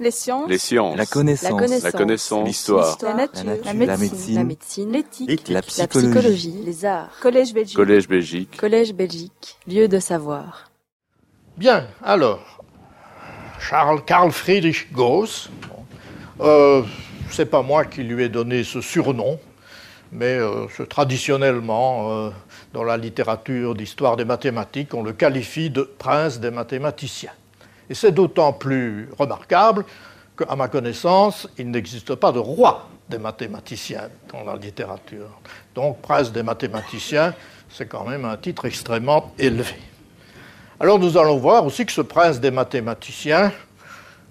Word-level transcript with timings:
Les 0.00 0.10
sciences. 0.10 0.48
Les 0.48 0.56
sciences. 0.56 0.96
La 0.96 1.04
connaissance. 1.04 1.82
La 1.82 1.92
connaissance. 1.92 2.46
L'histoire. 2.48 2.96
La 3.02 3.12
nature. 3.14 3.44
La 3.44 3.72
La 3.74 3.74
nature. 3.74 3.98
médecine. 3.98 4.34
La 4.34 4.44
médecine. 4.44 4.92
L'éthique. 4.92 5.48
La 5.48 5.54
La 5.56 5.62
psychologie. 5.62 6.54
Les 6.64 6.84
arts. 6.86 7.10
Collège 7.20 7.52
Belgique. 7.52 7.76
Collège 7.76 8.08
Belgique. 8.08 8.56
Collège 8.56 8.94
Belgique. 8.94 9.58
Lieu 9.68 9.88
de 9.88 9.98
savoir. 9.98 10.70
Bien, 11.58 11.86
alors, 12.02 12.62
Charles 13.60 14.02
Karl 14.06 14.32
Friedrich 14.32 14.90
Gauss, 14.90 15.50
euh, 16.40 16.82
c'est 17.30 17.44
pas 17.44 17.60
moi 17.60 17.84
qui 17.84 18.02
lui 18.02 18.24
ai 18.24 18.30
donné 18.30 18.64
ce 18.64 18.80
surnom, 18.80 19.38
mais 20.12 20.38
euh, 20.38 20.66
traditionnellement, 20.88 22.10
euh, 22.10 22.30
dans 22.72 22.84
la 22.84 22.96
littérature 22.96 23.74
d'histoire 23.74 24.16
des 24.16 24.24
mathématiques, 24.24 24.94
on 24.94 25.02
le 25.02 25.12
qualifie 25.12 25.68
de 25.68 25.82
prince 25.82 26.40
des 26.40 26.50
mathématiciens. 26.50 27.32
Et 27.90 27.94
c'est 27.94 28.12
d'autant 28.12 28.52
plus 28.52 29.08
remarquable 29.18 29.84
qu'à 30.38 30.54
ma 30.54 30.68
connaissance, 30.68 31.48
il 31.58 31.70
n'existe 31.70 32.14
pas 32.14 32.30
de 32.30 32.38
roi 32.38 32.88
des 33.08 33.18
mathématiciens 33.18 34.08
dans 34.32 34.44
la 34.44 34.56
littérature. 34.56 35.28
Donc, 35.74 36.00
prince 36.00 36.30
des 36.30 36.44
mathématiciens, 36.44 37.34
c'est 37.68 37.86
quand 37.86 38.04
même 38.04 38.24
un 38.24 38.36
titre 38.36 38.64
extrêmement 38.64 39.32
élevé. 39.36 39.74
Alors 40.78 40.98
nous 40.98 41.18
allons 41.18 41.36
voir 41.36 41.66
aussi 41.66 41.84
que 41.84 41.92
ce 41.92 42.00
prince 42.00 42.40
des 42.40 42.50
mathématiciens, 42.50 43.52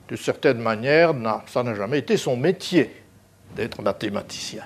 d'une 0.08 0.18
certaine 0.18 0.60
manière, 0.60 1.14
ça 1.46 1.62
n'a 1.62 1.76
jamais 1.76 2.00
été 2.00 2.18
son 2.18 2.36
métier 2.36 3.04
d'être 3.56 3.82
mathématicien. 3.82 4.64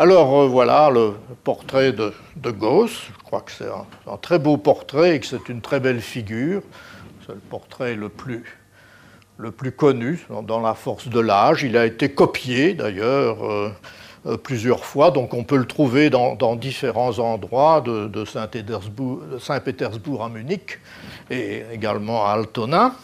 Alors 0.00 0.42
euh, 0.42 0.46
voilà 0.46 0.90
le 0.90 1.14
portrait 1.42 1.90
de, 1.90 2.12
Gauss. 2.52 3.08
Je 3.18 3.24
crois 3.24 3.40
que 3.40 3.50
c'est 3.50 3.66
un, 3.66 4.16
très 4.18 4.38
beau 4.38 4.56
portrait 4.56 5.16
et 5.16 5.18
que 5.20 5.26
c'est 5.26 5.48
une 5.48 5.60
très 5.60 5.80
belle 5.80 6.00
figure. 6.00 6.62
C'est 7.26 7.32
le 7.32 7.40
portrait 7.40 7.96
le 7.96 8.08
plus, 8.08 8.44
le 9.38 9.50
plus 9.50 9.72
connu 9.72 10.24
dans, 10.44 10.60
la 10.60 10.74
force 10.74 11.08
de 11.08 11.18
l'âge. 11.18 11.64
Il 11.64 11.76
a 11.76 11.84
été 11.84 12.10
copié 12.10 12.74
d'ailleurs 12.74 13.44
euh, 13.44 13.72
euh, 14.26 14.36
plusieurs 14.36 14.84
fois, 14.84 15.10
donc 15.10 15.34
on 15.34 15.42
peut 15.42 15.56
le 15.56 15.66
trouver 15.66 16.10
dans, 16.10 16.54
différents 16.54 17.18
endroits 17.18 17.80
de, 17.80 18.06
de 18.06 18.24
Saint-Pétersbourg 18.24 19.22
de 19.32 19.38
Saint-Pétersbourg 19.40 20.22
à 20.22 20.28
Munich 20.28 20.78
et 21.28 21.64
également 21.72 22.24
à 22.24 22.34
Altona. 22.34 22.94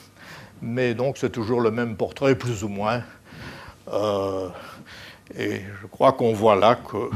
Mais 0.63 0.95
donc 0.95 1.19
c'est 1.19 1.33
toujours 1.33 1.61
le 1.61 1.73
même 1.73 1.97
portrait, 1.97 2.37
plus 2.37 2.63
ou 2.63 2.69
moins. 2.69 3.03
Et 5.37 5.63
je 5.81 5.87
crois 5.87 6.13
qu'on 6.13 6.33
voit 6.33 6.57
là 6.57 6.77
que 6.77 7.11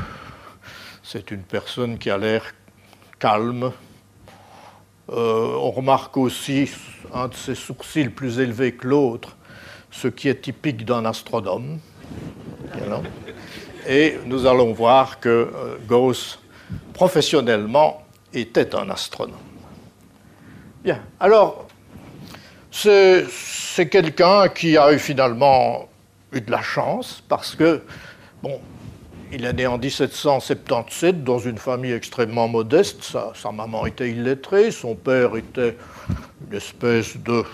c'est 1.03 1.31
une 1.31 1.43
personne 1.43 1.99
qui 1.99 2.11
a 2.11 2.17
l'air 2.17 2.43
calme. 3.19 3.73
Euh, 5.11 5.57
on 5.57 5.71
remarque 5.71 6.17
aussi 6.17 6.71
un 7.13 7.29
de 7.29 7.35
ses 7.35 7.55
sourcils 7.55 8.09
plus 8.09 8.41
élevé 8.41 8.73
que 8.73 8.87
l'autre, 8.87 9.37
ce 9.91 10.09
qui 10.09 10.29
est 10.29 10.43
typique 10.43 10.85
d'un 10.85 11.05
astronome. 11.05 11.79
Et 13.87 14.19
nous 14.27 14.47
allons 14.47 14.73
voir 14.73 15.21
que 15.21 15.29
euh, 15.29 15.77
Gauss, 15.87 16.39
professionnellement, 16.93 18.03
était 18.33 18.75
un 18.75 18.91
astronome. 18.91 19.39
Bien, 20.83 21.01
alors, 21.19 21.67
c'est 22.71 23.89
quelqu'un 23.91 24.49
qui 24.49 24.77
a 24.77 24.93
eu 24.93 24.99
finalement 24.99 25.88
eu 26.33 26.41
de 26.41 26.51
la 26.51 26.63
chance 26.63 27.23
parce 27.29 27.55
que, 27.55 27.83
bon, 28.43 28.61
il 29.31 29.45
est 29.45 29.53
né 29.53 29.67
en 29.67 29.79
1777 29.79 31.23
dans 31.23 31.39
une 31.39 31.59
famille 31.59 31.93
extrêmement 31.93 32.49
modeste. 32.49 33.03
Sa, 33.35 33.53
maman 33.53 33.87
était 33.87 34.11
illettrée, 34.11 34.71
son 34.71 34.95
père 34.95 35.37
était 35.37 35.77
une 36.49 36.57
espèce 36.57 37.17
de, 37.19 37.45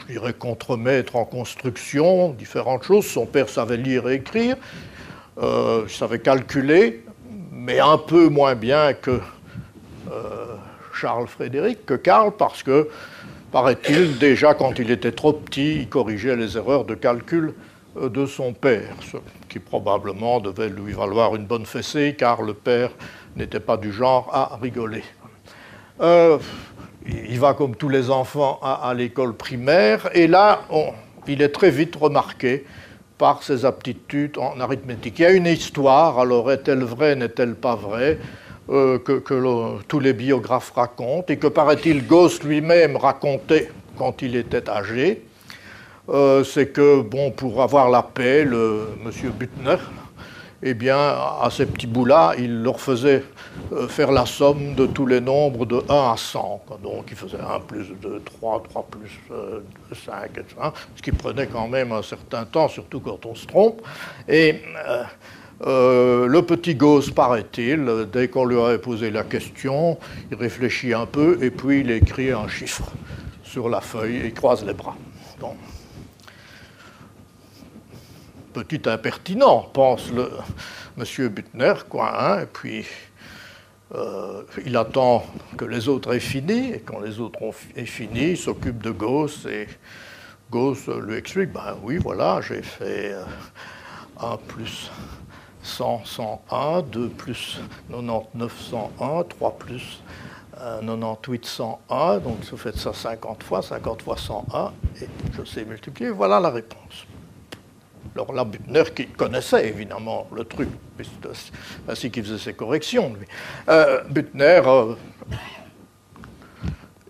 je 0.00 0.12
dirais, 0.12 0.32
contremaître 0.32 1.16
en 1.16 1.24
construction, 1.24 2.30
différentes 2.30 2.84
choses. 2.84 3.06
Son 3.06 3.26
père 3.26 3.48
savait 3.48 3.76
lire 3.76 4.08
et 4.08 4.14
écrire, 4.14 4.56
euh, 5.38 5.86
savait 5.88 6.20
calculer, 6.20 7.04
mais 7.52 7.80
un 7.80 7.98
peu 7.98 8.28
moins 8.28 8.54
bien 8.54 8.94
que 8.94 9.20
euh, 10.10 10.56
Charles 10.94 11.28
Frédéric, 11.28 11.84
que 11.84 11.94
Karl, 11.94 12.32
parce 12.36 12.62
que, 12.62 12.88
paraît-il, 13.52 14.16
déjà 14.18 14.54
quand 14.54 14.78
il 14.78 14.90
était 14.90 15.12
trop 15.12 15.34
petit, 15.34 15.80
il 15.80 15.88
corrigeait 15.88 16.36
les 16.36 16.56
erreurs 16.56 16.84
de 16.84 16.94
calcul 16.94 17.54
de 18.08 18.26
son 18.26 18.52
père, 18.52 18.94
ce 19.00 19.16
qui 19.48 19.58
probablement 19.58 20.40
devait 20.40 20.68
lui 20.68 20.92
valoir 20.92 21.34
une 21.34 21.46
bonne 21.46 21.66
fessée, 21.66 22.14
car 22.18 22.42
le 22.42 22.54
père 22.54 22.90
n'était 23.36 23.60
pas 23.60 23.76
du 23.76 23.92
genre 23.92 24.30
à 24.32 24.58
rigoler. 24.60 25.04
Euh, 26.00 26.38
il 27.06 27.40
va 27.40 27.54
comme 27.54 27.74
tous 27.74 27.88
les 27.88 28.10
enfants 28.10 28.60
à, 28.62 28.92
l'école 28.94 29.34
primaire, 29.34 30.10
et 30.14 30.26
là, 30.26 30.62
il 31.26 31.42
est 31.42 31.48
très 31.48 31.70
vite 31.70 31.96
remarqué 31.96 32.64
par 33.16 33.42
ses 33.42 33.64
aptitudes 33.64 34.38
en 34.38 34.60
arithmétique. 34.60 35.18
Il 35.18 35.22
y 35.22 35.26
a 35.26 35.30
une 35.30 35.46
histoire, 35.46 36.18
alors 36.18 36.52
est-elle 36.52 36.84
vraie, 36.84 37.16
n'est-elle 37.16 37.54
pas 37.54 37.74
vraie, 37.74 38.18
euh, 38.68 38.98
que, 38.98 39.82
tous 39.88 40.00
les 40.00 40.12
biographes 40.12 40.72
racontent, 40.74 41.32
et 41.32 41.38
que 41.38 41.46
paraît-il 41.46 42.06
Gauss 42.06 42.42
lui-même 42.42 42.96
racontait 42.96 43.70
quand 43.96 44.22
il 44.22 44.36
était 44.36 44.68
âgé. 44.68 45.24
Euh, 46.08 46.44
c'est 46.44 46.68
que, 46.68 47.02
bon, 47.02 47.30
pour 47.30 47.62
avoir 47.62 47.90
la 47.90 48.02
paix, 48.02 48.44
le 48.44 48.88
monsieur 49.04 49.30
Butner, 49.30 49.76
eh 50.62 50.74
bien, 50.74 50.96
à 50.96 51.48
ces 51.52 51.66
petits 51.66 51.86
bouts-là, 51.86 52.34
il 52.38 52.62
leur 52.62 52.80
faisait 52.80 53.22
euh, 53.72 53.86
faire 53.86 54.10
la 54.10 54.26
somme 54.26 54.74
de 54.74 54.86
tous 54.86 55.06
les 55.06 55.20
nombres 55.20 55.66
de 55.66 55.82
1 55.88 56.12
à 56.12 56.16
100. 56.16 56.62
quoi. 56.66 56.78
Donc, 56.82 57.06
il 57.10 57.16
faisait 57.16 57.38
1 57.38 57.60
plus 57.60 57.86
2, 58.02 58.22
3, 58.24 58.62
3 58.68 58.86
plus 58.90 59.20
euh, 59.30 59.60
5, 59.94 60.30
etc. 60.36 60.56
Ce 60.96 61.02
qui 61.02 61.12
prenait 61.12 61.46
quand 61.46 61.68
même 61.68 61.92
un 61.92 62.02
certain 62.02 62.44
temps, 62.44 62.68
surtout 62.68 63.00
quand 63.00 63.24
on 63.26 63.34
se 63.34 63.46
trompe. 63.46 63.82
Et 64.26 64.62
euh, 64.88 65.04
euh, 65.66 66.26
le 66.26 66.42
petit 66.42 66.74
Gauss, 66.74 67.10
paraît-il, 67.10 67.80
euh, 67.80 68.04
dès 68.04 68.28
qu'on 68.28 68.44
lui 68.44 68.60
avait 68.60 68.78
posé 68.78 69.10
la 69.10 69.24
question, 69.24 69.98
il 70.30 70.36
réfléchit 70.36 70.94
un 70.94 71.06
peu 71.06 71.38
et 71.42 71.50
puis 71.50 71.80
il 71.80 71.90
écrit 71.90 72.30
un 72.30 72.46
chiffre 72.46 72.92
sur 73.42 73.68
la 73.68 73.80
feuille 73.80 74.16
et 74.16 74.26
il 74.26 74.34
croise 74.34 74.64
les 74.64 74.74
bras. 74.74 74.96
Petit 78.52 78.88
impertinent, 78.88 79.68
pense 79.72 80.10
le 80.10 80.30
monsieur 80.96 81.28
Butner, 81.28 81.74
quoi, 81.88 82.12
hein, 82.20 82.42
et 82.42 82.46
puis 82.46 82.86
euh, 83.94 84.42
il 84.66 84.76
attend 84.76 85.24
que 85.56 85.64
les 85.64 85.88
autres 85.88 86.14
aient 86.14 86.20
fini, 86.20 86.72
et 86.72 86.80
quand 86.80 87.00
les 87.00 87.20
autres 87.20 87.40
ont 87.42 87.52
fini, 87.52 88.30
il 88.30 88.36
s'occupe 88.36 88.82
de 88.82 88.90
Gauss, 88.90 89.46
et 89.46 89.66
Gauss 90.50 90.88
euh, 90.88 91.00
lui 91.00 91.16
explique, 91.16 91.52
ben 91.52 91.76
oui, 91.82 91.98
voilà, 91.98 92.40
j'ai 92.40 92.62
fait 92.62 93.12
euh, 93.12 93.24
1 94.20 94.36
plus 94.48 94.90
100, 95.62 96.04
101, 96.04 96.82
2 96.82 97.08
plus 97.10 97.60
99, 97.90 98.60
101, 98.98 99.24
3 99.24 99.58
plus 99.58 100.02
euh, 100.60 100.80
98, 100.80 101.46
101, 101.46 102.18
donc 102.18 102.44
vous 102.50 102.56
faites 102.56 102.76
ça 102.76 102.92
50 102.92 103.42
fois, 103.42 103.62
50 103.62 104.02
fois 104.02 104.16
101, 104.16 104.72
et 105.02 105.08
je 105.36 105.44
sais 105.44 105.64
multiplier, 105.64 106.10
voilà 106.10 106.40
la 106.40 106.50
réponse. 106.50 107.06
Alors 108.14 108.32
là, 108.32 108.44
Butner, 108.44 108.84
qui 108.94 109.06
connaissait 109.06 109.68
évidemment 109.68 110.26
le 110.34 110.44
truc, 110.44 110.68
c'est 110.98 111.52
ainsi 111.88 112.10
qu'il 112.10 112.24
faisait 112.24 112.38
ses 112.38 112.54
corrections, 112.54 113.14
lui. 113.18 113.26
Euh, 113.68 114.02
Butner, 114.08 114.62
euh, 114.66 114.94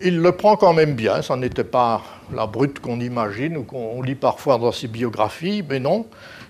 il 0.01 0.19
le 0.19 0.31
prend 0.31 0.55
quand 0.55 0.73
même 0.73 0.93
bien, 0.93 1.21
ça 1.21 1.35
n'était 1.35 1.63
pas 1.63 2.01
la 2.33 2.47
brute 2.47 2.79
qu'on 2.79 2.99
imagine 2.99 3.57
ou 3.57 3.63
qu'on 3.63 4.01
lit 4.01 4.15
parfois 4.15 4.57
dans 4.57 4.71
ses 4.71 4.87
biographies, 4.87 5.63
mais 5.67 5.79
non, 5.79 6.07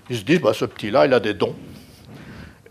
ils 0.08 0.18
se 0.18 0.22
disent, 0.22 0.40
bah, 0.40 0.52
ce 0.54 0.64
petit-là, 0.64 1.06
il 1.06 1.14
a 1.14 1.20
des 1.20 1.34
dons. 1.34 1.54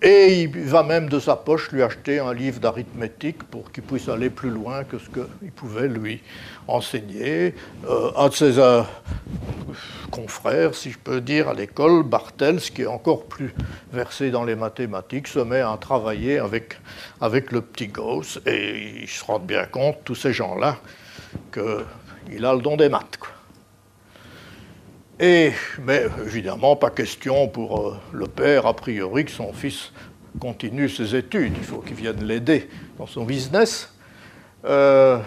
Et 0.01 0.43
il 0.43 0.49
va 0.49 0.83
même 0.83 1.09
de 1.09 1.19
sa 1.19 1.35
poche 1.35 1.71
lui 1.71 1.83
acheter 1.83 2.19
un 2.19 2.33
livre 2.33 2.61
d'arithmétique 2.61 3.43
pour 3.43 3.69
qu'il 3.69 3.83
puisse 3.83 4.07
aller 4.07 4.29
plus 4.29 4.49
loin 4.49 4.85
que 4.85 4.97
ce 4.97 5.09
qu'il 5.09 5.51
pouvait 5.51 5.89
lui 5.89 6.21
enseigner. 6.69 7.53
Euh, 7.85 8.11
un 8.15 8.29
de 8.29 8.33
ses 8.33 8.59
euh, 8.59 8.81
confrères, 10.09 10.73
si 10.73 10.91
je 10.91 10.97
peux 10.97 11.19
dire, 11.19 11.49
à 11.49 11.53
l'école, 11.53 12.03
Bartels, 12.03 12.61
qui 12.61 12.83
est 12.83 12.87
encore 12.87 13.25
plus 13.25 13.53
versé 13.91 14.31
dans 14.31 14.45
les 14.45 14.55
mathématiques, 14.55 15.27
se 15.27 15.39
met 15.39 15.59
à 15.59 15.77
travailler 15.79 16.39
avec, 16.39 16.77
avec 17.19 17.51
le 17.51 17.59
petit 17.59 17.87
Gauss 17.87 18.39
et 18.45 19.01
ils 19.01 19.09
se 19.09 19.25
rendent 19.25 19.47
bien 19.47 19.65
compte, 19.65 19.97
tous 20.05 20.15
ces 20.15 20.31
gens-là, 20.31 20.77
qu'il 21.51 22.45
a 22.45 22.53
le 22.53 22.61
don 22.61 22.77
des 22.77 22.87
maths. 22.87 23.17
quoi. 23.19 23.38
Mais 25.21 26.05
évidemment, 26.25 26.77
pas 26.77 26.91
question 26.91 27.49
pour 27.49 27.89
euh, 27.89 27.97
le 28.13 28.25
père, 28.25 28.65
a 28.65 28.73
priori, 28.73 29.25
que 29.25 29.31
son 29.31 29.51
fils 29.51 29.91
continue 30.39 30.87
ses 30.87 31.13
études. 31.13 31.53
Il 31.57 31.63
faut 31.63 31.79
qu'il 31.79 31.95
vienne 31.95 32.23
l'aider 32.23 32.69
dans 32.97 33.05
son 33.05 33.25
business. 33.25 33.93
Euh, 34.63 35.19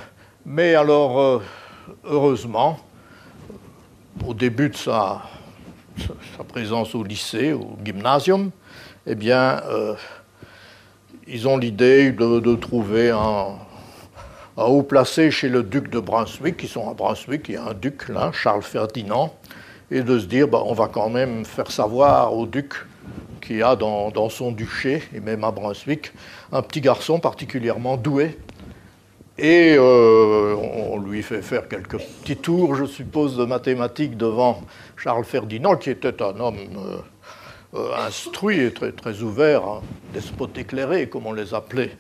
mais 0.47 0.75
alors, 0.75 1.21
euh, 1.21 1.43
heureusement, 2.05 2.81
au 4.27 4.33
début 4.33 4.71
de 4.71 4.77
sa, 4.77 5.23
présence 6.49 6.95
au 6.95 7.05
lycée, 7.05 7.53
au 7.53 7.77
gymnasium, 7.85 8.51
eh 9.07 9.15
bien, 9.15 9.61
ils 11.27 11.47
ont 11.47 11.59
l'idée 11.59 12.13
de, 12.13 12.55
trouver 12.55 13.11
un, 13.11 13.57
à 14.57 14.67
haut 14.67 14.83
placé 14.83 15.31
chez 15.31 15.49
le 15.49 15.63
duc 15.63 15.91
de 15.91 16.01
Brunswick, 16.01 16.57
qui 16.57 16.69
sont 16.69 16.89
à 16.89 16.95
Brunswick, 16.95 17.49
il 17.49 17.55
y 17.55 17.59
a 17.59 17.65
un 17.65 17.75
duc 17.75 18.09
là, 18.09 18.31
Charles 18.33 18.63
Ferdinand, 18.63 19.35
et 19.93 20.03
de 20.03 20.19
se 20.19 20.25
dire 20.25 20.49
bah, 20.49 20.63
on 20.65 20.73
va 20.73 20.89
quand 20.89 21.11
même 21.11 21.45
faire 21.45 21.71
savoir 21.71 22.35
au 22.35 22.47
duc 22.47 22.75
qui 23.43 23.61
a 23.63 23.77
dans, 23.77 24.29
son 24.31 24.53
duché, 24.53 25.03
et 25.13 25.21
même 25.21 25.45
à 25.45 25.51
Brunswick, 25.51 26.13
un 26.53 26.63
petit 26.63 26.81
garçon 26.81 27.19
particulièrement 27.19 27.97
doué. 27.97 28.39
Et 29.37 29.75
euh, 29.77 30.55
on 30.55 30.99
lui 30.99 31.23
fait 31.23 31.43
faire 31.43 31.67
quelques 31.67 31.99
petits 31.99 32.37
tours, 32.37 32.77
je 32.77 32.85
suppose, 32.85 33.37
de 33.37 33.45
mathématiques 33.45 34.17
devant 34.17 34.63
Charles 34.97 35.25
Ferdinand, 35.25 35.77
qui 35.77 35.91
était 35.91 36.23
un 36.23 36.39
homme 36.39 36.59
euh, 36.77 36.99
euh, 37.75 38.07
instruit 38.07 38.61
et 38.61 38.73
très, 38.73 38.93
très 38.93 39.21
ouvert, 39.23 39.65
hein, 39.65 39.81
despote 40.15 40.57
éclairé, 40.57 41.09
comme 41.09 41.27
on 41.27 41.33
les 41.33 41.53
appelait 41.53 41.97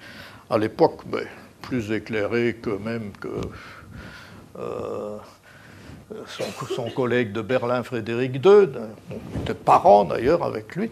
à 0.49 0.59
l'époque, 0.59 1.01
mais 1.13 1.27
plus 1.63 1.91
éclairé 1.91 2.57
que 2.63 2.71
même 2.71 3.11
que 3.19 3.29
son, 6.27 6.91
collègue 6.91 7.33
de 7.33 7.41
Berlin, 7.41 7.83
Frédéric 7.83 8.35
II, 8.45 8.69
était 9.43 9.55
parent 9.55 10.05
d'ailleurs 10.05 10.43
avec 10.43 10.77
lui, 10.77 10.91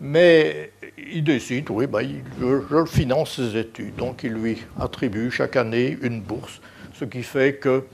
mais 0.00 0.72
il 0.96 1.24
décide, 1.24 1.70
oui, 1.70 1.86
ben, 1.86 2.06
je, 2.40 2.60
je, 2.70 2.84
finance 2.84 3.36
ses 3.36 3.56
études, 3.56 3.96
donc 3.96 4.22
il 4.22 4.32
lui 4.32 4.58
attribue 4.78 5.30
chaque 5.30 5.56
année 5.56 5.98
une 6.02 6.20
bourse, 6.20 6.60
ce 6.94 7.04
qui 7.04 7.22
fait 7.22 7.54
que 7.54 7.84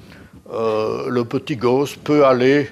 euh, 0.53 1.09
le 1.09 1.25
petit 1.25 1.57
gosse 1.57 1.97
peut 1.97 2.25
aller, 2.25 2.69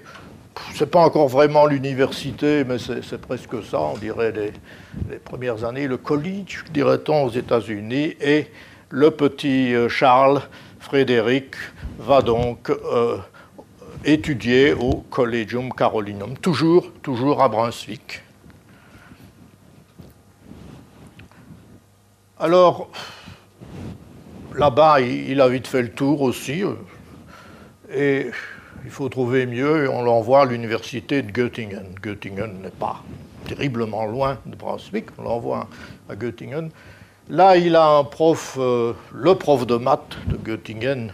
c'est 0.74 0.90
pas 0.90 1.00
encore 1.00 1.28
vraiment 1.28 1.66
l'université, 1.66 2.64
mais 2.64 2.76
c'est 2.78 3.20
presque 3.20 3.62
ça, 3.64 3.80
on 3.80 3.96
dirait 3.96 4.32
les, 4.32 4.52
les, 5.10 5.18
premières 5.18 5.64
années, 5.64 5.88
le 5.88 5.96
college, 5.96 6.64
dirait-on, 6.72 7.24
aux 7.24 7.30
États-Unis, 7.30 8.16
et 8.20 8.46
le 8.90 9.10
petit 9.10 9.74
euh, 9.74 9.88
Charles 9.88 10.42
Frédéric 10.78 11.56
va 11.98 12.22
donc 12.22 12.70
euh, 12.70 13.16
étudié 14.04 14.72
au 14.72 15.04
Collegium 15.10 15.72
Carolinum, 15.72 16.36
toujours, 16.38 16.92
toujours 17.02 17.42
à 17.42 17.48
Brunswick. 17.48 18.22
Alors, 22.38 22.90
là-bas, 24.54 25.00
il 25.00 25.40
a 25.40 25.48
vite 25.48 25.66
fait 25.66 25.82
le 25.82 25.90
tour 25.90 26.20
aussi, 26.22 26.62
euh, 26.62 26.74
et 27.92 28.30
il 28.84 28.90
faut 28.90 29.08
trouver 29.08 29.46
mieux, 29.46 29.84
et 29.84 29.88
on 29.88 30.02
l'envoie 30.02 30.42
à 30.42 30.44
l'université 30.44 31.22
de 31.22 31.30
Göttingen. 31.30 31.94
Göttingen 32.02 32.60
n'est 32.62 32.70
pas 32.70 33.02
terriblement 33.46 34.04
loin 34.04 34.38
de 34.44 34.56
Brunswick, 34.56 35.06
on 35.18 35.22
l'envoie 35.22 35.68
à 36.08 36.16
Göttingen. 36.16 36.70
Là, 37.30 37.56
il 37.56 37.74
a 37.76 37.86
un 37.86 38.04
prof, 38.04 38.56
euh, 38.58 38.92
le 39.14 39.34
prof 39.34 39.66
de 39.66 39.76
maths 39.76 40.18
de 40.26 40.36
Göttingen, 40.36 41.12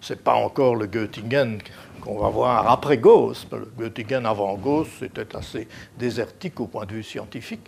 c'est 0.00 0.22
pas 0.22 0.34
encore 0.34 0.76
le 0.76 0.86
Göttingen 0.86 1.58
qu'on 2.02 2.18
va 2.18 2.28
voir 2.28 2.70
après 2.70 2.98
Gauss. 2.98 3.46
Göttingen 3.78 4.26
avant 4.26 4.54
Gauss, 4.56 4.88
c'était 4.98 5.36
assez 5.36 5.68
désertique 5.98 6.60
au 6.60 6.66
point 6.66 6.84
de 6.84 6.92
vue 6.92 7.02
scientifique. 7.02 7.62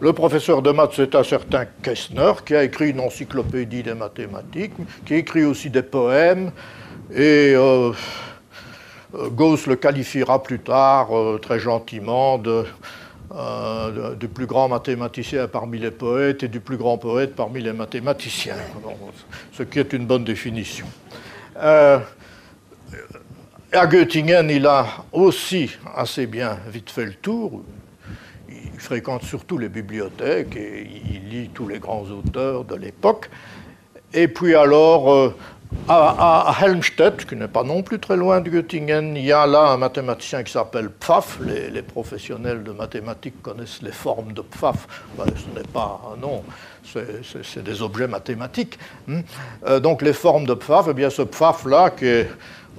Le 0.00 0.12
professeur 0.12 0.62
de 0.62 0.70
maths, 0.70 0.92
c'est 0.94 1.14
un 1.14 1.22
certain 1.22 1.66
Kessner, 1.82 2.32
qui 2.44 2.54
a 2.54 2.64
écrit 2.64 2.90
une 2.90 3.00
encyclopédie 3.00 3.82
des 3.82 3.94
mathématiques, 3.94 4.72
qui 5.04 5.14
écrit 5.14 5.44
aussi 5.44 5.70
des 5.70 5.82
poèmes, 5.82 6.50
et 7.12 7.52
euh, 7.54 7.92
euh, 9.14 9.28
Gauss 9.28 9.66
le 9.66 9.76
qualifiera 9.76 10.42
plus 10.42 10.60
tard, 10.60 11.16
euh, 11.16 11.38
très 11.38 11.58
gentiment, 11.58 12.38
de, 12.38 12.64
du 14.18 14.28
plus 14.28 14.46
grand 14.46 14.68
mathématicien 14.68 15.48
parmi 15.48 15.78
les 15.78 15.90
poètes 15.90 16.42
et 16.42 16.48
du 16.48 16.60
plus 16.60 16.76
grand 16.76 16.98
poète 16.98 17.34
parmi 17.34 17.62
les 17.62 17.72
mathématiciens, 17.72 18.56
ce 19.52 19.62
qui 19.62 19.78
est 19.78 19.92
une 19.94 20.04
bonne 20.04 20.24
définition 20.24 20.86
à 23.72 23.86
Göttingen, 23.86 24.50
il 24.50 24.66
a 24.66 24.86
aussi 25.12 25.70
assez 25.94 26.26
bien 26.26 26.58
vite 26.68 26.90
fait 26.90 27.06
le 27.06 27.14
tour. 27.14 27.62
Il 28.48 28.78
fréquente 28.78 29.22
surtout 29.22 29.56
les 29.58 29.68
bibliothèques 29.68 30.56
et 30.56 30.86
il 31.10 31.28
lit 31.28 31.50
tous 31.54 31.68
les 31.68 31.78
grands 31.78 32.04
auteurs 32.04 32.64
de 32.64 32.74
l'époque. 32.74 33.30
Et 34.12 34.28
puis 34.28 34.54
alors, 34.54 35.10
euh, 35.10 35.34
à, 35.88 36.54
Helmstedt, 36.60 37.24
qui 37.24 37.34
n'est 37.34 37.48
pas 37.48 37.62
non 37.62 37.82
plus 37.82 37.98
très 37.98 38.16
loin 38.16 38.42
de 38.42 38.50
Göttingen, 38.50 39.16
il 39.16 39.24
y 39.24 39.32
a 39.32 39.46
là 39.46 39.70
un 39.70 39.78
mathématicien 39.78 40.42
qui 40.42 40.52
s'appelle 40.52 40.90
Pfaff. 40.90 41.38
Les, 41.40 41.82
professionnels 41.82 42.62
de 42.62 42.72
mathématiques 42.72 43.40
connaissent 43.40 43.80
les 43.80 43.92
formes 43.92 44.32
de 44.32 44.42
Pfaff. 44.42 44.86
Ben, 45.16 45.24
ce 45.28 45.58
n'est 45.58 45.66
pas 45.66 46.00
un 46.12 46.20
nom, 46.20 46.44
c'est 46.84 47.64
des 47.64 47.80
objets 47.80 48.06
mathématiques. 48.06 48.78
Hein. 49.08 49.22
Euh, 49.66 49.80
donc 49.80 50.02
les 50.02 50.12
formes 50.12 50.46
de 50.46 50.54
Pfaff, 50.54 50.86
eh 50.90 50.94
bien 50.94 51.08
ce 51.08 51.22
Pfaff-là, 51.22 51.90
qui 51.90 52.06
est 52.06 52.28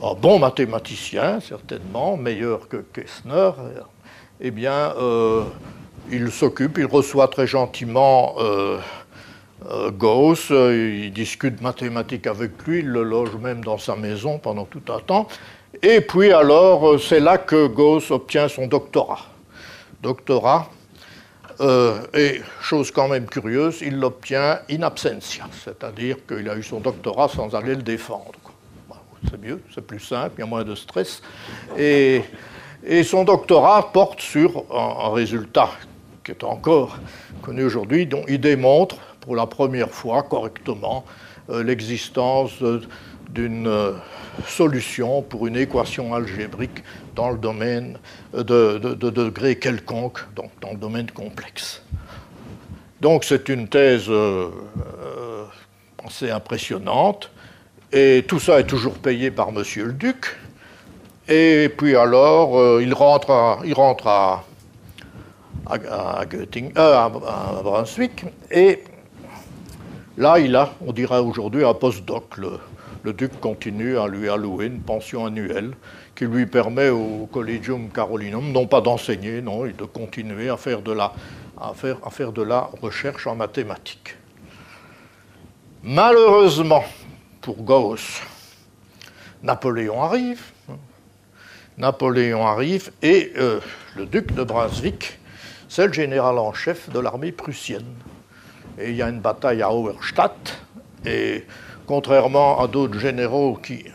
un 0.01 0.13
bon 0.15 0.39
mathématicien, 0.39 1.39
certainement, 1.39 2.17
meilleur 2.17 2.67
que 2.67 2.77
Kessner, 2.77 3.51
eh 4.41 4.51
bien, 4.51 4.93
euh, 4.97 5.43
il 6.11 6.31
s'occupe, 6.31 6.77
il 6.77 6.85
reçoit 6.85 7.27
très 7.27 7.47
gentiment 7.47 8.35
euh, 8.39 8.77
euh, 9.69 9.91
Gauss, 9.91 10.49
il 10.49 11.11
discute 11.13 11.61
mathématiques 11.61 12.27
avec 12.27 12.51
lui, 12.65 12.79
il 12.79 12.87
le 12.87 13.03
loge 13.03 13.35
même 13.35 13.63
dans 13.63 13.77
sa 13.77 13.95
maison 13.95 14.39
pendant 14.39 14.65
tout 14.65 14.81
un 14.91 14.99
temps. 14.99 15.27
Et 15.81 16.01
puis 16.01 16.31
alors, 16.31 16.99
c'est 16.99 17.19
là 17.19 17.37
que 17.37 17.67
Gauss 17.67 18.11
obtient 18.11 18.47
son 18.47 18.67
doctorat. 18.67 19.21
Doctorat, 20.01 20.69
et 22.13 22.41
chose 22.61 22.91
quand 22.91 23.07
même 23.07 23.27
curieuse, 23.27 23.79
il 23.81 23.97
l'obtient 23.97 24.59
in 24.69 24.81
absentia, 24.81 25.45
c'est-à-dire 25.63 26.17
qu'il 26.27 26.49
a 26.49 26.57
eu 26.57 26.63
son 26.63 26.81
doctorat 26.81 27.29
sans 27.29 27.55
aller 27.55 27.75
le 27.75 27.83
défendre 27.83 28.33
c'est 29.29 29.41
mieux, 29.41 29.61
c'est 29.73 29.85
plus 29.85 29.99
simple, 29.99 30.35
il 30.37 30.41
y 30.41 30.43
a 30.43 30.47
moins 30.47 30.63
de 30.63 30.75
stress. 30.75 31.21
Et, 31.77 32.23
son 33.03 33.23
doctorat 33.23 33.93
porte 33.93 34.19
sur 34.19 34.65
un, 34.69 35.13
résultat 35.13 35.69
qui 36.23 36.31
est 36.31 36.43
encore 36.43 36.97
connu 37.41 37.63
aujourd'hui, 37.63 38.05
dont 38.05 38.25
il 38.27 38.41
démontre 38.41 38.97
pour 39.21 39.35
la 39.35 39.45
première 39.45 39.89
fois 39.89 40.23
correctement 40.23 41.05
euh, 41.49 41.63
l'existence 41.63 42.51
d'une 43.29 43.67
euh, 43.67 43.93
solution 44.45 45.21
pour 45.21 45.47
une 45.47 45.55
équation 45.55 46.13
algébrique 46.13 46.83
dans 47.15 47.29
le 47.29 47.37
domaine 47.37 47.97
de, 48.33 48.41
de, 48.77 49.09
degré 49.09 49.57
quelconque, 49.57 50.19
donc 50.35 50.51
dans 50.59 50.71
le 50.71 50.77
domaine 50.77 51.09
complexe. 51.09 51.81
Donc 52.99 53.23
c'est 53.23 53.47
une 53.49 53.67
thèse 53.67 54.09
euh, 54.09 54.49
assez 56.05 56.31
impressionnante 56.31 57.32
et 57.93 58.25
tout 58.27 58.39
ça 58.39 58.59
est 58.59 58.65
toujours 58.65 58.95
payé 58.95 59.29
par 59.29 59.51
monsieur 59.51 59.85
le 59.85 59.93
duc. 59.93 60.35
Et 61.29 61.69
puis 61.77 61.95
alors, 61.95 62.57
euh, 62.59 62.81
il 62.81 62.93
rentre 62.93 63.29
à, 63.29 63.59
il 63.63 63.73
rentre 63.73 64.07
à, 64.07 64.43
à, 65.67 66.25
euh, 66.25 67.61
Brunswick. 67.63 68.25
Et 68.51 68.83
là, 70.17 70.39
il 70.39 70.55
a, 70.55 70.73
on 70.85 70.91
dirait 70.91 71.19
aujourd'hui, 71.19 71.63
un 71.63 71.75
postdoc. 71.75 72.37
Le, 72.37 72.59
le 73.03 73.13
duc 73.13 73.39
continue 73.39 73.97
à 73.97 74.07
lui 74.07 74.27
allouer 74.27 74.65
une 74.65 74.81
pension 74.81 75.25
annuelle 75.25 75.73
qui 76.15 76.25
lui 76.25 76.45
permet 76.45 76.89
au 76.89 77.29
Collegium 77.31 77.89
Carolinum, 77.89 78.51
non 78.51 78.65
pas 78.65 78.81
d'enseigner, 78.81 79.41
non, 79.41 79.65
de 79.65 79.85
continuer 79.85 80.49
à 80.49 80.57
faire 80.57 80.81
de 80.81 80.93
la, 80.93 81.13
à 81.59 81.73
faire, 81.73 81.97
à 82.03 82.09
faire 82.09 82.31
de 82.31 82.41
la 82.41 82.69
recherche 82.81 83.27
en 83.27 83.35
mathématiques. 83.35 84.15
Malheureusement, 85.83 86.83
pour 87.43 87.61
Gauss. 87.61 88.21
Napoléon 89.43 90.01
arrive. 90.01 90.41
Napoléon 91.77 92.47
arrive 92.47 92.91
et 93.01 93.33
euh, 93.37 93.59
le 93.97 94.05
duc 94.05 94.33
de 94.33 94.43
Brunswick, 94.43 95.19
c'est 95.67 95.87
le 95.87 95.93
général 95.93 96.39
en 96.39 96.53
chef 96.53 96.89
de 96.89 96.99
l'armée 96.99 97.33
prussienne. 97.33 97.95
Et 98.79 98.91
il 98.91 98.95
y 98.95 99.01
a 99.01 99.09
une 99.09 99.19
bataille 99.19 99.61
à 99.61 99.71
Auerstadt. 99.71 100.57
Et 101.05 101.45
contrairement 101.85 102.61
à 102.61 102.67
d'autres 102.67 102.97
généraux 102.97 103.59
qui 103.61 103.85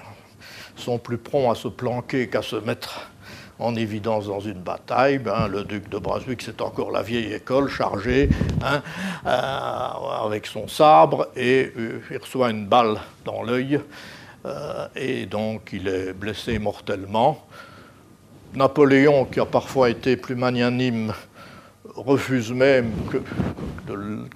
sont 0.76 0.98
plus 0.98 1.18
prompts 1.18 1.50
à 1.50 1.54
se 1.54 1.68
planquer 1.68 2.28
qu'à 2.28 2.42
se 2.42 2.56
mettre 2.56 3.10
en 3.58 3.74
évidence 3.74 4.26
dans 4.26 4.40
une 4.40 4.60
bataille. 4.60 5.18
Ben, 5.18 5.48
le 5.48 5.64
duc 5.64 5.88
de 5.88 5.98
Brunswick, 5.98 6.42
c'est 6.42 6.60
encore 6.60 6.90
la 6.90 7.02
vieille 7.02 7.32
école 7.32 7.68
chargée 7.68 8.28
hein, 8.62 8.82
euh, 9.26 10.26
avec 10.26 10.46
son 10.46 10.68
sabre 10.68 11.28
et 11.36 11.72
euh, 11.76 12.00
il 12.10 12.18
reçoit 12.18 12.50
une 12.50 12.66
balle 12.66 12.98
dans 13.24 13.42
l'œil 13.42 13.80
euh, 14.46 14.86
et 14.94 15.26
donc 15.26 15.70
il 15.72 15.88
est 15.88 16.12
blessé 16.12 16.58
mortellement. 16.58 17.44
Napoléon, 18.54 19.26
qui 19.26 19.40
a 19.40 19.44
parfois 19.44 19.90
été 19.90 20.16
plus 20.16 20.34
magnanime 20.34 21.12
refuse 21.98 22.52
même 22.52 22.92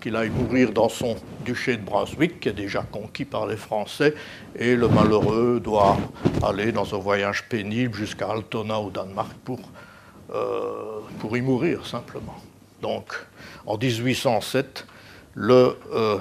qu'il 0.00 0.16
aille 0.16 0.30
mourir 0.30 0.72
dans 0.72 0.88
son 0.88 1.16
duché 1.44 1.76
de 1.76 1.82
Brunswick, 1.82 2.40
qui 2.40 2.48
est 2.48 2.54
déjà 2.54 2.82
conquis 2.82 3.24
par 3.24 3.46
les 3.46 3.56
Français, 3.56 4.14
et 4.56 4.74
le 4.74 4.88
malheureux 4.88 5.60
doit 5.60 5.96
aller 6.42 6.72
dans 6.72 6.94
un 6.94 6.98
voyage 6.98 7.48
pénible 7.48 7.94
jusqu'à 7.94 8.28
Altona 8.30 8.80
au 8.80 8.90
Danemark 8.90 9.32
pour, 9.44 9.60
euh, 10.34 11.00
y 11.34 11.40
mourir 11.40 11.86
simplement. 11.86 12.36
Donc, 12.80 13.14
en 13.64 13.78
1807, 13.78 14.86
le 15.34 15.76
euh, 15.92 16.18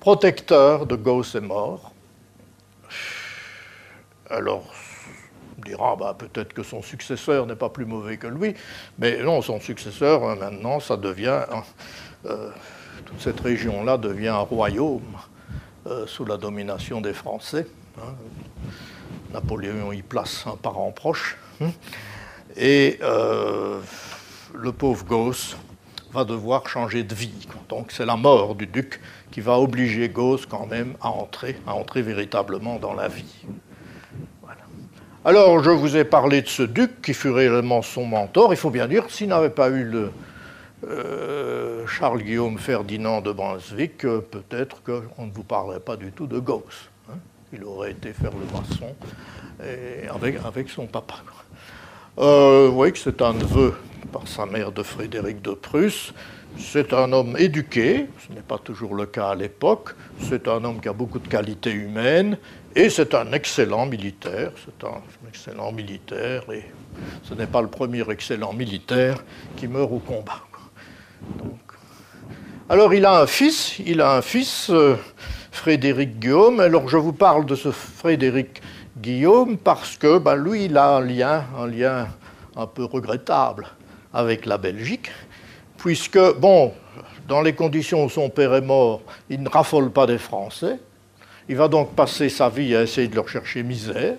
protecteur 0.00 0.86
de 0.86 0.96
Gauss 0.96 1.34
est 1.34 1.40
mort. 1.40 1.92
Alors, 4.30 4.66
dira 5.68 5.96
bah, 5.96 6.16
peut-être 6.16 6.52
que 6.52 6.62
son 6.62 6.82
successeur 6.82 7.46
n'est 7.46 7.56
pas 7.56 7.68
plus 7.68 7.84
mauvais 7.84 8.16
que 8.16 8.26
lui, 8.26 8.54
mais 8.98 9.22
non, 9.22 9.42
son 9.42 9.60
successeur, 9.60 10.24
euh, 10.24 10.34
maintenant, 10.34 10.80
ça 10.80 10.96
devient. 10.96 11.42
Euh, 12.26 12.50
toute 13.04 13.20
cette 13.20 13.40
région-là 13.40 13.96
devient 13.96 14.28
un 14.28 14.38
royaume 14.38 15.16
euh, 15.86 16.06
sous 16.06 16.24
la 16.24 16.36
domination 16.36 17.00
des 17.00 17.12
Français. 17.12 17.66
Hein. 17.98 18.14
Napoléon 19.32 19.92
y 19.92 20.02
place 20.02 20.44
un 20.46 20.56
parent 20.56 20.90
proche. 20.90 21.36
Hein. 21.60 21.70
Et 22.56 22.98
le 23.00 24.72
pauvre 24.72 25.04
Gauss 25.04 25.56
va 26.12 26.24
devoir 26.24 26.66
changer 26.66 27.04
de 27.04 27.14
vie. 27.14 27.46
Donc 27.68 27.92
c'est 27.92 28.06
la 28.06 28.16
mort 28.16 28.54
du 28.54 28.66
duc 28.66 29.00
qui 29.30 29.40
va 29.40 29.58
obliger 29.58 30.08
Gauss 30.08 30.46
quand 30.46 30.66
même 30.66 30.94
à 31.00 31.10
entrer, 31.10 31.56
à 31.66 31.74
entrer 31.74 32.02
véritablement 32.02 32.78
dans 32.78 32.94
la 32.94 33.08
vie. 33.08 33.44
Alors 35.28 35.62
je 35.62 35.68
vous 35.68 35.94
ai 35.94 36.04
parlé 36.04 36.40
de 36.40 36.48
ce 36.48 36.62
duc 36.62 37.02
qui 37.02 37.12
fut 37.12 37.28
réellement 37.28 37.82
son 37.82 38.06
mentor. 38.06 38.54
Il 38.54 38.56
faut 38.56 38.70
bien 38.70 38.88
dire, 38.88 39.04
s'il 39.10 39.28
n'avait 39.28 39.50
pas 39.50 39.68
eu 39.68 39.84
le 39.84 40.10
euh, 40.88 41.86
Charles 41.86 42.22
Guillaume 42.22 42.56
Ferdinand 42.56 43.20
de 43.20 43.32
Brunswick, 43.32 44.06
euh, 44.06 44.22
peut-être 44.22 44.82
qu'on 44.82 45.26
ne 45.26 45.30
vous 45.30 45.42
parlerait 45.42 45.80
pas 45.80 45.96
du 45.96 46.12
tout 46.12 46.26
de 46.26 46.38
Gauss. 46.38 46.88
Hein. 47.10 47.18
Il 47.52 47.62
aurait 47.64 47.90
été 47.90 48.14
faire 48.14 48.30
le 48.30 48.58
maçon 48.58 48.94
avec, 50.46 50.70
son 50.70 50.86
papa. 50.86 51.16
Euh, 52.18 52.68
vous 52.70 52.74
voyez 52.74 52.94
que 52.94 52.98
c'est 52.98 53.20
un 53.20 53.34
neveu 53.34 53.74
par 54.10 54.26
sa 54.26 54.46
mère 54.46 54.72
de 54.72 54.82
Frédéric 54.82 55.42
de 55.42 55.50
Prusse. 55.50 56.14
C'est 56.56 56.94
un 56.94 57.12
homme 57.12 57.36
éduqué, 57.38 58.06
ce 58.26 58.34
n'est 58.34 58.40
pas 58.40 58.56
toujours 58.56 58.94
le 58.94 59.04
cas 59.04 59.28
à 59.28 59.34
l'époque, 59.34 59.90
c'est 60.22 60.48
un 60.48 60.64
homme 60.64 60.80
qui 60.80 60.88
a 60.88 60.94
beaucoup 60.94 61.18
de 61.18 61.28
qualités 61.28 61.70
humaines, 61.70 62.38
et 62.74 62.90
c'est 62.90 63.14
un 63.14 63.32
excellent 63.32 63.86
militaire, 63.86 64.52
c'est 64.64 64.86
un 64.86 65.00
excellent 65.28 65.72
militaire, 65.72 66.42
et 66.52 66.64
ce 67.22 67.34
n'est 67.34 67.46
pas 67.46 67.62
le 67.62 67.68
premier 67.68 68.08
excellent 68.10 68.52
militaire 68.52 69.18
qui 69.56 69.68
meurt 69.68 69.90
au 69.90 69.98
combat. 69.98 70.40
alors 72.68 72.92
il 72.94 73.04
a 73.04 73.20
un 73.20 73.26
fils, 73.26 73.78
il 73.78 74.00
a 74.00 74.16
un 74.16 74.22
fils, 74.22 74.70
euh, 74.70 74.96
Frédéric 75.50 76.20
Guillaume, 76.20 76.60
alors 76.60 76.88
je 76.88 76.96
vous 76.96 77.12
parle 77.12 77.44
de 77.46 77.56
ce 77.56 77.72
Frédéric 77.72 78.62
Guillaume 78.96 79.56
parce 79.58 79.96
que 79.96 80.18
ben, 80.18 80.36
lui, 80.36 80.66
il 80.66 80.76
a 80.76 80.96
un 80.96 81.00
lien, 81.00 81.44
un 81.58 81.66
lien 81.66 82.08
un 82.56 82.66
peu 82.66 82.84
regrettable 82.84 83.66
avec 84.12 84.46
la 84.46 84.58
Belgique, 84.58 85.10
puisque, 85.76 86.18
bon, 86.38 86.72
dans 87.26 87.42
les 87.42 87.54
conditions 87.54 88.04
où 88.04 88.10
son 88.10 88.30
père 88.30 88.54
est 88.54 88.60
mort, 88.60 89.02
il 89.28 89.42
ne 89.42 89.48
raffole 89.48 89.90
pas 89.90 90.06
des 90.06 90.18
Français. 90.18 90.78
Il 91.48 91.56
va 91.56 91.68
donc 91.68 91.94
passer 91.94 92.28
sa 92.28 92.48
vie 92.48 92.76
à 92.76 92.82
essayer 92.82 93.08
de 93.08 93.14
leur 93.14 93.28
chercher 93.28 93.62
misère. 93.62 94.16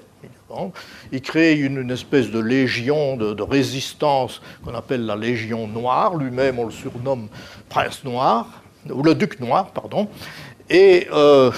Il 1.12 1.22
crée 1.22 1.54
une, 1.54 1.92
espèce 1.92 2.32
de 2.32 2.40
légion 2.40 3.18
de, 3.18 3.42
résistance 3.44 4.42
qu'on 4.64 4.74
appelle 4.74 5.06
la 5.06 5.16
Légion 5.16 5.68
Noire. 5.68 6.16
Lui-même, 6.16 6.58
on 6.58 6.66
le 6.66 6.72
surnomme 6.72 7.28
Prince 7.70 8.04
Noir, 8.04 8.64
ou 8.92 9.04
le 9.04 9.14
Duc 9.14 9.40
Noir, 9.40 9.72
pardon. 9.72 10.08
Et 10.70 11.08
euh, 11.14 11.52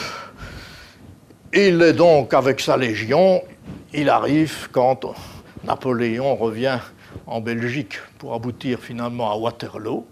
il 1.54 1.82
est 1.82 1.94
donc, 1.94 2.34
avec 2.34 2.60
sa 2.60 2.75
légion, 2.75 3.42
il 3.94 4.10
arrive 4.10 4.70
quand 4.72 5.06
Napoléon 5.63 6.36
revient 6.36 6.80
en 7.28 7.42
Belgique 7.42 7.98
pour 8.18 8.34
aboutir 8.34 8.80
finalement 8.80 9.32
à 9.32 9.36
Waterloo. 9.36 10.06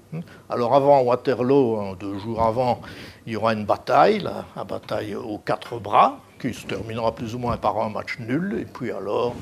Alors 0.50 0.76
avant 0.76 1.02
Waterloo, 1.02 1.96
deux 2.00 2.18
jours 2.20 2.42
avant, 2.42 2.82
il 3.30 3.34
y 3.34 3.36
aura 3.36 3.54
une 3.54 3.64
bataille, 3.64 4.22
la, 4.22 4.64
bataille 4.64 5.14
aux 5.14 5.38
quatre 5.38 5.78
bras, 5.78 6.18
qui 6.42 6.52
se 6.52 6.66
terminera 6.66 7.14
plus 7.14 7.36
ou 7.36 7.38
moins 7.38 7.58
par 7.58 7.80
un 7.80 7.90
match 7.90 8.18
nul, 8.18 8.58
et 8.60 8.66
puis 8.66 8.90
alors 8.90 9.36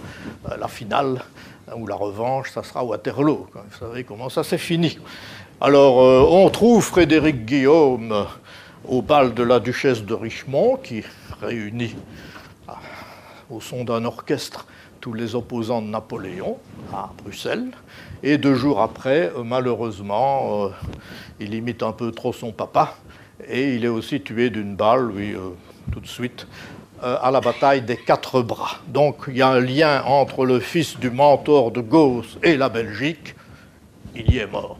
euh, 0.45 0.57
la 0.57 0.67
finale 0.67 1.21
ou 1.73 1.87
la 1.87 1.95
revanche, 1.95 2.51
ça 2.51 2.63
sera 2.63 2.83
Waterloo. 2.83 3.47
Vous 3.53 3.77
savez 3.79 4.03
comment 4.03 4.27
ça 4.27 4.43
s'est 4.43 4.57
fini. 4.57 4.99
Alors 5.61 6.01
euh, 6.01 6.27
on 6.29 6.49
trouve 6.49 6.83
Frédéric 6.83 7.45
Guillaume 7.45 8.25
au 8.85 9.01
bal 9.01 9.33
de 9.33 9.43
la 9.43 9.61
duchesse 9.61 10.03
de 10.03 10.13
Richmond, 10.13 10.79
qui 10.83 11.03
réunit 11.41 11.95
ah, 12.67 12.79
au 13.49 13.61
son 13.61 13.85
d'un 13.85 14.03
orchestre 14.03 14.67
tous 14.99 15.13
les 15.13 15.33
opposants 15.33 15.81
de 15.81 15.87
Napoléon 15.87 16.57
à 16.93 17.09
Bruxelles. 17.23 17.71
Et 18.21 18.37
deux 18.37 18.55
jours 18.55 18.81
après, 18.81 19.31
euh, 19.37 19.43
malheureusement, 19.45 20.71
il 21.39 21.53
imite 21.53 21.83
un 21.83 21.93
peu 21.93 22.11
trop 22.11 22.33
son 22.33 22.51
papa. 22.51 22.97
Et 23.45 23.75
il 23.75 23.85
est 23.85 23.89
aussi 23.89 24.21
tué 24.21 24.49
d'une 24.49 24.75
balle, 24.75 25.11
oui, 25.11 25.33
euh, 25.33 25.49
tout 25.91 25.99
de 25.99 26.07
suite, 26.07 26.47
à 27.01 27.29
la 27.29 27.41
bataille 27.41 27.83
des 27.83 27.97
quatre 27.97 28.41
bras. 28.41 28.79
Donc 28.87 29.25
il 29.27 29.37
y 29.37 29.41
a 29.41 29.49
un 29.49 29.59
lien 29.59 30.03
entre 30.05 30.45
le 30.45 30.59
fils 30.59 30.97
du 30.97 31.11
mentor 31.11 31.71
de 31.71 31.81
Gauss 31.81 32.39
et 32.41 32.57
la 32.57 32.69
Belgique. 32.69 33.35
Il 34.15 34.33
y 34.33 34.39
est 34.39 34.47
mort. 34.47 34.79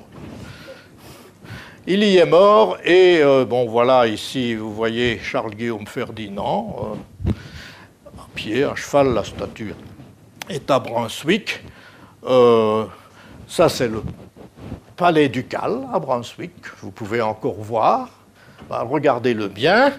Il 1.86 2.04
y 2.04 2.18
est 2.18 2.26
mort, 2.26 2.78
et 2.84 3.22
bon 3.48 3.68
voilà, 3.68 4.08
ici 4.08 4.56
vous 4.56 4.74
voyez 4.74 5.20
Charles-Guillaume 5.20 5.86
Ferdinand, 5.86 6.98
à 7.28 8.28
pied, 8.34 8.64
à 8.64 8.76
cheval, 8.76 9.14
la 9.14 9.24
statue 9.24 9.76
est 10.50 10.70
à 10.72 10.80
Brunswick. 10.80 11.64
Euh, 12.26 12.86
ça, 13.48 13.70
c'est 13.70 13.88
le 13.88 14.04
palais 14.96 15.30
ducal 15.30 15.88
à 15.94 16.00
Brunswick. 16.00 16.54
Vous 16.82 16.92
pouvez 16.92 17.22
encore 17.22 17.62
voir. 17.62 18.10
Bah, 18.70 18.86
regardez-le 18.88 19.48
bien, 19.48 19.94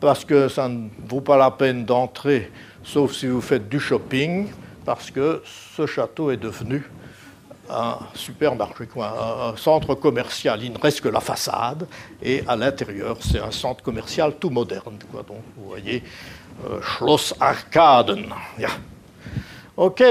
parce 0.00 0.24
que 0.24 0.48
ça 0.48 0.68
ne 0.68 0.88
vaut 1.08 1.20
pas 1.20 1.36
la 1.36 1.50
peine 1.50 1.84
d'entrer, 1.84 2.50
sauf 2.82 3.12
si 3.12 3.26
vous 3.26 3.40
faites 3.40 3.68
du 3.68 3.80
shopping, 3.80 4.48
parce 4.84 5.10
que 5.10 5.42
ce 5.76 5.86
château 5.86 6.30
est 6.30 6.36
devenu 6.36 6.82
un 7.68 7.98
supermarché, 8.14 8.88
un 8.96 9.56
centre 9.56 9.94
commercial. 9.94 10.62
Il 10.62 10.72
ne 10.72 10.78
reste 10.78 11.00
que 11.00 11.08
la 11.08 11.20
façade, 11.20 11.86
et 12.22 12.44
à 12.46 12.56
l'intérieur, 12.56 13.16
c'est 13.20 13.40
un 13.40 13.50
centre 13.50 13.82
commercial 13.82 14.34
tout 14.38 14.50
moderne. 14.50 14.96
Donc, 15.12 15.42
vous 15.56 15.68
voyez, 15.68 16.02
euh, 16.64 16.80
Schloss 16.80 17.34
Arkaden. 17.40 18.26
Ok. 19.76 20.02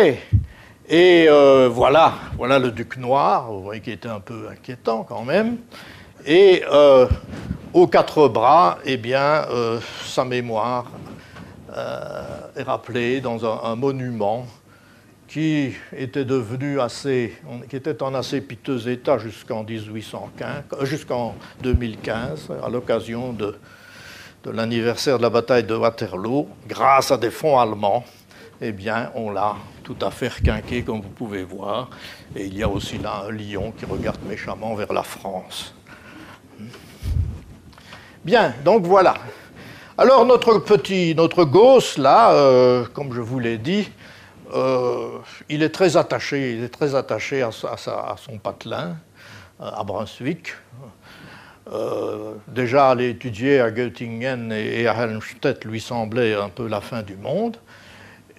Et 0.87 1.25
euh, 1.27 1.67
voilà, 1.71 2.13
voilà 2.37 2.59
le 2.59 2.69
duc 2.69 2.97
noir, 2.97 3.51
vous 3.51 3.63
voyez 3.63 3.81
qui 3.81 3.91
était 3.91 4.09
un 4.09 4.19
peu 4.19 4.47
inquiétant 4.51 5.03
quand 5.03 5.23
même. 5.23 5.57
Et 6.25 6.63
euh, 6.71 7.07
aux 7.71 7.85
quatre 7.85 8.27
bras, 8.27 8.79
eh 8.83 8.97
bien, 8.97 9.45
euh, 9.49 9.79
sa 10.03 10.25
mémoire 10.25 10.91
est 12.55 12.63
rappelée 12.63 13.19
dans 13.19 13.45
un, 13.45 13.75
monument 13.75 14.47
qui 15.27 15.73
était 15.91 16.23
devenu 16.23 16.79
assez, 16.79 17.35
qui 17.69 17.75
était 17.75 18.01
en 18.01 18.13
assez 18.13 18.39
piteux 18.39 18.87
état 18.87 19.17
jusqu'en 19.17 19.65
1815, 19.65 20.63
jusqu'en 20.83 21.35
2015, 21.61 22.47
à 22.63 22.69
l'occasion 22.69 23.33
de, 23.33 23.57
de 24.45 24.51
l'anniversaire 24.51 25.17
de 25.17 25.23
la 25.23 25.29
bataille 25.29 25.65
de 25.65 25.75
Waterloo, 25.75 26.47
grâce 26.65 27.11
à 27.11 27.17
des 27.17 27.29
fonds 27.31 27.59
allemands 27.59 28.05
eh 28.61 28.71
bien, 28.71 29.11
on 29.15 29.31
l'a 29.31 29.55
tout 29.83 29.97
à 30.01 30.11
fait 30.11 30.29
requinqué, 30.29 30.83
comme 30.83 31.01
vous 31.01 31.09
pouvez 31.09 31.43
voir. 31.43 31.89
Et 32.35 32.45
il 32.45 32.57
y 32.57 32.63
a 32.63 32.69
aussi 32.69 32.97
là 32.97 33.25
un 33.27 33.31
lion 33.31 33.73
qui 33.77 33.85
regarde 33.85 34.19
méchamment 34.27 34.75
vers 34.75 34.93
la 34.93 35.03
France. 35.03 35.75
Bien, 38.25 38.55
donc 38.63 38.87
voilà. 38.87 39.13
Alors 39.99 40.25
notre 40.25 40.57
petit, 40.57 41.13
notre 41.13 41.45
gosse, 41.45 41.99
là, 41.99 42.31
euh, 42.31 42.83
comme 42.91 43.13
je 43.13 43.21
vous 43.21 43.37
l'ai 43.37 43.59
dit, 43.59 43.87
euh, 44.55 45.19
il 45.47 45.61
est 45.61 45.69
très 45.69 45.95
attaché, 45.95 46.53
il 46.53 46.63
est 46.63 46.69
très 46.69 46.95
attaché 46.95 47.43
à, 47.43 47.51
son 47.51 48.39
patelin, 48.39 48.97
euh, 49.61 49.69
à 49.71 49.83
Brunswick. 49.83 50.55
déjà 52.47 52.89
aller 52.89 53.09
étudier 53.09 53.59
à 53.59 53.69
Göttingen 53.69 54.51
et 54.51 54.87
à 54.87 54.95
Helmstedt 55.03 55.63
lui 55.63 55.79
semblait 55.79 56.33
un 56.33 56.49
peu 56.49 56.67
la 56.67 56.81
fin 56.81 57.03
du 57.03 57.17
monde. 57.17 57.57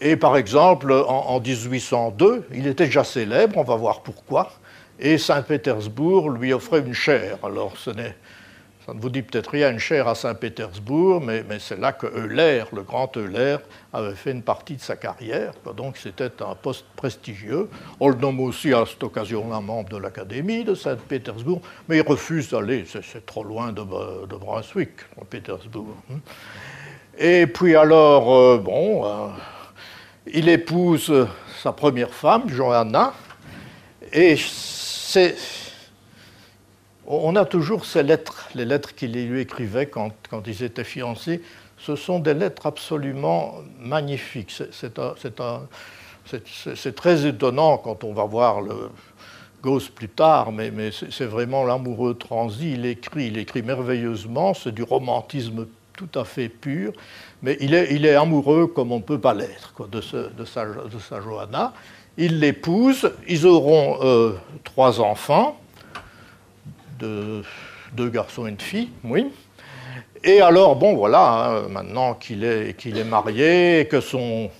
Et 0.00 0.16
par 0.16 0.36
exemple, 0.36 0.92
en, 0.92 1.38
1802, 1.38 2.48
il 2.52 2.66
était 2.66 2.86
déjà 2.86 3.04
célèbre, 3.04 3.56
on 3.56 3.62
va 3.62 3.76
voir 3.76 4.00
pourquoi, 4.00 4.50
et 4.98 5.16
Saint-Pétersbourg 5.16 6.30
lui 6.30 6.52
offrait 6.52 6.80
une 6.80 6.92
chaire. 6.92 7.38
Alors, 7.44 7.76
ce 7.76 7.90
n'est, 7.90 8.16
ça 8.86 8.94
ne 8.94 9.00
vous 9.00 9.10
dit 9.10 9.22
peut-être 9.22 9.48
rien, 9.50 9.76
chaire 9.78 10.06
à 10.06 10.14
Saint-Pétersbourg, 10.14 11.20
mais, 11.20 11.42
c'est 11.58 11.78
là 11.78 11.92
que 11.92 12.06
Euler, 12.06 12.62
le 12.72 12.82
grand 12.82 13.16
Euler, 13.16 13.56
avait 13.92 14.14
fait 14.14 14.30
une 14.30 14.42
partie 14.42 14.76
de 14.76 14.80
sa 14.80 14.94
carrière. 14.94 15.54
Donc, 15.76 15.96
c'était 15.96 16.30
un 16.40 16.54
poste 16.54 16.84
prestigieux. 16.94 17.68
On 17.98 18.10
le 18.10 18.14
nomme 18.14 18.38
aussi 18.38 18.72
à 18.72 18.84
cette 18.86 19.02
occasion-là 19.02 19.60
membre 19.60 19.88
de 19.88 19.96
l'Académie 19.96 20.62
de 20.62 20.76
Saint-Pétersbourg, 20.76 21.60
mais 21.88 21.96
il 21.96 22.02
refuse 22.02 22.50
d'aller, 22.50 22.84
c'est, 22.86 23.26
trop 23.26 23.42
loin 23.42 23.72
de, 23.72 23.82
de 23.82 24.36
Brunswick, 24.36 24.90
Pétersbourg. 25.28 25.96
Et 27.18 27.48
puis 27.48 27.74
alors, 27.74 28.32
euh, 28.32 28.58
bon. 28.58 29.04
Euh, 29.04 29.28
il 30.32 30.48
épouse 30.48 31.12
sa 31.62 31.72
première 31.72 32.10
femme, 32.10 32.48
Johanna, 32.48 33.14
et 34.12 34.36
c'est 34.36 35.36
on 37.06 37.36
a 37.36 37.44
toujours 37.44 37.84
ces 37.84 38.02
lettres, 38.02 38.48
les 38.54 38.64
lettres 38.64 38.94
qu'il 38.94 39.12
lui 39.12 39.40
écrivait 39.40 39.86
quand, 39.86 40.10
quand 40.28 40.46
ils 40.46 40.62
étaient 40.62 40.84
fiancés. 40.84 41.42
Ce 41.78 41.94
sont 41.94 42.18
des 42.18 42.34
lettres 42.34 42.66
absolument 42.66 43.56
magnifiques. 43.78 44.52
C'est 46.74 46.94
très 46.94 47.26
étonnant 47.26 47.78
quand 47.78 48.02
on 48.04 48.12
va 48.12 48.24
voir 48.24 48.60
le 48.60 48.90
Gauss 49.62 49.88
plus 49.88 50.08
tard, 50.08 50.52
mais, 50.52 50.70
mais 50.70 50.90
c'est 50.92 51.26
vraiment 51.26 51.64
l'amoureux 51.64 52.14
transi. 52.14 52.72
Il 52.72 52.86
écrit, 52.86 53.26
il 53.26 53.38
écrit 53.38 53.62
merveilleusement, 53.62 54.54
c'est 54.54 54.72
du 54.72 54.82
romantisme 54.82 55.66
tout 55.96 56.18
à 56.18 56.24
fait 56.24 56.48
pur, 56.48 56.92
mais 57.42 57.56
il 57.60 57.74
est, 57.74 57.94
il 57.94 58.04
est 58.04 58.14
amoureux 58.14 58.66
comme 58.66 58.92
on 58.92 58.98
ne 58.98 59.02
peut 59.02 59.18
pas 59.18 59.34
l'être 59.34 59.88
de, 59.88 60.00
de, 60.36 60.44
sa, 60.44 60.66
de 60.66 60.98
sa 60.98 61.20
Johanna. 61.20 61.72
Il 62.18 62.38
l'épouse, 62.38 63.10
ils 63.28 63.46
auront 63.46 63.98
euh, 64.02 64.32
trois 64.64 65.00
enfants 65.00 65.58
de 66.98 67.42
deux 67.92 68.08
garçons 68.08 68.46
et 68.46 68.50
une 68.50 68.60
fille, 68.60 68.90
oui. 69.04 69.30
Et 70.24 70.40
alors, 70.40 70.76
bon, 70.76 70.96
voilà, 70.96 71.46
hein, 71.48 71.68
maintenant 71.68 72.14
qu'il 72.14 72.42
est, 72.42 72.76
qu'il 72.76 72.98
est 72.98 73.04
marié, 73.04 73.86
que 73.90 74.00
son 74.00 74.50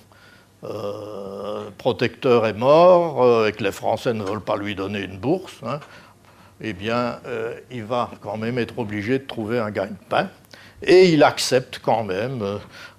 euh, 0.63 1.69
protecteur 1.77 2.47
est 2.47 2.53
mort, 2.53 3.23
euh, 3.23 3.47
et 3.47 3.51
que 3.51 3.63
les 3.63 3.71
Français 3.71 4.13
ne 4.13 4.23
veulent 4.23 4.41
pas 4.41 4.55
lui 4.55 4.75
donner 4.75 5.01
une 5.01 5.17
bourse, 5.17 5.59
hein, 5.65 5.79
eh 6.61 6.73
bien, 6.73 7.19
euh, 7.25 7.59
il 7.71 7.83
va 7.83 8.09
quand 8.21 8.37
même 8.37 8.57
être 8.57 8.79
obligé 8.79 9.19
de 9.19 9.25
trouver 9.25 9.59
un 9.59 9.71
gagne-pain. 9.71 10.29
Et 10.83 11.09
il 11.09 11.23
accepte 11.23 11.79
quand 11.83 12.03
même 12.03 12.43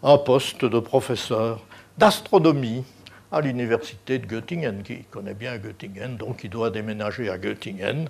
un 0.03 0.19
poste 0.19 0.65
de 0.65 0.81
professeur 0.81 1.61
d'astronomie 1.97 2.85
à 3.31 3.41
l'université 3.41 4.19
de 4.19 4.27
Göttingen, 4.27 4.83
qui 4.83 5.05
connaît 5.05 5.35
bien 5.35 5.57
Göttingen, 5.59 6.17
donc 6.17 6.45
il 6.45 6.51
doit 6.51 6.71
déménager 6.71 7.31
à 7.31 7.39
Göttingen 7.39 8.09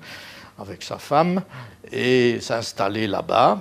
avec 0.58 0.82
sa 0.82 0.98
femme 0.98 1.42
et 1.90 2.40
s'installer 2.40 3.06
là-bas. 3.06 3.58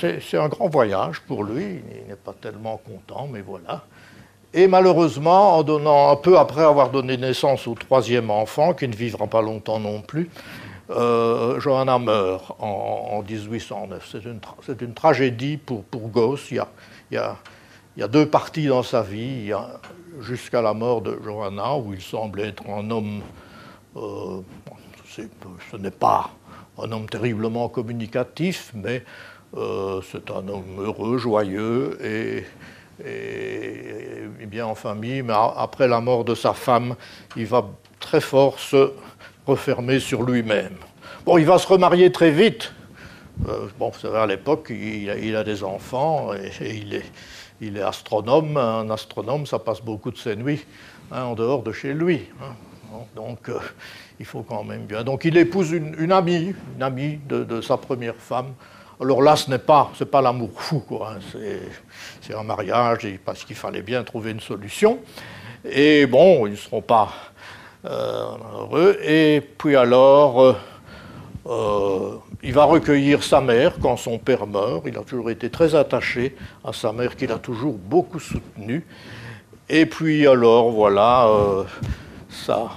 C'est 0.00 0.36
un 0.36 0.48
grand 0.48 0.68
voyage 0.68 1.20
pour 1.20 1.44
lui, 1.44 1.80
il 1.90 2.08
n'est 2.08 2.16
pas 2.16 2.32
tellement 2.32 2.78
content, 2.78 3.28
mais 3.30 3.40
voilà. 3.40 3.84
Et 4.52 4.66
malheureusement, 4.66 5.58
en 5.58 5.62
donnant 5.62 6.10
un 6.10 6.16
peu 6.16 6.38
après 6.38 6.62
avoir 6.62 6.90
donné 6.90 7.16
naissance 7.16 7.68
au 7.68 7.74
troisième 7.74 8.30
enfant, 8.30 8.74
qui 8.74 8.88
ne 8.88 8.94
vivra 8.94 9.26
pas 9.26 9.42
longtemps 9.42 9.78
non 9.78 10.00
plus, 10.00 10.30
euh, 10.90 11.60
Johanna 11.60 11.98
meurt 11.98 12.56
en, 12.58 13.22
1809. 13.28 14.08
C'est 14.10 14.24
une, 14.24 14.40
une, 14.80 14.94
tragédie 14.94 15.56
pour, 15.56 15.84
pour 15.84 16.08
Gauss. 16.08 16.50
Il 16.50 16.56
y, 16.56 16.58
a, 16.58 16.68
il, 17.10 17.14
y 17.14 17.18
a, 17.18 17.36
il 17.96 18.00
y, 18.00 18.02
a, 18.02 18.08
deux 18.08 18.26
parties 18.26 18.66
dans 18.66 18.82
sa 18.82 19.02
vie. 19.02 19.52
Jusqu'à 20.20 20.62
la 20.62 20.72
mort 20.72 21.02
de 21.02 21.18
Johanna, 21.22 21.76
où 21.76 21.92
il 21.92 22.00
semble 22.00 22.40
être 22.40 22.62
un 22.70 22.90
homme 22.90 23.20
euh, 23.96 24.40
ce 25.70 25.76
n'est 25.76 25.90
pas 25.90 26.30
un 26.78 26.92
homme 26.92 27.08
terriblement 27.08 27.68
communicatif, 27.68 28.70
mais 28.74 29.02
euh, 29.56 30.00
c'est 30.10 30.30
un 30.30 30.46
homme 30.48 30.78
heureux, 30.78 31.18
joyeux 31.18 31.98
et, 32.02 32.44
bien 34.46 34.66
en 34.66 34.74
famille. 34.74 35.22
Mais 35.22 35.34
après 35.34 35.88
la 35.88 36.00
mort 36.00 36.24
de 36.24 36.34
sa 36.34 36.52
femme, 36.52 36.96
il 37.36 37.46
va 37.46 37.66
très 38.00 38.20
fort 38.20 38.58
se 38.58 38.92
refermer 39.46 40.00
sur 40.00 40.22
lui-même. 40.22 40.76
Bon, 41.24 41.38
il 41.38 41.46
va 41.46 41.58
se 41.58 41.66
remarier 41.66 42.12
très 42.12 42.30
vite. 42.30 42.72
Euh, 43.48 43.66
bon, 43.78 43.90
vous 43.90 43.98
savez, 43.98 44.18
à 44.18 44.26
l'époque, 44.26 44.70
il, 44.70 45.36
a 45.36 45.44
des 45.44 45.62
enfants 45.62 46.32
et, 46.32 46.84
il, 47.60 47.76
est, 47.76 47.82
astronome. 47.82 48.56
Un 48.56 48.88
astronome, 48.90 49.46
ça 49.46 49.58
passe 49.58 49.80
beaucoup 49.80 50.10
de 50.10 50.18
ses 50.18 50.36
nuits 50.36 50.64
hein, 51.12 51.24
en 51.24 51.34
dehors 51.34 51.62
de 51.62 51.72
chez 51.72 51.92
lui. 51.92 52.22
Hein. 52.40 52.54
Donc, 53.14 53.48
euh, 53.48 53.58
il 54.18 54.26
faut 54.26 54.42
quand 54.42 54.64
même 54.64 54.86
bien. 54.86 55.04
Donc 55.04 55.24
il 55.24 55.36
épouse 55.36 55.72
une, 55.72 56.12
amie, 56.12 56.54
une 56.76 56.82
amie 56.82 57.18
de, 57.28 57.60
sa 57.60 57.76
première 57.76 58.16
femme. 58.16 58.54
Alors 59.00 59.20
là, 59.20 59.36
ce 59.36 59.50
n'est 59.50 59.58
pas, 59.58 59.90
c'est 59.98 60.10
pas 60.10 60.22
l'amour 60.22 60.50
fou, 60.54 60.80
quoi. 60.80 61.16
Hein. 61.16 61.38
C'est, 62.22 62.34
un 62.34 62.42
mariage 62.42 63.06
parce 63.24 63.44
qu'il 63.44 63.56
fallait 63.56 63.82
bien 63.82 64.02
trouver 64.04 64.30
une 64.30 64.40
solution. 64.40 64.98
Et 65.64 66.06
bon, 66.06 66.46
ils 66.46 66.52
ne 66.52 66.56
seront 66.56 66.80
pas 66.80 67.12
euh, 67.84 68.24
heureux. 68.54 68.98
Et 69.02 69.42
puis 69.58 69.76
alors, 69.76 70.42
euh, 70.42 70.56
euh, 71.46 72.16
il 72.42 72.54
va 72.54 72.64
recueillir 72.64 73.22
sa 73.22 73.42
mère 73.42 73.74
quand 73.80 73.98
son 73.98 74.18
père 74.18 74.46
meurt. 74.46 74.84
Il 74.86 74.96
a 74.96 75.02
toujours 75.02 75.30
été 75.30 75.50
très 75.50 75.74
attaché 75.74 76.34
à 76.64 76.72
sa 76.72 76.92
mère, 76.92 77.16
qu'il 77.16 77.32
a 77.32 77.38
toujours 77.38 77.74
beaucoup 77.74 78.18
soutenue. 78.18 78.86
Et 79.68 79.84
puis 79.84 80.26
alors, 80.26 80.70
voilà, 80.70 81.28
ça 82.30 82.70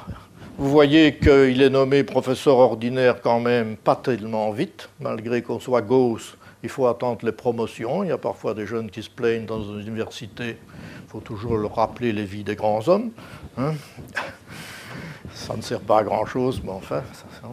vous 0.60 0.70
voyez 0.70 1.16
qu'il 1.16 1.62
est 1.62 1.70
nommé 1.70 2.04
professeur 2.04 2.58
ordinaire 2.58 3.22
quand 3.22 3.40
même 3.40 3.78
pas 3.78 3.96
tellement 3.96 4.52
vite, 4.52 4.90
malgré 5.00 5.42
qu'on 5.42 5.62
soit 5.62 5.82
Gauss, 5.82 6.36
il 6.64 6.68
faut 6.68 6.86
attendre 6.88 7.20
les 7.24 7.32
promotions. 7.32 8.04
Il 8.04 8.10
y 8.10 8.12
a 8.12 8.18
parfois 8.18 8.54
des 8.54 8.68
jeunes 8.68 8.92
qui 8.92 9.02
se 9.02 9.10
plaignent 9.10 9.46
dans 9.46 9.64
une 9.64 9.80
université. 9.80 10.58
Il 11.06 11.10
faut 11.10 11.22
toujours 11.22 11.56
leur 11.56 11.76
rappeler 11.76 12.12
les 12.12 12.26
vies 12.26 12.44
des 12.44 12.58
grands 12.58 12.86
hommes. 12.90 13.12
Hein. 13.58 13.74
ça 15.34 15.56
ne 15.56 15.62
sert 15.62 15.80
pas 15.80 16.00
à 16.00 16.04
grand-chose, 16.04 16.62
mais 16.62 16.72
enfin. 16.72 17.04
Ça 17.14 17.48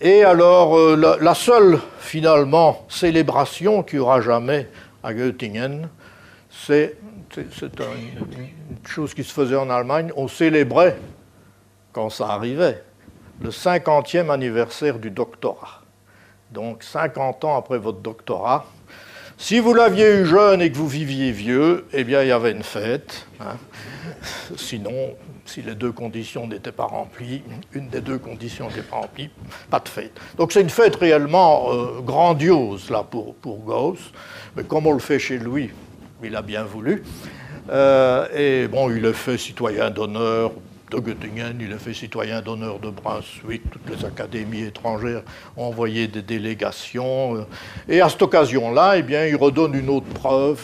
Et 0.00 0.24
alors, 0.24 0.78
euh, 0.78 1.18
la, 1.20 1.34
seule, 1.34 1.78
finalement, 1.98 2.86
célébration 2.88 3.82
qu'il 3.82 3.98
y 3.98 4.00
aura 4.00 4.22
jamais 4.22 4.66
à 5.02 5.12
Göttingen, 5.12 5.90
c'est 6.48 6.96
une 7.36 7.44
chose 8.86 9.12
qui 9.12 9.24
se 9.24 9.32
faisait 9.34 9.56
en 9.56 9.68
Allemagne. 9.68 10.10
On 10.16 10.26
célébrait 10.26 10.96
quand 11.92 12.10
ça 12.10 12.28
arrivait, 12.28 12.82
le 13.40 13.50
50e 13.50 14.30
anniversaire 14.30 14.98
du 14.98 15.10
doctorat. 15.10 15.82
Donc 16.52 16.82
50 16.82 17.44
ans 17.44 17.56
après 17.56 17.78
votre 17.78 18.00
doctorat. 18.00 18.66
Si 19.38 19.58
vous 19.58 19.72
l'aviez 19.72 20.16
eu 20.16 20.26
jeune 20.26 20.60
et 20.60 20.70
que 20.70 20.76
vous 20.76 20.88
viviez 20.88 21.32
vieux, 21.32 21.86
eh 21.92 22.04
bien 22.04 22.22
il 22.22 22.28
y 22.28 22.32
avait 22.32 22.52
une 22.52 22.62
fête. 22.62 23.26
Hein. 23.40 23.56
Sinon, 24.56 25.16
si 25.46 25.62
les 25.62 25.74
deux 25.74 25.92
conditions 25.92 26.46
n'étaient 26.46 26.72
pas 26.72 26.84
remplies, 26.84 27.42
une 27.72 27.88
des 27.88 28.00
deux 28.00 28.18
conditions 28.18 28.68
n'était 28.68 28.82
pas 28.82 28.96
remplie, 28.96 29.30
pas 29.70 29.80
de 29.80 29.88
fête. 29.88 30.12
Donc 30.36 30.52
c'est 30.52 30.60
une 30.60 30.70
fête 30.70 30.96
réellement 30.96 31.72
euh, 31.72 32.00
grandiose 32.00 32.90
là 32.90 33.02
pour, 33.02 33.34
pour 33.36 33.58
Gauss, 33.60 34.12
mais 34.56 34.64
comme 34.64 34.86
on 34.86 34.92
le 34.92 35.00
fait 35.00 35.18
chez 35.18 35.38
lui, 35.38 35.70
il 36.22 36.36
a 36.36 36.42
bien 36.42 36.64
voulu. 36.64 37.02
Euh, 37.70 38.26
et 38.34 38.68
bon, 38.68 38.90
il 38.90 39.04
est 39.04 39.12
fait 39.12 39.38
citoyen 39.38 39.90
d'honneur 39.90 40.52
de 40.90 40.98
Göttingen, 40.98 41.56
il 41.60 41.72
a 41.72 41.78
fait 41.78 41.94
citoyen 41.94 42.42
d'honneur 42.42 42.80
de 42.80 42.90
Brunswick, 42.90 43.62
toutes 43.70 43.88
les 43.88 44.04
académies 44.04 44.62
étrangères 44.62 45.22
ont 45.56 45.66
envoyé 45.66 46.08
des 46.08 46.22
délégations. 46.22 47.36
Euh, 47.36 47.46
et 47.88 48.00
à 48.00 48.08
cette 48.08 48.22
occasion-là, 48.22 48.98
eh 48.98 49.02
bien, 49.02 49.26
il 49.26 49.36
redonne 49.36 49.74
une 49.74 49.88
autre 49.88 50.08
preuve 50.08 50.60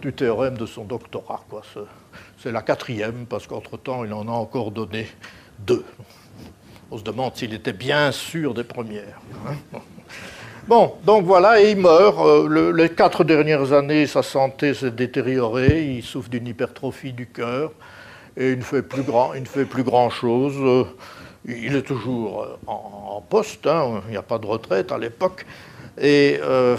du 0.00 0.12
théorème 0.12 0.56
de 0.56 0.66
son 0.66 0.84
doctorat. 0.84 1.44
C'est 2.38 2.52
la 2.52 2.62
quatrième, 2.62 3.26
parce 3.28 3.46
qu'entre-temps, 3.46 4.04
il 4.04 4.12
en 4.12 4.26
a 4.26 4.32
encore 4.32 4.70
donné 4.70 5.06
deux. 5.58 5.84
On 6.90 6.96
se 6.96 7.02
demande 7.02 7.36
s'il 7.36 7.52
était 7.52 7.72
bien 7.72 8.12
sûr 8.12 8.54
des 8.54 8.64
premières. 8.64 9.20
Hein. 9.46 9.78
Bon, 10.66 10.94
donc 11.04 11.24
voilà, 11.24 11.60
et 11.60 11.72
il 11.72 11.76
meurt. 11.76 12.18
Euh, 12.18 12.72
les 12.72 12.88
quatre 12.88 13.22
dernières 13.22 13.72
années, 13.72 14.06
sa 14.06 14.22
santé 14.22 14.74
s'est 14.74 14.90
détériorée. 14.90 15.94
Il 15.96 16.02
souffre 16.02 16.28
d'une 16.28 16.48
hypertrophie 16.48 17.12
du 17.12 17.26
cœur 17.26 17.72
et 18.36 18.52
il 18.52 18.58
ne 18.58 18.62
fait 18.62 18.82
plus 18.82 19.02
grand, 19.02 19.34
il 19.34 19.42
ne 19.42 19.46
fait 19.46 19.64
plus 19.64 19.82
grand 19.82 20.10
chose. 20.10 20.54
Euh, 20.58 20.84
il 21.46 21.74
est 21.74 21.82
toujours 21.82 22.42
euh, 22.42 22.56
en, 22.66 23.22
poste, 23.28 23.66
hein, 23.66 24.02
il 24.06 24.12
n'y 24.12 24.16
a 24.16 24.22
pas 24.22 24.38
de 24.38 24.46
retraite 24.46 24.92
à 24.92 24.98
l'époque, 24.98 25.46
et 25.98 26.38
euh, 26.42 26.76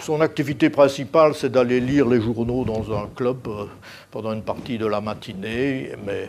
son 0.00 0.20
activité 0.20 0.68
principale, 0.68 1.34
c'est 1.34 1.50
d'aller 1.50 1.80
lire 1.80 2.08
les 2.08 2.20
journaux 2.20 2.64
dans 2.64 2.92
un 2.96 3.08
club 3.14 3.48
pendant 4.10 4.32
une 4.32 4.42
partie 4.42 4.78
de 4.78 4.86
la 4.86 5.00
matinée, 5.00 5.92
mais 6.04 6.28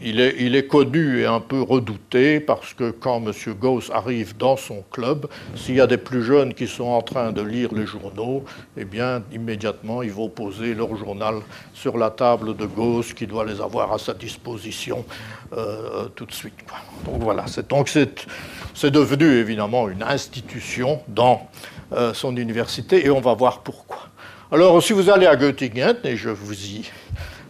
il 0.00 0.20
est, 0.20 0.66
connu 0.66 1.20
et 1.20 1.26
un 1.26 1.40
peu 1.40 1.60
redouté 1.60 2.40
parce 2.40 2.74
que 2.74 2.90
quand 2.90 3.22
M. 3.24 3.32
Gauss 3.54 3.90
arrive 3.92 4.36
dans 4.36 4.56
son 4.56 4.84
club, 4.90 5.26
s'il 5.56 5.76
y 5.76 5.80
a 5.80 5.86
des 5.86 5.96
plus 5.96 6.22
jeunes 6.22 6.54
qui 6.54 6.66
sont 6.66 6.84
en 6.84 7.02
train 7.02 7.32
de 7.32 7.42
lire 7.42 7.74
les 7.74 7.86
journaux, 7.86 8.44
eh 8.76 8.84
bien, 8.84 9.22
immédiatement, 9.32 10.02
ils 10.02 10.12
vont 10.12 10.28
poser 10.28 10.74
leur 10.74 10.94
journal 10.96 11.36
sur 11.74 11.98
la 11.98 12.10
table 12.10 12.56
de 12.56 12.66
Gauss 12.66 13.12
qui 13.12 13.26
doit 13.26 13.44
les 13.44 13.60
avoir 13.60 13.92
à 13.92 13.98
sa 13.98 14.14
disposition 14.14 15.04
euh, 15.56 16.06
tout 16.14 16.26
de 16.26 16.32
suite. 16.32 16.54
Donc 17.04 17.22
voilà, 17.22 17.46
c'est, 17.46 17.66
devenu 18.90 19.26
évidemment 19.26 19.88
une 19.88 20.02
institution 20.02 21.00
dans 21.08 21.48
euh, 21.92 22.14
son 22.14 22.36
université 22.36 23.04
et 23.04 23.10
on 23.10 23.20
va 23.20 23.34
voir 23.34 23.60
pourquoi. 23.60 24.08
Alors, 24.50 24.82
si 24.82 24.94
vous 24.94 25.10
allez 25.10 25.26
à 25.26 25.36
Göttingen, 25.36 25.96
et 26.04 26.16
je 26.16 26.30
vous 26.30 26.54
y 26.54 26.90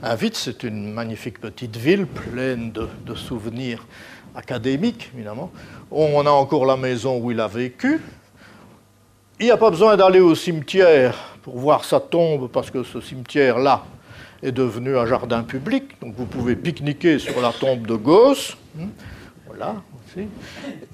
invite. 0.02 0.36
C'est 0.36 0.62
une 0.62 0.92
magnifique 0.92 1.40
petite 1.40 1.76
ville 1.76 2.06
pleine 2.06 2.72
de, 2.72 3.14
souvenirs 3.14 3.86
académiques, 4.34 5.10
évidemment. 5.14 5.50
On 5.90 6.24
a 6.26 6.30
encore 6.30 6.66
la 6.66 6.76
maison 6.76 7.18
où 7.18 7.30
il 7.30 7.40
a 7.40 7.48
vécu. 7.48 8.00
Il 9.40 9.46
n'y 9.46 9.52
a 9.52 9.56
pas 9.56 9.70
besoin 9.70 9.96
d'aller 9.96 10.20
au 10.20 10.34
cimetière 10.34 11.36
pour 11.42 11.58
voir 11.58 11.84
sa 11.84 12.00
tombe, 12.00 12.48
parce 12.50 12.70
que 12.70 12.82
ce 12.82 13.00
cimetière-là 13.00 13.84
est 14.42 14.52
devenu 14.52 14.96
un 14.96 15.06
jardin 15.06 15.42
public. 15.42 16.00
Donc 16.00 16.14
vous 16.16 16.26
pouvez 16.26 16.56
pique-niquer 16.56 17.18
sur 17.18 17.40
la 17.40 17.52
tombe 17.52 17.86
de 17.86 17.94
Gauss. 17.94 18.56
voilà. 19.46 19.76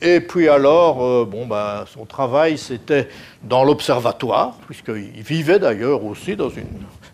Et 0.01 0.21
puis 0.21 0.49
alors, 0.49 1.03
euh, 1.03 1.25
bon, 1.25 1.47
ben, 1.47 1.85
son 1.87 2.05
travail, 2.05 2.59
c'était 2.59 3.09
dans 3.43 3.65
l'observatoire, 3.65 4.59
puisqu'il 4.67 5.23
vivait 5.23 5.59
d'ailleurs 5.59 6.05
aussi 6.05 6.37
dans 6.37 6.51
une, 6.51 6.67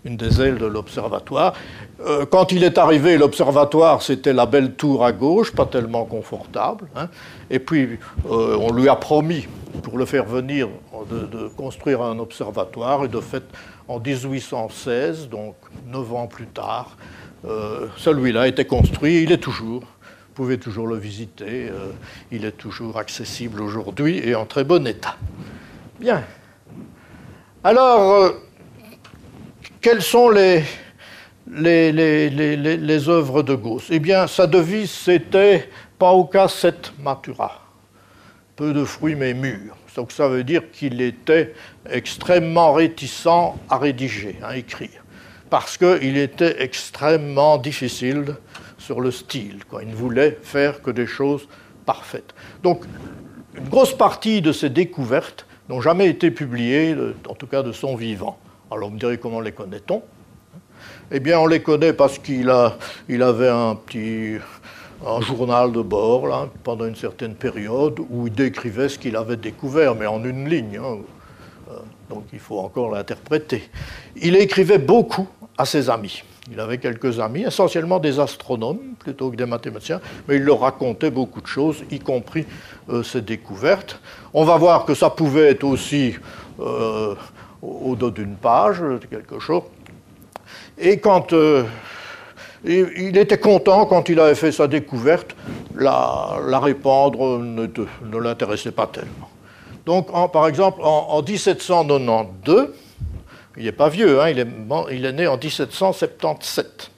une 0.04 0.16
des 0.16 0.40
ailes 0.40 0.58
de 0.58 0.66
l'observatoire. 0.66 1.54
Euh, 2.00 2.24
quand 2.26 2.52
il 2.52 2.64
est 2.64 2.78
arrivé, 2.78 3.18
l'observatoire, 3.18 4.02
c'était 4.02 4.32
la 4.32 4.46
belle 4.46 4.74
tour 4.74 5.04
à 5.04 5.12
gauche, 5.12 5.52
pas 5.52 5.66
tellement 5.66 6.04
confortable. 6.04 6.86
Hein. 6.96 7.08
Et 7.50 7.58
puis, 7.58 7.98
euh, 8.30 8.56
on 8.58 8.72
lui 8.72 8.88
a 8.88 8.96
promis, 8.96 9.46
pour 9.82 9.98
le 9.98 10.04
faire 10.04 10.24
venir, 10.24 10.68
de, 11.10 11.48
construire 11.56 12.02
un 12.02 12.18
observatoire. 12.18 13.04
Et 13.04 13.08
de 13.08 13.20
fait, 13.20 13.44
en 13.88 13.98
1816, 13.98 15.28
donc 15.28 15.54
neuf 15.86 16.12
ans 16.14 16.26
plus 16.26 16.46
tard, 16.46 16.96
euh, 17.44 17.86
celui-là 17.96 18.48
était 18.48 18.66
construit. 18.66 19.22
Il 19.22 19.32
est 19.32 19.38
toujours. 19.38 19.82
Vous 19.82 20.44
pouvez 20.46 20.58
toujours 20.58 20.86
le 20.86 20.96
visiter. 20.96 21.70
il 22.30 22.46
est 22.46 22.56
toujours 22.56 22.96
accessible 22.96 23.60
aujourd'hui 23.60 24.26
et 24.26 24.34
en 24.34 24.46
très 24.46 24.64
bon 24.64 24.86
état. 24.86 25.16
Bien. 25.98 26.22
Alors, 27.62 28.32
quelles 29.80 30.02
sont 30.02 30.28
les, 30.28 30.62
les, 31.50 31.90
les, 31.90 33.08
œuvres 33.08 33.42
de 33.42 33.54
Gauss? 33.54 33.86
Eh 33.90 33.98
bien, 33.98 34.26
sa 34.26 34.46
devise, 34.46 34.90
c'était 34.90 35.68
Pauca 35.98 36.48
set 36.48 36.92
matura. 37.02 37.62
Peu 38.56 38.72
de 38.72 38.84
fruits, 38.84 39.14
mais 39.14 39.32
mûrs. 39.32 39.76
Donc, 39.96 40.12
ça 40.12 40.28
veut 40.28 40.44
dire 40.44 40.70
qu'il 40.70 41.00
était 41.00 41.54
extrêmement 41.88 42.74
réticent 42.74 43.26
à 43.68 43.78
rédiger, 43.78 44.38
à 44.42 44.56
écrire, 44.56 45.04
parce 45.48 45.76
qu'il 45.76 46.16
était 46.16 46.62
extrêmement 46.62 47.58
difficile 47.58 48.36
sur 48.78 49.00
le 49.00 49.10
style. 49.10 49.64
Quoi. 49.68 49.82
Il 49.82 49.90
ne 49.90 49.94
voulait 49.94 50.38
faire 50.42 50.82
que 50.82 50.90
des 50.90 51.06
choses 51.06 51.48
parfaites. 51.86 52.34
Donc, 52.62 52.84
une 53.56 53.68
grosse 53.68 53.96
partie 53.96 54.42
de 54.42 54.52
ses 54.52 54.70
découvertes 54.70 55.46
n'ont 55.68 55.80
jamais 55.80 56.08
été 56.08 56.30
publiées, 56.30 56.94
en 57.28 57.34
tout 57.34 57.46
cas 57.46 57.62
de 57.62 57.72
son 57.72 57.96
vivant. 57.96 58.38
Alors 58.70 58.88
vous 58.88 58.94
me 58.94 59.00
direz 59.00 59.18
comment 59.18 59.40
les 59.40 59.52
connaît-on 59.52 60.02
Eh 61.10 61.20
bien 61.20 61.40
on 61.40 61.46
les 61.46 61.60
connaît 61.60 61.92
parce 61.92 62.18
qu'il 62.18 62.52
il 63.08 63.22
avait 63.22 63.48
un 63.48 63.74
petit 63.74 64.38
un 65.06 65.20
journal 65.20 65.72
de 65.72 65.80
bord 65.80 66.26
là, 66.26 66.48
pendant 66.62 66.86
une 66.86 66.96
certaine 66.96 67.34
période 67.34 67.98
où 68.10 68.26
il 68.26 68.32
décrivait 68.32 68.88
ce 68.88 68.98
qu'il 68.98 69.16
avait 69.16 69.36
découvert, 69.36 69.94
mais 69.94 70.06
en 70.06 70.22
une 70.24 70.48
ligne. 70.48 70.78
Hein. 70.78 70.98
Euh, 71.70 71.78
donc 72.08 72.24
il 72.32 72.38
faut 72.38 72.58
encore 72.58 72.90
l'interpréter. 72.90 73.68
Il 74.16 74.36
écrivait 74.36 74.78
beaucoup 74.78 75.26
à 75.56 75.64
ses 75.64 75.88
amis. 75.88 76.22
Il 76.52 76.58
avait 76.58 76.78
quelques 76.78 77.20
amis, 77.20 77.42
essentiellement 77.42 77.98
des 77.98 78.18
astronomes 78.18 78.94
plutôt 78.98 79.30
que 79.30 79.36
des 79.36 79.46
mathématiciens, 79.46 80.00
mais 80.26 80.36
il 80.36 80.42
leur 80.42 80.60
racontait 80.60 81.10
beaucoup 81.10 81.40
de 81.40 81.46
choses, 81.46 81.84
y 81.90 81.98
compris 81.98 82.44
euh, 82.88 83.02
ses 83.02 83.20
découvertes. 83.20 84.00
On 84.34 84.44
va 84.44 84.56
voir 84.56 84.84
que 84.84 84.94
ça 84.94 85.10
pouvait 85.10 85.50
être 85.50 85.64
aussi 85.64 86.14
euh, 86.58 87.14
au, 87.62 87.96
dos 87.96 88.10
d'une 88.10 88.36
page, 88.36 88.82
quelque 89.10 89.38
chose. 89.38 89.62
Et 90.78 90.98
quand 90.98 91.32
euh, 91.32 91.64
il, 92.64 93.16
était 93.16 93.38
content 93.38 93.86
quand 93.86 94.08
il 94.08 94.20
avait 94.20 94.34
fait 94.34 94.52
sa 94.52 94.66
découverte, 94.66 95.36
la, 95.74 96.58
répandre 96.60 97.38
ne, 97.38 98.18
l'intéressait 98.18 98.72
pas 98.72 98.86
tellement. 98.86 99.28
Donc, 99.86 100.10
par 100.32 100.46
exemple, 100.46 100.80
en, 100.82 101.22
1792, 101.22 102.70
il 103.56 103.64
n'est 103.64 103.72
pas 103.72 103.88
vieux, 103.88 104.20
hein, 104.20 104.28
il, 104.28 104.38
est, 104.38 105.12
né 105.12 105.26
en 105.26 105.36
1777. 105.36 106.90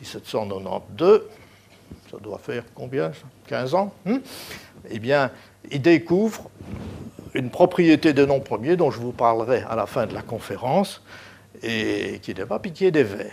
1792, 0.00 1.14
hein. 1.14 1.20
ça 2.10 2.16
doit 2.18 2.38
faire 2.38 2.64
combien 2.74 3.12
15 3.48 3.74
ans 3.74 3.92
hein? 4.06 4.20
Eh 4.90 4.98
bien, 4.98 5.30
il 5.70 5.82
découvre 5.82 6.48
une 7.34 7.50
propriété 7.50 8.12
de 8.12 8.24
nom 8.24 8.40
premier 8.40 8.76
dont 8.76 8.90
je 8.90 8.98
vous 8.98 9.12
parlerai 9.12 9.62
à 9.68 9.76
la 9.76 9.86
fin 9.86 10.06
de 10.06 10.14
la 10.14 10.22
conférence 10.22 11.02
et 11.62 12.18
qui 12.22 12.34
n'est 12.34 12.46
pas 12.46 12.58
pitié 12.58 12.90
des 12.90 13.04
vers. 13.04 13.32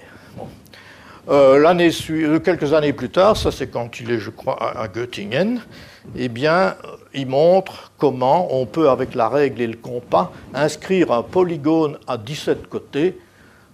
Euh, 1.30 1.60
l'année 1.60 1.90
euh, 2.10 2.40
quelques 2.40 2.74
années 2.74 2.94
plus 2.94 3.10
tard, 3.10 3.36
ça 3.36 3.52
c'est 3.52 3.68
quand 3.68 4.00
il 4.00 4.12
est, 4.12 4.20
je 4.20 4.30
crois, 4.30 4.58
à, 4.80 4.88
Göttingen, 4.88 5.62
eh 6.16 6.30
bien, 6.30 6.76
il 7.14 7.28
montre 7.28 7.92
comment 7.98 8.48
on 8.56 8.66
peut, 8.66 8.90
avec 8.90 9.14
la 9.14 9.28
règle 9.28 9.62
et 9.62 9.68
le 9.68 9.76
compas, 9.76 10.32
inscrire 10.54 11.12
un 11.12 11.24
polygone 11.24 11.98
à 12.08 12.18
17 12.18 12.68
côtés 12.68 13.20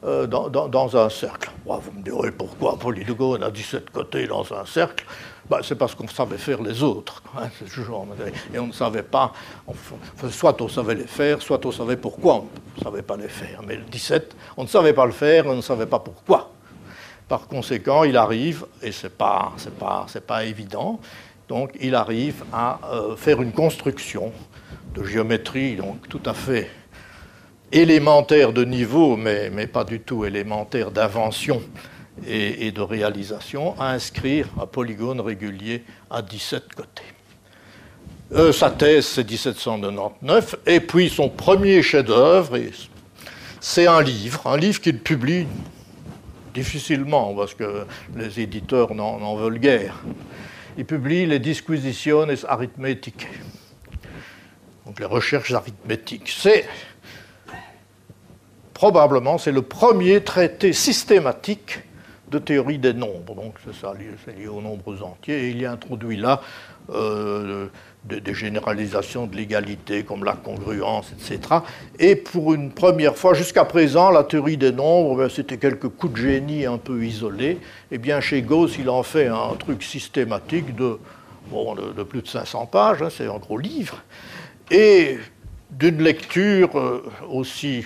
euh, 0.03 0.25
dans, 0.25 0.97
un 0.97 1.09
cercle. 1.09 1.51
vous 1.65 1.91
me 1.91 2.03
direz 2.03 2.31
pourquoi 2.31 2.73
un 2.73 2.77
polygone 2.77 3.43
à 3.43 3.51
17 3.51 3.91
côtés 3.91 4.25
dans 4.25 4.51
un 4.51 4.65
cercle? 4.65 5.05
Bah, 5.49 5.59
c'est 5.63 5.75
parce 5.75 5.93
qu'on 5.93 6.07
savait 6.07 6.37
faire 6.37 6.61
les 6.61 6.81
autres. 6.83 7.21
Hein, 7.37 7.49
et 8.53 8.59
on 8.59 8.67
ne 8.67 8.71
savait 8.71 9.03
pas, 9.03 9.33
soit 10.29 10.61
on 10.61 10.69
savait 10.69 10.95
les 10.95 11.07
faire, 11.07 11.41
soit 11.41 11.65
on 11.65 11.71
savait 11.71 11.97
pourquoi 11.97 12.35
on 12.35 12.79
ne 12.79 12.83
savait 12.83 13.01
pas 13.01 13.17
les 13.17 13.27
faire. 13.27 13.61
Mais 13.67 13.75
le 13.75 13.83
17, 13.83 14.35
on 14.57 14.63
ne 14.63 14.67
savait 14.67 14.93
pas 14.93 15.05
le 15.05 15.11
faire, 15.11 15.45
on 15.47 15.55
ne 15.55 15.61
savait 15.61 15.85
pas 15.85 15.99
pourquoi. 15.99 16.51
Par 17.27 17.47
conséquent, 17.47 18.03
il 18.03 18.17
arrive, 18.17 18.65
et 18.81 18.91
ce 18.91 19.07
n'est 19.07 19.13
pas, 19.13 19.53
pas, 19.79 20.05
pas 20.25 20.45
évident, 20.45 20.99
donc 21.47 21.71
il 21.79 21.95
arrive 21.95 22.43
à 22.53 22.79
euh, 22.91 23.15
faire 23.15 23.41
une 23.41 23.51
construction 23.51 24.31
de 24.93 25.03
géométrie 25.03 25.75
donc 25.75 26.07
tout 26.07 26.21
à 26.25 26.33
fait 26.33 26.69
élémentaire 27.71 28.53
de 28.53 28.63
niveau, 28.63 29.17
mais, 29.17 29.49
mais 29.49 29.65
pas 29.65 29.83
du 29.83 29.99
tout 29.99 30.25
élémentaire 30.25 30.91
d'invention 30.91 31.61
et, 32.27 32.71
de 32.71 32.81
réalisation 32.81 33.79
à 33.79 33.91
inscrire 33.91 34.47
un 34.61 34.65
polygone 34.65 35.19
régulier 35.19 35.83
à 36.09 36.21
17 36.21 36.73
côtés. 36.75 37.03
Euh, 38.33 38.51
sa 38.51 38.71
thèse, 38.71 39.05
c'est 39.05 39.29
1799, 39.29 40.55
et 40.65 40.79
puis 40.79 41.09
son 41.09 41.29
premier 41.29 41.81
chef-d'œuvre, 41.81 42.57
c'est 43.59 43.87
un 43.87 44.01
livre, 44.01 44.47
un 44.47 44.57
livre 44.57 44.81
qu'il 44.81 44.99
publie 44.99 45.45
difficilement, 46.53 47.33
parce 47.33 47.53
que 47.53 47.85
les 48.15 48.39
éditeurs 48.39 48.93
n'en 48.93 49.35
veulent 49.35 49.59
guère. 49.59 50.03
Il 50.77 50.85
publie 50.85 51.25
les 51.25 51.39
Disquisitiones 51.39 52.35
arithmétiques, 52.47 53.27
donc 54.85 54.99
les 54.99 55.05
recherches 55.05 55.53
arithmétiques. 55.53 56.29
C'est 56.35 56.65
probablement 58.73 59.37
c'est 59.37 59.51
le 59.51 59.61
premier 59.61 60.23
traité 60.23 60.73
systématique 60.73 61.79
de 62.33 62.39
théorie 62.39 62.79
des 62.79 62.93
nombres. 62.93 63.35
Donc 63.35 63.55
c'est 63.63 63.75
ça, 63.75 63.93
lié 63.93 64.47
aux 64.47 64.61
nombres 64.61 65.01
entiers. 65.03 65.45
Et 65.45 65.49
il 65.49 65.61
y 65.61 65.65
introduit 65.65 66.17
là 66.17 66.41
euh, 66.89 67.67
des, 68.03 68.33
généralisations 68.33 69.27
de 69.27 69.35
l'égalité 69.35 70.03
comme 70.03 70.23
la 70.23 70.33
congruence, 70.33 71.13
etc. 71.13 71.39
Et 71.99 72.15
pour 72.15 72.53
une 72.53 72.71
première 72.71 73.15
fois, 73.15 73.33
jusqu'à 73.33 73.65
présent, 73.65 74.11
la 74.11 74.23
théorie 74.23 74.57
des 74.57 74.71
nombres, 74.71 75.15
ben, 75.15 75.29
c'était 75.29 75.57
quelques 75.57 75.87
coups 75.87 76.13
de 76.13 76.17
génie 76.17 76.65
un 76.65 76.77
peu 76.77 77.05
isolés. 77.05 77.51
Et 77.51 77.59
eh 77.93 77.97
bien 77.97 78.19
chez 78.19 78.41
Gauss, 78.41 78.75
il 78.77 78.89
en 78.89 79.03
fait 79.03 79.27
un 79.27 79.55
truc 79.57 79.83
systématique 79.83 80.75
de, 80.75 80.97
bon, 81.49 81.75
plus 82.09 82.21
de 82.21 82.27
500 82.27 82.65
pages, 82.65 83.01
hein, 83.01 83.09
c'est 83.09 83.27
un 83.27 83.37
gros 83.37 83.57
livre, 83.57 84.03
et 84.69 85.17
d'une 85.71 86.01
lecture 86.01 86.77
euh, 86.77 87.03
aussi 87.29 87.85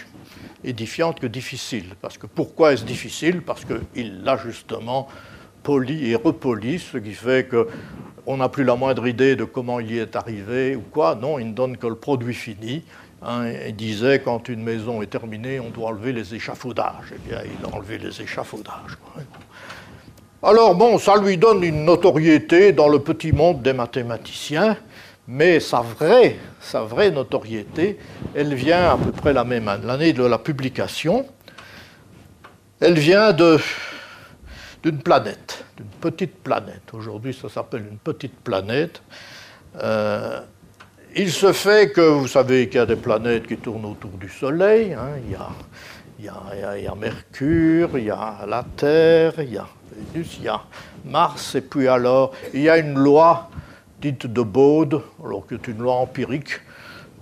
édifiante 0.68 1.20
que 1.20 1.28
difficile. 1.28 1.96
Parce 2.02 2.18
que 2.18 2.28
pourquoi 2.28 2.74
est-ce 2.74 2.84
difficile? 2.84 3.42
Parce 3.42 3.66
qu'il 3.66 4.24
l'a 4.24 4.38
justement 4.38 5.08
poli 5.64 6.12
et 6.12 6.16
repoli, 6.16 6.80
ce 6.80 6.98
qui 6.98 7.14
fait 7.14 7.50
qu'on 7.50 8.38
n'a 8.38 8.50
plus 8.50 8.64
la 8.64 8.76
moindre 8.76 9.08
idée 9.08 9.36
de 9.36 9.44
comment 9.44 9.80
il 9.80 9.92
y 9.92 9.98
est 9.98 10.16
arrivé 10.16 10.76
ou 10.76 10.82
quoi. 10.82 11.16
Non, 11.16 11.40
il 11.40 11.48
ne 11.48 11.54
donne 11.54 11.78
que 11.78 11.88
le 11.88 11.96
produit 11.96 12.34
fini. 12.34 12.84
Hein, 13.22 13.52
il 13.68 13.76
disait 13.76 14.20
quand 14.20 14.48
une 14.48 14.64
maison 14.64 15.02
est 15.02 15.08
terminée, 15.08 15.60
on 15.60 15.70
doit 15.70 15.90
enlever 15.90 16.14
les 16.14 16.36
échafaudages. 16.36 17.14
Eh 17.14 17.30
bien, 17.30 17.40
il 17.44 17.66
a 17.66 17.76
enlevé 17.76 17.98
les 17.98 18.22
échafaudages. 18.22 18.98
Alors 20.44 20.76
bon, 20.76 21.00
ça 21.00 21.18
lui 21.18 21.36
donne 21.36 21.64
une 21.64 21.84
notoriété 21.84 22.72
dans 22.72 22.88
le 22.88 23.00
petit 23.00 23.32
monde 23.32 23.64
des 23.64 23.74
mathématiciens 23.74 24.78
mais 25.28 25.60
sa 25.60 25.82
vraie, 25.82 27.12
notoriété, 27.12 28.00
elle 28.34 28.54
vient 28.54 28.92
à 28.92 28.98
peu 28.98 29.12
près 29.12 29.34
la 29.34 29.44
même 29.44 29.68
année, 29.68 29.86
l'année 29.86 30.14
de 30.14 30.24
la 30.24 30.38
publication. 30.38 31.26
Elle 32.80 32.98
vient 32.98 33.34
d'une 33.34 33.60
planète, 35.04 35.66
d'une 35.76 35.88
petite 36.00 36.36
planète. 36.36 36.94
Aujourd'hui, 36.94 37.34
ça 37.34 37.50
s'appelle 37.50 37.86
une 37.92 37.98
petite 37.98 38.40
planète. 38.40 39.02
Euh, 39.82 40.40
il 41.16 41.32
se 41.32 41.52
fait 41.52 41.92
que 41.92 42.02
vous 42.02 42.28
savez 42.28 42.70
qu'il 42.70 42.78
y 42.78 42.82
a 42.82 42.86
des 42.86 42.96
planètes 42.96 43.48
qui 43.48 43.58
tournent 43.58 43.86
autour 43.86 44.12
du 44.12 44.30
Soleil. 44.30 44.94
Hein. 44.94 45.18
il, 45.26 45.32
y 45.32 45.36
a, 45.36 45.50
il, 46.20 46.26
y 46.26 46.30
a, 46.30 46.78
il, 46.78 46.84
y 46.84 46.88
a, 46.88 46.96
Mercure, 46.96 47.98
il 47.98 48.06
y 48.06 48.12
a 48.12 48.46
la 48.48 48.64
Terre, 48.76 49.34
il 49.40 49.54
y 49.54 49.58
a 49.58 49.68
Vénus, 49.92 50.38
il 50.38 50.46
y 50.46 50.48
a 50.48 50.62
Mars, 51.06 51.56
et 51.56 51.62
puis 51.62 51.88
alors 51.88 52.32
il 52.54 52.62
y 52.62 52.70
a 52.70 52.78
une 52.78 52.94
loi 52.94 53.50
dite 54.02 54.28
de 54.28 54.42
Bode, 54.42 55.02
alors 55.24 55.48
qui 55.48 55.56
est 55.56 55.68
une 55.68 55.80
loi 55.80 55.96
empirique 55.96 56.62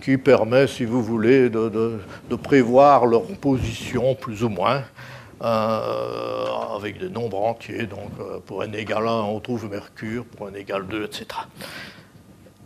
qui 0.01 0.17
permet, 0.17 0.67
si 0.67 0.85
vous 0.85 1.01
voulez, 1.01 1.49
de, 1.49 1.99
prévoir 2.43 3.05
leur 3.05 3.23
position 3.23 4.13
plus 4.13 4.43
ou 4.43 4.49
moins 4.49 4.83
euh, 5.41 6.45
avec 6.75 6.99
des 6.99 7.09
nombres 7.09 7.39
entiers. 7.39 7.85
Donc 7.85 8.11
pour 8.45 8.63
n 8.63 8.75
égale 8.75 9.07
1, 9.07 9.11
on 9.23 9.39
trouve 9.39 9.69
Mercure, 9.69 10.25
pour 10.25 10.49
n 10.49 10.55
égale 10.55 10.85
2, 10.87 11.05
etc. 11.05 11.25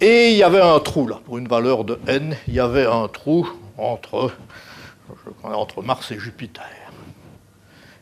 Et 0.01 0.31
il 0.31 0.37
y 0.37 0.43
avait 0.43 0.61
un 0.61 0.79
trou 0.79 1.07
là, 1.07 1.19
pour 1.25 1.37
une 1.37 1.47
valeur 1.47 1.83
de 1.83 1.99
n, 2.07 2.35
il 2.47 2.53
y 2.53 2.59
avait 2.59 2.85
un 2.85 3.07
trou 3.07 3.47
entre, 3.77 4.31
entre 5.43 5.81
Mars 5.81 6.11
et 6.11 6.19
Jupiter. 6.19 6.63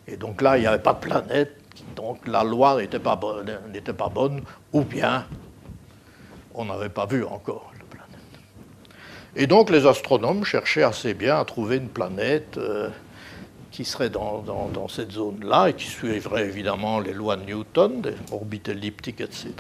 Et 0.08 0.16
donc 0.16 0.42
là, 0.42 0.58
il 0.58 0.62
n'y 0.62 0.68
avait 0.68 0.82
pas 0.82 0.94
de 0.94 1.00
planète, 1.00 1.58
donc 1.96 2.28
la 2.28 2.44
loi 2.44 2.80
n'était 2.80 3.00
pas 3.00 3.16
bonne, 3.16 4.42
ou 4.74 4.82
bien 4.82 5.26
on 6.58 6.66
n'avait 6.66 6.90
pas 6.90 7.06
vu 7.06 7.24
encore 7.24 7.72
la 7.78 7.86
planète. 7.86 8.20
Et 9.36 9.48
donc 9.48 9.70
les 9.70 9.86
astronomes 9.86 10.44
cherchaient 10.44 10.84
assez 10.84 11.14
bien 11.14 11.40
à 11.40 11.46
trouver 11.46 11.78
une 11.78 11.90
planète 11.90 12.58
euh, 12.58 12.90
qui 13.72 13.86
serait 13.86 14.10
dans, 14.10 14.88
cette 14.90 15.12
zone-là 15.12 15.70
et 15.70 15.74
qui 15.74 15.86
suivrait 15.86 16.46
évidemment 16.46 17.00
les 17.00 17.14
lois 17.14 17.36
de 17.36 17.44
Newton, 17.44 18.02
des 18.02 18.16
orbites 18.32 18.70
elliptiques, 18.70 19.22
etc. 19.22 19.54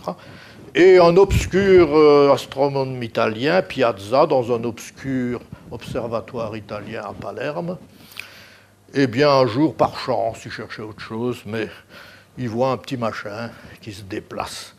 Et 0.74 0.98
un 0.98 1.16
obscur 1.18 1.96
euh, 1.96 2.34
astronome 2.34 3.02
italien, 3.04 3.62
Piazza, 3.62 4.26
dans 4.26 4.52
un 4.52 4.64
obscur 4.64 5.42
observatoire 5.70 6.58
italien 6.58 7.04
à 7.04 7.14
Palerme, 7.14 7.78
eh 8.94 9.06
bien, 9.06 9.30
un 9.30 9.46
jour, 9.46 9.76
par 9.76 10.00
chance, 10.00 10.46
il 10.46 10.52
cherchait 10.52 10.82
autre 10.82 11.02
chose, 11.02 11.44
mais 11.46 11.68
il 12.38 12.50
voit 12.50 12.72
un 12.72 12.78
petit 12.78 12.98
machin 12.98 13.52
qui 13.82 13.92
se 13.92 14.02
déplace 14.02 14.74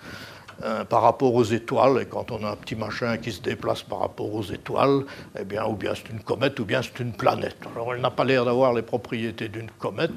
euh, 0.63 0.85
par 0.85 1.03
rapport 1.03 1.35
aux 1.35 1.45
étoiles. 1.45 2.03
Et 2.03 2.07
quand 2.07 2.31
on 2.31 2.45
a 2.45 2.51
un 2.51 2.57
petit 2.57 2.77
machin 2.77 3.17
qui 3.17 3.33
se 3.33 3.41
déplace 3.41 3.83
par 3.83 4.01
rapport 4.01 4.33
aux 4.35 4.43
étoiles, 4.43 5.05
eh 5.39 5.45
bien, 5.45 5.67
ou 5.67 5.75
bien 5.75 5.93
c'est 5.95 6.11
une 6.13 6.21
comète, 6.21 6.59
ou 6.61 6.65
bien 6.65 6.83
c'est 6.83 7.01
une 7.01 7.13
planète. 7.13 7.59
Alors, 7.75 7.95
elle 7.95 8.01
n'a 8.01 8.11
pas 8.11 8.25
l'air 8.25 8.45
d'avoir 8.45 8.73
les 8.73 8.83
propriétés 8.83 9.49
d'une 9.49 9.71
comète, 9.71 10.13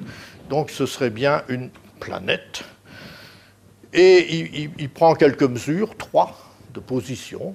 donc 0.50 0.70
ce 0.70 0.86
serait 0.86 1.10
bien 1.10 1.44
une 1.48 1.70
planète. 2.00 2.64
Et 3.94 4.70
il 4.80 4.90
prend 4.90 5.16
quelques 5.16 5.44
mesures, 5.44 5.98
trois, 5.98 6.38
de 6.74 6.80
position, 6.80 7.54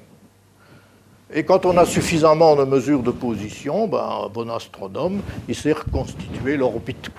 et 1.33 1.43
quand 1.43 1.67
on 1.67 1.77
a 1.77 1.85
suffisamment 1.85 2.55
de 2.55 2.65
mesures 2.65 3.03
de 3.03 3.11
position, 3.11 3.89
ben, 3.89 4.25
un 4.25 4.29
bon 4.29 4.49
astronome, 4.49 5.23
il 5.49 5.57
sait 5.57 5.73
reconstituer 5.73 6.57
l'orbite. 6.57 7.11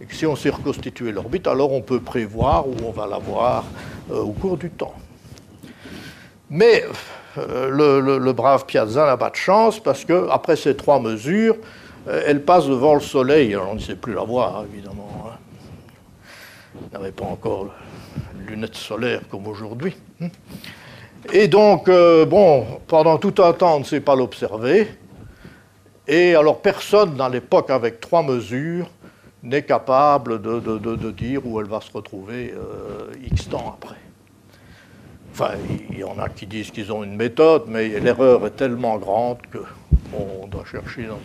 Et 0.00 0.06
si 0.10 0.26
on 0.26 0.36
sait 0.36 0.50
reconstituer 0.50 1.10
l'orbite, 1.10 1.46
alors 1.46 1.72
on 1.72 1.80
peut 1.80 2.00
prévoir 2.00 2.68
où 2.68 2.74
on 2.84 2.90
va 2.90 3.06
l'avoir 3.06 3.64
euh, 4.10 4.20
au 4.20 4.32
cours 4.32 4.58
du 4.58 4.68
temps. 4.70 4.94
Mais 6.50 6.84
euh, 7.38 7.70
le, 7.70 8.32
brave 8.32 8.66
Piazza 8.66 9.06
n'a 9.06 9.16
pas 9.16 9.30
de 9.30 9.36
chance 9.36 9.80
parce 9.80 10.04
qu'après 10.04 10.56
ces 10.56 10.76
trois 10.76 11.00
mesures, 11.00 11.56
euh, 12.08 12.22
elle 12.26 12.42
passe 12.42 12.66
devant 12.66 12.94
le 12.94 13.00
Soleil. 13.00 13.54
Alors 13.54 13.70
on 13.70 13.76
ne 13.76 13.80
sait 13.80 13.96
plus 13.96 14.12
la 14.12 14.22
voir, 14.22 14.64
évidemment. 14.70 15.08
Hein. 15.28 15.36
Il 16.74 16.92
n'avait 16.92 17.12
pas 17.12 17.24
encore 17.24 17.68
lunettes 18.46 18.76
solaires 18.76 19.22
comme 19.30 19.46
aujourd'hui. 19.46 19.96
Hein. 20.20 20.28
Et 21.32 21.48
donc, 21.48 21.86
bon, 21.86 22.66
pendant 22.86 23.18
tout 23.18 23.34
un 23.42 23.52
temps, 23.52 23.76
on 23.76 23.80
ne 23.80 23.84
sait 23.84 24.00
pas 24.00 24.14
l'observer. 24.14 24.86
Et 26.06 26.36
alors, 26.36 26.60
personne 26.60 27.16
dans 27.16 27.28
l'époque 27.28 27.70
avec 27.70 27.98
trois 27.98 28.22
mesures 28.22 28.88
n'est 29.46 29.62
capable 29.62 30.42
de, 30.42 31.10
dire 31.10 31.46
où 31.46 31.60
elle 31.60 31.68
va 31.68 31.80
se 31.80 31.92
retrouver 31.92 32.52
euh, 32.54 33.12
X 33.30 33.48
temps 33.48 33.76
après. 33.76 33.96
Enfin, 35.32 35.52
il 35.90 35.98
y 35.98 36.04
en 36.04 36.18
a 36.18 36.28
qui 36.28 36.46
disent 36.46 36.70
qu'ils 36.70 36.90
ont 36.92 37.04
une 37.04 37.16
méthode, 37.16 37.64
mais 37.68 37.88
l'erreur 38.00 38.46
est 38.46 38.56
tellement 38.56 38.96
grande 38.96 39.38
qu'on 39.52 40.46
doit 40.46 40.64
chercher 40.64 41.06
dans 41.06 41.18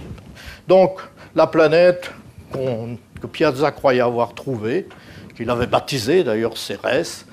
Donc, 0.67 0.99
la 1.33 1.47
planète 1.47 2.11
que 2.51 3.27
Piazza 3.27 3.71
croyait 3.71 4.01
avoir 4.01 4.33
trouvée, 4.33 4.87
qu'il 5.35 5.49
avait 5.49 5.67
baptisée 5.67 6.23
d'ailleurs 6.23 6.57
Cérès, 6.57 7.25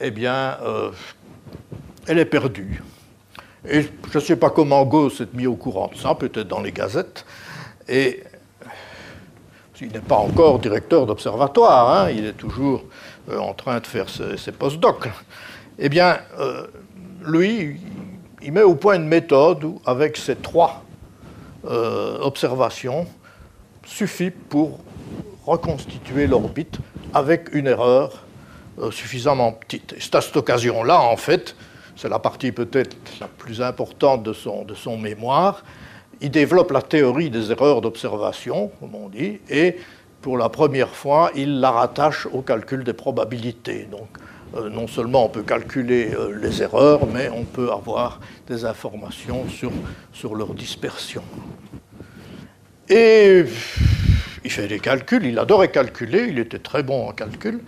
eh 0.00 0.10
bien, 0.10 0.58
euh, 0.62 0.90
elle 2.06 2.18
est 2.18 2.26
perdue. 2.26 2.82
Et 3.68 3.82
je 3.82 4.18
ne 4.18 4.22
sais 4.22 4.36
pas 4.36 4.50
comment 4.50 4.84
Gauss 4.84 5.18
s'est 5.18 5.28
mis 5.32 5.46
au 5.46 5.56
courant 5.56 5.90
de 5.92 5.96
ça, 5.96 6.14
peut-être 6.14 6.46
dans 6.46 6.60
les 6.60 6.72
gazettes. 6.72 7.24
Et 7.88 8.22
il 9.80 9.92
n'est 9.92 10.00
pas 10.00 10.16
encore 10.16 10.58
directeur 10.58 11.06
d'observatoire, 11.06 11.90
hein, 11.90 12.10
il 12.10 12.26
est 12.26 12.32
toujours 12.32 12.84
euh, 13.30 13.38
en 13.38 13.54
train 13.54 13.80
de 13.80 13.86
faire 13.86 14.06
ses, 14.08 14.52
post-docs. 14.52 15.08
Eh 15.78 15.88
bien, 15.88 16.18
euh, 16.38 16.66
lui, 17.24 17.80
il 18.42 18.52
met 18.52 18.62
au 18.62 18.74
point 18.74 18.96
une 18.96 19.08
méthode 19.08 19.64
où, 19.64 19.80
avec 19.86 20.16
ces 20.16 20.36
trois 20.36 20.84
euh, 21.66 22.18
observations, 22.20 23.06
suffit 23.86 24.30
pour 24.30 24.80
reconstituer 25.46 26.26
l'orbite 26.26 26.78
avec 27.14 27.54
une 27.54 27.66
erreur 27.68 28.24
suffisamment 28.90 29.52
petite. 29.52 29.94
Et 29.94 29.96
c'est 29.98 30.14
à 30.14 30.20
cette 30.20 30.36
occasion-là, 30.36 31.00
en 31.00 31.16
fait, 31.16 31.56
c'est 31.96 32.08
la 32.08 32.18
partie 32.20 32.52
peut-être 32.52 32.96
la 33.20 33.26
plus 33.26 33.60
importante 33.60 34.22
de 34.22 34.32
son 34.32 34.98
mémoire, 34.98 35.64
il 36.20 36.30
développe 36.30 36.72
la 36.72 36.82
théorie 36.82 37.30
des 37.30 37.50
erreurs 37.50 37.80
d'observation, 37.80 38.70
comme 38.80 38.94
on 38.94 39.08
dit, 39.08 39.40
et 39.48 39.76
pour 40.20 40.36
la 40.36 40.48
première 40.48 40.90
fois, 40.90 41.30
il 41.36 41.60
la 41.60 41.70
rattache 41.70 42.26
au 42.26 42.42
calcul 42.42 42.82
des 42.82 42.92
probabilités. 42.92 43.86
Donc, 43.90 44.08
euh, 44.56 44.68
non 44.68 44.88
seulement 44.88 45.26
on 45.26 45.28
peut 45.28 45.42
calculer 45.42 46.10
euh, 46.14 46.36
les 46.40 46.62
erreurs, 46.62 47.06
mais 47.06 47.28
on 47.28 47.44
peut 47.44 47.70
avoir 47.70 48.20
des 48.46 48.64
informations 48.64 49.48
sur, 49.48 49.70
sur 50.12 50.34
leur 50.34 50.54
dispersion. 50.54 51.22
Et 52.88 53.44
il 54.44 54.50
fait 54.50 54.66
des 54.66 54.80
calculs, 54.80 55.24
il 55.26 55.38
adorait 55.38 55.70
calculer, 55.70 56.26
il 56.28 56.38
était 56.38 56.58
très 56.58 56.82
bon 56.82 57.08
en 57.08 57.12
calcul, 57.12 57.60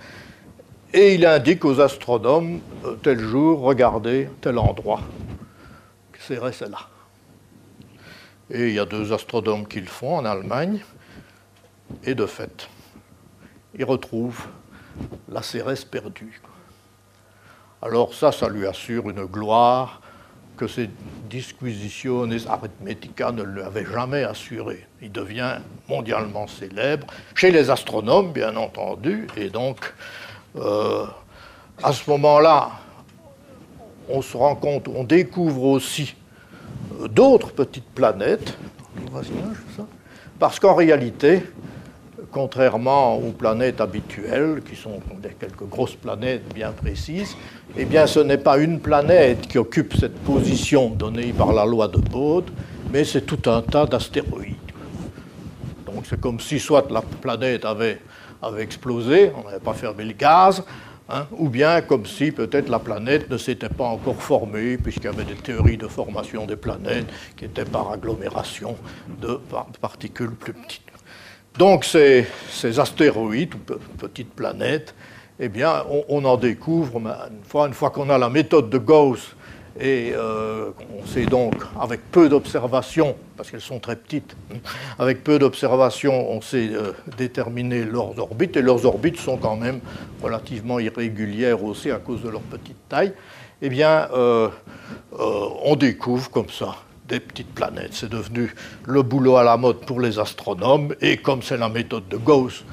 et 0.93 1.15
il 1.15 1.27
indique 1.27 1.65
aux 1.65 1.81
astronomes 1.81 2.61
euh, 2.85 2.97
tel 3.03 3.21
jour, 3.21 3.61
regardez 3.61 4.29
tel 4.41 4.59
endroit. 4.59 5.01
C'est 6.29 6.39
là. 6.69 6.79
Et 8.51 8.69
il 8.69 8.75
y 8.75 8.79
a 8.79 8.85
deux 8.85 9.13
astronomes 9.13 9.67
qui 9.67 9.81
le 9.81 9.87
font 9.87 10.17
en 10.17 10.25
Allemagne, 10.25 10.81
et 12.05 12.15
de 12.15 12.27
fait, 12.27 12.69
ils 13.79 13.85
retrouvent 13.85 14.47
la 15.29 15.43
Cérès 15.43 15.85
perdue. 15.85 16.41
Alors 17.81 18.13
ça, 18.13 18.33
ça 18.33 18.49
lui 18.49 18.67
assure 18.67 19.09
une 19.09 19.25
gloire 19.25 20.01
que 20.57 20.67
ces 20.67 20.91
disquisitiones 21.31 22.37
arithmetica 22.49 23.33
ne 23.33 23.43
lui 23.43 23.63
avaient 23.63 23.87
jamais 23.87 24.25
assurée. 24.25 24.87
Il 25.01 25.13
devient 25.13 25.59
mondialement 25.89 26.47
célèbre, 26.47 27.07
chez 27.35 27.51
les 27.51 27.71
astronomes, 27.71 28.33
bien 28.33 28.57
entendu, 28.57 29.27
et 29.37 29.49
donc 29.49 29.95
euh, 30.57 31.07
à 31.83 31.93
ce 31.93 32.11
moment-là, 32.11 32.73
on 34.09 34.21
se 34.21 34.37
rend 34.37 34.57
compte, 34.57 34.89
on 34.89 35.05
découvre 35.05 35.63
aussi 35.63 36.15
d'autres 37.09 37.51
petites 37.51 37.91
planètes, 37.95 38.57
parce 40.39 40.59
qu'en 40.59 40.75
réalité, 40.75 41.43
contrairement 42.31 43.17
aux 43.17 43.33
planètes 43.33 43.81
habituelles, 43.81 44.63
qui 44.69 44.77
sont 44.77 45.01
quelques 45.39 45.69
grosses 45.69 45.97
planètes 45.97 46.53
bien 46.55 46.73
précises, 46.73 47.37
eh 47.77 47.85
bien 47.85 48.07
ce 48.07 48.21
n'est 48.21 48.39
pas 48.39 48.59
une 48.59 48.81
planète 48.81 49.47
qui 49.49 49.59
occupe 49.59 49.95
cette 49.97 50.19
position 50.21 50.91
donnée 50.91 51.33
par 51.33 51.53
la 51.53 51.65
loi 51.65 51.89
de 51.89 51.99
Bode, 51.99 52.51
mais 52.93 53.05
c'est 53.05 53.23
tout 53.23 53.51
un 53.51 53.63
tas 53.63 53.87
d'astéroïdes. 53.87 54.57
Donc 55.87 56.05
c'est 56.09 56.21
comme 56.21 56.41
si 56.41 56.59
soit 56.59 56.91
la 56.91 57.03
planète 57.03 57.65
avait 57.65 58.01
avait 58.43 58.63
explosé, 58.63 59.33
on 59.37 59.45
n'avait 59.45 59.61
pas 59.61 59.75
fermé 59.75 60.05
le 60.05 60.13
gaz, 60.13 60.63
hein, 61.11 61.27
ou 61.33 61.49
bien 61.49 61.81
comme 61.83 62.07
si 62.07 62.33
peut-être 62.33 62.69
la 62.69 62.79
planète 62.79 63.31
ne 63.31 63.37
s'était 63.37 63.69
pas 63.69 63.85
encore 63.85 64.23
formée, 64.23 64.77
puisqu'il 64.77 65.05
y 65.05 65.09
avait 65.09 65.25
des 65.25 65.35
théories 65.35 65.77
de 65.77 65.89
formation 65.89 66.47
des 66.47 66.57
planètes 66.57 67.07
qui 67.37 67.45
étaient 67.45 67.65
par 67.65 67.91
agglomération 67.91 68.77
de 69.21 69.41
particules 69.81 70.35
plus 70.35 70.55
petites. 70.55 70.83
Donc 71.59 71.85
ces, 71.85 72.27
astéroïdes, 72.79 73.55
ou 73.55 73.59
petites 73.99 74.33
planètes, 74.33 74.95
eh 75.39 75.49
bien, 75.49 75.85
on, 76.09 76.25
en 76.25 76.37
découvre, 76.37 76.99
une 76.99 77.45
fois, 77.45 77.67
une 77.67 77.73
fois 77.73 77.91
qu'on 77.91 78.11
a 78.11 78.19
la 78.19 78.29
méthode 78.29 78.71
de 78.71 78.79
Gauss 78.79 79.35
et 79.79 80.13
euh, 80.15 80.71
on 80.99 81.07
sait 81.07 81.27
donc, 81.27 81.55
avec 81.81 82.01
peu 82.11 82.29
d'observations, 82.29 83.17
parce 83.37 83.51
qu'elles 83.51 83.61
sont 83.61 83.79
très 83.79 83.97
petites, 83.97 84.37
avec 84.99 85.23
peu 85.23 85.39
d'observations, 85.39 86.31
on 86.31 86.41
sait 86.41 86.71
euh, 86.73 86.93
déterminer 87.17 87.85
leurs 87.85 88.19
orbites, 88.19 88.57
et 88.57 88.63
leurs 88.63 88.85
orbites 88.85 89.19
sont 89.19 89.37
quand 89.37 89.57
même 89.57 89.81
relativement 90.23 90.81
irrégulières 90.81 91.63
aussi 91.63 91.91
à 91.91 91.99
cause 91.99 92.23
de 92.23 92.31
leur 92.31 92.41
petite 92.43 92.89
taille. 92.89 93.13
Eh 93.63 93.69
bien, 93.69 94.09
euh, 94.13 94.49
on 95.13 95.77
découvre 95.77 96.31
comme 96.31 96.49
ça 96.49 96.77
des 97.07 97.21
petites 97.21 97.55
planètes. 97.55 97.93
C'est 97.93 98.09
devenu 98.09 98.55
le 98.87 99.03
boulot 99.03 99.37
à 99.37 99.45
la 99.45 99.57
mode 99.57 99.81
pour 99.81 100.01
les 100.01 100.19
astronomes, 100.19 100.95
et 101.01 101.19
comme 101.19 101.43
c'est 101.43 101.59
la 101.59 101.69
méthode 101.69 102.09
de 102.09 102.17
Gauss 102.17 102.65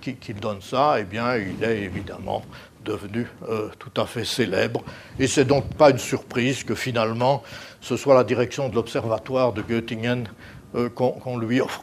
qui, 0.00 0.34
donne 0.34 0.60
ça, 0.60 0.96
eh 0.98 1.04
bien, 1.04 1.36
il 1.36 1.62
est 1.64 1.82
évidemment 1.82 2.42
devenu 2.84 3.26
euh, 3.48 3.68
tout 3.78 4.00
à 4.00 4.06
fait 4.06 4.24
célèbre. 4.24 4.82
Et 5.18 5.26
c'est 5.26 5.44
donc 5.44 5.64
pas 5.74 5.90
une 5.90 5.98
surprise 5.98 6.64
que 6.64 6.74
finalement 6.74 7.42
ce 7.80 7.96
soit 7.96 8.14
la 8.14 8.24
direction 8.24 8.68
de 8.68 8.74
l'observatoire 8.74 9.52
de 9.52 9.62
Göttingen 9.62 10.28
euh, 10.74 10.88
qu'on 10.88 11.38
lui 11.38 11.60
offre. 11.60 11.82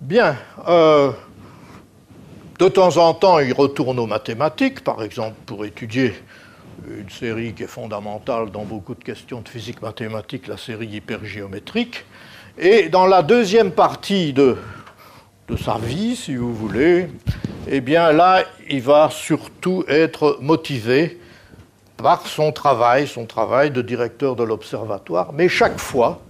Bien. 0.00 0.36
Euh, 0.68 1.12
De 2.60 2.68
temps 2.68 2.98
en 2.98 3.14
temps, 3.14 3.38
il 3.38 3.54
retourne 3.54 3.98
aux 3.98 4.06
mathématiques, 4.06 4.84
par 4.84 5.02
exemple 5.02 5.36
pour 5.46 5.64
étudier 5.64 6.12
une 6.86 7.08
série 7.08 7.54
qui 7.54 7.62
est 7.62 7.66
fondamentale 7.66 8.50
dans 8.50 8.66
beaucoup 8.66 8.94
de 8.94 9.02
questions 9.02 9.40
de 9.40 9.48
physique 9.48 9.80
mathématique, 9.80 10.46
la 10.46 10.58
série 10.58 10.88
hypergéométrique. 10.88 12.04
Et 12.58 12.90
dans 12.90 13.06
la 13.06 13.22
deuxième 13.22 13.72
partie 13.72 14.34
de, 14.34 14.58
de 15.48 15.56
sa 15.56 15.78
vie, 15.78 16.14
si 16.16 16.36
vous 16.36 16.54
voulez, 16.54 17.08
eh 17.68 17.80
bien 17.80 18.12
là, 18.12 18.44
il 18.68 18.82
va 18.82 19.10
surtout 19.10 19.84
être 19.88 20.38
motivé 20.40 21.20
par 21.96 22.26
son 22.26 22.52
travail, 22.52 23.06
son 23.06 23.26
travail 23.26 23.70
de 23.70 23.82
directeur 23.82 24.36
de 24.36 24.42
l'observatoire, 24.42 25.32
mais 25.32 25.48
chaque 25.48 25.78
fois, 25.78 26.20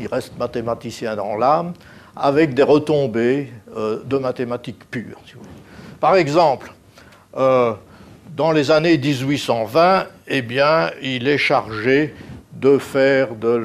il 0.00 0.06
reste 0.06 0.38
mathématicien 0.38 1.16
dans 1.16 1.36
l'âme, 1.36 1.74
avec 2.16 2.54
des 2.54 2.62
retombées 2.62 3.52
euh, 3.76 4.02
de 4.04 4.18
mathématiques 4.18 4.88
pures. 4.90 5.20
Par 6.00 6.16
exemple, 6.16 6.72
euh, 7.36 7.74
dans 8.36 8.52
les 8.52 8.70
années 8.70 8.96
1820, 8.96 10.06
eh 10.28 10.42
bien, 10.42 10.90
il 11.02 11.28
est 11.28 11.38
chargé 11.38 12.14
de 12.52 12.78
faire 12.78 13.34
de 13.34 13.62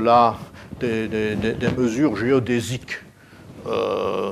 des, 0.80 1.70
mesures 1.78 2.16
géodésiques. 2.16 2.98
Euh, 3.68 4.32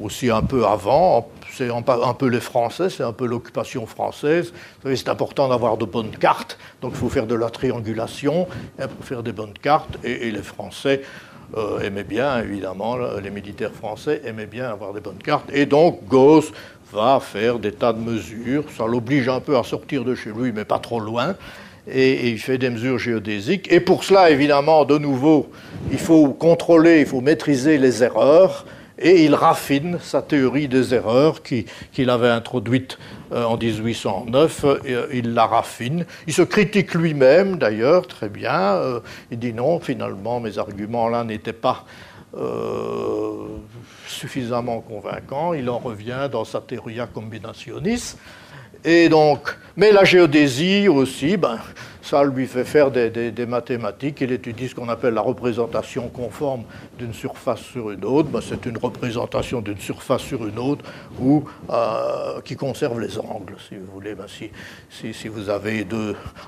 aussi 0.00 0.30
un 0.30 0.42
peu 0.42 0.66
avant, 0.66 1.28
c'est 1.52 1.70
un 1.70 2.14
peu 2.14 2.26
les 2.26 2.40
Français, 2.40 2.88
c'est 2.90 3.02
un 3.02 3.12
peu 3.12 3.26
l'occupation 3.26 3.86
française. 3.86 4.52
C'est 4.84 5.08
important 5.08 5.48
d'avoir 5.48 5.76
de 5.76 5.84
bonnes 5.84 6.10
cartes, 6.10 6.58
donc 6.80 6.92
il 6.94 6.98
faut 6.98 7.08
faire 7.08 7.26
de 7.26 7.34
la 7.34 7.50
triangulation 7.50 8.46
pour 8.76 9.04
faire 9.04 9.22
des 9.22 9.32
bonnes 9.32 9.52
cartes, 9.60 9.98
et, 10.04 10.30
les 10.30 10.42
Français 10.42 11.02
euh, 11.56 11.80
aimaient 11.80 12.04
bien, 12.04 12.40
évidemment, 12.40 12.96
les 13.22 13.30
militaires 13.30 13.72
français 13.72 14.22
aimaient 14.24 14.46
bien 14.46 14.70
avoir 14.70 14.92
des 14.92 15.00
bonnes 15.00 15.22
cartes, 15.22 15.50
et 15.52 15.66
donc 15.66 16.04
Gauss 16.08 16.52
va 16.92 17.20
faire 17.20 17.58
des 17.58 17.72
tas 17.72 17.92
de 17.92 17.98
mesures, 17.98 18.64
ça 18.76 18.86
l'oblige 18.86 19.28
un 19.28 19.40
peu 19.40 19.56
à 19.56 19.62
sortir 19.62 20.04
de 20.04 20.14
chez 20.14 20.30
lui, 20.30 20.52
mais 20.52 20.64
pas 20.64 20.78
trop 20.78 21.00
loin, 21.00 21.34
et, 21.90 22.30
il 22.30 22.38
fait 22.38 22.58
des 22.58 22.70
mesures 22.70 22.98
géodésiques. 22.98 23.70
Et 23.72 23.80
pour 23.80 24.04
cela, 24.04 24.30
évidemment, 24.30 24.84
de 24.84 24.98
nouveau, 24.98 25.50
il 25.90 25.98
faut 25.98 26.28
contrôler, 26.28 27.00
il 27.00 27.06
faut 27.06 27.20
maîtriser 27.20 27.78
les 27.78 28.04
erreurs, 28.04 28.66
et 29.02 29.24
il 29.24 29.34
raffine 29.34 29.98
sa 30.00 30.22
théorie 30.22 30.68
des 30.68 30.94
erreurs 30.94 31.42
qu'il 31.42 32.10
avait 32.10 32.30
introduite 32.30 32.98
euh, 33.32 33.44
en 33.44 33.56
1809, 33.56 34.64
euh, 34.64 35.06
il 35.12 35.34
la 35.34 35.46
raffine. 35.46 36.06
Il 36.26 36.32
se 36.32 36.42
critique 36.42 36.94
lui-même 36.94 37.56
d'ailleurs, 37.56 38.06
très 38.06 38.28
bien. 38.28 38.74
Euh, 38.74 39.00
il 39.30 39.38
dit 39.38 39.52
non, 39.52 39.80
finalement, 39.80 40.38
mes 40.38 40.58
arguments 40.58 41.08
là 41.08 41.24
n'étaient 41.24 41.52
pas 41.52 41.84
suffisamment 44.06 44.80
convaincants. 44.80 45.52
Il 45.52 45.68
en 45.68 45.78
revient 45.78 46.30
dans 46.32 46.46
sa 46.46 46.62
théoria 46.62 47.06
combinationis. 47.06 48.16
Et 48.84 49.10
donc, 49.10 49.54
mais 49.76 49.92
la 49.92 50.04
géodésie 50.04 50.88
aussi, 50.88 51.36
ben, 51.36 51.58
ça 52.02 52.24
lui 52.24 52.46
fait 52.46 52.64
faire 52.64 52.90
des, 52.90 53.46
mathématiques. 53.46 54.20
Il 54.20 54.32
étudie 54.32 54.68
ce 54.68 54.74
qu'on 54.74 54.88
appelle 54.88 55.14
la 55.14 55.20
représentation 55.20 56.08
conforme 56.08 56.64
d'une 56.98 57.14
surface 57.14 57.60
sur 57.60 57.90
une 57.90 58.04
autre. 58.04 58.28
Ben, 58.28 58.40
c'est 58.46 58.66
une 58.66 58.76
représentation 58.76 59.60
d'une 59.60 59.78
surface 59.78 60.22
sur 60.22 60.46
une 60.46 60.58
autre 60.58 60.84
ou 61.20 61.44
euh, 61.70 62.40
qui 62.44 62.56
conserve 62.56 63.00
les 63.00 63.18
angles, 63.18 63.56
si 63.68 63.76
vous 63.76 63.90
voulez. 63.92 64.14
Ben, 64.14 64.26
si, 64.28 65.28
vous 65.28 65.48
avez 65.48 65.86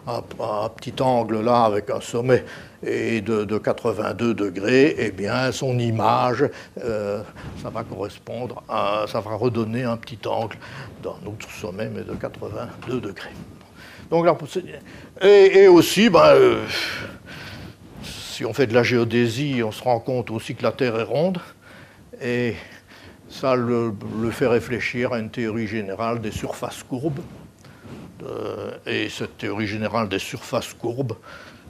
un, 0.07 0.69
petit 0.69 1.01
angle 1.01 1.41
là 1.41 1.65
avec 1.65 1.89
un 1.91 2.01
sommet 2.01 2.45
et 2.83 3.21
de, 3.21 3.45
82 3.57 4.35
degrés, 4.35 4.95
eh 4.99 5.11
bien, 5.11 5.53
son 5.53 5.79
image, 5.79 6.45
euh, 6.83 7.23
ça 7.63 7.71
va 7.71 7.85
correspondre 7.85 8.63
ça 9.07 9.21
va 9.21 9.37
redonner 9.37 9.85
un 9.85 9.97
petit 9.97 10.19
angle 10.27 10.57
d'un 11.03 11.27
autre 11.27 11.51
sommet, 11.51 11.89
mais 11.95 12.03
de 12.03 12.15
82 12.15 13.01
degrés. 13.01 13.31
Donc, 14.11 14.27
et, 15.23 15.69
aussi, 15.69 16.11
ben, 16.11 16.59
si 18.03 18.45
on 18.45 18.53
fait 18.53 18.67
de 18.67 18.75
la 18.75 18.83
géodésie, 18.83 19.63
on 19.65 19.73
se 19.73 19.83
rend 19.83 20.01
compte 20.01 20.31
aussi 20.31 20.55
que 20.55 20.63
la 20.63 20.73
Terre 20.73 20.99
est 20.99 21.05
ronde, 21.05 21.39
et 22.23 22.55
ça 23.29 23.55
le, 23.55 23.93
fait 24.31 24.47
réfléchir 24.47 25.13
à 25.13 25.19
une 25.19 25.31
théorie 25.31 25.67
générale 25.67 26.21
des 26.21 26.31
surfaces 26.31 26.83
courbes. 26.83 27.21
Euh, 28.23 28.71
et 28.87 29.09
cette 29.09 29.37
théorie 29.39 29.67
générale 29.67 30.09
des 30.09 30.19
surfaces 30.19 30.73
courbes, 30.73 31.17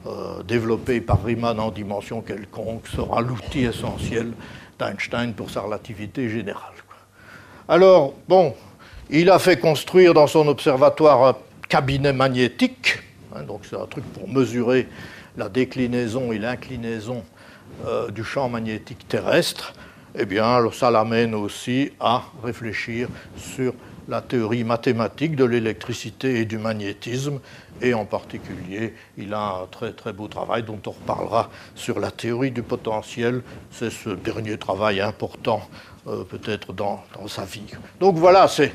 euh, 0.05 0.43
développée 0.43 1.01
par 1.01 1.23
Riemann 1.23 1.59
en 1.59 1.71
dimension 1.71 2.21
quelconque, 2.21 2.87
sera 2.87 3.21
l'outil 3.21 3.65
essentiel 3.65 4.31
d'Einstein 4.77 5.33
pour 5.33 5.49
sa 5.49 5.61
relativité 5.61 6.29
générale. 6.29 6.75
Alors, 7.67 8.13
bon, 8.27 8.53
il 9.09 9.29
a 9.31 9.39
fait 9.39 9.57
construire 9.57 10.13
dans 10.13 10.27
son 10.27 10.47
observatoire 10.47 11.23
cabinet 11.67 12.13
magnétique, 12.13 12.99
hein, 13.35 13.43
donc 13.43 13.61
c'est 13.69 13.75
un 13.75 13.85
truc 13.85 14.03
pour 14.13 14.27
mesurer 14.27 14.87
la 15.37 15.49
déclinaison 15.49 16.31
et 16.31 16.39
l'inclinaison 16.39 17.23
euh, 17.85 18.09
du 18.09 18.23
champ 18.23 18.49
magnétique 18.49 19.07
terrestre, 19.07 19.73
eh 20.17 20.25
bien, 20.25 20.59
ça 20.71 20.91
l'amène 20.91 21.35
aussi 21.35 21.91
à 21.99 22.23
réfléchir 22.43 23.09
sur 23.37 23.73
la 24.07 24.21
théorie 24.21 24.63
mathématique 24.63 25.35
de 25.35 25.43
l'électricité 25.43 26.39
et 26.39 26.45
du 26.45 26.57
magnétisme, 26.57 27.39
et 27.81 27.93
en 27.93 28.05
particulier, 28.05 28.93
il 29.17 29.33
a 29.33 29.63
un 29.63 29.65
très 29.69 29.91
très 29.91 30.13
beau 30.13 30.27
travail 30.27 30.63
dont 30.63 30.79
on 30.85 30.91
reparlera 30.91 31.49
sur 31.75 31.99
la 31.99 32.11
théorie 32.11 32.51
du 32.51 32.63
potentiel. 32.63 33.41
C'est 33.71 33.89
ce 33.89 34.09
dernier 34.11 34.57
travail 34.57 35.01
important 35.01 35.67
euh, 36.07 36.23
peut-être 36.23 36.71
dans, 36.71 37.03
dans, 37.19 37.27
sa 37.27 37.43
vie. 37.43 37.65
Donc 37.99 38.15
voilà, 38.15 38.47
c'est 38.47 38.71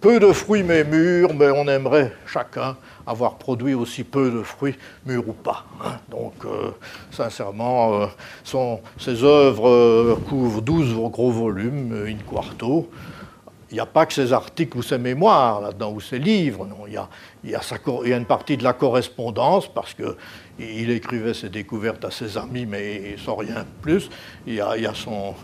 peu 0.00 0.20
de 0.20 0.32
fruits 0.32 0.62
mais 0.62 0.84
mûrs, 0.84 1.34
mais 1.34 1.50
on 1.50 1.66
aimerait 1.66 2.12
chacun 2.26 2.76
avoir 3.08 3.36
produit 3.36 3.74
aussi 3.74 4.04
peu 4.04 4.30
de 4.30 4.42
fruits, 4.42 4.76
mûrs 5.06 5.28
ou 5.28 5.32
pas. 5.32 5.64
Hein. 5.82 5.96
Donc, 6.10 6.34
euh, 6.44 6.70
sincèrement, 7.10 8.02
euh, 8.02 8.06
ses 8.98 9.24
œuvres 9.24 9.68
euh, 9.68 10.16
couvrent 10.28 10.60
12 10.60 10.94
gros 11.10 11.30
volumes, 11.30 12.04
in 12.06 12.18
quarto. 12.30 12.90
Il 13.70 13.74
n'y 13.74 13.80
a 13.80 13.86
pas 13.86 14.06
que 14.06 14.14
ses 14.14 14.32
articles 14.32 14.78
ou 14.78 14.82
ses 14.82 14.96
mémoires 14.96 15.60
là-dedans, 15.60 15.92
ou 15.92 16.00
ses 16.00 16.18
livres. 16.18 16.66
Non. 16.66 16.86
Il, 16.86 17.50
y 17.50 17.54
a, 17.54 18.16
une 18.16 18.24
partie 18.24 18.56
de 18.56 18.64
la 18.64 18.72
correspondance, 18.72 19.68
parce 19.68 19.94
qu'il 19.94 20.90
écrivait 20.90 21.34
ses 21.34 21.50
découvertes 21.50 22.04
à 22.04 22.10
ses 22.10 22.38
amis, 22.38 22.64
mais 22.64 23.16
sans 23.22 23.36
rien 23.36 23.66
plus. 23.82 24.08
Il 24.46 24.54
y 24.54 24.60
a, 24.60 24.74
son, 24.94 25.34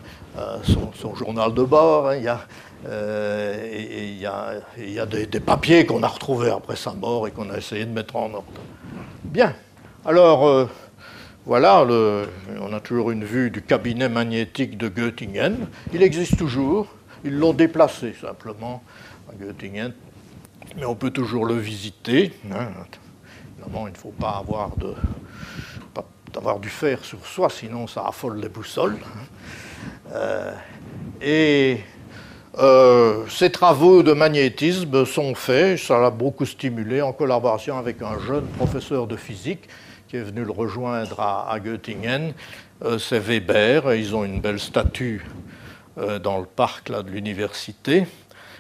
journal 1.14 1.52
de 1.52 1.62
bord, 1.62 2.08
hein. 2.08 2.16
il 2.16 2.24
y 2.24 2.28
a 2.28 2.40
euh, 2.86 3.66
et 3.70 4.08
il 4.08 4.18
y 4.18 4.98
a, 4.98 5.06
des, 5.06 5.40
papiers 5.40 5.86
qu'on 5.86 6.02
a 6.02 6.08
retrouvés 6.08 6.50
après 6.50 6.76
sa 6.76 6.92
mort 6.92 7.26
et 7.26 7.30
qu'on 7.30 7.50
a 7.50 7.56
essayé 7.56 7.84
de 7.84 7.92
mettre 7.92 8.16
en 8.16 8.32
ordre. 8.34 8.44
Bien. 9.24 9.54
Alors, 10.04 10.46
euh, 10.46 10.68
voilà, 11.46 11.86
on 12.60 12.72
a 12.72 12.80
toujours 12.80 13.10
une 13.10 13.24
vue 13.24 13.50
du 13.50 13.62
cabinet 13.62 14.08
magnétique 14.08 14.76
de 14.76 14.88
Göttingen. 14.88 15.68
Il 15.92 16.02
existe 16.02 16.36
toujours. 16.36 16.88
Ils 17.24 17.38
l'ont 17.38 17.54
déplacé 17.54 18.14
simplement 18.20 18.82
à 19.30 19.34
Göttingen. 19.34 19.92
Mais 20.76 20.84
on 20.84 20.94
peut 20.94 21.10
toujours 21.10 21.46
le 21.46 21.56
visiter. 21.56 22.32
Hein. 22.52 22.68
Évidemment, 23.56 23.86
il 23.86 23.92
ne 23.92 23.96
faut 23.96 24.10
pas 24.18 24.42
avoir, 24.42 24.72
du 26.58 26.68
fer 26.68 27.04
sur 27.04 27.24
soi, 27.24 27.48
sinon 27.48 27.86
ça 27.86 28.06
affole 28.08 28.40
les 28.40 28.48
boussoles. 28.48 28.98
Hein. 29.02 30.12
Euh, 30.12 30.52
et 31.22 31.80
euh, 32.58 33.24
ces 33.28 33.50
travaux 33.50 34.04
de 34.04 34.12
magnétisme 34.12 35.04
sont 35.04 35.34
faits, 35.34 35.78
ça 35.78 35.98
l'a 35.98 36.10
beaucoup 36.10 36.46
stimulé, 36.46 37.02
en 37.02 37.12
collaboration 37.12 37.76
avec 37.76 38.00
un 38.00 38.16
jeune 38.20 38.46
professeur 38.46 39.08
de 39.08 39.16
physique 39.16 39.68
qui 40.06 40.16
est 40.16 40.22
venu 40.22 40.44
le 40.44 40.52
rejoindre 40.52 41.18
à, 41.18 41.58
Göttingen. 41.58 42.32
Euh, 42.84 42.98
c'est 42.98 43.18
Weber, 43.18 43.94
ils 43.94 44.14
ont 44.14 44.24
une 44.24 44.40
belle 44.40 44.60
statue 44.60 45.26
euh, 45.98 46.20
dans 46.20 46.38
le 46.38 46.46
parc 46.46 46.90
là, 46.90 47.02
de 47.02 47.10
l'université. 47.10 48.06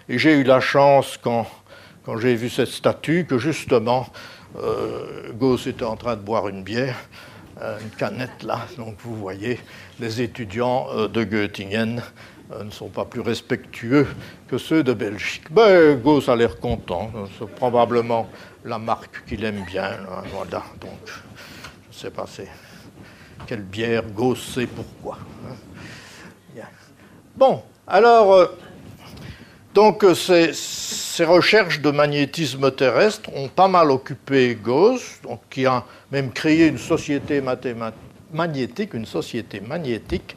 Et 0.08 0.18
j'ai 0.18 0.32
eu 0.32 0.42
la 0.42 0.58
chance, 0.58 1.16
quand, 1.16 1.46
quand 2.04 2.18
j'ai 2.18 2.34
vu 2.34 2.50
cette 2.50 2.68
statue, 2.68 3.26
que 3.26 3.38
justement, 3.38 4.08
Gauss 5.36 5.66
était 5.66 5.84
en 5.84 5.96
train 5.96 6.14
de 6.14 6.20
boire 6.20 6.46
une 6.46 6.62
bière, 6.62 6.96
une 7.60 7.90
canette 7.90 8.44
là, 8.44 8.60
donc 8.78 8.94
vous 9.02 9.16
voyez 9.16 9.58
les 9.98 10.22
étudiants 10.22 10.86
de 11.08 11.24
Göttingen 11.24 12.00
ne 12.62 12.70
sont 12.70 12.88
pas 12.88 13.04
plus 13.04 13.20
respectueux 13.20 14.06
que 14.48 14.58
ceux 14.58 14.82
de 14.82 14.92
Belgique. 14.92 15.50
Ben, 15.50 15.98
Gauss 16.00 16.28
a 16.28 16.36
l'air 16.36 16.58
content. 16.60 17.10
C'est 17.38 17.48
probablement 17.54 18.28
la 18.64 18.78
marque 18.78 19.24
qu'il 19.26 19.44
aime 19.44 19.64
bien. 19.64 19.98
Voilà. 20.32 20.62
Donc, 20.80 21.00
je 21.06 21.88
ne 21.88 21.92
sais 21.92 22.10
pas 22.10 22.26
c'est 22.28 22.48
quelle 23.46 23.62
bière 23.62 24.04
Gauss 24.04 24.54
sait 24.54 24.66
pourquoi. 24.66 25.18
Hein. 25.46 25.54
Bon, 27.36 27.62
alors, 27.84 28.32
euh, 28.32 28.46
donc 29.74 30.06
ces, 30.14 30.52
ces, 30.52 31.24
recherches 31.24 31.80
de 31.80 31.90
magnétisme 31.90 32.70
terrestre 32.70 33.28
ont 33.34 33.48
pas 33.48 33.66
mal 33.66 33.90
occupé 33.90 34.54
Gauss, 34.54 35.20
qui 35.50 35.66
a 35.66 35.84
même 36.12 36.30
créé 36.30 36.68
une 36.68 36.78
société 36.78 37.40
magnétique, 38.34 38.94
une 38.94 39.06
société 39.06 39.60
magnétique, 39.60 40.36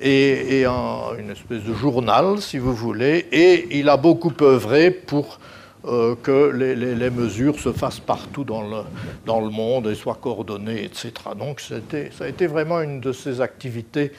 et, 0.00 0.64
une 0.64 1.30
espèce 1.30 1.62
de 1.62 1.74
journal, 1.74 2.40
si 2.40 2.58
vous 2.58 2.74
voulez, 2.74 3.26
et 3.30 3.78
il 3.78 3.88
a 3.88 3.96
beaucoup 3.96 4.32
œuvré 4.40 4.90
pour 4.90 5.38
euh, 5.86 6.16
que 6.20 6.50
les, 6.50 7.10
mesures 7.10 7.58
se 7.60 7.72
fassent 7.72 8.00
partout 8.00 8.42
dans 8.42 8.62
le, 8.62 9.50
monde 9.50 9.86
et 9.86 9.94
soient 9.94 10.18
coordonnées, 10.20 10.84
etc. 10.84 11.12
Donc 11.38 11.60
ça 11.60 11.76
a 12.24 12.28
été 12.28 12.46
vraiment 12.46 12.80
une 12.80 13.00
de 13.00 13.12
ses 13.12 13.40
activités 13.40 14.12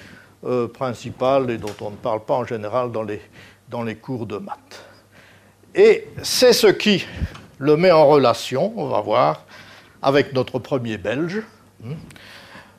euh, 0.45 0.67
principales 0.67 1.49
et 1.49 1.57
dont 1.57 1.75
on 1.81 1.91
ne 1.91 1.95
parle 1.95 2.23
pas 2.23 2.35
en 2.35 2.45
général 2.45 2.91
dans 2.91 3.03
les, 3.03 3.19
dans 3.69 3.83
les 3.83 3.95
cours 3.95 4.25
de 4.25 4.37
maths. 4.37 4.85
Et 5.75 6.07
c'est 6.23 6.53
ce 6.53 6.67
qui 6.67 7.05
le 7.57 7.75
met 7.75 7.91
en 7.91 8.07
relation, 8.07 8.71
on 8.77 8.87
va 8.87 9.01
voir, 9.01 9.45
avec 10.01 10.33
notre 10.33 10.59
premier 10.59 10.97
Belge, 10.97 11.41
hein, 11.83 11.95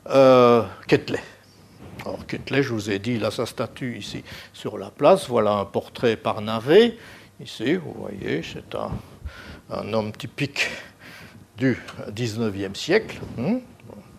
euh, 0.09 0.63
Ketley. 0.87 1.19
Alors 2.05 2.25
Ketley, 2.25 2.63
je 2.63 2.73
vous 2.73 2.89
ai 2.89 2.99
dit, 2.99 3.13
il 3.13 3.25
a 3.25 3.31
sa 3.31 3.45
statue 3.45 3.97
ici 3.97 4.23
sur 4.53 4.77
la 4.77 4.89
place. 4.89 5.27
Voilà 5.27 5.53
un 5.53 5.65
portrait 5.65 6.15
par 6.15 6.41
Navet. 6.41 6.97
Ici, 7.41 7.75
vous 7.75 7.93
voyez, 7.93 8.41
c'est 8.41 8.75
un, 8.75 9.93
homme 9.93 10.11
typique 10.11 10.69
du 11.57 11.77
19e 12.09 12.75
siècle. 12.75 13.19
Hein, 13.37 13.59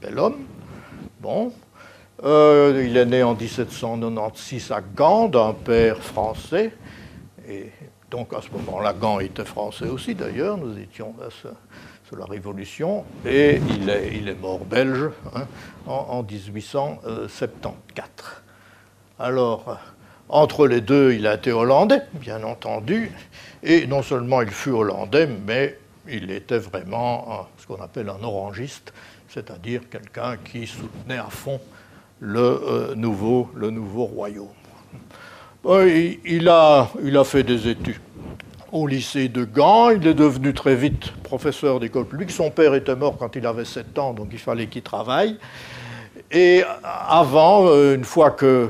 bel 0.00 0.18
homme. 0.18 0.44
Bon. 1.20 1.52
Euh, 2.22 2.84
il 2.86 2.96
est 2.96 3.06
né 3.06 3.22
en 3.22 3.34
1796 3.34 4.72
à 4.72 4.80
Gand, 4.80 5.28
d'un 5.28 5.54
père 5.54 5.98
français. 5.98 6.72
Et 7.48 7.70
donc 8.10 8.34
à 8.34 8.42
ce 8.42 8.50
moment-là, 8.50 8.92
Gand 8.92 9.20
était 9.20 9.44
français 9.44 9.86
aussi 9.86 10.14
d'ailleurs. 10.14 10.58
Nous 10.58 10.78
étions 10.78 11.14
là 11.18 11.28
sous 12.10 12.16
la 12.16 12.24
Révolution. 12.26 13.04
Et 13.24 13.60
il 13.70 13.88
est, 13.88 14.34
mort 14.40 14.64
belge 14.64 15.10
hein, 15.34 15.46
en, 15.86 16.24
1874. 16.24 18.08
Alors, 19.18 19.78
entre 20.28 20.66
les 20.66 20.80
deux, 20.80 21.12
il 21.12 21.26
a 21.26 21.34
été 21.34 21.52
hollandais, 21.52 22.02
bien 22.14 22.42
entendu. 22.42 23.12
Et 23.62 23.86
non 23.86 24.02
seulement 24.02 24.42
il 24.42 24.50
fut 24.50 24.70
hollandais, 24.70 25.28
mais 25.46 25.78
il 26.08 26.32
était 26.32 26.58
vraiment 26.58 27.46
ce 27.58 27.66
qu'on 27.66 27.80
appelle 27.80 28.08
un 28.08 28.22
orangiste, 28.24 28.92
c'est-à-dire 29.28 29.82
quelqu'un 29.88 30.36
qui 30.38 30.66
soutenait 30.66 31.18
à 31.18 31.28
fond 31.30 31.60
le, 32.18 32.40
euh, 32.40 32.94
nouveau, 32.96 33.50
le 33.54 33.70
nouveau 33.70 34.06
royaume. 34.06 34.48
il, 35.64 36.48
a, 36.48 36.90
il 37.02 37.16
a 37.16 37.24
fait 37.24 37.44
des 37.44 37.68
études 37.68 38.00
au 38.72 38.86
lycée 38.86 39.28
de 39.28 39.44
Gand. 39.44 39.90
Il 39.90 40.06
est 40.06 40.14
devenu 40.14 40.54
très 40.54 40.76
vite 40.76 41.12
professeur 41.22 41.80
d'école 41.80 42.06
publique. 42.06 42.30
Son 42.30 42.50
père 42.50 42.74
était 42.74 42.96
mort 42.96 43.16
quand 43.18 43.36
il 43.36 43.46
avait 43.46 43.64
7 43.64 43.98
ans, 43.98 44.12
donc 44.12 44.28
il 44.32 44.38
fallait 44.38 44.66
qu'il 44.66 44.82
travaille. 44.82 45.36
Et 46.30 46.62
avant, 46.84 47.66
euh, 47.66 47.96
une 47.96 48.04
fois 48.04 48.30
que, 48.30 48.68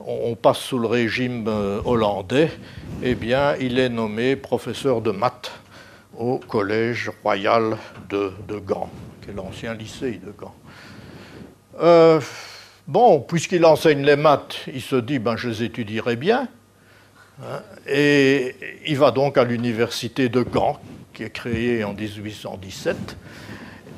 on 0.00 0.36
passe 0.36 0.58
sous 0.58 0.78
le 0.78 0.86
régime 0.86 1.46
euh, 1.48 1.80
hollandais, 1.84 2.50
eh 3.02 3.14
bien, 3.14 3.56
il 3.60 3.78
est 3.78 3.88
nommé 3.88 4.36
professeur 4.36 5.00
de 5.00 5.10
maths 5.10 5.52
au 6.16 6.38
Collège 6.38 7.10
royal 7.22 7.76
de, 8.08 8.30
Gand, 8.64 8.88
qui 9.22 9.30
est 9.30 9.34
l'ancien 9.34 9.74
lycée 9.74 10.20
de 10.24 10.30
Gand. 10.30 10.54
Euh, 11.80 12.20
bon, 12.86 13.20
puisqu'il 13.20 13.64
enseigne 13.64 14.04
les 14.04 14.16
maths, 14.16 14.60
il 14.72 14.82
se 14.82 14.96
dit, 14.96 15.18
ben, 15.18 15.36
je 15.36 15.48
les 15.48 15.62
étudierai 15.64 16.14
bien. 16.14 16.48
Hein, 17.42 17.62
et 17.88 18.54
il 18.86 18.96
va 18.96 19.10
donc 19.10 19.36
à 19.38 19.44
l'université 19.44 20.28
de 20.28 20.42
Gand, 20.42 20.78
qui 21.12 21.24
est 21.24 21.30
créée 21.30 21.82
en 21.82 21.92
1817. 21.92 23.16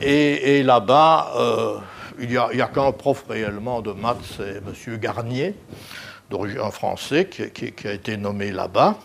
Et, 0.01 0.63
là-bas, 0.63 1.33
euh, 1.37 1.79
il 2.19 2.29
n'y 2.29 2.37
a, 2.37 2.69
qu'un 2.69 2.93
prof 2.93 3.25
réellement 3.29 3.81
de 3.81 3.93
maths, 3.93 4.19
c'est 4.37 4.59
M. 4.59 4.99
Garnier, 4.99 5.55
d'origine 6.31 6.71
français, 6.71 7.29
qui, 7.29 7.89
a 7.89 7.93
été 7.93 8.17
nommé 8.17 8.53
là-bas. 8.53 8.99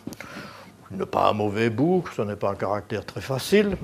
Il 0.92 0.98
n'est 0.98 1.06
pas 1.06 1.30
un 1.30 1.34
mauvais 1.34 1.70
bout, 1.70 2.04
ce 2.16 2.22
n'est 2.22 2.36
pas 2.36 2.52
un 2.52 2.56
caractère 2.56 3.06
très 3.06 3.22
facile, 3.22 3.78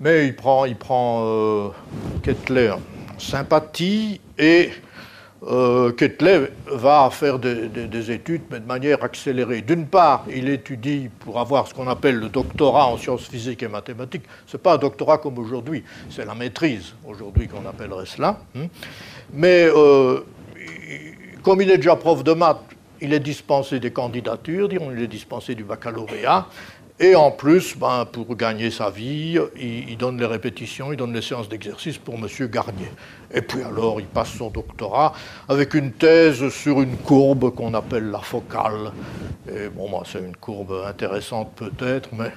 mais, 0.00 0.26
il 0.26 0.34
prend, 0.34 0.64
il 0.64 0.76
prend 0.76 1.22
euh, 1.24 1.68
Kettler 2.22 2.74
sympathie 3.18 4.20
et 4.38 4.70
euh, 5.46 5.92
va 6.66 7.10
faire 7.10 7.38
des, 7.38 8.10
études, 8.10 8.42
mais 8.50 8.60
de 8.60 8.66
manière 8.66 9.02
accélérée. 9.04 9.60
D'une 9.60 9.86
part, 9.86 10.24
il 10.34 10.48
étudie 10.48 11.10
pour 11.20 11.38
avoir 11.38 11.66
ce 11.66 11.74
qu'on 11.74 11.88
appelle 11.88 12.16
le 12.16 12.28
doctorat 12.28 12.86
en 12.86 12.96
sciences 12.96 13.28
physiques 13.28 13.62
et 13.62 13.68
mathématiques. 13.68 14.24
Ce 14.46 14.56
n'est 14.56 14.62
pas 14.62 14.74
un 14.74 14.78
doctorat 14.78 15.18
comme 15.18 15.38
aujourd'hui, 15.38 15.84
c'est 16.10 16.24
la 16.24 16.34
maîtrise 16.34 16.94
aujourd'hui 17.06 17.48
qu'on 17.48 17.66
appellerait 17.68 18.06
cela. 18.06 18.38
Hein. 18.56 18.68
Mais 19.32 19.66
euh, 19.66 20.20
comme 21.42 21.60
il 21.60 21.70
est 21.70 21.78
déjà 21.78 21.96
prof 21.96 22.24
de 22.24 22.32
maths, 22.32 22.60
il 23.00 23.12
est 23.12 23.20
dispensé 23.20 23.80
des 23.80 23.90
candidatures, 23.90 24.68
il 24.72 25.02
est 25.02 25.08
dispensé 25.08 25.54
du 25.54 25.64
baccalauréat. 25.64 26.46
Et 27.04 27.14
en 27.14 27.30
plus, 27.30 27.76
ben, 27.76 28.06
pour 28.10 28.34
gagner 28.34 28.70
sa 28.70 28.88
vie, 28.88 29.38
il, 29.60 29.94
donne 29.98 30.18
les 30.18 30.24
répétitions, 30.24 30.90
il 30.90 30.96
donne 30.96 31.12
les 31.12 31.20
séances 31.20 31.50
d'exercice 31.50 31.98
pour 31.98 32.14
M. 32.14 32.26
Garnier. 32.48 32.90
Et 33.30 33.42
puis 33.42 33.62
alors, 33.62 34.00
il 34.00 34.06
passe 34.06 34.30
son 34.30 34.48
doctorat 34.48 35.12
avec 35.46 35.74
une 35.74 35.92
thèse 35.92 36.48
sur 36.48 36.80
une 36.80 36.96
courbe 36.96 37.54
qu'on 37.54 37.74
appelle 37.74 38.10
la 38.10 38.20
focale. 38.20 38.90
Et 39.46 39.68
bon, 39.68 39.90
ben, 39.90 40.02
c'est 40.06 40.20
une 40.20 40.34
courbe 40.34 40.82
intéressante 40.88 41.52
peut-être, 41.54 42.08
mais 42.14 42.32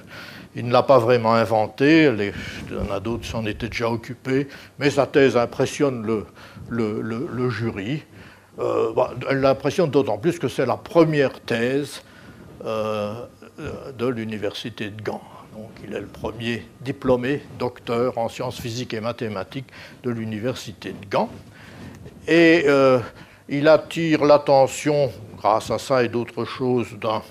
il 0.54 0.66
ne 0.66 0.72
l'a 0.74 0.82
pas 0.82 0.98
vraiment 0.98 1.32
inventée. 1.32 2.12
Il 2.14 2.74
y 2.74 2.78
en 2.78 2.94
a 2.94 3.00
d'autres 3.00 3.24
s'en 3.24 3.46
étaient 3.46 3.70
déjà 3.70 3.88
occupés. 3.88 4.48
Mais 4.78 4.90
sa 4.90 5.06
thèse 5.06 5.38
impressionne 5.38 6.04
le, 6.04 6.26
le, 6.68 7.48
jury. 7.48 8.02
Euh, 8.58 8.92
ben, 8.94 9.08
elle 9.30 9.40
l'impressionne 9.40 9.88
d'autant 9.88 10.18
plus 10.18 10.38
que 10.38 10.48
c'est 10.48 10.66
la 10.66 10.76
première 10.76 11.40
thèse. 11.40 12.02
Euh, 12.66 13.14
de 13.58 14.06
l'université 14.06 14.90
de 14.90 15.02
Gand. 15.02 15.22
Donc, 15.54 15.70
il 15.82 15.92
est 15.94 16.00
le 16.00 16.06
premier 16.06 16.62
diplômé 16.80 17.42
docteur 17.58 18.16
en 18.16 18.28
sciences 18.28 18.60
physiques 18.60 18.94
et 18.94 19.00
mathématiques 19.00 19.66
de 20.04 20.10
l'université 20.10 20.90
de 20.90 21.08
Gand. 21.10 21.28
Et 22.28 22.64
euh, 22.66 23.00
il 23.48 23.66
attire 23.66 24.24
l'attention, 24.24 25.10
grâce 25.36 25.70
à 25.70 25.78
ça 25.78 26.04
et 26.04 26.08
d'autres 26.08 26.44
choses, 26.44 26.88
d'un, 27.00 27.22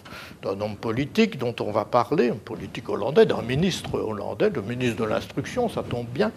homme 0.43 0.75
politique 0.75 1.37
dont 1.37 1.55
on 1.59 1.71
va 1.71 1.85
parler, 1.85 2.29
un 2.29 2.35
politique 2.35 2.89
hollandais, 2.89 3.25
d'un 3.25 3.41
ministre 3.41 3.99
hollandais, 3.99 4.49
le 4.49 4.61
ministre 4.61 5.03
de 5.03 5.09
l'Instruction, 5.09 5.69
ça 5.69 5.83
tombe 5.83 6.07
bien. 6.07 6.31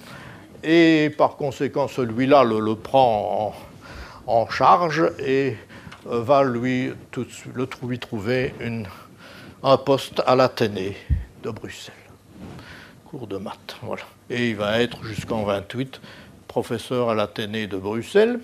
Et 0.62 1.10
par 1.16 1.36
conséquent, 1.36 1.88
celui-là 1.88 2.44
le, 2.44 2.74
prend 2.74 3.54
en, 4.26 4.46
charge 4.48 5.10
et 5.18 5.56
euh, 6.08 6.20
va 6.22 6.44
lui, 6.44 6.92
tout, 7.10 7.26
le, 7.54 7.66
lui 7.82 7.98
trouver 7.98 8.54
une 8.60 8.86
un 9.62 9.76
poste 9.76 10.22
à 10.26 10.34
l'Athénée 10.36 10.96
de 11.42 11.50
Bruxelles. 11.50 11.94
Cours 13.04 13.26
de 13.26 13.36
maths, 13.36 13.76
voilà. 13.82 14.02
Et 14.30 14.50
il 14.50 14.56
va 14.56 14.80
être 14.80 15.04
jusqu'en 15.04 15.42
28 15.42 16.00
professeur 16.48 17.10
à 17.10 17.14
l'Athénée 17.14 17.66
de 17.66 17.76
Bruxelles. 17.76 18.40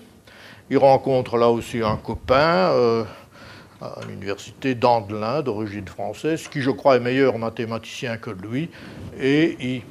Il 0.69 0.77
rencontre 0.77 1.37
là 1.37 1.49
aussi 1.49 1.81
un 1.81 1.95
copain 1.95 2.69
euh, 2.71 3.03
à 3.81 3.99
l'université 4.07 4.75
d'Andelin, 4.75 5.41
d'origine 5.41 5.87
française, 5.87 6.47
qui 6.49 6.61
je 6.61 6.71
crois 6.71 6.97
est 6.97 6.99
meilleur 6.99 7.37
mathématicien 7.37 8.17
que 8.17 8.29
lui, 8.29 8.69
et 9.19 9.57
ils, 9.59 9.83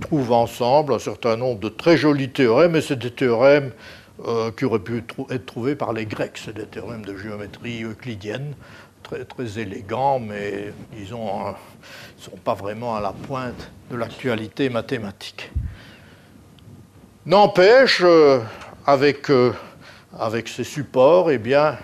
trouvent 0.00 0.32
ensemble 0.32 0.94
un 0.94 1.00
certain 1.00 1.36
nombre 1.36 1.58
de 1.58 1.68
très 1.68 1.96
jolis 1.96 2.30
théorèmes, 2.30 2.76
et 2.76 2.80
c'est 2.80 2.98
des 2.98 3.10
théorèmes 3.10 3.72
euh, 4.26 4.52
qui 4.52 4.64
auraient 4.64 4.78
pu 4.78 5.02
être 5.30 5.46
trouvés 5.46 5.74
par 5.74 5.92
les 5.92 6.06
Grecs, 6.06 6.38
c'est 6.44 6.54
des 6.54 6.66
théorèmes 6.66 7.04
de 7.04 7.16
géométrie 7.16 7.82
euclidienne, 7.82 8.54
très, 9.10 9.58
élégants, 9.58 10.20
mais 10.20 10.72
disons, 10.92 11.40
ne 11.40 11.48
euh, 11.48 11.52
sont 12.18 12.36
pas 12.44 12.54
vraiment 12.54 12.94
à 12.94 13.00
la 13.00 13.12
pointe 13.12 13.70
de 13.90 13.96
l'actualité 13.96 14.68
mathématique. 14.68 15.50
N'empêche, 17.26 18.02
euh, 18.04 18.40
avec, 18.86 19.30
euh, 19.30 19.52
avec 20.18 20.48
ses 20.48 20.64
supports, 20.64 21.30
eh 21.30 21.38
bien, 21.38 21.76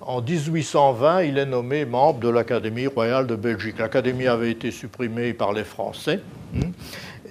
en 0.00 0.20
1820, 0.20 1.22
il 1.22 1.38
est 1.38 1.46
nommé 1.46 1.84
membre 1.84 2.20
de 2.20 2.28
l'Académie 2.28 2.88
royale 2.88 3.26
de 3.26 3.36
Belgique. 3.36 3.78
L'Académie 3.78 4.26
avait 4.26 4.50
été 4.50 4.70
supprimée 4.70 5.32
par 5.32 5.52
les 5.52 5.64
Français, 5.64 6.20
hein, 6.56 6.70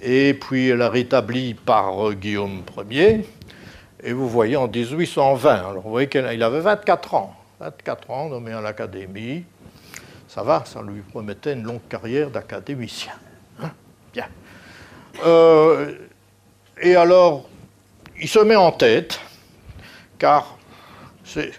et 0.02 0.34
puis 0.34 0.68
elle 0.68 0.82
a 0.82 0.88
rétablie 0.88 1.54
par 1.54 2.12
Guillaume 2.14 2.62
Ier. 2.90 3.26
Et 4.02 4.12
vous 4.12 4.28
voyez, 4.28 4.56
en 4.56 4.66
1820, 4.66 5.50
alors 5.50 5.82
vous 5.82 5.90
voyez 5.90 6.08
qu'il 6.08 6.42
avait 6.42 6.60
24 6.60 7.14
ans. 7.14 7.41
24 7.62 8.10
ans, 8.10 8.28
nommé 8.28 8.52
à 8.52 8.60
l'Académie. 8.60 9.44
Ça 10.26 10.42
va, 10.42 10.64
ça 10.64 10.82
lui 10.82 11.00
promettait 11.02 11.52
une 11.52 11.62
longue 11.62 11.86
carrière 11.88 12.28
d'académicien. 12.28 13.12
Hein. 13.62 13.70
Bien. 14.12 14.26
Euh, 15.24 15.94
et 16.80 16.96
alors, 16.96 17.48
il 18.20 18.28
se 18.28 18.40
met 18.40 18.56
en 18.56 18.72
tête, 18.72 19.20
car 20.18 20.58
c'est 21.24 21.52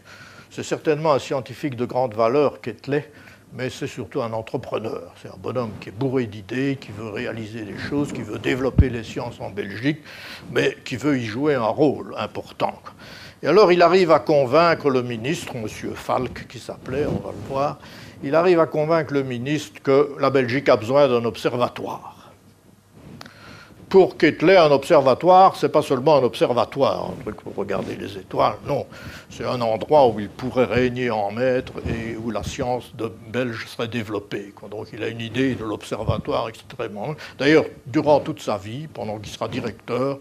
certainement 0.51 1.13
un 1.13 1.19
scientifique 1.19 1.75
de 1.77 1.85
grande 1.85 2.15
valeur, 2.15 2.59
Ketley, 2.59 3.09
mais 3.53 3.69
c'est 3.69 3.87
surtout 3.87 4.21
un 4.21 4.33
entrepreneur. 4.33 5.13
C'est 5.21 5.29
un 5.29 5.37
bonhomme 5.37 5.71
qui 5.79 5.89
est 5.89 5.93
bourré 5.93 6.25
d'idées, 6.25 6.77
qui 6.81 6.91
veut 6.91 7.09
réaliser 7.09 7.63
des 7.63 7.77
choses, 7.77 8.11
qui 8.11 8.23
veut 8.23 8.39
développer 8.39 8.89
les 8.89 9.03
sciences 9.03 9.39
en 9.39 9.51
Belgique, 9.51 9.99
mais 10.51 10.75
qui 10.83 10.97
veut 10.97 11.17
y 11.17 11.25
jouer 11.25 11.55
un 11.55 11.67
rôle 11.67 12.13
important. 12.17 12.81
Et 13.43 13.47
alors 13.47 13.73
il 13.73 13.81
arrive 13.81 14.09
à 14.09 14.19
convaincre 14.19 14.89
le 14.89 15.03
ministre, 15.03 15.53
M. 15.55 15.67
Falk 15.67 16.47
qui 16.47 16.59
s'appelait, 16.59 17.05
on 17.05 17.19
va 17.27 17.31
le 17.31 17.49
voir, 17.49 17.77
il 18.23 18.35
arrive 18.35 18.61
à 18.61 18.67
convaincre 18.67 19.13
le 19.13 19.23
ministre 19.23 19.81
que 19.83 20.15
la 20.17 20.29
Belgique 20.29 20.69
a 20.69 20.77
besoin 20.77 21.09
d'un 21.09 21.25
observatoire 21.25 22.23
pour 23.93 24.17
Ketley, 24.17 24.57
un 24.57 24.71
observatoire, 24.71 25.55
c'est 25.55 25.69
pas 25.69 25.83
seulement 25.83 26.17
un 26.17 26.23
observatoire, 26.23 27.11
un 27.11 27.21
truc 27.21 27.35
pour 27.41 27.53
regarder 27.55 27.95
les 27.95 28.17
étoiles, 28.17 28.55
non. 28.67 28.87
C'est 29.29 29.45
un 29.45 29.61
endroit 29.61 30.07
où 30.07 30.19
il 30.19 30.29
pourrait 30.29 30.65
régner 30.65 31.11
en 31.11 31.29
maître 31.29 31.73
et 31.87 32.17
où 32.17 32.31
la 32.31 32.41
science 32.41 32.91
belge 33.31 33.67
serait 33.67 33.87
développée. 33.87 34.51
Donc 34.71 34.87
il 34.93 35.03
a 35.03 35.09
une 35.09 35.21
idée 35.21 35.53
de 35.53 35.63
l'observatoire 35.63 36.49
extrêmement. 36.49 37.13
D'ailleurs, 37.37 37.65
durant 37.85 38.19
toute 38.19 38.41
sa 38.41 38.57
vie, 38.57 38.87
pendant 38.87 39.19
qu'il 39.19 39.31
sera 39.31 39.47
directeur, 39.47 40.17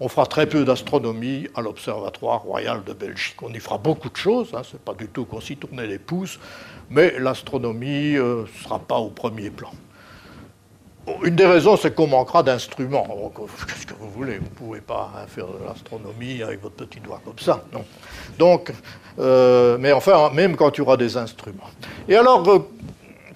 on 0.00 0.08
fera 0.08 0.26
très 0.26 0.46
peu 0.46 0.64
d'astronomie 0.64 1.48
à 1.54 1.62
l'Observatoire 1.62 2.42
royal 2.42 2.84
de 2.84 2.92
Belgique. 2.92 3.42
On 3.42 3.52
y 3.52 3.60
fera 3.60 3.78
beaucoup 3.78 4.10
de 4.10 4.16
choses, 4.16 4.50
hein, 4.54 4.62
c'est 4.70 4.80
pas 4.80 4.94
du 4.94 5.08
tout 5.08 5.24
qu'on 5.24 5.40
s'y 5.40 5.56
tournait 5.56 5.86
les 5.86 5.98
pouces, 5.98 6.38
mais 6.90 7.18
l'astronomie 7.18 8.12
ne 8.12 8.20
euh, 8.20 8.44
sera 8.62 8.78
pas 8.78 8.98
au 8.98 9.08
premier 9.08 9.50
plan. 9.50 9.70
Une 11.22 11.36
des 11.36 11.46
raisons, 11.46 11.76
c'est 11.76 11.94
qu'on 11.94 12.08
manquera 12.08 12.42
d'instruments. 12.42 13.32
Qu'est-ce 13.68 13.86
que 13.86 13.94
vous 13.94 14.10
voulez? 14.10 14.38
Vous 14.38 14.44
ne 14.44 14.50
pouvez 14.50 14.80
pas 14.80 15.12
hein, 15.14 15.26
faire 15.28 15.46
de 15.46 15.64
l'astronomie 15.64 16.42
avec 16.42 16.60
votre 16.60 16.74
petit 16.74 16.98
doigt 16.98 17.20
comme 17.24 17.38
ça, 17.38 17.64
non. 17.72 17.84
Donc, 18.38 18.72
euh, 19.20 19.78
mais 19.78 19.92
enfin, 19.92 20.30
même 20.34 20.56
quand 20.56 20.76
il 20.76 20.78
y 20.78 20.80
aura 20.80 20.96
des 20.96 21.16
instruments. 21.16 21.70
Et 22.08 22.16
alors, 22.16 22.48
euh, 22.48 22.58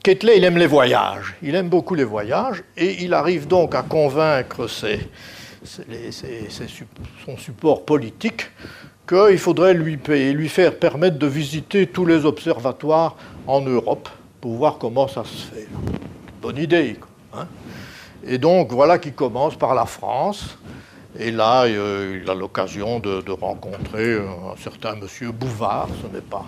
Ketley, 0.03 0.39
il 0.39 0.45
aime 0.45 0.59
les 0.59 0.67
voyages. 0.67 1.37
Il 1.43 1.55
aime 1.55 1.69
beaucoup 1.69 1.95
les 1.95 2.05
voyages, 2.05 2.65
et 2.77 3.05
il 3.05 3.15
arrive 3.15 3.47
donc 3.47 3.75
à 3.77 3.83
convaincre 3.83 4.67
ses, 4.67 5.09
son 5.65 7.37
support 7.37 7.85
politique 7.85 8.51
qu'il 9.09 9.39
faudrait 9.39 9.75
lui, 9.75 9.97
payer, 9.97 10.33
lui 10.33 10.49
faire 10.49 10.79
permettre 10.79 11.19
de 11.19 11.27
visiter 11.27 11.87
tous 11.87 12.07
les 12.07 12.25
observatoires 12.25 13.17
en 13.47 13.61
Europe 13.61 14.09
pour 14.41 14.55
voir 14.55 14.79
comment 14.79 15.09
ça 15.09 15.25
se 15.25 15.47
fait. 15.47 15.69
Bonne 16.41 16.59
idée. 16.59 16.97
Hein. 17.33 17.47
et 18.27 18.39
donc 18.39 18.73
voilà 18.73 18.99
qui 18.99 19.13
commence 19.13 19.57
par 19.57 19.75
la 19.75 19.87
France. 19.87 20.59
Et 21.19 21.31
là, 21.31 21.65
euh, 21.65 22.21
il 22.23 22.31
a 22.31 22.35
l'occasion 22.35 23.01
de, 23.01 23.31
rencontrer 23.31 24.17
un 24.17 24.57
certain 24.63 24.95
monsieur 24.95 25.33
Bouvard, 25.33 25.89
ce 26.03 26.15
n'est 26.15 26.23
pas 26.23 26.45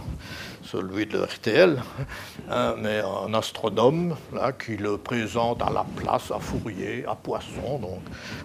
celui 0.73 1.07
de 1.07 1.19
RTL, 1.19 1.83
hein, 2.51 2.75
mais 2.79 3.01
un 3.01 3.35
astronome 3.35 4.17
là, 4.33 4.53
qui 4.53 4.77
le 4.77 4.97
présente 4.97 5.63
à 5.63 5.71
la 5.71 5.85
place, 5.97 6.31
à 6.31 6.39
Fourier, 6.39 7.05
à 7.07 7.15
Poisson, 7.15 7.79
donc 7.79 8.01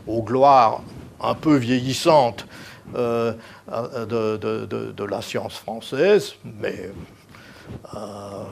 aux 0.05 0.21
gloires 0.21 0.81
un 1.21 1.33
peu 1.33 1.55
vieillissantes 1.55 2.45
euh, 2.95 3.33
de, 3.67 5.03
la 5.03 5.21
science 5.21 5.55
française, 5.55 6.35
mais 6.43 6.91
euh, 7.95 8.43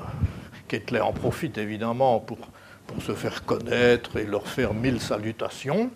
Ketley 0.67 1.01
en 1.01 1.13
profite 1.13 1.57
évidemment 1.57 2.19
pour 2.19 2.39
pour 2.87 3.01
se 3.01 3.13
faire 3.13 3.43
connaître 3.45 4.15
et 4.17 4.25
leur 4.25 4.47
faire 4.47 4.73
mille 4.73 5.01
salutations. 5.01 5.89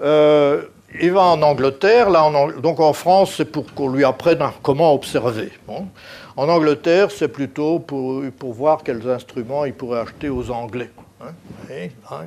Euh, 0.00 0.64
il 1.00 1.12
va 1.12 1.22
en 1.22 1.42
Angleterre, 1.42 2.10
là, 2.10 2.30
donc 2.60 2.80
en 2.80 2.92
France, 2.92 3.34
c'est 3.36 3.44
pour 3.44 3.72
qu'on 3.74 3.88
lui 3.88 4.04
apprenne 4.04 4.40
comment 4.62 4.92
observer. 4.92 5.52
En 6.36 6.48
Angleterre, 6.48 7.10
c'est 7.10 7.28
plutôt 7.28 7.78
pour, 7.78 8.22
voir 8.52 8.82
quels 8.82 9.08
instruments 9.08 9.64
il 9.64 9.74
pourrait 9.74 10.00
acheter 10.00 10.28
aux 10.28 10.50
Anglais. 10.50 10.90
Hein. 11.20 11.32
Hein. 12.10 12.24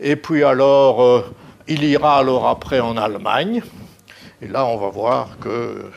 Et, 0.00 0.16
puis 0.16 0.44
alors, 0.44 1.02
euh, 1.02 1.34
il 1.66 1.84
ira 1.84 2.18
alors 2.18 2.46
après 2.46 2.80
en 2.80 2.96
Allemagne, 2.96 3.62
et 4.42 4.48
là, 4.48 4.66
on 4.66 4.76
va 4.76 4.88
voir 4.88 5.38
que 5.38 5.90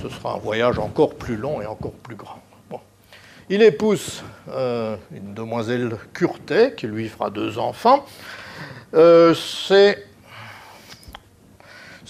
ce 0.00 0.08
sera 0.08 0.34
un 0.34 0.38
voyage 0.38 0.78
encore 0.78 1.14
plus 1.14 1.36
long 1.36 1.60
et 1.60 1.66
encore 1.66 1.92
plus 1.92 2.16
grand. 2.16 2.40
Il 3.48 3.62
épouse 3.62 4.24
euh, 4.48 4.96
une 5.12 5.32
demoiselle 5.32 5.96
Curtet, 6.12 6.74
qui 6.76 6.88
lui 6.88 7.08
fera 7.08 7.30
deux 7.30 7.58
enfants. 7.58 8.04
Euh, 8.92 9.34
c'est, 9.34 10.04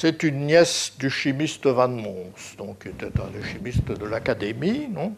une 0.05 0.47
nièce 0.47 0.93
du 0.99 1.09
chimiste 1.09 1.67
Van 1.67 1.89
Mons, 1.89 2.57
donc 2.59 2.83
qui 2.83 2.89
était 2.89 3.07
un 3.21 3.31
des 3.31 3.43
chimistes 3.43 3.91
de 3.91 4.05
l'Académie. 4.05 4.89
Non? 4.93 5.15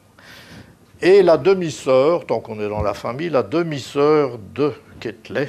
Et 1.01 1.23
la 1.23 1.37
demi-sœur, 1.37 2.27
tant 2.27 2.41
qu'on 2.41 2.61
est 2.61 2.69
dans 2.69 2.83
la 2.83 2.95
famille, 2.95 3.29
la 3.29 3.43
demi-sœur 3.43 4.39
de 4.55 4.73
Ketley, 5.01 5.49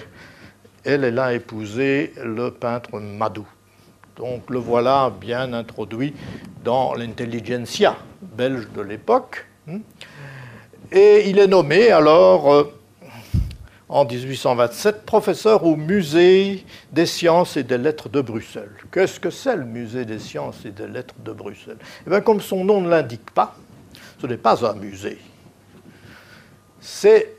elle, 0.84 1.04
elle 1.04 1.20
a 1.20 1.34
épousé 1.34 2.14
le 2.24 2.52
peintre 2.52 3.00
Madou. 3.00 3.48
Donc 4.16 4.50
le 4.50 4.60
voilà 4.60 5.12
bien 5.22 5.54
introduit 5.54 6.14
dans 6.64 6.94
l'intelligentsia 6.94 7.96
belge 8.22 8.68
de 8.76 8.82
l'époque. 8.82 9.46
Hein. 9.70 9.80
Et 10.92 11.30
il 11.30 11.38
est 11.40 11.48
nommé 11.48 11.92
alors, 11.92 12.52
euh, 12.52 12.79
en 13.90 14.06
1827, 14.06 15.04
professeur 15.04 15.66
au 15.66 15.76
musée 15.76 16.64
des 16.92 17.08
sciences 17.08 17.58
et 17.58 17.64
des 17.64 17.80
lettres 17.80 18.08
de 18.08 18.22
Bruxelles. 18.22 18.72
Qu'est-ce 18.92 19.20
que 19.20 19.32
c'est 19.32 19.56
le 19.56 19.66
musée 19.66 20.06
des 20.06 20.20
sciences 20.20 20.64
et 20.64 20.70
des 20.70 20.88
lettres 20.88 21.16
de 21.26 21.34
Bruxelles? 21.34 21.80
Eh 22.06 22.10
bien, 22.10 22.22
comme 22.22 22.40
son 22.40 22.64
nom 22.64 22.82
ne 22.82 22.90
l'indique 22.90 23.32
pas, 23.32 23.56
ce 24.22 24.28
n'est 24.28 24.38
pas 24.38 24.64
un 24.66 24.76
musée. 24.76 25.18
C'est 26.80 27.36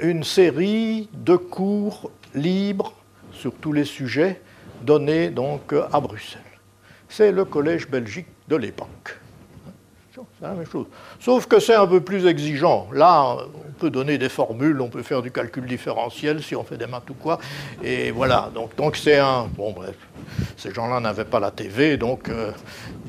une 0.00 0.22
série 0.22 1.08
de 1.12 1.34
cours 1.36 2.10
libres 2.34 2.94
sur 3.32 3.52
tous 3.54 3.72
les 3.72 3.84
sujets 3.84 4.40
donnés 4.82 5.28
donc 5.28 5.74
à 5.92 6.00
Bruxelles. 6.00 6.40
C'est 7.08 7.32
le 7.32 7.44
collège 7.44 7.88
belgique 7.88 8.28
de 8.48 8.54
l'époque. 8.56 9.19
La 10.42 10.52
même 10.52 10.66
chose. 10.66 10.86
Sauf 11.18 11.46
que 11.46 11.60
c'est 11.60 11.74
un 11.74 11.86
peu 11.86 12.00
plus 12.00 12.26
exigeant. 12.26 12.88
Là, 12.94 13.36
on 13.54 13.72
peut 13.78 13.90
donner 13.90 14.16
des 14.16 14.30
formules, 14.30 14.80
on 14.80 14.88
peut 14.88 15.02
faire 15.02 15.20
du 15.20 15.30
calcul 15.30 15.66
différentiel 15.66 16.42
si 16.42 16.56
on 16.56 16.64
fait 16.64 16.78
des 16.78 16.86
maths 16.86 17.10
ou 17.10 17.14
quoi. 17.14 17.38
Et 17.82 18.10
voilà, 18.10 18.50
donc, 18.54 18.74
donc 18.74 18.96
c'est 18.96 19.18
un... 19.18 19.48
Bon, 19.54 19.72
bref, 19.72 19.96
ces 20.56 20.72
gens-là 20.72 20.98
n'avaient 21.00 21.26
pas 21.26 21.40
la 21.40 21.50
TV, 21.50 21.98
donc 21.98 22.30
euh, 22.30 22.52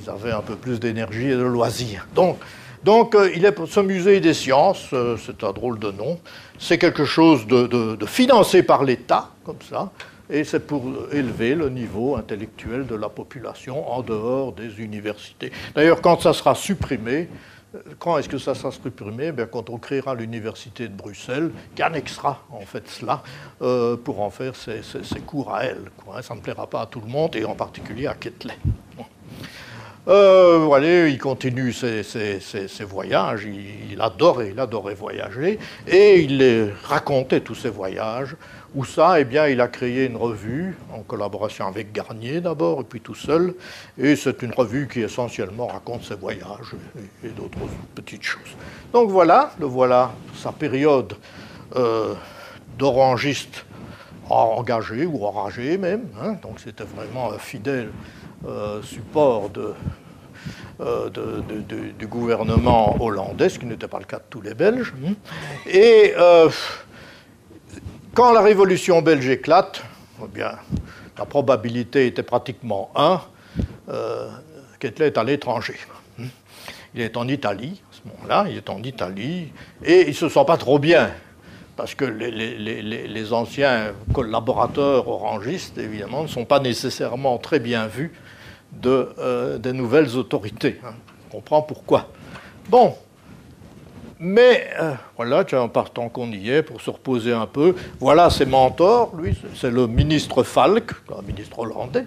ils 0.01 0.09
avaient 0.09 0.33
un 0.33 0.41
peu 0.41 0.55
plus 0.55 0.81
d'énergie 0.81 1.29
et 1.29 1.35
de 1.35 1.43
loisirs. 1.43 2.05
Donc, 2.13 2.37
donc 2.83 3.15
euh, 3.15 3.31
il 3.33 3.45
est 3.45 3.53
pour 3.53 3.69
ce 3.69 3.79
musée 3.79 4.19
des 4.19 4.33
sciences, 4.33 4.89
euh, 4.91 5.15
c'est 5.15 5.45
un 5.45 5.53
drôle 5.53 5.79
de 5.79 5.91
nom, 5.91 6.19
c'est 6.59 6.77
quelque 6.77 7.05
chose 7.05 7.47
de 7.47 8.05
financé 8.05 8.61
par 8.61 8.83
l'État, 8.83 9.29
comme 9.45 9.61
ça, 9.69 9.89
et 10.31 10.43
c'est 10.45 10.65
pour 10.65 10.83
élever 11.11 11.55
le 11.55 11.69
niveau 11.69 12.15
intellectuel 12.15 12.87
de 12.87 12.95
la 12.95 13.09
population 13.09 13.91
en 13.91 14.01
dehors 14.01 14.53
des 14.53 14.79
universités. 14.79 15.51
D'ailleurs, 15.75 16.01
quand 16.01 16.21
ça 16.21 16.33
sera 16.33 16.55
supprimé, 16.55 17.27
quand 17.99 18.17
est-ce 18.17 18.29
que 18.29 18.37
ça 18.37 18.55
sera 18.55 18.71
supprimé? 18.71 19.31
Bien, 19.31 19.45
Quand 19.45 19.69
on 19.69 19.77
créera 19.77 20.15
l'université 20.15 20.87
de 20.87 20.93
Bruxelles, 20.93 21.51
qui 21.75 21.81
annexera 21.81 22.43
en 22.51 22.61
fait 22.61 22.87
cela 22.87 23.23
euh, 23.61 23.95
pour 23.97 24.21
en 24.21 24.29
faire 24.29 24.55
ses, 24.55 24.81
cours 25.25 25.53
à 25.53 25.65
elle. 25.65 25.89
Quoi. 25.97 26.21
Ça 26.21 26.33
ne 26.35 26.39
plaira 26.39 26.67
pas 26.67 26.81
à 26.81 26.85
tout 26.85 27.01
le 27.01 27.07
monde 27.07 27.35
et 27.35 27.45
en 27.45 27.55
particulier 27.55 28.07
à 28.07 28.13
Ketley. 28.13 28.57
Euh, 30.07 30.57
voilà, 30.65 31.07
il 31.07 31.19
continue 31.19 31.71
ses, 31.71 32.03
voyages, 32.85 33.45
il, 33.45 34.01
adorait, 34.01 34.49
il 34.49 34.59
adorait 34.59 34.95
voyager, 34.95 35.59
et 35.87 36.21
il 36.21 36.73
racontait 36.83 37.41
tous 37.41 37.53
ses 37.53 37.69
voyages 37.69 38.35
où 38.73 38.85
ça, 38.85 39.19
eh 39.19 39.25
bien, 39.25 39.47
il 39.47 39.59
a 39.59 39.67
créé 39.67 40.05
une 40.05 40.15
revue 40.15 40.77
en 40.93 41.01
collaboration 41.01 41.67
avec 41.67 41.91
Garnier 41.91 42.39
d'abord, 42.39 42.81
et 42.81 42.83
puis 42.83 43.01
tout 43.01 43.15
seul. 43.15 43.53
Et 43.97 44.15
c'est 44.15 44.41
une 44.43 44.53
revue 44.53 44.87
qui 44.87 45.01
essentiellement 45.01 45.67
raconte 45.67 46.03
ses 46.03 46.15
voyages 46.15 46.75
et, 47.23 47.29
d'autres 47.29 47.59
petites 47.95 48.23
choses. 48.23 48.55
Donc 48.93 49.09
voilà, 49.09 49.51
le 49.59 49.65
voilà 49.65 50.11
sa 50.35 50.51
période 50.51 51.13
euh, 51.75 52.13
d'orangiste 52.77 53.65
engagé 54.29 55.05
ou 55.05 55.25
enragé 55.25 55.77
même. 55.77 56.07
Hein. 56.21 56.37
donc 56.41 56.61
c'était 56.61 56.85
vraiment 56.85 57.33
un 57.33 57.37
fidèle 57.37 57.89
euh, 58.47 58.81
support 58.81 59.49
euh, 60.79 61.09
du 61.99 62.07
gouvernement 62.07 62.95
hollandais, 63.01 63.49
ce 63.49 63.59
qui 63.59 63.65
n'était 63.65 63.89
pas 63.89 63.99
le 63.99 64.05
cas 64.05 64.19
de 64.19 64.23
tous 64.29 64.39
les 64.39 64.53
Belges. 64.53 64.93
Hein. 65.05 65.13
Et 65.67 66.13
quand 68.13 68.33
la 68.33 68.41
révolution 68.41 69.01
belge 69.01 69.27
éclate, 69.27 69.83
eh 70.21 70.39
la 71.17 71.25
probabilité 71.25 72.07
était 72.07 72.23
pratiquement 72.23 72.91
1, 72.95 73.21
euh, 73.89 74.29
est 74.83 75.17
à 75.17 75.23
l'étranger. 75.23 75.75
Il 76.93 77.01
est 77.01 77.15
en 77.15 77.27
Italie, 77.27 77.81
à 77.89 77.95
ce 77.95 78.01
moment-là, 78.09 78.45
il 78.49 78.57
est 78.57 78.69
en 78.69 78.81
Italie, 78.83 79.51
et 79.83 80.01
il 80.01 80.07
ne 80.09 80.13
se 80.13 80.27
sent 80.27 80.43
pas 80.45 80.57
trop 80.57 80.77
bien, 80.77 81.11
parce 81.77 81.95
que 81.95 82.03
les, 82.05 83.33
anciens 83.33 83.93
collaborateurs 84.13 85.07
orangistes, 85.07 85.77
évidemment, 85.77 86.23
ne 86.23 86.27
sont 86.27 86.45
pas 86.45 86.59
nécessairement 86.59 87.37
très 87.37 87.59
bien 87.59 87.87
vus 87.87 88.11
euh, 88.85 89.57
des 89.57 89.73
nouvelles 89.73 90.17
autorités. 90.17 90.81
On 91.27 91.37
comprend 91.37 91.61
pourquoi. 91.61 92.09
Bon, 92.67 92.95
Mais 94.23 94.67
euh, 94.79 94.93
voilà, 95.15 95.43
en 95.53 95.67
partant 95.67 96.07
qu'on 96.07 96.31
y 96.31 96.51
est, 96.51 96.61
pour 96.61 96.79
se 96.79 96.91
reposer 96.91 97.33
un 97.33 97.47
peu, 97.47 97.73
voilà 97.99 98.29
ses 98.29 98.45
mentors, 98.45 99.15
lui, 99.15 99.35
c'est 99.55 99.71
le 99.71 99.87
ministre 99.87 100.43
Falk, 100.43 100.91
un 101.17 101.23
ministre 101.23 101.57
hollandais, 101.57 102.05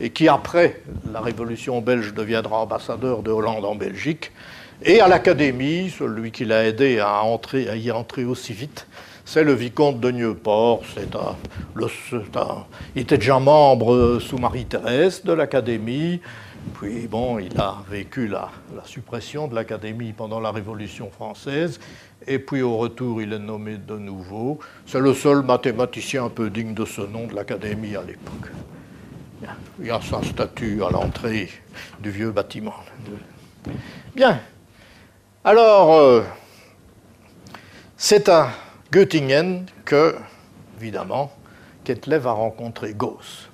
et 0.00 0.10
qui 0.10 0.26
après 0.26 0.82
la 1.12 1.20
révolution 1.20 1.80
belge 1.80 2.14
deviendra 2.14 2.58
ambassadeur 2.58 3.22
de 3.22 3.30
Hollande 3.30 3.64
en 3.64 3.76
Belgique. 3.76 4.32
Et 4.82 5.00
à 5.00 5.06
l'Académie, 5.06 5.94
celui 5.96 6.32
qui 6.32 6.44
l'a 6.44 6.66
aidé 6.66 6.98
à, 6.98 7.22
y 7.76 7.92
entrer 7.92 8.24
aussi 8.24 8.52
vite, 8.52 8.88
c'est 9.24 9.44
le 9.44 9.52
vicomte 9.52 10.00
de 10.00 10.10
Nieuport. 10.10 10.82
C'est 10.96 11.08
il 12.96 13.02
était 13.02 13.18
déjà 13.18 13.38
membre 13.38 14.18
sous 14.20 14.38
Marie-Thérèse 14.38 15.22
de 15.22 15.32
l'Académie. 15.32 16.20
Puis, 16.74 17.06
bon, 17.06 17.38
il 17.38 17.58
a 17.60 17.76
vécu 17.88 18.26
la, 18.26 18.50
suppression 18.84 19.48
de 19.48 19.54
l'Académie 19.54 20.12
pendant 20.12 20.40
la 20.40 20.50
Révolution 20.50 21.10
française. 21.10 21.78
Et 22.26 22.38
puis, 22.38 22.62
au 22.62 22.76
retour, 22.76 23.22
il 23.22 23.32
est 23.32 23.38
nommé 23.38 23.76
de 23.76 23.96
nouveau. 23.96 24.58
C'est 24.86 25.00
le 25.00 25.14
seul 25.14 25.42
mathématicien 25.42 26.24
un 26.24 26.28
peu 26.30 26.50
digne 26.50 26.74
de 26.74 26.84
ce 26.84 27.02
nom 27.02 27.26
de 27.26 27.34
l'Académie 27.34 27.96
à 27.96 28.02
l'époque. 28.02 28.50
Il 29.78 29.86
y 29.86 29.90
a 29.90 30.00
sa 30.00 30.22
statue 30.22 30.82
à 30.82 30.90
l'entrée 30.90 31.50
du 32.00 32.10
vieux 32.10 32.30
bâtiment. 32.30 32.74
Bien. 34.14 34.40
Alors, 35.44 35.94
euh, 35.94 36.22
c'est 37.96 38.28
à 38.28 38.50
Göttingen 38.90 39.66
que, 39.84 40.16
évidemment, 40.80 41.32
Ketlev 41.84 42.26
a 42.26 42.32
rencontré 42.32 42.94
Gauss. 42.94 43.50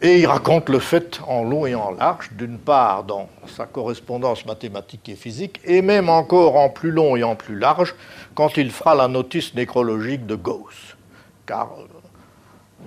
Et 0.00 0.20
il 0.20 0.26
raconte 0.26 0.68
le 0.68 0.80
fait 0.80 1.20
en 1.26 1.44
long 1.44 1.66
et 1.66 1.74
en 1.74 1.92
large, 1.92 2.30
d'une 2.32 2.58
part 2.58 3.04
dans 3.04 3.28
sa 3.46 3.66
correspondance 3.66 4.44
mathématique 4.44 5.08
et 5.08 5.14
physique, 5.14 5.60
et 5.64 5.82
même 5.82 6.08
encore 6.08 6.56
en 6.56 6.68
plus 6.68 6.90
long 6.90 7.16
et 7.16 7.22
en 7.22 7.36
plus 7.36 7.58
large 7.58 7.94
quand 8.34 8.56
il 8.56 8.70
fera 8.70 8.94
la 8.94 9.08
notice 9.08 9.54
nécrologique 9.54 10.26
de 10.26 10.34
Gauss. 10.34 10.96
Car 11.46 11.70
euh, 11.78 11.86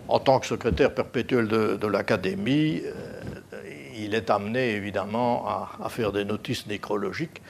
en 0.10 0.20
tant 0.20 0.40
que 0.40 0.48
secrétaire 0.48 0.94
perpétuel 0.94 1.48
de, 1.48 1.88
l'Académie, 1.88 2.82
euh, 2.86 3.62
il 3.98 4.14
est 4.14 4.30
amené 4.30 4.72
évidemment 4.72 5.46
à 5.82 5.90
faire 5.90 6.12
des 6.12 6.24
notices 6.24 6.68
nécrologiques 6.68 7.42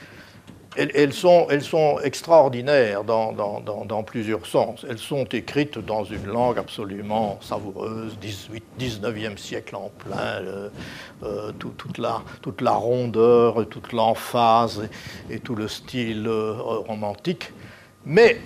elles, 0.76 1.12
sont, 1.12 1.48
extraordinaires 2.02 3.04
dans, 3.04 4.02
plusieurs 4.04 4.46
sens. 4.46 4.84
Elles 4.88 4.98
sont 4.98 5.24
écrites 5.24 5.78
dans 5.78 6.04
une 6.04 6.26
langue 6.26 6.58
absolument 6.58 7.38
savoureuse, 7.40 8.16
18, 8.20 8.62
19e 8.78 9.36
siècle 9.36 9.76
en 9.76 9.90
plein, 9.98 10.42
euh, 11.22 11.52
toute, 11.58 11.98
la, 11.98 12.72
rondeur, 12.72 13.66
toute 13.68 13.92
l'emphase 13.92 14.88
et, 15.30 15.40
tout 15.40 15.54
le 15.54 15.68
style 15.68 16.26
euh, 16.26 16.54
romantique. 16.58 17.52
Mais 18.04 18.40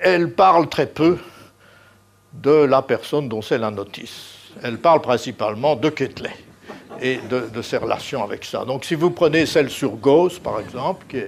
elles 0.00 0.32
parlent 0.32 0.68
très 0.68 0.86
peu 0.86 1.18
de 2.32 2.64
la 2.64 2.82
personne 2.82 3.28
dont 3.28 3.42
c'est 3.42 3.58
la 3.58 3.70
notice. 3.70 4.34
Elles 4.62 4.78
parlent 4.78 5.02
principalement 5.02 5.76
de 5.76 5.88
Ketley 5.88 6.32
et 7.00 7.18
de, 7.28 7.62
ses 7.62 7.76
relations 7.76 8.22
avec 8.22 8.44
ça. 8.44 8.64
Donc 8.64 8.84
si 8.84 8.94
vous 8.94 9.10
prenez 9.10 9.46
celle 9.46 9.70
sur 9.70 9.92
Gauss, 9.92 10.38
par 10.38 10.60
exemple, 10.60 11.06
qui 11.08 11.18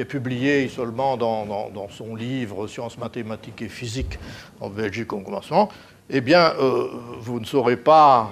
est, 0.00 0.04
publiée 0.04 0.68
seulement 0.68 1.16
dans, 1.16 1.88
son 1.90 2.14
livre 2.14 2.66
Sciences 2.66 2.98
mathématiques 2.98 3.62
et 3.62 3.68
physique 3.68 4.18
en 4.60 4.68
Belgique 4.68 5.12
en 5.12 5.20
commençant, 5.20 5.68
eh 6.10 6.20
bien, 6.20 6.52
euh, 6.58 6.88
vous 7.20 7.40
ne 7.40 7.44
saurez 7.44 7.76
pas 7.76 8.30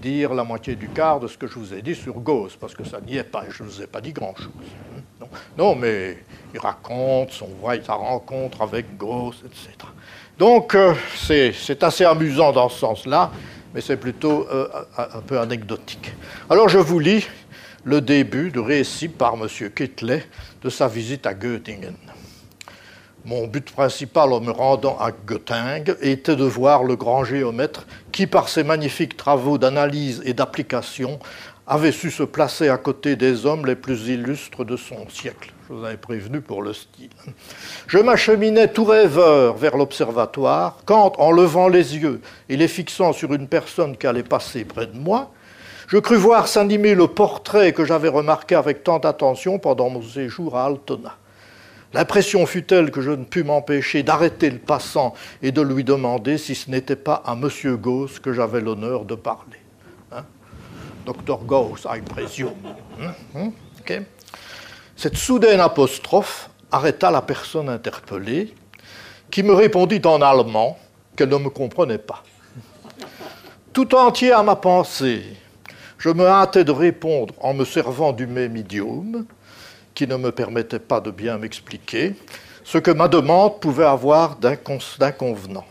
dire 0.00 0.34
la 0.34 0.44
moitié 0.44 0.76
du 0.76 0.88
quart 0.88 1.20
de 1.20 1.28
ce 1.28 1.36
que 1.36 1.46
je 1.46 1.54
vous 1.58 1.74
ai 1.74 1.82
dit 1.82 1.94
sur 1.94 2.14
Gauss, 2.14 2.56
parce 2.56 2.74
que 2.74 2.84
ça 2.84 3.00
n'y 3.00 3.16
est 3.16 3.24
pas, 3.24 3.44
je 3.50 3.62
ne 3.62 3.68
vous 3.68 3.82
ai 3.82 3.86
pas 3.86 4.00
dit 4.00 4.12
grand-chose. 4.12 4.48
Non. 5.56 5.74
mais 5.74 6.18
il 6.52 6.60
raconte 6.60 7.30
son 7.30 7.48
sa 7.84 7.94
rencontre 7.94 8.62
avec 8.62 8.96
Gauss, 8.96 9.42
etc. 9.44 9.70
Donc, 10.38 10.74
euh, 10.74 10.94
c'est 11.16 11.82
assez 11.82 12.04
amusant 12.04 12.52
dans 12.52 12.68
ce 12.68 12.80
sens-là, 12.80 13.30
mais 13.74 13.80
c'est 13.80 13.96
plutôt 13.96 14.46
euh, 14.50 14.68
un 14.98 15.20
peu 15.20 15.38
anecdotique. 15.38 16.12
Alors 16.50 16.68
je 16.68 16.78
vous 16.78 16.98
lis 16.98 17.26
le 17.84 18.00
début 18.00 18.50
du 18.50 18.60
récit 18.60 19.08
par 19.08 19.34
M. 19.34 19.48
Kittley 19.70 20.24
de 20.62 20.70
sa 20.70 20.88
visite 20.88 21.26
à 21.26 21.34
Göttingen. 21.34 21.96
Mon 23.24 23.46
but 23.46 23.70
principal 23.70 24.32
en 24.32 24.40
me 24.40 24.50
rendant 24.50 24.98
à 24.98 25.10
Göttingen 25.12 25.96
était 26.00 26.34
de 26.34 26.44
voir 26.44 26.82
le 26.82 26.96
grand 26.96 27.22
géomètre 27.22 27.86
qui, 28.10 28.26
par 28.26 28.48
ses 28.48 28.64
magnifiques 28.64 29.16
travaux 29.16 29.58
d'analyse 29.58 30.22
et 30.24 30.34
d'application, 30.34 31.20
avait 31.66 31.92
su 31.92 32.10
se 32.10 32.22
placer 32.22 32.68
à 32.68 32.76
côté 32.76 33.16
des 33.16 33.46
hommes 33.46 33.66
les 33.66 33.76
plus 33.76 34.08
illustres 34.08 34.64
de 34.64 34.76
son 34.76 35.08
siècle. 35.08 35.52
Je 35.68 35.74
vous 35.74 35.84
avais 35.84 35.96
prévenu 35.96 36.40
pour 36.40 36.62
le 36.62 36.72
style. 36.72 37.10
Je 37.86 37.98
m'acheminais 37.98 38.68
tout 38.68 38.84
rêveur 38.84 39.56
vers 39.56 39.76
l'observatoire 39.76 40.78
quand, 40.84 41.14
en 41.18 41.30
levant 41.30 41.68
les 41.68 41.96
yeux 41.96 42.20
et 42.48 42.56
les 42.56 42.68
fixant 42.68 43.12
sur 43.12 43.32
une 43.32 43.46
personne 43.46 43.96
qui 43.96 44.06
allait 44.06 44.22
passer 44.22 44.64
près 44.64 44.86
de 44.86 44.98
moi, 44.98 45.30
je 45.86 45.98
crus 45.98 46.18
voir 46.18 46.48
s'animer 46.48 46.94
le 46.94 47.06
portrait 47.06 47.72
que 47.72 47.84
j'avais 47.84 48.08
remarqué 48.08 48.54
avec 48.54 48.82
tant 48.82 48.98
d'attention 48.98 49.58
pendant 49.58 49.90
mon 49.90 50.02
séjour 50.02 50.56
à 50.56 50.64
Altona. 50.64 51.16
L'impression 51.94 52.46
fut 52.46 52.64
telle 52.64 52.90
que 52.90 53.02
je 53.02 53.10
ne 53.10 53.24
pus 53.24 53.44
m'empêcher 53.44 54.02
d'arrêter 54.02 54.50
le 54.50 54.58
passant 54.58 55.14
et 55.42 55.52
de 55.52 55.60
lui 55.60 55.84
demander 55.84 56.38
si 56.38 56.54
ce 56.54 56.70
n'était 56.70 56.96
pas 56.96 57.22
à 57.26 57.34
M. 57.34 57.76
Gauss 57.76 58.18
que 58.18 58.32
j'avais 58.32 58.62
l'honneur 58.62 59.04
de 59.04 59.14
parler. 59.14 59.61
Docteur 61.04 61.38
Gauss, 61.38 61.86
I 61.88 62.00
presume. 62.00 62.52
Hein? 63.00 63.12
Hein? 63.34 63.52
Cette 64.96 65.16
soudaine 65.16 65.60
apostrophe 65.60 66.50
arrêta 66.70 67.10
la 67.10 67.22
personne 67.22 67.68
interpellée, 67.68 68.54
qui 69.30 69.42
me 69.42 69.52
répondit 69.52 70.00
en 70.04 70.22
allemand 70.22 70.78
qu'elle 71.16 71.28
ne 71.28 71.36
me 71.36 71.50
comprenait 71.50 71.98
pas. 71.98 72.22
Tout 73.72 73.94
entier 73.94 74.32
à 74.32 74.42
ma 74.42 74.56
pensée, 74.56 75.24
je 75.98 76.10
me 76.10 76.26
hâtais 76.26 76.64
de 76.64 76.72
répondre 76.72 77.34
en 77.40 77.54
me 77.54 77.64
servant 77.64 78.12
du 78.12 78.26
même 78.26 78.56
idiome, 78.56 79.24
qui 79.94 80.06
ne 80.06 80.16
me 80.16 80.32
permettait 80.32 80.78
pas 80.78 81.00
de 81.00 81.10
bien 81.10 81.38
m'expliquer, 81.38 82.14
ce 82.64 82.78
que 82.78 82.90
ma 82.90 83.08
demande 83.08 83.60
pouvait 83.60 83.84
avoir 83.84 84.36
d'inconvenant. 84.36 85.66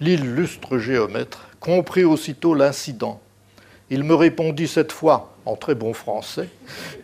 L'illustre 0.00 0.78
géomètre 0.78 1.48
comprit 1.60 2.04
aussitôt 2.04 2.54
l'incident. 2.54 3.20
Il 3.90 4.02
me 4.02 4.14
répondit 4.14 4.66
cette 4.66 4.92
fois 4.92 5.36
en 5.46 5.54
très 5.54 5.76
bon 5.76 5.92
français, 5.92 6.48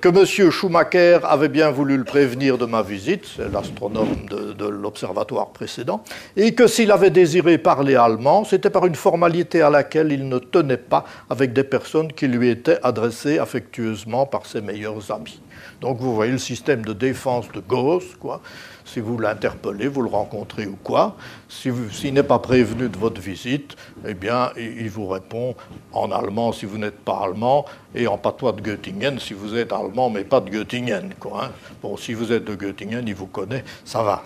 que 0.01 0.09
M. 0.09 0.51
Schumacher 0.51 1.21
avait 1.23 1.49
bien 1.49 1.71
voulu 1.71 1.97
le 1.97 2.03
prévenir 2.03 2.59
de 2.59 2.67
ma 2.67 2.83
visite, 2.83 3.25
c'est 3.37 3.51
l'astronome 3.53 4.27
de, 4.29 4.67
l'observatoire 4.67 5.51
précédent, 5.51 6.03
et 6.37 6.53
que 6.53 6.67
s'il 6.67 6.91
avait 6.91 7.11
désiré 7.11 7.57
parler 7.57 7.95
allemand, 7.95 8.45
c'était 8.45 8.69
par 8.69 8.85
une 8.85 8.97
formalité 8.97 9.63
à 9.63 9.71
laquelle 9.71 10.11
il 10.11 10.29
ne 10.29 10.39
tenait 10.39 10.77
pas 10.77 11.05
avec 11.31 11.53
des 11.53 11.63
personnes 11.63 12.13
qui 12.13 12.27
lui 12.27 12.49
étaient 12.51 12.81
adressées 12.83 13.39
affectueusement 13.39 14.27
par 14.27 14.45
ses 14.45 14.61
meilleurs 14.61 15.13
amis. 15.13 15.41
Donc 15.81 15.99
vous 16.01 16.13
voyez 16.13 16.33
le 16.33 16.39
système 16.39 16.85
de 16.85 16.93
défense 16.93 17.47
de 17.53 17.61
Gauss, 17.61 18.17
quoi. 18.19 18.41
Si 18.85 19.01
vous 19.01 19.19
l'interpellez, 19.19 19.89
vous 19.89 20.03
le 20.03 20.09
rencontrez 20.09 20.67
ou 20.67 20.77
quoi. 20.83 21.17
S'il 21.49 22.15
n'est 22.15 22.23
pas 22.23 22.39
prévenu 22.39 22.89
de 22.89 22.97
votre 22.97 23.21
visite, 23.21 23.77
eh 24.07 24.15
bien, 24.15 24.51
il 24.57 24.91
vous 24.91 25.07
répond 25.07 25.55
en 25.93 26.11
allemand 26.11 26.53
si 26.53 26.67
vous 26.67 26.79
n'êtes 26.79 26.99
pas 26.99 27.21
allemand 27.23 27.65
et 27.95 28.07
en 28.07 28.19
patois 28.19 28.53
de 28.53 28.61
Göttingen 28.61 29.19
si 29.19 29.35
vous 29.35 29.57
êtes 29.57 29.73
allemand 29.73 30.11
mais 30.11 30.25
pas 30.25 30.41
de 30.41 30.51
Göttingen. 30.51 31.13
Hein. 31.25 31.51
Bon, 31.83 31.97
si 31.97 32.15
vous 32.15 32.33
êtes 32.33 32.45
de 32.45 32.55
Göttingen, 32.55 33.07
il 33.07 33.15
vous 33.15 33.27
connaît, 33.27 33.65
ça 33.85 34.03
va. 34.03 34.23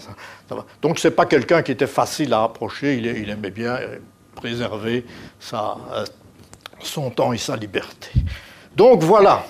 Ça, 0.48 0.54
va. 0.54 0.64
Donc 0.82 0.98
ce 0.98 1.09
n'est 1.09 1.14
pas 1.14 1.26
quelqu'un 1.26 1.62
qui 1.62 1.72
était 1.72 1.86
facile 1.86 2.32
à 2.32 2.44
approcher, 2.44 2.96
il, 2.96 3.28
aimait 3.28 3.50
bien 3.50 3.78
préserver 4.34 5.04
euh, 5.52 6.04
son 6.80 7.11
temps 7.11 7.32
et 7.32 7.38
sa 7.38 7.57
liberté. 7.57 8.11
Donc 8.76 9.02
voilà, 9.02 9.44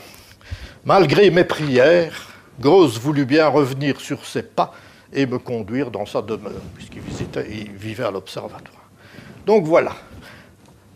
malgré 0.85 1.31
mes 1.31 1.45
prières, 1.45 2.29
Gross 2.59 2.99
voulut 2.99 3.27
bien 3.27 3.49
revenir 3.49 4.01
sur 4.01 4.25
ses 4.25 4.43
pas 4.43 4.73
et 5.13 5.27
me 5.27 5.39
conduire 5.39 5.91
dans 5.91 6.07
sa 6.07 6.23
demeure, 6.23 6.53
puisqu'il 6.75 7.71
vivait 7.73 8.05
à 8.05 8.11
l'observatoire. 8.11 8.91
Donc 9.47 9.65
voilà. 9.65 9.93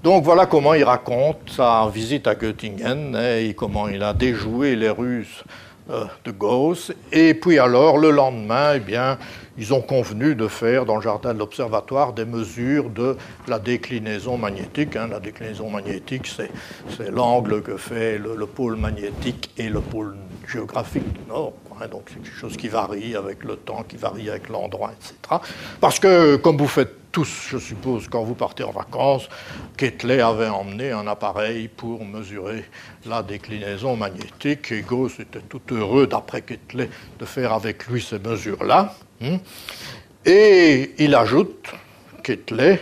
Donc 0.03 0.25
voilà 0.25 0.47
comment 0.47 0.75
il 0.75 0.85
raconte 0.85 1.51
sa 1.51 1.89
visite 1.93 2.27
à 2.27 2.35
Göttingen 2.35 3.15
et 3.17 3.55
comment 3.55 3.87
il 3.87 4.03
a 4.03 4.15
déjoué 4.15 4.75
les 4.75 4.89
Russes 4.89 5.45
euh, 5.91 6.05
de 6.25 6.31
Gauss. 6.31 6.93
Et 7.13 7.35
puis 7.35 7.59
alors, 7.59 7.99
le 7.99 8.11
lendemain, 8.11 8.75
eh 8.77 8.81
bien, 8.81 9.19
ils 9.59 9.75
ont 9.75 9.83
convenu 9.83 10.35
de 10.35 10.49
faire 10.49 10.87
dans 10.87 10.97
le 10.97 11.03
jardin 11.03 11.35
de 11.35 11.39
l'observatoire 11.39 12.13
des 12.13 12.25
mesures 12.25 12.89
de 12.91 13.17
la 13.47 13.59
déclinaison 13.59 14.39
magnétique. 14.39 14.97
Hein. 14.97 15.09
La 15.11 15.21
déclinaison 15.21 15.69
magnétique, 15.69 16.27
c'est 16.27 17.11
l'angle 17.11 17.61
que 17.63 17.77
fait 17.77 18.19
le, 18.19 18.37
le, 18.37 18.47
pôle 18.47 18.77
magnétique 18.77 19.51
et 19.59 19.69
le 19.69 19.81
pôle 19.81 20.17
géographique 20.47 21.13
du 21.13 21.29
Nord. 21.29 21.53
Donc 21.89 22.05
c'est 22.09 22.23
quelque 22.23 22.39
chose 22.39 22.57
qui 22.57 22.69
varie 22.69 23.17
avec 23.17 23.45
le 23.45 23.57
temps, 23.57 23.83
qui 23.83 23.97
varie 23.97 24.31
avec 24.31 24.49
l'endroit, 24.49 24.93
etc. 24.93 25.43
Parce 25.81 25.99
que, 25.99 26.37
comme 26.37 26.57
vous 26.57 26.69
faites 26.69 27.13
tous, 27.13 27.49
je 27.51 27.59
suppose, 27.59 28.09
quand 28.09 28.23
vous 28.23 28.35
partez 28.35 28.63
en 28.63 28.71
vacances, 28.71 29.29
Ketley 29.77 30.21
avait 30.21 30.49
emmené 30.49 30.93
un 30.93 31.07
appareil 31.07 31.69
pour 31.69 32.05
mesurer 32.05 32.65
la 33.05 33.23
déclinaison 33.23 33.97
magnétique 33.97 34.71
et 34.73 34.83
Gauss 34.83 35.19
était 35.19 35.41
tout 35.41 35.63
heureux, 35.71 36.07
d'après 36.07 36.43
Ketley, 36.43 36.89
de 37.19 37.25
faire 37.25 37.53
avec 37.53 37.87
lui 37.87 38.01
ces 38.01 38.19
mesures-là. 38.19 38.95
Hmm. 39.21 39.39
Et 40.25 40.93
il 40.99 41.15
ajoute, 41.15 41.73
Ketley, 42.23 42.81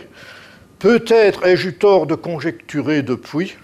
peut-être 0.77 1.45
ai-je 1.45 1.69
eu 1.69 1.73
tort 1.73 2.05
de 2.05 2.15
conjecturer 2.15 3.01
depuis 3.01 3.55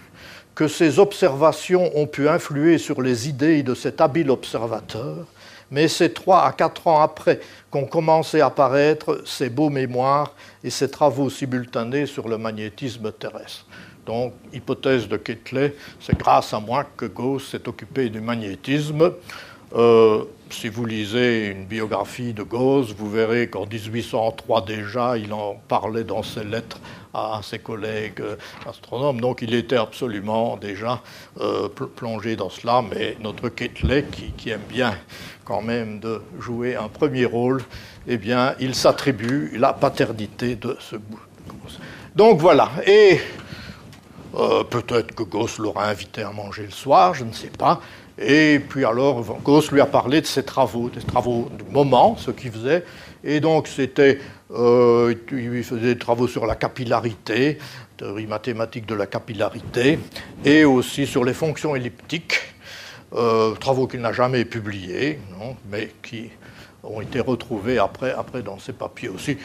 que 0.56 0.68
ces 0.68 0.98
observations 0.98 1.90
ont 1.94 2.06
pu 2.06 2.28
influer 2.28 2.78
sur 2.78 3.02
les 3.02 3.28
idées 3.28 3.62
de 3.62 3.74
cet 3.74 4.00
habile 4.00 4.30
observateur, 4.30 5.26
mais 5.70 5.86
c'est 5.86 6.14
trois 6.14 6.46
à 6.46 6.52
quatre 6.52 6.86
ans 6.86 7.02
après 7.02 7.40
qu'ont 7.70 7.84
commencé 7.84 8.40
à 8.40 8.46
apparaître 8.46 9.20
ces 9.26 9.50
beaux 9.50 9.68
mémoires 9.68 10.32
et 10.64 10.70
ces 10.70 10.90
travaux 10.90 11.28
simultanés 11.28 12.06
sur 12.06 12.26
le 12.26 12.38
magnétisme 12.38 13.12
terrestre. 13.12 13.66
Donc, 14.06 14.32
hypothèse 14.52 15.08
de 15.08 15.18
Ketley, 15.18 15.74
c'est 16.00 16.16
grâce 16.16 16.54
à 16.54 16.60
moi 16.60 16.84
que 16.96 17.04
Gauss 17.04 17.50
s'est 17.50 17.68
occupé 17.68 18.08
du 18.08 18.22
magnétisme. 18.22 19.12
Euh, 19.74 20.22
si 20.48 20.68
vous 20.68 20.86
lisez 20.86 21.48
une 21.48 21.66
biographie 21.66 22.32
de 22.32 22.44
Gauss, 22.44 22.94
vous 22.96 23.10
verrez 23.10 23.48
qu'en 23.48 23.66
1803 23.66 24.64
déjà, 24.64 25.18
il 25.18 25.34
en 25.34 25.60
parlait 25.68 26.04
dans 26.04 26.22
ses 26.22 26.44
lettres 26.44 26.78
à 27.16 27.40
ses 27.42 27.58
collègues 27.58 28.20
euh, 28.20 28.36
astronomes. 28.68 29.20
Donc 29.20 29.40
il 29.42 29.54
était 29.54 29.76
absolument 29.76 30.56
déjà 30.56 31.00
euh, 31.40 31.68
plongé 31.68 32.36
dans 32.36 32.50
cela, 32.50 32.82
mais 32.82 33.16
notre 33.20 33.48
Ketley, 33.48 34.04
qui, 34.36 34.50
aime 34.50 34.60
bien 34.68 34.96
quand 35.44 35.62
même 35.62 35.98
de 36.00 36.22
jouer 36.38 36.76
un 36.76 36.88
premier 36.88 37.24
rôle, 37.24 37.62
eh 38.06 38.18
bien, 38.18 38.54
il 38.60 38.74
s'attribue 38.74 39.56
la 39.56 39.72
paternité 39.72 40.56
de 40.56 40.76
ce 40.78 40.96
Gauss. 40.96 41.78
Donc 42.14 42.40
voilà. 42.40 42.70
Et 42.86 43.20
peut-être 44.70 45.14
que 45.14 45.22
Gauss 45.22 45.58
l'aura 45.58 45.88
invité 45.88 46.22
à 46.22 46.30
manger 46.30 46.64
le 46.64 46.70
soir, 46.70 47.14
je 47.14 47.24
ne 47.24 47.32
sais 47.32 47.50
pas. 47.56 47.80
Et 48.18 48.60
puis 48.60 48.84
alors, 48.84 49.22
Gauss 49.42 49.70
lui 49.70 49.80
a 49.80 49.86
parlé 49.86 50.20
de 50.20 50.26
ses 50.26 50.42
travaux, 50.42 50.88
des 50.88 51.02
travaux 51.02 51.50
du 51.56 51.64
moment, 51.70 52.16
ce 52.16 52.30
qu'il 52.30 52.50
faisait. 52.50 52.84
Et 53.28 53.40
donc, 53.40 53.66
c'était, 53.66 54.20
euh, 54.52 55.12
il 55.32 55.64
faisait 55.64 55.94
des 55.94 55.98
travaux 55.98 56.28
sur 56.28 56.46
la 56.46 56.54
capillarité, 56.54 57.58
théorie 57.96 58.28
mathématique 58.28 58.86
de 58.86 58.94
la 58.94 59.06
capillarité, 59.06 59.98
et 60.44 60.64
aussi 60.64 61.06
sur 61.06 61.24
les 61.24 61.34
fonctions 61.34 61.74
elliptiques, 61.74 62.38
euh, 63.14 63.56
travaux 63.56 63.88
qu'il 63.88 64.00
n'a 64.00 64.12
jamais 64.12 64.44
publiés, 64.44 65.18
mais 65.68 65.90
qui 66.04 66.30
ont 66.84 67.00
été 67.00 67.18
retrouvés 67.18 67.78
après, 67.78 68.12
après 68.12 68.42
dans 68.42 68.60
ses 68.60 68.72
papiers 68.72 69.08
aussi. 69.08 69.36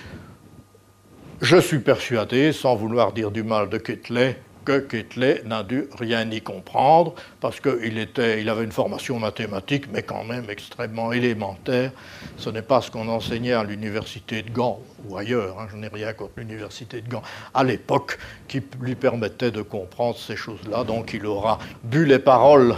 Je 1.41 1.57
suis 1.57 1.79
persuadé, 1.79 2.53
sans 2.53 2.75
vouloir 2.75 3.13
dire 3.13 3.31
du 3.31 3.41
mal 3.41 3.67
de 3.67 3.79
Ketley, 3.79 4.39
que 4.65 4.79
Ketley 4.79 5.41
n'a 5.45 5.63
dû 5.63 5.87
rien 5.97 6.29
y 6.29 6.41
comprendre, 6.41 7.13
parce 7.39 7.59
qu'il 7.59 8.07
il 8.17 8.49
avait 8.49 8.63
une 8.63 8.71
formation 8.71 9.19
mathématique, 9.19 9.85
mais 9.91 10.03
quand 10.03 10.23
même 10.23 10.45
extrêmement 10.49 11.11
élémentaire. 11.11 11.91
Ce 12.37 12.49
n'est 12.49 12.61
pas 12.61 12.81
ce 12.81 12.91
qu'on 12.91 13.07
enseignait 13.07 13.53
à 13.53 13.63
l'université 13.63 14.41
de 14.41 14.49
Gand 14.51 14.79
ou 15.07 15.17
ailleurs, 15.17 15.59
hein, 15.59 15.67
je 15.71 15.77
n'ai 15.77 15.87
rien 15.87 16.13
contre 16.13 16.33
l'université 16.37 17.01
de 17.01 17.09
Gand, 17.09 17.23
à 17.53 17.63
l'époque, 17.63 18.17
qui 18.47 18.61
lui 18.79 18.95
permettait 18.95 19.51
de 19.51 19.61
comprendre 19.61 20.17
ces 20.17 20.35
choses-là. 20.35 20.83
Donc 20.83 21.13
il 21.13 21.25
aura 21.25 21.59
bu 21.83 22.05
les 22.05 22.19
paroles 22.19 22.75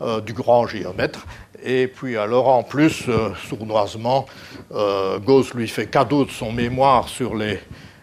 euh, 0.00 0.20
du 0.20 0.32
grand 0.32 0.66
géomètre. 0.66 1.26
Et 1.62 1.86
puis 1.86 2.16
alors 2.16 2.48
en 2.48 2.62
plus, 2.62 3.04
euh, 3.08 3.30
sournoisement, 3.48 4.26
euh, 4.72 5.18
Gauss 5.18 5.54
lui 5.54 5.68
fait 5.68 5.86
cadeau 5.86 6.24
de 6.24 6.30
son 6.30 6.52
mémoire 6.52 7.08
sur 7.08 7.34
les 7.34 7.60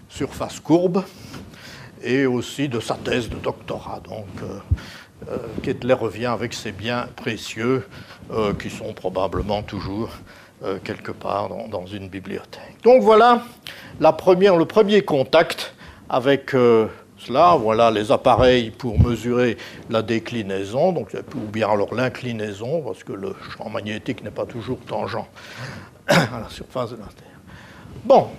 surfaces 0.10 0.60
courbes 0.60 1.04
et 2.04 2.26
aussi 2.26 2.70
de 2.70 2.80
sa 2.80 2.96
thèse 2.96 3.30
de 3.30 3.38
doctorat. 3.38 4.02
Donc, 4.08 4.28
euh, 4.42 4.60
euh, 5.30 5.38
Kettler 5.64 5.94
revient 5.94 6.28
avec 6.28 6.54
ses 6.54 6.72
biens 6.72 7.08
précieux 7.16 7.88
euh, 8.32 8.54
qui 8.54 8.70
sont 8.70 8.94
probablement 8.94 9.64
toujours 9.64 10.10
quelque 10.84 11.12
part 11.12 11.50
dans, 11.70 11.86
une 11.86 12.10
bibliothèque. 12.10 12.78
Donc 12.84 13.04
voilà 13.04 13.44
le 14.00 14.64
premier 14.64 15.04
contact 15.04 15.76
avec 16.10 16.50
cela. 16.50 17.56
Voilà 17.56 17.92
les 17.92 18.12
appareils 18.12 18.72
pour 18.72 19.00
mesurer 19.00 19.56
la 19.92 20.02
déclinaison, 20.02 20.94
donc, 20.94 21.16
ou 21.36 21.52
bien 21.52 21.70
alors 21.70 21.94
l'inclinaison, 21.94 22.82
parce 22.82 23.04
que 23.04 23.14
le 23.14 23.36
champ 23.56 23.70
magnétique 23.70 24.24
n'est 24.24 24.32
pas 24.32 24.48
toujours 24.48 24.80
tangent 24.80 25.28
à 26.08 26.16
la 26.16 26.50
surface 26.50 26.90
de 26.90 26.96
la 26.96 27.04
Terre. 27.04 27.40
Bon, 28.04 28.30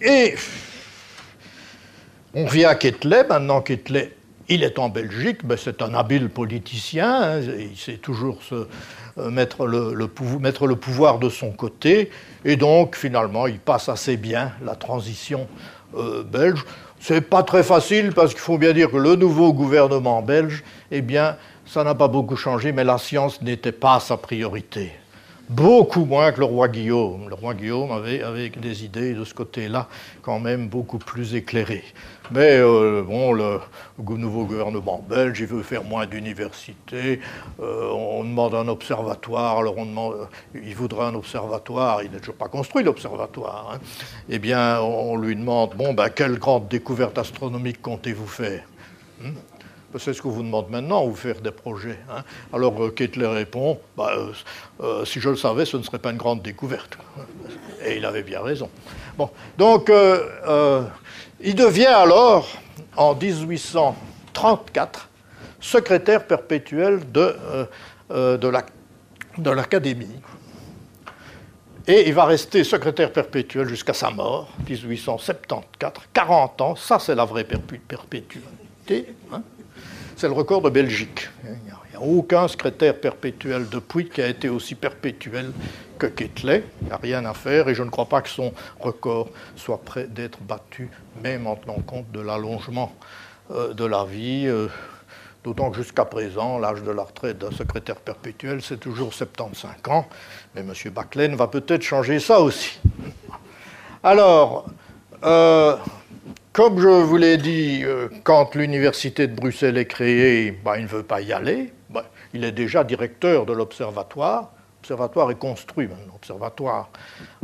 et 0.00 0.34
on 2.36 2.44
vient 2.44 2.68
à 2.68 2.74
Ketley, 2.74 3.24
maintenant 3.26 3.62
Ketley, 3.62 4.12
il 4.48 4.62
est 4.62 4.78
en 4.78 4.90
Belgique, 4.90 5.38
ben 5.42 5.56
c'est 5.56 5.80
un 5.80 5.94
habile 5.94 6.28
politicien, 6.28 7.22
hein, 7.22 7.40
il 7.40 7.76
sait 7.78 7.96
toujours 7.96 8.42
se, 8.42 8.66
euh, 9.18 9.30
mettre, 9.30 9.66
le, 9.66 10.06
pouvoir 10.76 11.18
de 11.18 11.30
son 11.30 11.50
côté, 11.50 12.10
et 12.44 12.56
donc 12.56 12.94
finalement 12.94 13.46
il 13.46 13.58
passe 13.58 13.88
assez 13.88 14.18
bien 14.18 14.52
la 14.62 14.74
transition 14.74 15.48
euh, 15.96 16.22
belge. 16.22 16.62
C'est 17.00 17.22
pas 17.22 17.42
très 17.42 17.62
facile 17.62 18.12
parce 18.12 18.32
qu'il 18.32 18.40
faut 18.40 18.58
bien 18.58 18.74
dire 18.74 18.90
que 18.90 18.98
le 18.98 19.16
nouveau 19.16 19.54
gouvernement 19.54 20.20
belge, 20.20 20.62
eh 20.90 21.00
bien, 21.00 21.36
ça 21.64 21.84
n'a 21.84 21.94
pas 21.94 22.08
beaucoup 22.08 22.36
changé, 22.36 22.70
mais 22.70 22.84
la 22.84 22.98
science 22.98 23.40
n'était 23.40 23.72
pas 23.72 23.98
sa 23.98 24.18
priorité 24.18 24.92
beaucoup 25.48 26.04
moins 26.04 26.32
que 26.32 26.40
le 26.40 26.46
roi 26.46 26.68
Guillaume. 26.68 27.28
Le 27.28 27.34
roi 27.34 27.54
Guillaume 27.54 27.92
avait, 27.92 28.50
des 28.50 28.84
idées 28.84 29.14
de 29.14 29.24
ce 29.24 29.34
côté-là 29.34 29.88
quand 30.22 30.40
même 30.40 30.68
beaucoup 30.68 30.98
plus 30.98 31.34
éclairées. 31.34 31.84
Mais 32.30 32.58
euh, 32.58 33.02
bon, 33.02 33.32
le, 33.32 33.60
nouveau 33.98 34.44
gouvernement 34.44 35.04
belge, 35.08 35.40
il 35.40 35.46
veut 35.46 35.62
faire 35.62 35.84
moins 35.84 36.06
d'universités. 36.06 37.20
Euh, 37.60 37.90
on 37.90 38.24
demande 38.24 38.54
un 38.54 38.68
observatoire. 38.68 39.58
On 39.76 39.84
demande, 39.84 40.14
euh, 40.14 40.60
il 40.62 40.74
voudrait 40.74 41.06
un 41.06 41.14
observatoire. 41.14 42.02
Il 42.02 42.10
n'est 42.10 42.18
toujours 42.18 42.34
pas 42.34 42.48
construit 42.48 42.82
l'observatoire. 42.82 43.72
Hein. 43.74 43.78
Eh 44.28 44.38
bien, 44.38 44.80
on 44.80 45.16
lui 45.16 45.36
demande 45.36 45.74
bon, 45.76 45.94
ben, 45.94 46.08
quelle 46.08 46.38
grande 46.38 46.68
découverte 46.68 47.18
astronomique 47.18 47.80
comptez-vous 47.80 48.26
faire 48.26 48.64
hmm? 49.20 49.30
C'est 49.98 50.12
ce 50.12 50.20
que 50.20 50.28
vous 50.28 50.42
demande 50.42 50.70
maintenant, 50.70 51.04
ou 51.04 51.14
faire 51.14 51.40
des 51.40 51.50
projets. 51.50 51.98
Hein. 52.10 52.22
Alors 52.52 52.82
euh, 52.82 52.90
Kettler 52.90 53.26
répond, 53.26 53.78
bah, 53.96 54.12
euh, 54.16 54.32
euh, 54.82 55.04
si 55.04 55.20
je 55.20 55.28
le 55.28 55.36
savais, 55.36 55.64
ce 55.64 55.76
ne 55.76 55.82
serait 55.82 55.98
pas 55.98 56.10
une 56.10 56.16
grande 56.16 56.42
découverte. 56.42 56.98
Et 57.84 57.96
il 57.96 58.04
avait 58.04 58.22
bien 58.22 58.42
raison. 58.42 58.68
Bon, 59.16 59.30
donc 59.56 59.90
il 61.40 61.54
devient 61.54 61.86
alors, 61.86 62.48
en 62.96 63.14
1834, 63.14 65.08
secrétaire 65.60 66.26
perpétuel 66.26 67.00
de, 67.12 67.36
de 68.10 69.50
l'Académie. 69.50 70.20
Et 71.86 72.08
il 72.08 72.14
va 72.14 72.24
rester 72.24 72.64
secrétaire 72.64 73.12
perpétuel 73.12 73.68
jusqu'à 73.68 73.94
sa 73.94 74.10
mort, 74.10 74.48
1874, 74.68 76.04
40 76.12 76.60
ans, 76.60 76.74
ça 76.74 76.98
c'est 76.98 77.14
la 77.14 77.24
vraie 77.24 77.44
perpétuité. 77.44 79.14
Hein 79.32 79.42
c'est 80.16 80.28
le 80.28 80.32
record 80.32 80.62
de 80.62 80.70
Belgique. 80.70 81.28
Il 81.44 81.50
n'y 81.50 81.70
a, 81.70 82.00
aucun 82.00 82.48
secrétaire 82.48 82.98
perpétuel 82.98 83.68
depuis 83.70 84.08
qui 84.08 84.20
a 84.20 84.26
été 84.26 84.48
aussi 84.48 84.74
perpétuel 84.74 85.52
que 85.98 86.06
Ketley. 86.06 86.64
Il 86.82 86.86
n'y 86.88 86.92
a 86.92 86.96
rien 86.96 87.24
à 87.24 87.34
faire 87.34 87.68
et 87.68 87.74
je 87.74 87.82
ne 87.82 87.90
crois 87.90 88.06
pas 88.06 88.20
que 88.20 88.28
son 88.28 88.52
record 88.80 89.28
soit 89.56 89.80
prêt 89.82 90.06
d'être 90.06 90.38
battu, 90.42 90.90
même 91.22 91.46
en 91.46 91.56
tenant 91.56 91.80
compte 91.86 92.10
de 92.12 92.20
l'allongement 92.20 92.92
euh, 93.50 93.72
de 93.72 93.84
la 93.84 94.04
vie. 94.04 94.46
Euh, 94.46 94.68
d'autant 95.44 95.70
que 95.70 95.76
jusqu'à 95.76 96.04
présent, 96.04 96.58
l'âge 96.58 96.82
de 96.82 96.90
la 96.90 97.02
retraite 97.02 97.38
d'un 97.38 97.52
secrétaire 97.52 97.96
perpétuel, 97.96 98.60
c'est 98.62 98.78
toujours 98.78 99.14
75 99.14 99.70
ans. 99.88 100.06
Mais 100.54 100.62
M. 100.62 100.72
Baclen 100.92 101.34
va 101.34 101.46
peut-être 101.46 101.82
changer 101.82 102.20
ça 102.20 102.40
aussi. 102.40 102.78
Alors, 104.02 104.66
euh, 105.24 105.76
comme 106.56 106.80
je 106.80 106.88
vous 106.88 107.18
l'ai 107.18 107.36
dit, 107.36 107.82
euh, 107.84 108.08
quand 108.24 108.54
l'université 108.54 109.26
de 109.26 109.34
Bruxelles 109.34 109.76
est 109.76 109.84
créée, 109.84 110.52
ben, 110.52 110.76
il 110.76 110.84
ne 110.84 110.88
veut 110.88 111.02
pas 111.02 111.20
y 111.20 111.30
aller. 111.30 111.70
Ben, 111.90 112.02
il 112.32 112.44
est 112.44 112.52
déjà 112.52 112.82
directeur 112.82 113.44
de 113.44 113.52
l'observatoire. 113.52 114.52
L'observatoire 114.78 115.30
est 115.30 115.38
construit. 115.38 115.86
L'observatoire 116.10 116.88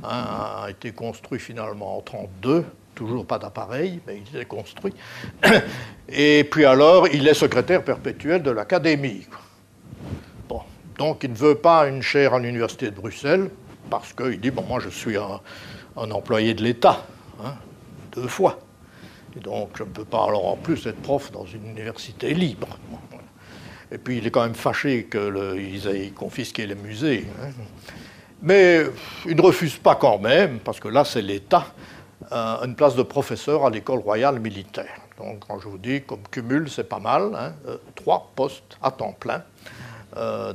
hein, 0.03 0.63
a 0.65 0.71
été 0.71 0.93
construit 0.93 1.39
finalement 1.39 1.99
en 1.99 2.03
1932. 2.11 2.65
Toujours 2.95 3.27
pas 3.27 3.39
d'appareil, 3.39 4.01
mais 4.07 4.23
il 4.33 4.41
est 4.41 4.47
construit. 4.47 4.95
Et 6.09 6.45
puis 6.51 6.65
alors, 6.65 7.07
il 7.07 7.29
est 7.29 7.35
secrétaire 7.35 7.85
perpétuel 7.85 8.43
de 8.43 8.51
l'académie. 8.51 9.27
Bon. 10.49 10.63
Donc 10.97 11.23
il 11.23 11.33
ne 11.33 11.37
veut 11.37 11.57
pas 11.57 11.87
une 11.87 12.01
chaire 12.01 12.33
à 12.33 12.39
l'université 12.39 12.87
de 12.87 12.97
Bruxelles, 12.97 13.51
parce 13.91 14.15
qu'il 14.15 14.41
dit, 14.41 14.51
bon, 14.51 14.63
moi 14.63 14.81
je 14.81 14.89
suis 14.89 15.19
un, 15.19 15.41
employé 15.97 16.55
de 16.55 16.63
l'État, 16.63 17.05
hein, 17.45 17.53
deux 18.15 18.27
fois. 18.27 18.59
Donc, 19.41 19.71
je 19.77 19.85
ne 19.85 19.89
peux 19.89 20.05
pas 20.05 20.25
alors 20.25 20.47
en 20.47 20.57
plus 20.57 20.87
être 20.87 21.01
prof 21.01 21.31
dans 21.33 21.47
une 21.47 21.67
université 21.71 22.35
libre. 22.35 22.79
Et 23.91 23.99
puis, 23.99 24.19
il 24.19 24.27
est 24.27 24.31
quand 24.31 24.43
même 24.43 24.55
fâché 24.55 25.09
qu'ils 25.11 25.87
aient 25.87 26.11
confisqué 26.11 26.67
les 26.67 26.75
musées. 26.75 27.27
Hein. 27.41 27.51
Mais 28.43 28.83
il 29.27 29.37
ne 29.37 29.43
refuse 29.43 29.77
pas 29.77 29.95
quand 29.95 30.19
même, 30.19 30.59
parce 30.59 30.81
que 30.81 30.89
là, 30.89 31.05
c'est 31.05 31.23
l'État, 31.23 31.67
une 32.31 32.75
place 32.75 32.97
de 32.97 33.03
professeur 33.03 33.65
à 33.65 33.71
l'école 33.71 34.01
royale 34.01 34.41
militaire. 34.41 35.01
Donc, 35.19 35.45
quand 35.47 35.61
je 35.61 35.69
vous 35.69 35.79
dis 35.79 36.03
comme 36.03 36.23
cumul, 36.31 36.69
c'est 36.69 36.89
pas 36.89 36.99
mal, 36.99 37.31
hein, 37.35 37.53
trois 37.95 38.33
postes 38.35 38.79
à 38.83 38.91
temps 38.91 39.13
plein. 39.13 39.43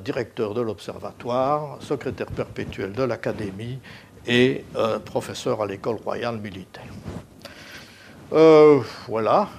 directeur 0.04 0.54
de 0.54 0.62
l'Observatoire, 0.62 1.78
secrétaire 1.82 2.28
perpétuel 2.28 2.94
de 2.94 3.04
l'Académie 3.04 3.80
et 4.28 4.64
professeur 5.06 5.62
à 5.62 5.66
l'école 5.66 5.96
royale 5.96 6.38
militaire. 6.38 6.84
Voilà. 8.30 9.50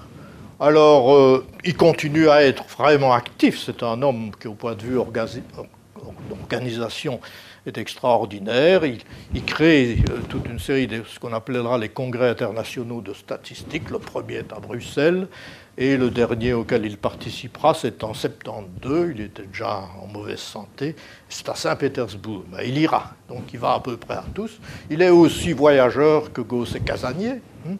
Alors, 0.60 1.14
euh, 1.14 1.46
il 1.64 1.76
continue 1.76 2.28
à 2.28 2.42
être 2.42 2.64
vraiment 2.76 3.12
actif. 3.12 3.62
C'est 3.64 3.84
un 3.84 4.02
homme 4.02 4.32
qui, 4.40 4.48
au 4.48 4.54
point 4.54 4.74
de 4.74 4.82
vue 4.82 4.98
organisation, 4.98 7.20
est 7.64 7.78
extraordinaire. 7.78 8.84
Il, 8.84 9.44
crée 9.44 9.98
euh, 10.10 10.18
toute 10.28 10.48
une 10.48 10.58
série 10.58 10.88
de 10.88 11.04
ce 11.06 11.20
qu'on 11.20 11.32
appellera 11.32 11.78
les 11.78 11.90
congrès 11.90 12.30
internationaux 12.30 13.00
de 13.00 13.14
statistiques. 13.14 13.88
Le 13.90 14.00
premier 14.00 14.34
est 14.36 14.52
à 14.52 14.58
Bruxelles 14.58 15.28
et 15.76 15.96
le 15.96 16.10
dernier 16.10 16.54
auquel 16.54 16.86
il 16.86 16.98
participera, 16.98 17.72
c'est 17.72 18.02
en 18.02 18.12
72. 18.12 19.12
Il 19.14 19.20
était 19.20 19.44
déjà 19.44 19.82
en 20.02 20.08
mauvaise 20.08 20.40
santé. 20.40 20.96
C'est 21.28 21.48
à 21.48 21.54
Saint-Pétersbourg. 21.54 22.42
Il 22.64 22.78
ira, 22.78 23.12
donc 23.28 23.44
il 23.52 23.60
va 23.60 23.74
à 23.74 23.80
peu 23.80 23.96
près 23.96 24.14
à 24.14 24.24
tous. 24.34 24.58
Il 24.90 25.02
est 25.02 25.10
aussi 25.10 25.52
voyageur 25.52 26.32
que 26.32 26.40
Gauss 26.40 26.74
et 26.74 26.80
Casanier. 26.80 27.34
Hein. 27.64 27.76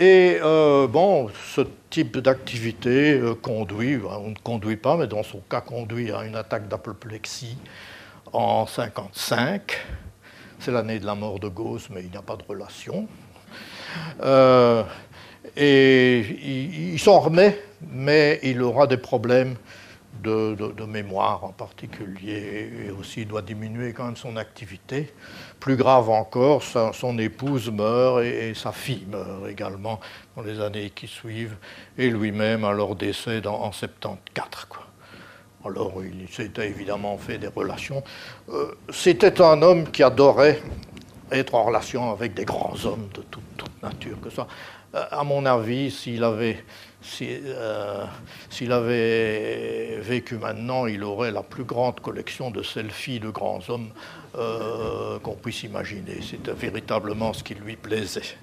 Et 0.00 0.38
euh, 0.42 0.86
bon, 0.86 1.28
ce 1.54 1.60
type 1.90 2.16
d'activité 2.16 3.18
euh, 3.18 3.34
conduit, 3.34 3.98
on 4.02 4.30
ne 4.30 4.34
conduit 4.42 4.78
pas, 4.78 4.96
mais 4.96 5.06
dans 5.06 5.22
son 5.22 5.40
cas 5.40 5.60
conduit 5.60 6.10
à 6.10 6.24
une 6.24 6.36
attaque 6.36 6.68
d'apoplexie 6.68 7.58
en 8.32 8.64
1955. 8.64 9.78
C'est 10.58 10.72
l'année 10.72 11.00
de 11.00 11.04
la 11.04 11.14
mort 11.14 11.38
de 11.38 11.48
Gauss, 11.48 11.90
mais 11.90 12.02
il 12.02 12.10
n'y 12.10 12.16
a 12.16 12.22
pas 12.22 12.36
de 12.36 12.44
relation. 12.48 13.06
Euh, 14.22 14.84
et 15.54 16.20
il, 16.20 16.92
il 16.94 16.98
s'en 16.98 17.20
remet, 17.20 17.62
mais 17.86 18.40
il 18.42 18.62
aura 18.62 18.86
des 18.86 18.96
problèmes 18.96 19.56
de, 20.22 20.84
mémoire 20.86 21.44
en 21.44 21.52
particulier, 21.52 22.70
et 22.86 22.90
aussi 22.90 23.22
il 23.22 23.28
doit 23.28 23.42
diminuer 23.42 23.92
quand 23.92 24.06
même 24.06 24.16
son 24.16 24.36
activité. 24.36 25.12
Plus 25.60 25.76
grave 25.76 26.08
encore, 26.08 26.62
son 26.62 27.18
épouse 27.18 27.70
meurt 27.70 28.22
et, 28.22 28.54
sa 28.54 28.72
fille 28.72 29.06
meurt 29.08 29.46
également 29.48 30.00
dans 30.34 30.42
les 30.42 30.58
années 30.60 30.90
qui 30.90 31.06
suivent, 31.06 31.56
et 31.98 32.08
lui-même 32.08 32.64
alors 32.64 32.96
décède 32.96 33.46
en, 33.46 33.60
en 33.60 33.72
74. 33.72 34.64
Quoi. 34.64 34.86
Alors 35.64 35.92
il 36.02 36.26
s'était 36.28 36.68
évidemment 36.68 37.18
fait 37.18 37.36
des 37.36 37.48
relations. 37.48 38.02
Euh, 38.48 38.72
c'était 38.88 39.42
un 39.42 39.60
homme 39.60 39.90
qui 39.90 40.02
adorait 40.02 40.62
être 41.32 41.54
en 41.54 41.64
relation 41.64 42.10
avec 42.10 42.34
des 42.34 42.44
grands 42.44 42.74
hommes 42.84 43.08
de 43.14 43.22
toute, 43.22 43.42
nature 43.82 44.20
que. 44.20 44.28
Euh, 44.28 45.04
à 45.10 45.24
mon 45.24 45.46
avis, 45.46 45.90
s'il 45.90 46.24
avait 46.24 46.64
euh, 47.22 48.04
s'il 48.50 48.72
avait 48.72 49.98
vécu 50.00 50.36
maintenant, 50.36 50.86
il 50.86 51.02
aurait 51.02 51.30
la 51.30 51.42
plus 51.42 51.64
grande 51.64 51.98
collection 52.00 52.50
de 52.50 52.62
selfies 52.62 53.20
de 53.20 53.30
grands 53.30 53.60
hommes 53.68 53.90
euh, 54.36 55.18
qu'on 55.20 55.34
puisse 55.34 55.62
imaginer. 55.62 56.20
C'était 56.22 56.52
véritablement 56.52 57.32
ce 57.32 57.42
qui 57.42 57.54
lui 57.54 57.76
plaisait. 57.76 58.36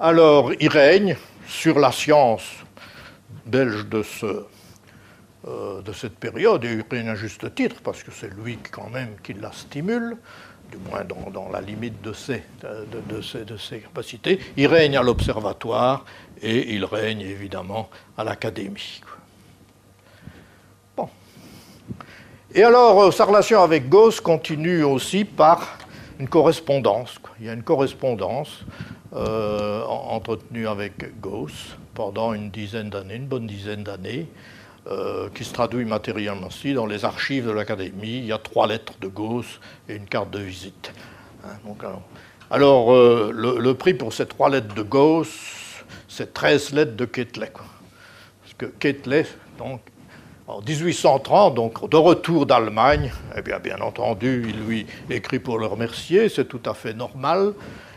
Alors, 0.00 0.52
il 0.58 0.68
règne 0.68 1.16
sur 1.46 1.78
la 1.78 1.92
science 1.92 2.44
belge 3.44 3.86
de, 3.86 4.02
ce, 4.02 4.46
de 5.44 5.92
cette 5.92 6.16
période, 6.18 6.64
et 6.64 6.78
règne 6.88 7.08
à 7.08 7.14
juste 7.16 7.54
titre, 7.54 7.76
parce 7.82 8.02
que 8.04 8.12
c'est 8.12 8.32
lui 8.32 8.58
quand 8.70 8.88
même 8.90 9.16
qui 9.22 9.34
la 9.34 9.50
stimule 9.50 10.16
du 10.72 10.78
moins 10.90 11.04
dans, 11.04 11.48
la 11.50 11.60
limite 11.60 12.00
de 12.02 12.12
ses, 12.12 12.42
de, 12.62 13.56
ses, 13.56 13.80
capacités. 13.80 14.38
Il 14.56 14.66
règne 14.66 14.96
à 14.96 15.02
l'observatoire 15.02 16.04
et 16.40 16.74
il 16.74 16.84
règne 16.84 17.20
évidemment 17.20 17.90
à 18.16 18.24
l'académie. 18.24 19.02
Bon. 20.96 21.08
Et 22.54 22.62
alors, 22.62 23.02
euh, 23.02 23.10
sa 23.10 23.26
relation 23.26 23.62
avec 23.62 23.88
Gauss 23.88 24.20
continue 24.20 24.82
aussi 24.82 25.24
par 25.24 25.78
une 26.18 26.28
correspondance. 26.28 27.20
Il 27.38 27.46
y 27.46 27.48
a 27.50 27.52
une 27.52 27.62
correspondance 27.62 28.64
euh, 29.14 29.84
entretenue 29.84 30.66
avec 30.66 31.20
Gauss 31.20 31.76
pendant 31.94 32.32
une 32.32 32.50
dizaine 32.50 32.88
d'années, 32.88 33.16
une 33.16 33.26
bonne 33.26 33.46
dizaine 33.46 33.82
d'années. 33.82 34.26
Euh, 34.88 35.28
qui 35.32 35.44
se 35.44 35.52
traduit 35.52 35.84
matériellement 35.84 36.48
aussi 36.48 36.74
dans 36.74 36.86
les 36.86 37.04
archives 37.04 37.46
de 37.46 37.52
l'Académie. 37.52 38.18
Il 38.18 38.24
y 38.24 38.32
a 38.32 38.38
trois 38.38 38.66
lettres 38.66 38.94
de 39.00 39.06
Gauss 39.06 39.60
et 39.88 39.94
une 39.94 40.06
carte 40.06 40.32
de 40.32 40.40
visite. 40.40 40.92
Hein, 41.44 41.50
alors, 42.50 42.92
euh, 42.92 43.30
le, 43.32 43.74
prix 43.74 43.94
pour 43.94 44.12
ces 44.12 44.26
trois 44.26 44.50
lettres 44.50 44.74
de 44.74 44.82
Gauss, 44.82 45.28
c'est 46.08 46.34
13 46.34 46.72
lettres 46.72 46.96
de 46.96 47.04
Ketley. 47.04 47.52
Parce 47.52 48.54
que 48.58 48.66
Ketley, 48.66 49.24
donc, 49.56 49.82
en 50.48 50.60
1830, 50.60 51.54
donc 51.54 51.88
de 51.88 51.96
retour 51.96 52.44
d'Allemagne, 52.44 53.12
eh 53.36 53.42
bien, 53.42 53.60
bien 53.60 53.80
entendu, 53.80 54.46
il 54.48 54.66
lui 54.66 54.86
écrit 55.08 55.38
pour 55.38 55.60
le 55.60 55.66
remercier, 55.66 56.28
c'est 56.28 56.46
tout 56.46 56.62
à 56.66 56.74
fait 56.74 56.92
normal. 56.92 57.54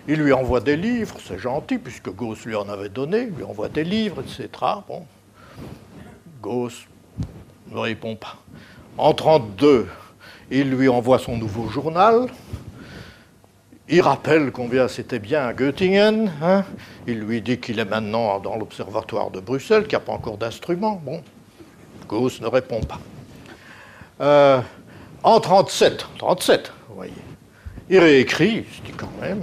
Il 0.08 0.22
lui 0.22 0.34
envoie 0.34 0.60
des 0.60 0.78
livres, 0.78 1.18
c'est 1.26 1.40
gentil, 1.40 1.80
puisque 1.80 2.12
Gauss 2.12 2.46
lui 2.46 2.54
en 2.54 2.70
avait 2.70 2.90
donné, 2.90 3.22
il 3.22 3.38
lui 3.38 3.44
envoie 3.44 3.70
des 3.70 3.84
livres, 3.84 4.22
etc. 4.22 4.50
Bon, 4.88 5.04
Gauss 6.46 6.86
ne 7.72 7.80
répond 7.80 8.16
pas. 8.16 8.36
En 9.00 9.10
1932, 9.10 9.88
il 10.52 10.70
lui 10.70 10.88
envoie 10.88 11.18
son 11.18 11.38
nouveau 11.38 11.70
journal. 11.70 12.28
Il 13.90 14.02
rappelle 14.02 14.52
combien 14.52 14.88
c'était 14.88 15.18
bien 15.18 15.48
à 15.48 15.54
Göttingen. 15.54 16.32
Hein. 16.44 16.64
Il 17.08 17.22
lui 17.22 17.42
dit 17.42 17.60
qu'il 17.60 17.80
est 17.80 17.86
maintenant 17.86 18.40
dans 18.40 18.58
l'observatoire 18.58 19.32
de 19.32 19.40
Bruxelles, 19.40 19.88
qu'il 19.88 19.98
n'y 19.98 20.04
a 20.04 20.06
pas 20.06 20.12
encore 20.12 20.38
d'instrument. 20.38 21.02
Bon, 21.04 21.24
Gauss 22.08 22.40
ne 22.42 22.48
répond 22.48 22.82
pas. 22.82 23.00
Euh, 24.22 24.62
en 25.24 25.40
37, 25.40 26.06
37, 26.20 26.72
vous 26.90 26.96
voyez, 26.96 27.14
il 27.90 27.98
réécrit, 27.98 28.66
je 28.72 28.82
dis 28.84 28.96
quand 28.96 29.10
même, 29.20 29.42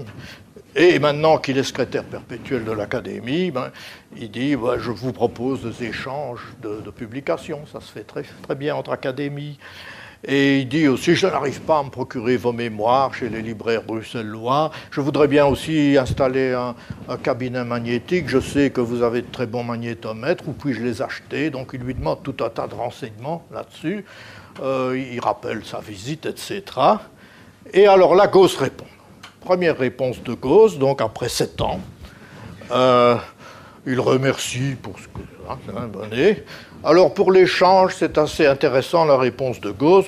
et 0.75 0.99
maintenant 0.99 1.37
qu'il 1.37 1.59
est 1.59 1.65
secrétaire 1.65 2.05
perpétuel 2.05 2.65
de 2.65 2.73
l'Académie, 2.73 3.51
ben, 3.51 3.71
il 4.17 4.31
dit 4.31 4.57
bah, 4.57 4.77
Je 4.79 4.91
vous 4.91 5.13
propose 5.13 5.63
des 5.63 5.89
échanges 5.89 6.41
de, 6.63 6.91
publications. 6.91 7.67
Ça 7.71 7.81
se 7.81 7.93
fait 7.93 8.05
très, 8.05 8.23
très 8.43 8.55
bien 8.55 8.75
entre 8.75 8.93
académies. 8.93 9.59
Et 10.25 10.61
il 10.61 10.69
dit 10.69 10.89
aussi 10.89 11.15
Je 11.15 11.27
n'arrive 11.27 11.61
pas 11.61 11.81
à 11.81 11.83
me 11.83 11.91
procurer 11.91 12.39
vos 12.39 12.53
mémoires 12.53 13.13
chez 13.13 13.29
les 13.29 13.43
libraires 13.43 13.83
bruxellois. 13.83 14.71
Je 14.91 15.03
voudrais 15.03 15.29
bien 15.29 15.45
aussi 15.45 15.99
installer 15.99 16.53
un, 16.53 16.75
cabinet 17.19 17.65
magnétique. 17.65 18.29
Je 18.29 18.41
sais 18.41 18.71
que 18.71 18.81
vous 18.81 19.03
avez 19.03 19.21
de 19.21 19.31
très 19.31 19.47
bons 19.47 19.65
magnétomètres. 19.65 20.49
Où 20.49 20.53
puis-je 20.53 20.83
les 20.83 21.03
acheter? 21.03 21.51
Donc 21.51 21.73
il 21.75 21.81
lui 21.81 21.93
demande 21.93 22.23
tout 22.23 22.37
un 22.43 22.49
tas 22.49 22.67
de 22.67 22.75
renseignements 22.75 23.45
là-dessus. 23.53 24.07
Euh, 24.63 24.99
il 25.13 25.21
rappelle 25.21 25.67
sa 25.67 25.81
visite, 25.81 26.25
etc. 26.25 26.63
Et 27.75 27.87
alors 27.87 28.15
Gauss 28.31 28.57
répond. 28.57 28.87
Première 29.45 29.77
réponse 29.77 30.23
de 30.23 30.35
Gauss, 30.35 30.79
donc 30.79 31.01
après 31.01 31.29
sept 31.29 31.61
ans. 31.61 31.81
Euh, 32.71 33.17
il 33.87 33.99
remercie 33.99 34.77
pour 34.81 34.99
ce 34.99 35.09
que 35.09 35.21
hein, 35.51 35.59
c'est 35.67 35.77
un 35.77 35.89
bonnet. 35.89 36.45
Alors 36.85 37.13
pour 37.13 37.33
l'échange, 37.33 37.95
c'est 37.99 38.19
assez 38.19 38.47
intéressant 38.47 39.05
la 39.05 39.17
réponse 39.17 39.61
de 39.61 39.71
Gauss. 39.71 40.07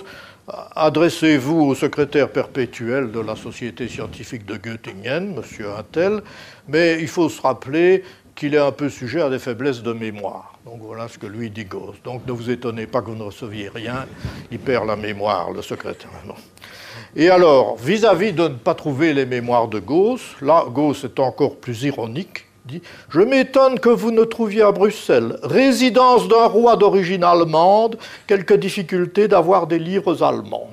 Adressez-vous 0.77 1.63
au 1.63 1.75
secrétaire 1.75 2.31
perpétuel 2.31 3.11
de 3.11 3.19
la 3.19 3.35
Société 3.35 3.89
scientifique 3.89 4.45
de 4.45 4.57
Göttingen, 4.57 5.35
M. 5.37 5.67
Intel, 5.79 6.23
mais 6.69 6.99
il 7.01 7.09
faut 7.09 7.29
se 7.29 7.41
rappeler 7.41 8.05
qu'il 8.37 8.55
est 8.55 8.59
un 8.59 8.73
peu 8.73 8.89
sujet 8.89 9.23
à 9.23 9.31
des 9.31 9.39
faiblesses 9.39 9.83
de 9.83 9.93
mémoire. 9.93 10.59
Donc 10.65 10.81
voilà 10.81 11.09
ce 11.09 11.19
que 11.19 11.27
lui 11.27 11.51
dit 11.51 11.65
Gauss. 11.65 11.97
Donc 12.05 12.27
ne 12.27 12.33
vous 12.33 12.51
étonnez 12.51 12.87
pas 12.87 13.01
que 13.01 13.07
vous 13.07 13.17
ne 13.17 13.23
receviez 13.23 13.69
rien, 13.69 14.07
il 14.51 14.59
perd 14.59 14.87
la 14.87 14.97
mémoire, 14.97 15.51
le 15.51 15.63
secrétaire. 15.63 16.11
Et 17.17 17.31
alors, 17.31 17.77
vis-à-vis 17.77 18.33
de 18.33 18.43
ne 18.43 18.55
pas 18.55 18.75
trouver 18.75 19.15
les 19.15 19.25
mémoires 19.25 19.69
de 19.69 19.79
Gauss, 19.79 20.21
là, 20.41 20.65
Gauss 20.69 21.05
est 21.05 21.21
encore 21.21 21.57
plus 21.57 21.85
ironique, 21.85 22.47
dit 22.65 22.83
Je 23.09 23.21
m'étonne 23.21 23.79
que 23.79 23.89
vous 23.89 24.11
ne 24.11 24.25
trouviez 24.25 24.63
à 24.63 24.73
Bruxelles, 24.73 25.39
résidence 25.45 26.27
d'un 26.27 26.47
roi 26.47 26.77
d'origine 26.77 27.23
allemande, 27.23 27.99
quelques 28.27 28.57
difficultés 28.57 29.29
d'avoir 29.29 29.69
des 29.69 29.79
livres 29.79 30.25
allemands. 30.25 30.71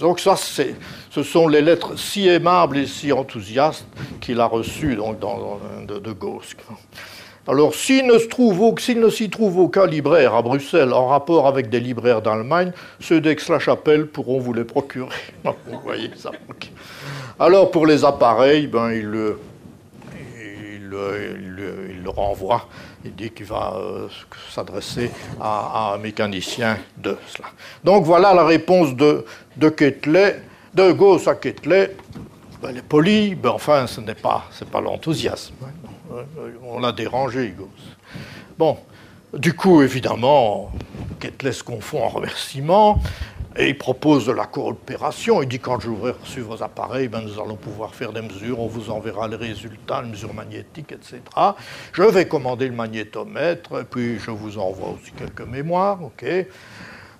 Donc, 0.00 0.20
ça, 0.20 0.36
ce 0.36 1.22
sont 1.22 1.46
les 1.46 1.60
lettres 1.60 1.98
si 1.98 2.26
aimables 2.26 2.78
et 2.78 2.86
si 2.86 3.12
enthousiastes 3.12 3.86
qu'il 4.22 4.40
a 4.40 4.46
reçues 4.46 4.96
donc, 4.96 5.18
de, 5.86 5.98
de 5.98 6.12
Gauss. 6.12 6.56
Alors, 7.48 7.74
s'il 7.74 8.06
ne, 8.06 8.18
s'y 9.10 9.28
trouve 9.28 9.58
aucun 9.58 9.86
libraire 9.86 10.34
à 10.34 10.42
Bruxelles 10.42 10.92
en 10.92 11.08
rapport 11.08 11.48
avec 11.48 11.68
des 11.68 11.80
libraires 11.80 12.22
d'Allemagne, 12.22 12.72
ceux 13.00 13.20
d'Aix-la-Chapelle 13.20 14.06
pourront 14.06 14.38
vous 14.38 14.52
les 14.52 14.62
procurer. 14.62 15.10
vous 15.44 15.80
voyez 15.82 16.10
ça. 16.16 16.30
Alors, 17.40 17.72
pour 17.72 17.86
les 17.86 18.04
appareils, 18.04 18.68
ben, 18.68 18.92
il, 18.92 19.06
le, 19.06 19.38
il, 20.84 22.08
renvoie. 22.08 22.68
Il 23.04 23.14
dit 23.14 23.30
qu'il 23.30 23.46
va 23.46 23.74
euh, 23.76 24.06
s'adresser 24.50 25.10
à, 25.40 25.94
un 25.94 25.98
mécanicien 25.98 26.78
de 26.96 27.16
cela. 27.26 27.48
Donc, 27.82 28.04
voilà 28.04 28.34
la 28.34 28.44
réponse 28.44 28.94
de, 28.94 29.24
de. 29.56 29.74
De 30.74 30.90
Gauss 30.92 31.28
à 31.28 31.34
Ketley, 31.34 31.94
ben, 32.62 32.70
elle 32.70 32.78
est 32.78 32.82
polie, 32.82 33.36
mais 33.42 33.50
enfin, 33.50 33.86
ce 33.86 34.00
n'est 34.00 34.14
pas, 34.14 34.44
pas 34.70 34.80
l'enthousiasme. 34.80 35.54
On 36.64 36.80
l'a 36.80 36.92
dérangé, 36.92 37.54
Gauss. 37.56 37.68
Bon, 38.58 38.78
du 39.32 39.54
coup, 39.54 39.82
évidemment, 39.82 40.70
se 41.50 41.62
confond 41.62 42.04
en 42.04 42.08
remerciements. 42.08 43.00
Et 43.56 43.68
il 43.68 43.78
propose 43.78 44.26
de 44.26 44.32
la 44.32 44.46
coopération. 44.46 45.42
Il 45.42 45.48
dit 45.48 45.58
quand 45.58 45.78
j'aurai 45.80 46.12
reçu 46.12 46.40
vos 46.40 46.62
appareils, 46.62 47.08
ben, 47.08 47.20
nous 47.20 47.38
allons 47.38 47.56
pouvoir 47.56 47.94
faire 47.94 48.12
des 48.12 48.22
mesures, 48.22 48.60
on 48.60 48.66
vous 48.66 48.90
enverra 48.90 49.28
les 49.28 49.36
résultats, 49.36 50.00
les 50.00 50.08
mesures 50.08 50.32
magnétiques, 50.32 50.92
etc. 50.92 51.20
Je 51.92 52.02
vais 52.02 52.26
commander 52.26 52.66
le 52.66 52.74
magnétomètre, 52.74 53.80
et 53.80 53.84
puis 53.84 54.18
je 54.18 54.30
vous 54.30 54.56
envoie 54.58 54.88
aussi 54.88 55.12
quelques 55.12 55.46
mémoires. 55.46 56.02
ok 56.02 56.24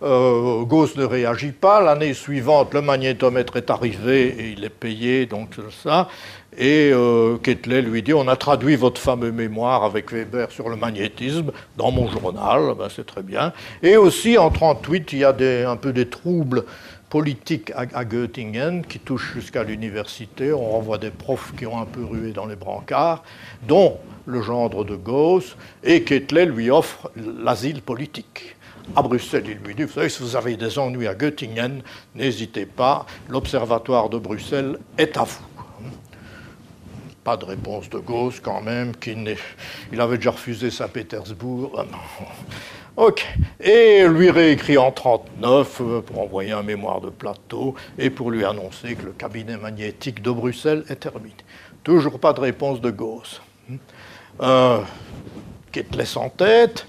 euh, 0.03 0.63
Gauss 0.65 0.97
ne 0.97 1.05
réagit 1.05 1.53
pas. 1.53 1.81
L'année 1.81 2.15
suivante, 2.15 2.75
le 2.75 2.81
magnétomètre 2.81 3.57
est 3.57 3.71
arrivé 3.71 4.29
et 4.29 4.51
il 4.53 4.65
est 4.65 4.71
payé, 4.71 5.27
donc 5.27 5.51
ça. 5.83 6.09
Et 6.57 6.91
euh, 6.93 7.39
lui 7.67 8.03
dit 8.03 8.13
On 8.13 8.29
a 8.29 8.37
traduit 8.37 8.77
votre 8.77 9.01
fameux 9.01 9.33
mémoire 9.33 9.85
avec 9.85 10.13
Weber 10.13 10.51
sur 10.51 10.69
le 10.69 10.77
magnétisme 10.77 11.51
dans 11.77 11.91
mon 11.91 12.11
journal, 12.11 12.75
ben, 12.79 12.89
c'est 12.95 13.07
très 13.07 13.23
bien. 13.23 13.53
Et 13.83 13.97
aussi 13.97 14.37
en 14.37 14.51
1938, 14.51 15.13
il 15.13 15.19
y 15.21 15.25
a 15.25 15.71
un 15.71 15.77
peu 15.77 15.93
des 15.93 16.09
troubles 16.09 16.65
politiques 17.13 17.73
à, 17.75 18.05
Göttingen 18.07 18.87
qui 18.87 18.99
touchent 18.99 19.35
jusqu'à 19.35 19.65
l'université. 19.65 20.51
On 20.51 20.71
renvoie 20.71 20.97
des 20.97 21.11
profs 21.11 21.53
qui 21.59 21.67
ont 21.67 21.79
un 21.79 21.85
peu 21.85 22.03
rué 22.03 22.33
dans 22.33 22.47
les 22.47 22.57
brancards, 22.57 23.23
dont 23.69 23.99
le 24.25 24.41
gendre 24.41 24.83
de 24.85 24.97
Gauss, 24.97 25.57
et 25.85 26.05
Kettler 26.05 26.47
lui 26.47 26.71
offre 26.71 27.11
l'asile 27.17 27.83
politique 27.83 28.57
à 28.97 29.03
Bruxelles. 29.03 29.45
Il 29.47 29.59
lui 29.67 29.75
dit, 29.75 29.83
vous 29.83 29.93
savez, 29.93 30.09
si 30.09 30.23
vous 30.23 30.37
avez 30.37 30.57
des 30.57 30.79
ennuis 30.79 31.07
à 31.07 31.15
Göttingen, 31.15 31.83
n'hésitez 32.15 32.65
pas, 32.65 33.05
l'Observatoire 33.29 34.09
de 34.09 34.19
Bruxelles 34.19 34.79
est 34.97 35.17
à 35.19 35.25
vous. 35.25 35.52
Pas 37.25 37.37
de 37.37 37.45
réponse 37.45 37.89
de 37.89 37.99
Gauss 37.99 38.41
quand 38.41 38.63
même, 38.63 38.97
qui 38.97 39.15
il 39.93 40.01
avait 40.01 40.17
déjà 40.17 40.33
refusé 40.33 40.71
Saint-Pétersbourg. 40.71 41.73
Ah 41.79 41.85
ok. 42.97 43.25
Et 43.61 44.07
lui 44.09 44.31
réécrit 44.31 44.77
en 44.77 44.91
1939 44.91 45.81
euh, 45.81 46.01
pour 46.01 46.21
envoyer 46.21 46.53
un 46.53 46.63
mémoire 46.63 47.01
de 47.01 47.11
plateau 47.11 47.75
et 47.97 48.11
pour 48.11 48.31
lui 48.31 48.45
annoncer 48.45 48.97
que 48.97 49.07
le 49.07 49.13
cabinet 49.13 49.57
magnétique 49.57 50.21
de 50.21 50.31
Bruxelles 50.31 50.85
est 50.89 50.97
terminé. 50.97 51.37
Toujours 51.85 52.19
pas 52.19 52.33
de 52.33 52.41
réponse 52.41 52.81
de 52.81 52.91
Gauss. 52.91 53.41
Euh, 54.41 54.81
qui 55.71 55.85
te 55.85 55.97
laisse 55.97 56.17
en 56.17 56.29
tête. 56.29 56.87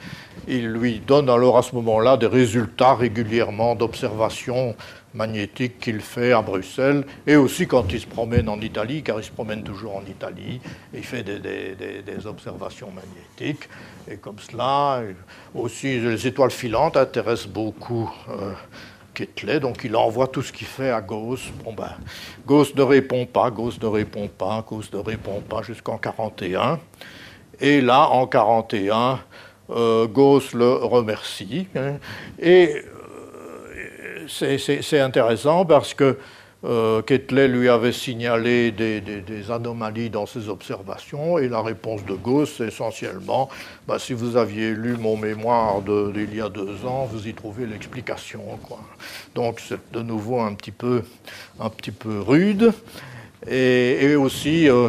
Il 0.48 0.68
lui 0.68 1.00
donne 1.00 1.30
alors 1.30 1.58
à 1.58 1.62
ce 1.62 1.74
moment-là 1.76 2.18
des 2.18 2.28
résultats 2.28 2.96
régulièrement 2.96 3.76
d'observations 3.76 4.76
magnétiques 5.14 5.80
qu'il 5.80 6.02
fait 6.02 6.32
à 6.32 6.42
Bruxelles 6.42 7.06
et 7.28 7.36
aussi 7.36 7.68
quand 7.68 7.92
il 7.92 8.00
se 8.00 8.08
promène 8.08 8.50
en 8.50 8.60
Italie, 8.60 9.04
car 9.04 9.20
il 9.20 9.24
se 9.24 9.32
promène 9.32 9.64
toujours 9.64 9.96
en 9.96 10.04
Italie, 10.06 10.60
il 10.94 11.04
fait 11.04 11.24
des, 11.24 12.28
observations 12.28 12.90
magnétiques. 12.92 13.70
Et 14.10 14.18
comme 14.18 14.40
cela, 14.40 15.02
aussi 15.54 16.00
les 16.00 16.28
étoiles 16.28 16.52
filantes 16.52 16.98
intéressent 16.98 17.48
beaucoup 17.48 18.12
euh, 18.30 18.54
donc 19.62 19.82
il 19.84 19.96
envoie 19.96 20.28
tout 20.28 20.42
ce 20.42 20.52
qu'il 20.52 20.68
fait 20.68 20.90
à 20.90 21.02
Gauss. 21.02 21.52
Bon 21.64 21.74
ben, 21.74 21.92
Gauss 22.48 22.74
ne 22.76 22.82
répond 22.82 23.26
pas, 23.26 23.52
Gauss 23.52 23.80
ne 23.82 23.88
répond 23.88 24.28
pas, 24.28 24.66
Gauss 24.68 24.92
ne 24.92 25.00
répond 25.00 25.42
pas 25.42 25.62
jusqu'en 25.62 25.98
41. 25.98 26.80
Et 27.60 27.82
là, 27.82 28.10
en 28.10 28.26
41, 28.26 29.20
euh, 29.70 30.08
Gauss 30.08 30.54
le 30.54 30.74
remercie. 30.74 31.68
Hein. 31.76 31.98
et 32.42 32.84
c'est 34.28 35.00
intéressant 35.00 35.66
parce 35.66 35.94
que 35.94 36.18
euh, 36.66 37.02
lui 37.30 37.68
avait 37.68 37.92
signalé 37.92 38.72
des, 38.72 39.52
anomalies 39.52 40.10
dans 40.10 40.26
ses 40.26 40.48
observations 40.48 41.38
et 41.38 41.50
la 41.50 41.62
réponse 41.62 42.06
de 42.06 42.14
Gauss, 42.14 42.54
c'est 42.58 42.68
essentiellement 42.68 43.50
bah, 43.86 44.00
si 44.00 44.14
vous 44.14 44.38
aviez 44.38 44.72
lu 44.72 44.96
mon 44.96 45.18
mémoire 45.18 45.82
d'il 45.82 46.34
y 46.34 46.40
a 46.40 46.48
deux 46.48 46.86
ans, 46.86 47.06
vous 47.12 47.28
y 47.28 47.34
trouvez 47.34 47.66
l'explication. 47.66 48.42
Donc 49.36 49.60
c'est 49.60 49.92
de 49.92 50.02
nouveau 50.02 50.40
un 50.40 50.54
petit 50.54 50.72
peu, 50.72 51.04
un 51.60 51.70
petit 51.70 51.92
peu 51.92 52.22
rude. 52.22 52.72
Et, 53.46 54.16
aussi, 54.16 54.70
euh, 54.70 54.88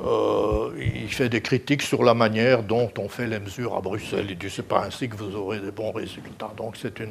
euh, 0.00 0.70
il 0.78 1.12
fait 1.12 1.28
des 1.28 1.40
critiques 1.40 1.82
sur 1.82 2.02
la 2.02 2.14
manière 2.14 2.62
dont 2.62 2.90
on 2.98 3.08
fait 3.08 3.26
les 3.26 3.40
mesures 3.40 3.76
à 3.76 3.80
Bruxelles. 3.80 4.26
Il 4.30 4.38
dit 4.38 4.50
c'est 4.50 4.66
pas 4.66 4.84
ainsi 4.86 5.08
que 5.08 5.16
vous 5.16 5.34
aurez 5.36 5.58
des 5.58 5.70
bons 5.70 5.92
résultats. 5.92 6.50
Donc 6.56 6.76
c'est 6.80 7.02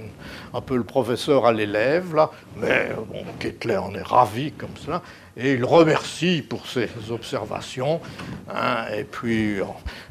un 0.53 0.61
peu 0.61 0.77
le 0.77 0.83
professeur 0.83 1.45
à 1.45 1.51
l'élève 1.51 2.15
là, 2.15 2.31
mais 2.57 2.89
bon, 3.09 3.23
Kettler 3.39 3.77
en 3.77 3.93
est 3.95 4.01
ravi 4.01 4.51
comme 4.51 4.75
cela 4.75 5.01
et 5.37 5.53
il 5.53 5.63
remercie 5.63 6.41
pour 6.41 6.67
ses 6.67 6.89
observations. 7.09 7.99
Hein, 8.49 8.85
et 8.95 9.03
puis 9.03 9.57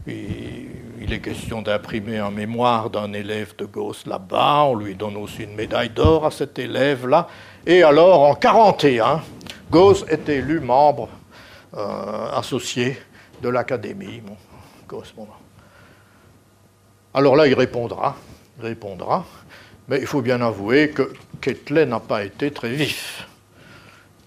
il, 0.06 1.12
est 1.12 1.20
question 1.20 1.62
d'imprimer 1.62 2.18
un 2.18 2.30
mémoire 2.30 2.88
d'un 2.88 3.12
élève 3.12 3.54
de 3.56 3.64
Gauss 3.64 4.06
là-bas. 4.06 4.64
On 4.64 4.76
lui 4.76 4.94
donne 4.94 5.16
aussi 5.16 5.42
une 5.42 5.54
médaille 5.54 5.90
d'or 5.90 6.26
à 6.26 6.30
cet 6.30 6.58
élève 6.58 7.06
là. 7.06 7.28
Et 7.66 7.82
alors 7.82 8.22
en 8.22 8.34
41, 8.34 9.22
Gauss 9.70 10.04
est 10.08 10.28
élu 10.28 10.60
membre 10.60 11.08
euh, 11.08 11.19
associé 11.72 12.98
de 13.42 13.48
l'Académie. 13.48 14.22
correspondant. 14.86 15.36
Alors 17.14 17.36
là, 17.36 17.46
il 17.46 17.54
répondra, 17.54 18.16
il 18.58 18.64
répondra, 18.64 19.24
mais 19.88 19.98
il 20.00 20.06
faut 20.06 20.20
bien 20.20 20.40
avouer 20.40 20.90
que 20.90 21.12
Ketley 21.40 21.86
n'a 21.86 22.00
pas 22.00 22.24
été 22.24 22.50
très 22.50 22.70
vif, 22.70 23.26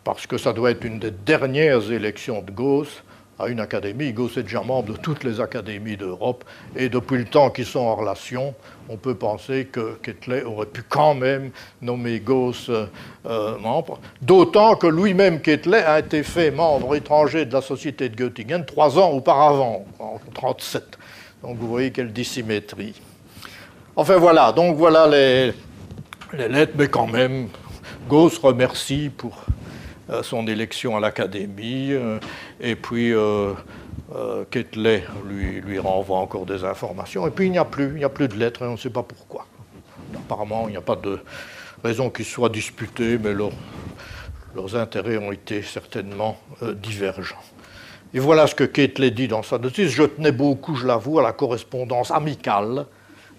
parce 0.03 0.25
que 0.25 0.37
ça 0.37 0.53
doit 0.53 0.71
être 0.71 0.85
une 0.85 0.99
des 0.99 1.11
dernières 1.11 1.91
élections 1.91 2.41
de 2.41 2.51
Gauss 2.51 3.03
une 3.47 3.59
académie. 3.59 4.13
Gauss 4.13 4.37
est 4.37 4.43
déjà 4.43 4.61
membre 4.61 4.93
de 4.93 4.97
toutes 4.97 5.23
les 5.23 5.39
académies 5.39 5.97
d'Europe, 5.97 6.43
et 6.75 6.89
depuis 6.89 7.17
le 7.17 7.25
temps 7.25 7.49
qu'ils 7.49 7.65
sont 7.65 7.79
en 7.79 7.95
relation, 7.95 8.53
on 8.89 8.97
peut 8.97 9.15
penser 9.15 9.65
que 9.71 9.97
Ketley 10.03 10.43
aurait 10.43 10.65
pu 10.65 10.83
quand 10.87 11.15
même 11.15 11.51
nommer 11.81 12.19
Gauss 12.19 12.69
euh, 12.69 12.85
euh, 13.25 13.57
membre, 13.59 13.99
d'autant 14.21 14.75
que 14.75 14.87
lui-même, 14.87 15.41
Ketley, 15.41 15.83
a 15.83 15.99
été 15.99 16.23
fait 16.23 16.51
membre 16.51 16.95
étranger 16.95 17.45
de 17.45 17.53
la 17.53 17.61
Société 17.61 18.09
de 18.09 18.15
Göttingen 18.15 18.65
trois 18.65 18.99
ans 18.99 19.11
auparavant, 19.11 19.85
en 19.99 20.15
1937. 20.15 20.97
Donc 21.41 21.57
vous 21.57 21.67
voyez 21.67 21.91
quelle 21.91 22.11
dissymétrie. 22.11 22.93
Enfin 23.95 24.17
voilà, 24.17 24.51
donc 24.51 24.75
voilà 24.75 25.07
les, 25.07 25.53
lettres, 26.47 26.73
mais 26.75 26.87
quand 26.87 27.07
même, 27.07 27.47
Gauss 28.09 28.37
remercie 28.37 29.11
pour 29.15 29.45
son 30.21 30.47
élection 30.47 30.97
à 30.97 30.99
l'Académie, 30.99 31.91
et 32.59 32.75
puis 32.75 33.13
euh, 34.15 34.43
Ketley 34.51 35.03
lui, 35.25 35.79
renvoie 35.79 36.17
encore 36.17 36.45
des 36.45 36.63
informations. 36.63 37.25
Et 37.25 37.31
puis 37.31 37.45
il 37.45 37.51
n'y 37.51 37.57
a 37.57 37.65
plus, 37.65 37.87
il 37.87 37.95
n'y 37.95 38.03
a 38.03 38.09
plus 38.09 38.27
de 38.27 38.35
lettres 38.35 38.63
et 38.63 38.67
on 38.67 38.73
ne 38.73 38.77
sait 38.77 38.89
pas 38.89 39.03
pourquoi. 39.03 39.47
Apparemment, 40.15 40.67
il 40.67 40.71
n'y 40.71 40.77
a 40.77 40.81
pas 40.81 40.95
de 40.95 41.19
raison 41.83 42.09
qu'ils 42.09 42.25
soient 42.25 42.49
disputés, 42.49 43.17
mais 43.17 43.33
leurs 43.33 44.75
intérêts 44.75 45.17
ont 45.17 45.31
été 45.31 45.63
certainement 45.63 46.37
euh, 46.61 46.73
divergents. 46.73 47.41
Et 48.13 48.19
voilà 48.19 48.45
ce 48.45 48.53
que 48.53 48.63
Ketley 48.63 49.09
dit 49.09 49.27
dans 49.27 49.41
sa 49.41 49.57
notice. 49.57 49.89
Je 49.89 50.03
tenais 50.03 50.31
beaucoup, 50.31 50.75
je 50.75 50.85
l'avoue, 50.85 51.19
à 51.19 51.23
la 51.23 51.31
correspondance 51.31 52.11
amicale 52.11 52.85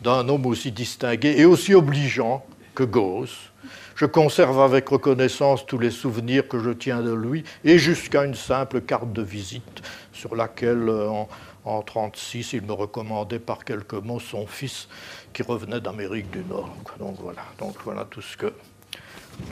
d'un 0.02 0.28
homme 0.28 0.46
aussi 0.46 0.72
distingué 0.72 1.38
et 1.38 1.44
aussi 1.44 1.74
obligeant 1.74 2.44
que 2.74 2.82
Gauss. 2.82 3.52
Je 3.94 4.06
conserve 4.06 4.60
avec 4.60 4.88
reconnaissance 4.88 5.66
tous 5.66 5.78
les 5.78 5.90
souvenirs 5.90 6.48
que 6.48 6.58
je 6.58 6.70
tiens 6.70 7.00
de 7.00 7.12
lui 7.12 7.44
et 7.64 7.78
jusqu'à 7.78 8.24
une 8.24 8.34
simple 8.34 8.80
carte 8.80 9.12
de 9.12 9.22
visite 9.22 9.82
sur 10.12 10.34
laquelle, 10.34 10.88
euh, 10.88 11.08
en, 11.08 11.28
1936, 11.64 12.52
il 12.54 12.62
me 12.62 12.72
recommandait 12.72 13.38
par 13.38 13.64
quelques 13.64 13.94
mots 13.94 14.20
son 14.20 14.46
fils 14.46 14.88
qui 15.32 15.42
revenait 15.42 15.80
d'Amérique 15.80 16.30
du 16.30 16.44
Nord. 16.44 16.74
Donc 16.98 17.16
voilà, 17.20 17.42
donc 17.58 17.74
voilà 17.84 18.04
tout 18.10 18.20
ce 18.20 18.36
que 18.36 18.52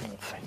on 0.05 0.16
fait. 0.18 0.43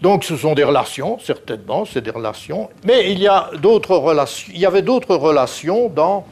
Donc 0.00 0.24
ce 0.24 0.36
sont 0.36 0.52
des 0.52 0.64
relations, 0.64 1.18
certainement, 1.18 1.86
c'est 1.86 2.02
des 2.02 2.10
relations, 2.10 2.68
mais 2.84 3.10
il 3.10 3.18
y 3.20 3.26
a 3.26 3.50
relations. 3.54 4.52
Il 4.52 4.60
y 4.60 4.66
avait 4.66 4.82
d'autres 4.82 5.16
relations 5.16 5.88
dans, 5.88 6.26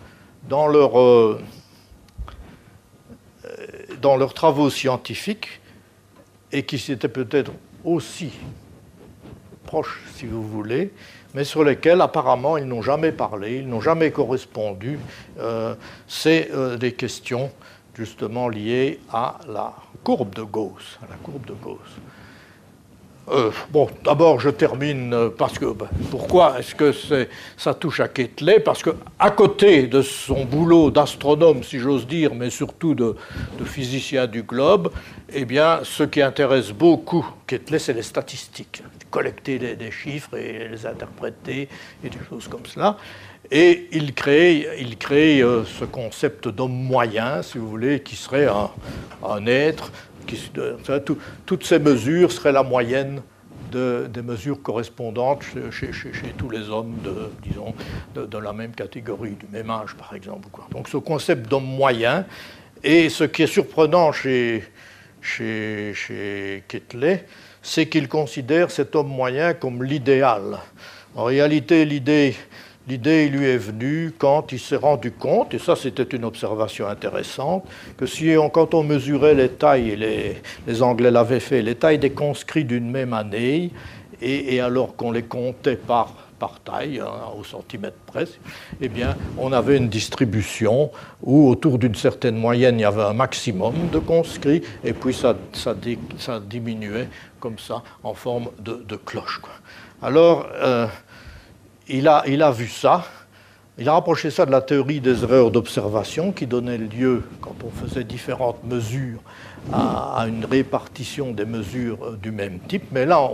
dans, 0.46 0.66
leur, 0.66 1.00
euh, 1.00 1.40
dans 4.02 4.16
leurs 4.16 4.34
travaux 4.34 4.68
scientifiques 4.68 5.60
et 6.50 6.64
qui 6.64 6.78
s'étaient 6.78 7.08
peut-être 7.08 7.52
aussi 7.84 8.32
proches, 9.64 10.02
si 10.14 10.26
vous 10.26 10.46
voulez, 10.46 10.92
mais 11.34 11.44
sur 11.44 11.64
lesquels 11.64 12.00
apparemment 12.00 12.58
ils 12.58 12.66
n'ont 12.66 12.82
jamais 12.82 13.12
parlé, 13.12 13.58
ils 13.58 13.68
n'ont 13.68 13.80
jamais 13.80 14.10
correspondu. 14.10 14.98
Euh, 15.38 15.74
c'est 16.06 16.50
euh, 16.52 16.76
des 16.76 16.92
questions 16.92 17.50
justement 17.94 18.48
liées 18.48 19.00
à 19.10 19.38
la 19.48 19.72
courbe 20.02 20.34
de 20.34 20.42
Gauss. 20.42 20.98
À 21.02 21.08
la 21.08 21.16
courbe 21.16 21.46
de 21.46 21.54
Gauss. 21.54 21.78
Euh, 23.32 23.50
bon, 23.70 23.88
d'abord, 24.04 24.40
je 24.40 24.50
termine 24.50 25.14
euh, 25.14 25.30
parce 25.30 25.58
que 25.58 25.72
ben, 25.72 25.88
pourquoi 26.10 26.58
est-ce 26.58 26.74
que 26.74 26.92
ça 27.56 27.74
touche 27.74 28.00
à 28.00 28.08
Ketley 28.08 28.60
Parce 28.60 28.82
que 28.82 28.90
à 29.18 29.30
côté 29.30 29.86
de 29.86 30.02
son 30.02 30.44
boulot 30.44 30.90
d'astronome, 30.90 31.62
si 31.62 31.78
j'ose 31.78 32.06
dire, 32.06 32.34
mais 32.34 32.50
surtout 32.50 32.94
de, 32.94 33.16
physicien 33.64 34.26
du 34.26 34.42
globe, 34.42 34.92
eh 35.32 35.44
bien, 35.44 35.80
ce 35.82 36.02
qui 36.02 36.20
intéresse 36.20 36.72
beaucoup 36.72 37.26
Ketley, 37.46 37.78
c'est 37.78 37.94
les 37.94 38.02
statistiques, 38.02 38.82
collecter 39.10 39.58
des, 39.58 39.90
chiffres 39.90 40.36
et 40.36 40.68
les 40.68 40.86
interpréter 40.86 41.68
et 42.04 42.08
des 42.08 42.18
choses 42.28 42.48
comme 42.48 42.66
cela. 42.66 42.96
Et 43.50 43.88
il 43.92 44.14
crée, 44.14 44.66
il 44.78 44.96
crée 44.96 45.42
euh, 45.42 45.64
ce 45.64 45.84
concept 45.84 46.48
d'homme 46.48 46.72
moyen, 46.72 47.42
si 47.42 47.58
vous 47.58 47.68
voulez, 47.68 48.00
qui 48.00 48.16
serait 48.16 48.46
un 48.46 49.46
être 49.46 49.90
toutes 51.46 51.64
ces 51.64 51.78
mesures 51.78 52.32
seraient 52.32 52.52
la 52.52 52.62
moyenne 52.62 53.22
des 53.70 54.22
mesures 54.22 54.60
correspondantes 54.62 55.44
chez, 55.70 55.90
tous 56.36 56.50
les 56.50 56.68
hommes 56.68 56.96
de, 58.14 58.38
la 58.38 58.52
même 58.52 58.72
catégorie, 58.72 59.32
du 59.32 59.46
même 59.50 59.70
âge 59.70 59.94
par 59.96 60.14
exemple. 60.14 60.48
Donc 60.70 60.88
ce 60.88 60.96
concept 60.98 61.48
d'homme 61.48 61.64
moyen, 61.64 62.26
et 62.84 63.08
ce 63.08 63.24
qui 63.24 63.42
est 63.42 63.46
surprenant 63.46 64.12
chez, 64.12 64.64
chez, 65.20 65.92
chez 65.94 66.64
Ketley, 66.68 67.24
c'est 67.62 67.88
qu'il 67.88 68.08
considère 68.08 68.70
cet 68.70 68.96
homme 68.96 69.08
moyen 69.08 69.54
comme 69.54 69.84
l'idéal. 69.84 70.58
En 71.14 71.24
réalité, 71.24 71.84
l'idée 71.84 72.34
L'idée 72.88 73.28
lui 73.28 73.46
est 73.46 73.58
venue 73.58 74.12
quand 74.18 74.50
il 74.50 74.58
s'est 74.58 74.76
rendu 74.76 75.12
compte, 75.12 75.54
et 75.54 75.58
ça 75.58 75.76
c'était 75.76 76.16
une 76.16 76.24
observation 76.24 76.88
intéressante, 76.88 77.64
que 77.96 78.06
si 78.06 78.34
on, 78.36 78.50
quand 78.50 78.74
on 78.74 78.82
mesurait 78.82 79.34
les 79.34 79.50
tailles, 79.50 79.94
les, 79.96 80.42
les 80.66 80.82
Anglais 80.82 81.10
l'avaient 81.12 81.40
fait, 81.40 81.62
les 81.62 81.76
tailles 81.76 82.00
des 82.00 82.10
conscrits 82.10 82.64
d'une 82.64 82.90
même 82.90 83.12
année, 83.12 83.70
et, 84.20 84.60
alors 84.60 84.96
qu'on 84.96 85.10
les 85.10 85.22
comptait 85.22 85.76
par, 85.76 86.14
par 86.38 86.60
taille, 86.60 87.00
hein, 87.00 87.06
au 87.38 87.44
centimètre 87.44 87.96
près, 88.06 88.26
eh 88.80 88.88
bien, 88.88 89.16
on 89.38 89.52
avait 89.52 89.76
une 89.76 89.88
distribution 89.88 90.90
où 91.22 91.48
autour 91.48 91.78
d'une 91.78 91.94
certaine 91.94 92.36
moyenne, 92.36 92.78
il 92.78 92.82
y 92.82 92.84
avait 92.84 93.02
un 93.02 93.14
maximum 93.14 93.74
de 93.92 93.98
conscrits, 93.98 94.62
et 94.84 94.92
puis 94.92 95.14
ça, 95.14 95.36
ça, 95.52 95.74
ça 96.18 96.40
diminuait 96.40 97.08
comme 97.38 97.58
ça 97.58 97.82
en 98.02 98.14
forme 98.14 98.48
de, 98.58 98.84
de 98.86 98.96
cloche. 98.96 99.38
Quoi. 99.42 99.52
Alors, 100.02 100.48
euh, 100.54 100.86
il 101.88 102.08
a, 102.08 102.50
vu 102.50 102.68
ça, 102.68 103.04
il 103.78 103.88
a 103.88 103.92
rapproché 103.92 104.30
ça 104.30 104.46
de 104.46 104.50
la 104.50 104.60
théorie 104.60 105.00
des 105.00 105.22
erreurs 105.24 105.50
d'observation 105.50 106.32
qui 106.32 106.46
donnait 106.46 106.78
lieu, 106.78 107.22
quand 107.40 107.56
on 107.64 107.70
faisait 107.70 108.04
différentes 108.04 108.62
mesures, 108.64 109.20
à, 109.72 110.24
une 110.28 110.44
répartition 110.44 111.32
des 111.32 111.44
mesures 111.44 112.16
du 112.16 112.30
même 112.30 112.58
type. 112.68 112.84
Mais 112.92 113.06
là, 113.06 113.28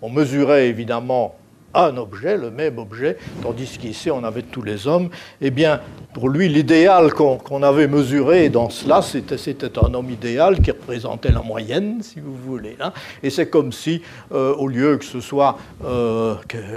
on 0.00 0.10
mesurait 0.10 0.68
évidemment 0.68 1.34
un 1.74 1.96
objet, 1.96 2.36
le 2.36 2.50
même 2.50 2.78
objet, 2.78 3.16
tandis 3.42 3.78
qu'ici 3.78 4.10
on 4.10 4.24
avait 4.24 4.42
tous 4.42 4.62
les 4.62 4.86
hommes. 4.86 5.08
Eh 5.40 5.50
bien, 5.50 5.80
pour 6.12 6.28
lui, 6.28 6.48
l'idéal 6.48 7.12
qu'on 7.14 7.62
avait 7.62 7.88
mesuré 7.88 8.50
dans 8.50 8.68
cela, 8.68 9.00
c'était 9.00 9.78
un 9.78 9.94
homme 9.94 10.10
idéal 10.10 10.60
qui 10.60 10.70
représentait 10.70 11.32
la 11.32 11.40
moyenne, 11.40 12.02
si 12.02 12.20
vous 12.20 12.36
voulez. 12.36 12.76
Hein. 12.80 12.92
Et 13.22 13.30
c'est 13.30 13.48
comme 13.48 13.72
si, 13.72 14.02
euh, 14.32 14.54
au 14.54 14.68
lieu 14.68 14.98
que 14.98 15.04
ce 15.04 15.20
soit 15.20 15.58
euh, 15.84 16.34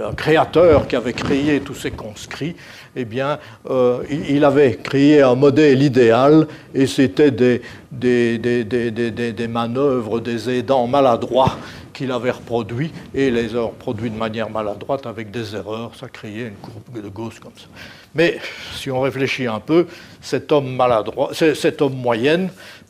un 0.08 0.14
créateur 0.14 0.88
qui 0.88 0.96
avait 0.96 1.14
créé 1.14 1.60
tous 1.60 1.76
ces 1.76 1.92
conscrits, 1.92 2.56
eh 2.96 3.04
bien, 3.04 3.40
euh, 3.70 4.04
il 4.10 4.46
avait 4.46 4.76
créé 4.78 5.22
un 5.22 5.36
modèle 5.36 5.84
idéal 5.84 6.48
et 6.74 6.88
c'était 6.88 7.32
des, 7.32 7.62
des, 7.92 9.48
manœuvres, 9.50 10.22
des 10.22 10.50
aidants 10.50 10.88
maladroits 10.88 11.58
qu'il 11.96 12.12
avait 12.12 12.32
reproduit 12.32 12.92
et 13.14 13.32
les 13.32 13.56
a 13.56 13.62
reproduits 13.62 14.12
de 14.12 14.18
manière 14.18 14.50
maladroite 14.50 15.08
avec 15.08 15.32
des 15.32 15.56
erreurs. 15.56 15.96
Ça 15.96 16.08
créait 16.10 16.50
une 16.50 16.56
courbe 16.56 17.02
de 17.02 17.10
Gauss 17.10 17.40
comme 17.40 17.54
ça. 17.58 17.68
Mais 18.14 18.38
si 18.74 18.92
on 18.92 19.02
réfléchit 19.02 19.48
un 19.48 19.60
peu, 19.60 19.88
cet 20.22 20.52
homme 20.52 20.76
maladroit, 20.76 21.32
cet 21.34 21.82
homme 21.82 22.04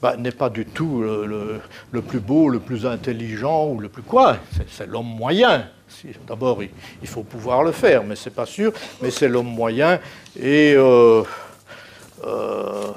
bah, 0.02 0.16
n'est 0.18 0.32
pas 0.32 0.50
du 0.50 0.66
tout 0.66 1.02
le, 1.02 2.02
plus 2.02 2.20
beau, 2.20 2.50
le 2.50 2.60
plus 2.60 2.86
intelligent 2.86 3.68
ou 3.68 3.80
le 3.80 3.90
plus 3.90 4.04
quoi. 4.04 4.38
C'est 4.70 4.88
l'homme 4.88 5.08
moyen. 5.08 5.68
D'abord, 6.28 6.62
il, 6.62 7.08
faut 7.08 7.24
pouvoir 7.24 7.64
le 7.64 7.72
faire, 7.72 8.04
mais 8.04 8.16
c'est 8.16 8.34
pas 8.34 8.46
sûr. 8.46 8.74
Mais 9.02 9.12
c'est 9.12 9.28
l'homme 9.28 9.48
moyen 9.48 10.00
et 10.40 10.74
euh, 10.76 11.24
euh, 12.26 12.92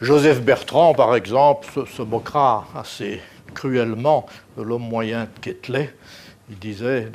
Joseph 0.00 0.40
Bertrand, 0.40 0.94
par 0.94 1.14
exemple, 1.14 1.68
se 1.86 2.02
moquera 2.02 2.66
assez 2.74 3.20
cruellement 3.54 4.26
de 4.56 4.62
l'homme 4.62 4.88
moyen 4.88 5.24
de 5.24 5.40
Ketley. 5.40 5.94
Il 6.50 6.58
disait 6.58 7.08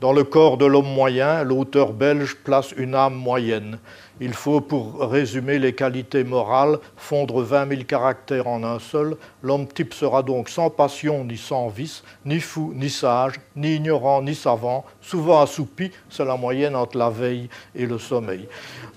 Dans 0.00 0.12
le 0.12 0.24
corps 0.24 0.56
de 0.56 0.64
l'homme 0.64 0.92
moyen, 0.92 1.42
l'auteur 1.44 1.92
belge 1.92 2.36
place 2.36 2.72
une 2.76 2.94
âme 2.94 3.14
moyenne. 3.14 3.78
Il 4.20 4.32
faut, 4.32 4.60
pour 4.60 5.00
résumer 5.00 5.60
les 5.60 5.74
qualités 5.74 6.24
morales, 6.24 6.78
fondre 6.96 7.40
vingt 7.42 7.66
mille 7.66 7.86
caractères 7.86 8.48
en 8.48 8.64
un 8.64 8.80
seul. 8.80 9.16
L'homme 9.42 9.68
type 9.68 9.94
sera 9.94 10.24
donc 10.24 10.48
sans 10.48 10.70
passion 10.70 11.24
ni 11.24 11.36
sans 11.36 11.68
vice, 11.68 12.02
ni 12.24 12.40
fou 12.40 12.72
ni 12.74 12.90
sage, 12.90 13.34
ni 13.54 13.76
ignorant 13.76 14.22
ni 14.22 14.34
savant, 14.34 14.84
souvent 15.00 15.40
assoupi, 15.40 15.92
c'est 16.10 16.24
la 16.24 16.36
moyenne 16.36 16.74
entre 16.74 16.98
la 16.98 17.10
veille 17.10 17.48
et 17.76 17.86
le 17.86 17.98
sommeil. 17.98 18.48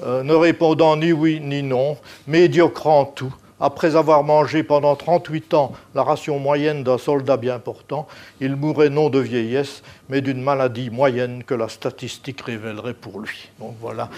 Euh, 0.04 0.24
ne 0.24 0.34
répondant 0.34 0.96
ni 0.96 1.12
oui 1.12 1.40
ni 1.40 1.62
non, 1.62 1.98
médiocre 2.26 2.88
en 2.88 3.06
tout, 3.06 3.34
après 3.62 3.96
avoir 3.96 4.24
mangé 4.24 4.64
pendant 4.64 4.96
38 4.96 5.54
ans 5.54 5.72
la 5.96 6.04
ration 6.04 6.40
moyenne 6.40 6.84
d'un 6.84 6.98
soldat 6.98 7.38
bien 7.38 7.60
portant, 7.60 8.08
il 8.42 8.56
mourrait 8.56 8.90
non 8.90 9.10
de 9.10 9.20
vieillesse, 9.20 9.84
mais 10.10 10.22
d'une 10.22 10.42
maladie 10.42 10.90
moyenne 10.90 11.44
que 11.44 11.54
la 11.54 11.70
statistique 11.70 12.42
révélerait 12.42 12.96
pour 12.96 13.20
lui. 13.20 13.50
Donc 13.60 13.76
voilà. 13.80 14.10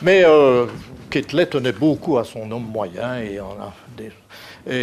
Mais 0.00 0.22
euh, 0.24 0.66
tenait 1.10 1.72
beaucoup 1.72 2.18
à 2.18 2.24
son 2.24 2.50
homme 2.50 2.66
moyen 2.66 3.20
et 3.20 3.34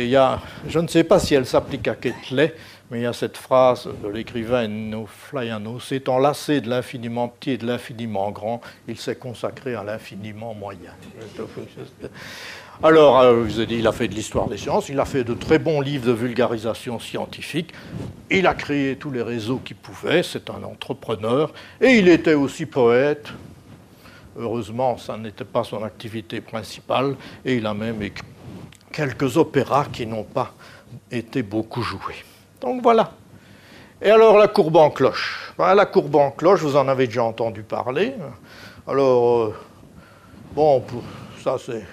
y 0.10 0.16
a, 0.16 0.39
je 0.68 0.80
ne 0.80 0.88
sais 0.88 1.06
pas 1.06 1.20
si 1.20 1.36
elle 1.36 1.45
s'applique 1.45 1.88
à 1.88 1.95
Ketley, 1.95 2.54
mais 2.91 3.00
il 3.00 3.04
y 3.04 3.06
a 3.06 3.14
cette 3.14 3.38
phrase 3.38 3.88
de 4.04 4.10
l'écrivain 4.10 4.68
Flaiano 5.06 5.80
s'étant 5.80 6.18
lassé 6.18 6.60
de 6.60 6.70
l'infiniment 6.70 7.28
petit 7.28 7.52
et 7.52 7.58
de 7.58 7.66
l'infiniment 7.66 8.32
grand, 8.32 8.62
il 8.88 8.97
s'est 8.97 9.16
consacré 9.16 9.76
à 9.76 9.84
l'infiniment 9.84 10.54
moyen. 10.54 10.91
Alors, 12.82 13.20
euh, 13.20 13.44
vous 13.44 13.66
dit, 13.66 13.76
il 13.80 13.88
a 13.88 13.92
fait 13.92 14.08
de 14.08 14.16
l'histoire 14.16 14.48
des 14.48 14.56
sciences, 14.56 14.88
il 14.88 14.98
a 15.02 15.04
fait 15.04 15.26
de 15.26 15.34
très 15.34 15.60
bons 15.60 15.82
livres 15.82 16.08
de 16.08 16.14
vulgarisation 16.14 16.98
scientifique, 16.98 17.74
il 18.32 18.48
a 18.48 18.54
créé 18.54 18.96
tous 18.96 19.12
les 19.12 19.22
réseaux 19.22 19.58
qu'il 19.58 19.76
pouvait, 19.76 20.24
c'est 20.24 20.50
un 20.50 20.64
entrepreneur, 20.64 21.52
et 21.82 21.98
il 21.98 22.08
était 22.08 22.36
aussi 22.36 22.66
poète. 22.66 23.28
Heureusement, 24.38 24.98
ça 24.98 25.18
n'était 25.18 25.44
pas 25.44 25.66
son 25.66 25.84
activité 25.84 26.40
principale, 26.40 27.18
et 27.44 27.56
il 27.56 27.66
a 27.66 27.74
même 27.74 28.02
écrit 28.02 28.26
quelques 28.94 29.36
opéras 29.36 29.88
qui 29.92 30.08
n'ont 30.08 30.24
pas 30.24 30.54
été 31.12 31.44
beaucoup 31.44 31.82
joués. 31.82 32.24
Donc 32.62 32.82
voilà. 32.82 33.12
Et 34.02 34.10
alors 34.10 34.38
la 34.38 34.48
courbe 34.48 34.78
en 34.78 34.90
cloche. 34.90 35.54
La 35.58 35.86
courbe 35.86 36.16
en 36.16 36.32
cloche, 36.32 36.62
vous 36.62 36.78
en 36.78 36.88
avez 36.88 37.08
déjà 37.08 37.26
entendu 37.26 37.62
parler. 37.62 38.14
Alors, 38.88 39.38
euh, 39.38 39.56
bon, 40.56 40.82
ça 41.44 41.58
c'est 41.58 41.84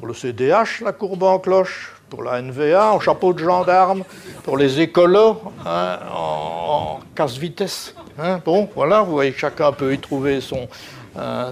pour 0.00 0.08
le 0.08 0.14
CDH, 0.14 0.80
la 0.82 0.92
courbe 0.92 1.24
en 1.24 1.38
cloche, 1.38 1.92
pour 2.08 2.22
la 2.22 2.40
NVA, 2.40 2.94
en 2.94 3.00
chapeau 3.00 3.34
de 3.34 3.38
gendarme, 3.38 4.02
pour 4.42 4.56
les 4.56 4.80
écolos, 4.80 5.42
hein, 5.66 5.98
en, 6.10 7.00
casse-vitesse. 7.14 7.94
Hein. 8.18 8.40
Bon, 8.42 8.66
voilà, 8.74 9.02
vous 9.02 9.12
voyez, 9.12 9.34
chacun 9.36 9.72
peut 9.72 9.92
y 9.92 9.98
trouver 9.98 10.40
son, 10.40 10.68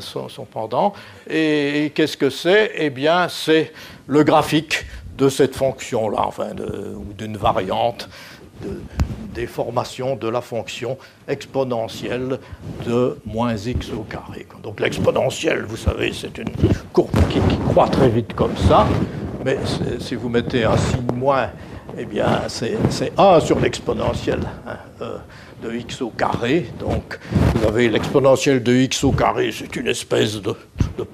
son, 0.01 0.47
pendant. 0.51 0.95
Et, 1.29 1.93
qu'est-ce 1.95 2.17
que 2.17 2.31
c'est? 2.31 2.73
Eh 2.77 2.89
bien, 2.89 3.29
c'est 3.29 3.71
le 4.07 4.25
graphique 4.25 4.87
de 5.19 5.29
cette 5.29 5.55
fonction-là, 5.55 6.23
enfin, 6.23 6.53
ou 6.97 7.13
d'une 7.13 7.37
variante 7.37 8.09
de 8.63 8.81
déformation 9.35 10.17
de 10.17 10.29
la 10.29 10.41
fonction 10.41 10.99
exponentielle 11.29 12.39
de 12.87 13.19
moins 13.25 13.57
x 13.57 13.91
au 13.93 14.03
carré. 14.03 14.47
Donc 14.63 14.81
l'exponentielle, 14.81 15.65
vous 15.67 15.77
savez, 15.77 16.13
c'est 16.13 16.37
une 16.39 16.51
courbe 16.93 17.11
qui, 17.31 17.41
croît 17.69 17.89
très 17.89 18.09
vite 18.09 18.35
comme 18.35 18.57
ça, 18.57 18.87
mais 19.45 19.59
si 20.01 20.15
vous 20.15 20.29
mettez 20.29 20.65
un 20.65 20.77
signe 20.77 21.13
moins, 21.15 21.51
eh 21.97 22.05
bien 22.05 22.43
c'est 22.49 22.77
1 23.17 23.41
sur 23.41 23.61
l'exponentielle. 23.61 24.43
Hein, 24.67 24.77
euh, 25.03 25.19
de 25.63 25.73
x 25.75 26.03
au 26.03 26.11
carré. 26.11 26.67
Donc 26.79 27.19
vous 27.55 27.67
avez 27.67 27.89
l'exponentielle 27.89 28.63
de 28.63 28.73
x 28.73 29.05
au 29.05 29.13
carré, 29.13 29.51
c'est 29.53 29.75
une 29.77 29.89
espèce 29.89 30.41
de, 30.41 30.55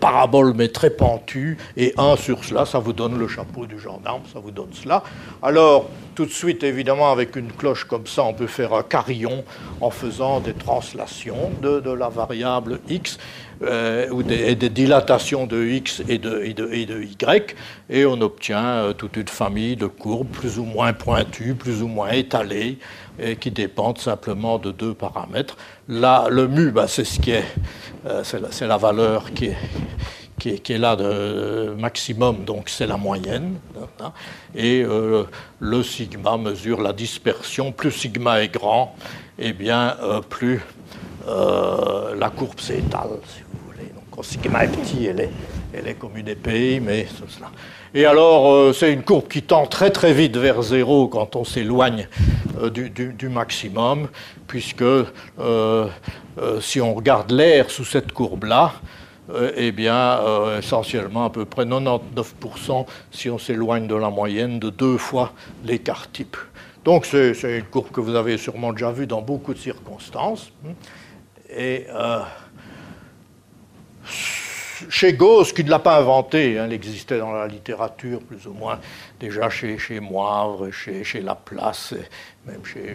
parabole 0.00 0.54
mais 0.54 0.68
très 0.68 0.90
pentue, 0.90 1.56
et 1.76 1.94
1 1.96 2.16
sur 2.16 2.44
cela, 2.44 2.66
ça 2.66 2.78
vous 2.78 2.92
donne 2.92 3.18
le 3.18 3.28
chapeau 3.28 3.66
du 3.66 3.78
gendarme, 3.78 4.22
ça 4.32 4.40
vous 4.40 4.50
donne 4.50 4.72
cela. 4.72 5.02
Alors, 5.42 5.88
tout 6.14 6.26
de 6.26 6.30
suite, 6.30 6.62
évidemment, 6.62 7.10
avec 7.10 7.36
une 7.36 7.50
cloche 7.50 7.84
comme 7.84 8.06
ça, 8.06 8.24
on 8.24 8.34
peut 8.34 8.46
faire 8.46 8.72
un 8.74 8.82
carillon 8.82 9.44
en 9.80 9.90
faisant 9.90 10.40
des 10.40 10.52
translations 10.52 11.50
de, 11.62 11.90
la 11.92 12.08
variable 12.08 12.80
x. 12.88 13.18
euh, 13.62 14.08
ou 14.10 14.22
des, 14.22 14.54
dilatations 14.56 15.46
de 15.46 15.64
x 15.64 16.02
et 16.08 16.18
de, 16.18 16.44
y, 16.44 17.54
et 17.88 18.04
on 18.04 18.20
obtient 18.20 18.64
euh, 18.64 18.92
toute 18.92 19.16
une 19.16 19.28
famille 19.28 19.76
de 19.76 19.86
courbes 19.86 20.28
plus 20.28 20.58
ou 20.58 20.64
moins 20.64 20.92
pointues, 20.92 21.54
plus 21.54 21.82
ou 21.82 21.88
moins 21.88 22.10
étalées, 22.10 22.78
et 23.18 23.36
qui 23.36 23.50
dépendent 23.50 23.98
simplement 23.98 24.58
de 24.58 24.72
deux 24.72 24.94
paramètres. 24.94 25.56
Là, 25.88 26.26
le 26.30 26.48
mu, 26.48 26.72
bah, 26.72 26.86
est, 26.86 27.44
c'est 28.24 28.66
la, 28.66 28.76
valeur 28.76 29.32
qui 29.32 29.46
est, 30.46 30.78
là 30.78 30.96
de 30.96 31.74
maximum, 31.78 32.44
donc 32.44 32.68
c'est 32.68 32.86
la 32.88 32.96
moyenne. 32.96 33.54
Hein, 34.00 34.12
et 34.56 34.84
le 35.60 35.82
sigma 35.84 36.36
mesure 36.36 36.82
la 36.82 36.92
dispersion. 36.92 37.70
Plus 37.70 37.92
sigma 37.92 38.42
est 38.42 38.52
grand, 38.52 38.96
et 39.38 39.48
eh 39.48 39.52
bien, 39.52 39.96
plus 40.28 40.60
euh, 41.26 42.14
la 42.16 42.28
courbe 42.28 42.60
s'étale, 42.60 43.18
vous 44.16 44.22
voulez. 44.22 44.22
Donc, 44.22 44.22
quand 44.22 44.22
sigma 44.22 44.64
est 44.64 44.68
petit, 44.68 45.06
elle 45.06 45.20
est, 45.20 45.30
elle 45.72 45.88
est 45.88 45.94
comme 45.94 46.16
une 46.16 46.28
épée, 46.28 46.80
mais 46.80 47.06
cela. 47.06 47.50
Et 47.94 48.06
alors, 48.06 48.52
euh, 48.52 48.72
c'est 48.72 48.92
une 48.92 49.02
courbe 49.02 49.28
qui 49.28 49.42
tend 49.42 49.66
très 49.66 49.90
très 49.90 50.12
vite 50.12 50.36
vers 50.36 50.62
zéro 50.62 51.08
quand 51.08 51.36
on 51.36 51.44
s'éloigne 51.44 52.08
euh, 52.60 52.70
du, 52.70 53.28
maximum, 53.28 54.08
puisque 54.46 54.84
si 56.60 56.80
on 56.80 56.94
regarde 56.94 57.30
l'air 57.30 57.70
sous 57.70 57.84
cette 57.84 58.12
courbe-là, 58.12 58.74
eh 59.56 59.72
bien, 59.72 60.20
essentiellement 60.58 61.24
à 61.24 61.30
peu 61.30 61.46
près 61.46 61.64
99% 61.64 62.86
si 63.10 63.30
on 63.30 63.38
s'éloigne 63.38 63.86
de 63.86 63.94
la 63.94 64.10
moyenne 64.10 64.58
de 64.58 64.68
deux 64.68 64.98
fois 64.98 65.32
l'écart 65.64 66.10
type. 66.12 66.36
Donc 66.84 67.06
c'est 67.06 67.32
une 67.42 67.64
courbe 67.64 67.90
que 67.90 68.00
vous 68.00 68.14
avez 68.14 68.36
sûrement 68.36 68.72
déjà 68.72 68.92
vue 68.92 69.06
dans 69.06 69.22
beaucoup 69.22 69.54
de 69.54 69.58
circonstances. 69.58 70.52
Et 71.56 71.86
euh, 71.88 72.20
chez 74.88 75.12
Gauss, 75.12 75.52
qui 75.52 75.64
ne 75.64 75.70
l'a 75.70 75.78
pas 75.78 75.98
inventé, 75.98 76.58
hein, 76.58 76.66
il 76.66 76.72
existait 76.72 77.18
dans 77.18 77.32
la 77.32 77.46
littérature 77.46 78.20
plus 78.20 78.46
ou 78.46 78.52
moins, 78.52 78.78
déjà 79.20 79.50
chez, 79.50 79.78
Moivre, 80.00 80.70
chez, 80.70 81.20
Laplace, 81.20 81.94
même 82.46 82.64
chez, 82.64 82.94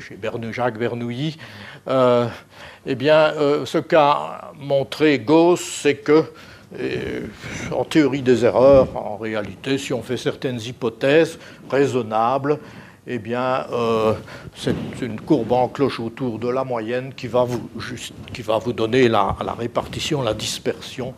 Jacques 0.52 0.78
Bernoulli, 0.78 1.38
euh, 1.88 2.28
eh 2.86 2.96
bien, 2.96 3.34
euh, 3.36 3.66
ce 3.66 3.78
qu'a 3.78 4.52
montré 4.58 5.20
Gauss, 5.20 5.62
c'est 5.62 5.96
que, 5.96 6.26
en 7.72 7.84
théorie 7.84 8.22
des 8.22 8.46
erreurs, 8.46 8.96
en 8.96 9.18
réalité, 9.18 9.80
si 9.80 9.92
on 9.92 10.04
fait 10.04 10.18
certaines 10.18 10.62
hypothèses 10.62 11.40
raisonnables, 11.70 12.60
eh 13.12 13.18
bien, 13.18 13.66
euh, 13.72 14.14
c'est 14.56 14.76
une 15.02 15.20
courbe 15.20 15.52
en 15.52 15.68
cloche 15.68 16.00
autour 16.00 16.38
de 16.38 16.48
la 16.48 16.64
moyenne 16.64 17.12
qui 17.16 17.28
va 17.28 17.44
vous 17.44 18.74
donner 18.74 19.08
la, 19.08 19.36
répartition, 19.58 20.22
la 20.22 20.36
dispersion 20.36 21.16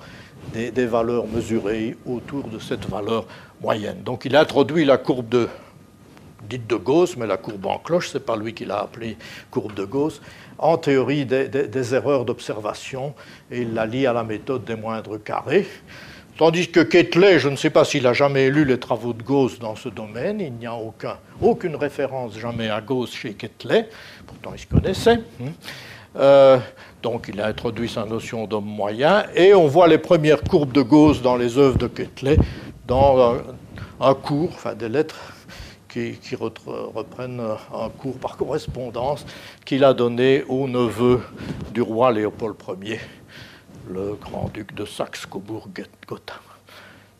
des, 0.53 0.85
valeurs 0.85 1.27
mesurées 1.27 1.97
autour 2.05 2.47
de 2.47 2.59
cette 2.59 2.87
valeur 2.89 3.25
moyenne. 3.61 4.01
Donc, 4.03 4.25
il 4.25 4.35
a 4.35 4.41
introduit 4.41 4.85
la 4.85 4.97
courbe 4.97 5.29
de, 5.29 5.47
dite 6.49 6.67
de 6.67 6.75
Gauss, 6.75 7.17
mais 7.17 7.27
la 7.27 7.37
courbe 7.37 7.65
en 7.65 7.77
cloche, 7.77 8.09
ce 8.09 8.17
n'est 8.17 8.23
pas 8.23 8.35
lui 8.35 8.53
qui 8.53 8.65
l'a 8.65 8.81
appelée 8.81 9.17
courbe 9.49 9.73
de 9.73 9.85
Gauss, 9.85 10.21
en 10.57 10.77
théorie 10.77 11.25
des, 11.25 11.47
des 11.47 11.95
erreurs 11.95 12.25
d'observation, 12.25 13.13
et 13.49 13.61
il 13.61 13.73
la 13.73 13.85
lie 13.85 14.05
à 14.05 14.13
la 14.13 14.23
méthode 14.23 14.63
des 14.65 14.75
moindres 14.75 15.21
carrés. 15.23 15.67
Tandis 16.37 16.69
que 16.69 16.79
Ketley, 16.79 17.39
je 17.39 17.49
ne 17.49 17.55
sais 17.55 17.69
pas 17.69 17.85
s'il 17.85 18.07
a 18.07 18.13
jamais 18.13 18.49
lu 18.49 18.65
les 18.65 18.79
travaux 18.79 19.13
de 19.13 19.21
Gauss 19.21 19.59
dans 19.59 19.75
ce 19.75 19.89
domaine, 19.89 20.39
il 20.39 20.53
n'y 20.53 20.65
a 20.65 20.73
aucun, 20.73 21.17
aucune 21.41 21.75
référence 21.75 22.37
jamais 22.37 22.69
à 22.69 22.81
Gauss 22.81 23.13
chez 23.13 23.33
Ketley, 23.33 23.87
pourtant 24.25 24.51
il 24.55 24.59
se 24.59 24.65
connaissait. 24.65 25.19
Hein. 25.39 25.51
Euh, 26.17 26.57
donc 27.01 27.29
il 27.31 27.41
a 27.41 27.47
introduit 27.47 27.89
sa 27.89 28.05
notion 28.05 28.47
d'homme 28.47 28.65
moyen, 28.65 29.25
et 29.35 29.53
on 29.53 29.67
voit 29.67 29.87
les 29.87 29.97
premières 29.97 30.41
courbes 30.41 30.71
de 30.71 30.81
Gauss 30.81 31.21
dans 31.21 31.35
les 31.35 31.57
œuvres 31.57 31.77
de 31.77 31.87
Ketley, 31.87 32.37
dans 32.87 33.35
un, 33.99 34.13
cours, 34.13 34.49
enfin 34.53 34.75
des 34.75 34.89
lettres 34.89 35.19
qui, 35.89 36.17
reprennent 36.35 37.41
un 37.41 37.89
cours 37.89 38.17
par 38.17 38.37
correspondance 38.37 39.25
qu'il 39.65 39.83
a 39.83 39.93
donné 39.93 40.43
au 40.47 40.67
neveu 40.67 41.21
du 41.73 41.81
roi 41.81 42.11
Léopold 42.11 42.55
Ier 42.83 42.99
le 43.89 44.15
grand-duc 44.15 44.73
de 44.73 44.85
Saxe-Cobourg-Gotha. 44.85 46.35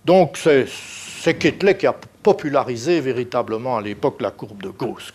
Donc 0.06 0.38
c'est 0.38 1.34
Ketley 1.38 1.78
qui 1.78 1.88
a 1.88 1.95
popularisé 2.24 3.02
véritablement 3.02 3.78
à 3.78 3.82
l'époque 3.82 4.22
la 4.22 4.32
courbe 4.32 4.62
de 4.64 4.70
Gauss. 4.70 5.14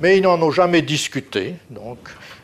Mais 0.00 0.18
ils 0.18 0.22
n'en 0.22 0.40
ont 0.40 0.50
jamais 0.50 0.82
discuté, 0.82 1.54
donc, 1.70 1.98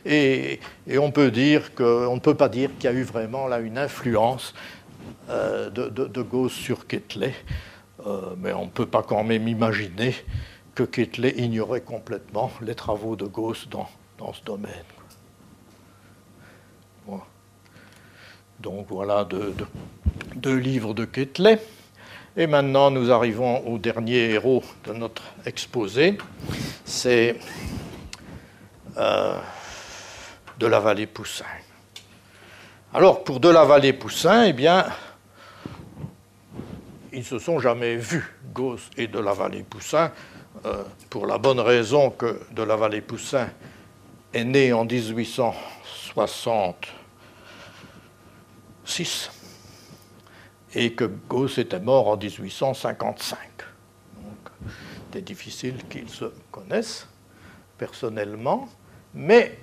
et, 0.06 0.60
on 0.98 1.10
peut 1.10 1.30
dire 1.30 1.74
que, 1.74 2.12
ne 2.12 2.20
peut 2.20 2.34
pas 2.34 2.48
dire 2.48 2.70
qu'il 2.78 2.90
y 2.90 2.92
a 2.92 2.96
eu 2.96 3.02
vraiment 3.02 3.46
là 3.46 3.58
une 3.58 3.78
influence 3.78 4.54
euh, 5.30 5.70
de, 5.70 6.22
Gauss 6.22 6.52
sur 6.52 6.86
Ketley, 6.86 7.34
euh, 8.06 8.34
mais 8.38 8.52
on 8.52 8.66
ne 8.66 8.70
peut 8.70 8.86
pas 8.86 9.02
quand 9.02 9.24
même 9.24 9.48
imaginer 9.48 10.14
que 10.74 10.82
Ketley 10.82 11.34
ignorait 11.36 11.80
complètement 11.80 12.50
les 12.62 12.74
travaux 12.74 13.16
de 13.16 13.26
Gauss 13.26 13.68
dans, 13.68 13.88
dans 14.18 14.32
ce 14.32 14.42
domaine. 14.44 14.84
Donc 18.60 18.86
voilà 18.88 19.24
deux, 19.24 20.56
livres 20.56 20.92
de 20.92 21.04
Ketley. 21.04 21.60
Et 22.36 22.46
maintenant, 22.46 22.90
nous 22.90 23.10
arrivons 23.10 23.66
au 23.68 23.78
dernier 23.78 24.30
héros 24.30 24.64
de 24.84 24.92
notre 24.92 25.22
exposé. 25.46 26.18
C'est 26.84 27.36
euh, 28.96 29.38
de 30.58 30.66
la 30.66 30.80
vallée 30.80 31.06
Poussin. 31.06 31.44
Alors, 32.92 33.24
pour 33.24 33.40
de 33.40 33.48
la 33.48 33.64
vallée 33.64 33.92
Poussin, 33.92 34.44
eh 34.44 34.52
bien, 34.52 34.86
ils 37.12 37.20
ne 37.20 37.24
se 37.24 37.38
sont 37.38 37.60
jamais 37.60 37.96
vus, 37.96 38.34
Gauss 38.52 38.90
et 38.96 39.06
de 39.06 39.18
la 39.18 39.34
vallée 39.34 39.62
Poussin, 39.62 40.10
euh, 40.64 40.84
pour 41.10 41.26
la 41.26 41.36
bonne 41.38 41.60
raison 41.60 42.10
que 42.10 42.40
de 42.50 42.62
la 42.62 42.76
vallée 42.76 43.02
Poussin 43.02 43.48
est 44.32 44.44
né 44.44 44.72
en 44.72 44.84
1860 44.84 46.88
6 48.84 49.30
et 50.74 50.92
que 50.94 51.04
Gauss 51.04 51.58
était 51.58 51.80
mort 51.80 52.08
en 52.08 52.16
1855. 52.16 53.38
Donc, 54.22 54.50
c'est 55.12 55.22
difficile 55.22 55.84
qu'ils 55.88 56.08
se 56.08 56.32
connaissent 56.50 57.06
personnellement, 57.76 58.68
mais 59.14 59.58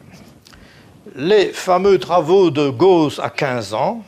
les 1.14 1.54
fameux 1.54 2.00
travaux 2.00 2.50
de 2.50 2.70
Gauss 2.70 3.20
à 3.20 3.30
15 3.30 3.74
ans 3.74 4.04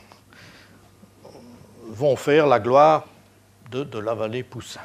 vont 1.90 2.16
faire 2.16 2.46
la 2.46 2.58
gloire 2.58 3.06
de, 3.70 3.98
la 3.98 4.14
vallée 4.14 4.42
Poussin. 4.42 4.80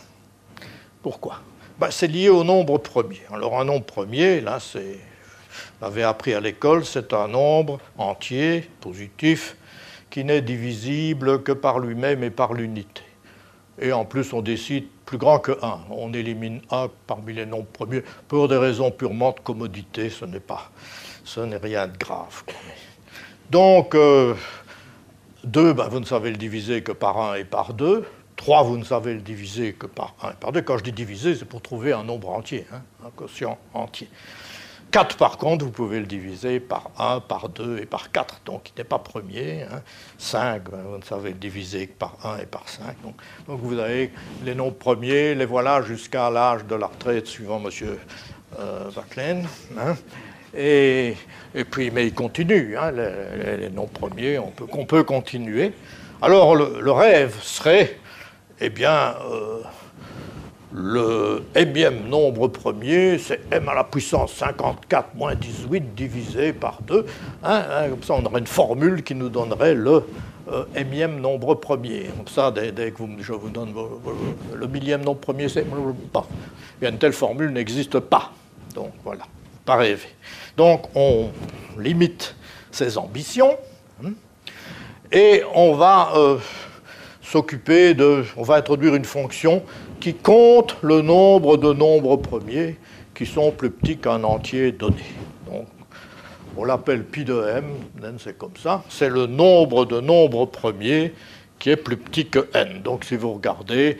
Pourquoi? 1.01 1.39
Ben, 1.79 1.89
C'est 1.89 2.07
lié 2.07 2.29
au 2.29 2.43
nombre 2.43 2.77
premier. 2.77 3.21
Alors 3.31 3.59
un 3.59 3.65
nombre 3.65 3.85
premier, 3.85 4.41
là, 4.41 4.59
c'est, 4.59 4.99
on 5.81 5.85
l'avait 5.85 6.03
appris 6.03 6.33
à 6.33 6.39
l'école, 6.39 6.85
c'est 6.85 7.13
un 7.13 7.27
nombre 7.27 7.79
entier, 7.97 8.69
positif, 8.81 9.55
qui 10.09 10.23
n'est 10.23 10.41
divisible 10.41 11.41
que 11.41 11.51
par 11.51 11.79
lui-même 11.79 12.23
et 12.23 12.29
par 12.29 12.53
l'unité. 12.53 13.01
Et 13.79 13.91
en 13.91 14.05
plus, 14.05 14.33
on 14.33 14.41
décide 14.41 14.85
plus 15.05 15.17
grand 15.17 15.39
que 15.39 15.51
1. 15.61 15.79
On 15.89 16.13
élimine 16.13 16.61
1 16.69 16.89
parmi 17.07 17.33
les 17.33 17.45
nombres 17.45 17.65
premiers 17.65 18.03
pour 18.27 18.47
des 18.47 18.57
raisons 18.57 18.91
purement 18.91 19.31
de 19.31 19.39
commodité. 19.39 20.09
Ce 20.09 20.25
n'est 20.25 20.39
pas, 20.39 20.69
ce 21.23 21.41
n'est 21.41 21.57
rien 21.57 21.87
de 21.87 21.97
grave. 21.97 22.43
Donc, 23.49 23.93
2, 23.93 23.97
euh, 23.99 24.35
ben, 25.45 25.87
vous 25.87 25.99
ne 25.99 26.05
savez 26.05 26.31
le 26.31 26.37
diviser 26.37 26.83
que 26.83 26.91
par 26.91 27.17
1 27.19 27.35
et 27.35 27.45
par 27.45 27.73
2. 27.73 28.05
3, 28.35 28.63
vous 28.63 28.77
ne 28.77 28.83
savez 28.83 29.13
le 29.13 29.21
diviser 29.21 29.73
que 29.73 29.85
par 29.85 30.15
1 30.21 30.31
et 30.31 30.35
par 30.39 30.51
2. 30.51 30.61
Quand 30.61 30.77
je 30.77 30.83
dis 30.83 30.91
diviser, 30.91 31.35
c'est 31.35 31.45
pour 31.45 31.61
trouver 31.61 31.93
un 31.93 32.03
nombre 32.03 32.29
entier, 32.29 32.65
hein, 32.73 32.81
un 33.05 33.09
quotient 33.11 33.57
entier. 33.73 34.09
4, 34.93 35.17
par 35.17 35.37
contre, 35.37 35.65
vous 35.65 35.71
pouvez 35.71 35.99
le 35.99 36.05
diviser 36.05 36.59
par 36.59 36.91
1, 36.99 37.21
par 37.21 37.49
2 37.49 37.79
et 37.79 37.85
par 37.87 38.11
4, 38.11 38.41
donc 38.45 38.69
il 38.69 38.79
n'est 38.79 38.83
pas 38.83 38.99
premier. 38.99 39.65
5, 40.19 40.39
hein. 40.39 40.61
ben, 40.71 40.81
vous 40.87 40.97
ne 40.99 41.03
savez 41.03 41.29
le 41.29 41.37
diviser 41.37 41.87
que 41.87 41.93
par 41.93 42.17
1 42.23 42.37
et 42.39 42.45
par 42.45 42.69
5. 42.69 43.01
Donc, 43.01 43.15
donc 43.47 43.59
vous 43.59 43.79
avez 43.79 44.11
les 44.43 44.53
nombres 44.53 44.75
premiers, 44.75 45.33
les 45.33 45.45
voilà 45.45 45.81
jusqu'à 45.81 46.29
l'âge 46.29 46.65
de 46.65 46.75
la 46.75 46.85
retraite, 46.85 47.25
suivant 47.25 47.59
M. 47.59 47.71
Euh, 48.59 48.91
hein. 49.79 49.95
Et, 50.55 51.15
puis, 51.71 51.89
mais 51.91 52.07
il 52.07 52.13
continue, 52.13 52.77
hein, 52.77 52.91
les, 52.91 53.69
nombres 53.69 53.89
premiers, 53.89 54.37
on 54.39 54.51
peut, 54.85 55.03
continuer. 55.03 55.73
Alors 56.21 56.55
le, 56.55 56.91
rêve 56.91 57.35
serait, 57.41 57.97
eh 58.59 58.69
bien, 58.69 59.15
euh, 59.29 59.61
le 60.73 61.43
énième 61.55 62.07
nombre 62.07 62.47
premier, 62.47 63.17
c'est 63.17 63.41
m 63.51 63.67
à 63.69 63.75
la 63.75 63.83
puissance 63.83 64.33
54 64.33 65.15
moins 65.15 65.35
18 65.35 65.93
divisé 65.95 66.53
par 66.53 66.81
2. 66.83 67.05
Hein, 67.43 67.63
hein, 67.69 67.89
comme 67.89 68.03
ça, 68.03 68.13
on 68.15 68.25
aurait 68.25 68.39
une 68.39 68.47
formule 68.47 69.03
qui 69.03 69.15
nous 69.15 69.29
donnerait 69.29 69.75
le 69.75 70.03
euh, 70.51 71.07
nombre 71.07 71.55
premier. 71.55 72.09
Comme 72.17 72.27
ça, 72.27 72.51
dès, 72.51 72.71
que 72.91 72.97
vous, 72.97 73.09
je 73.19 73.33
vous 73.33 73.49
donne 73.49 73.73
le 74.55 74.67
millième 74.67 75.03
nombre 75.03 75.19
premier, 75.19 75.49
c'est 75.49 75.65
pas. 76.11 76.27
Une 76.81 76.97
telle 76.97 77.13
formule 77.13 77.51
n'existe 77.51 77.99
pas. 77.99 78.31
Donc 78.73 78.91
voilà, 79.03 79.25
pas 79.65 79.75
rêver. 79.75 80.09
Donc 80.57 80.87
on 80.95 81.29
limite 81.79 82.35
ses 82.71 82.97
ambitions. 82.97 83.57
Hein, 84.03 84.11
Et 85.11 85.43
on 85.53 85.75
va 85.75 86.13
euh, 86.15 86.37
s'occuper 87.21 87.93
de. 87.93 88.23
On 88.37 88.43
va 88.43 88.55
introduire 88.55 88.95
une 88.95 89.05
fonction 89.05 89.63
qui 89.99 90.13
compte 90.13 90.77
le 90.81 91.01
nombre 91.01 91.57
de 91.57 91.71
nombres 91.73 92.17
premiers 92.17 92.77
qui 93.15 93.25
sont 93.25 93.51
plus 93.51 93.69
petits 93.69 93.97
qu'un 93.97 94.23
entier 94.23 94.71
donné. 94.71 95.03
Donc, 95.49 95.67
on 96.57 96.65
l'appelle 96.65 97.03
pi 97.03 97.23
de 97.23 97.41
m, 97.47 97.65
n 98.03 98.17
c'est 98.19 98.37
comme 98.37 98.57
ça, 98.57 98.83
c'est 98.89 99.09
le 99.09 99.27
nombre 99.27 99.85
de 99.85 99.99
nombres 99.99 100.45
premiers 100.45 101.13
qui 101.59 101.69
est 101.69 101.77
plus 101.77 101.97
petit 101.97 102.27
que 102.27 102.49
n. 102.53 102.81
Donc 102.81 103.05
si 103.05 103.15
vous 103.15 103.33
regardez, 103.33 103.97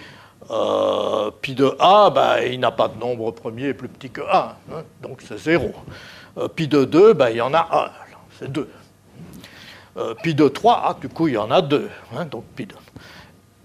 euh, 0.51 1.31
pi 1.41 1.55
de 1.55 1.75
a, 1.79 2.09
ben, 2.09 2.39
il 2.51 2.59
n'a 2.59 2.71
pas 2.71 2.87
de 2.89 2.99
nombre 2.99 3.31
premier 3.31 3.73
plus 3.73 3.87
petit 3.87 4.09
que 4.09 4.21
1, 4.21 4.25
hein, 4.25 4.55
donc 5.01 5.21
c'est 5.27 5.37
0. 5.37 5.71
Euh, 6.37 6.47
pi 6.47 6.67
de 6.67 6.85
2, 6.85 7.13
ben, 7.13 7.29
il 7.29 7.37
y 7.37 7.41
en 7.41 7.53
a 7.53 7.67
1, 7.71 7.91
c'est 8.39 8.51
2. 8.51 8.67
Euh, 9.97 10.15
pi 10.23 10.33
de 10.33 10.47
3, 10.47 10.81
ah, 10.83 10.97
du 10.99 11.07
coup, 11.07 11.27
il 11.27 11.35
y 11.35 11.37
en 11.37 11.51
a 11.51 11.61
2, 11.61 11.89
hein, 12.15 12.25
donc 12.25 12.45
pi 12.55 12.65
de 12.65 12.73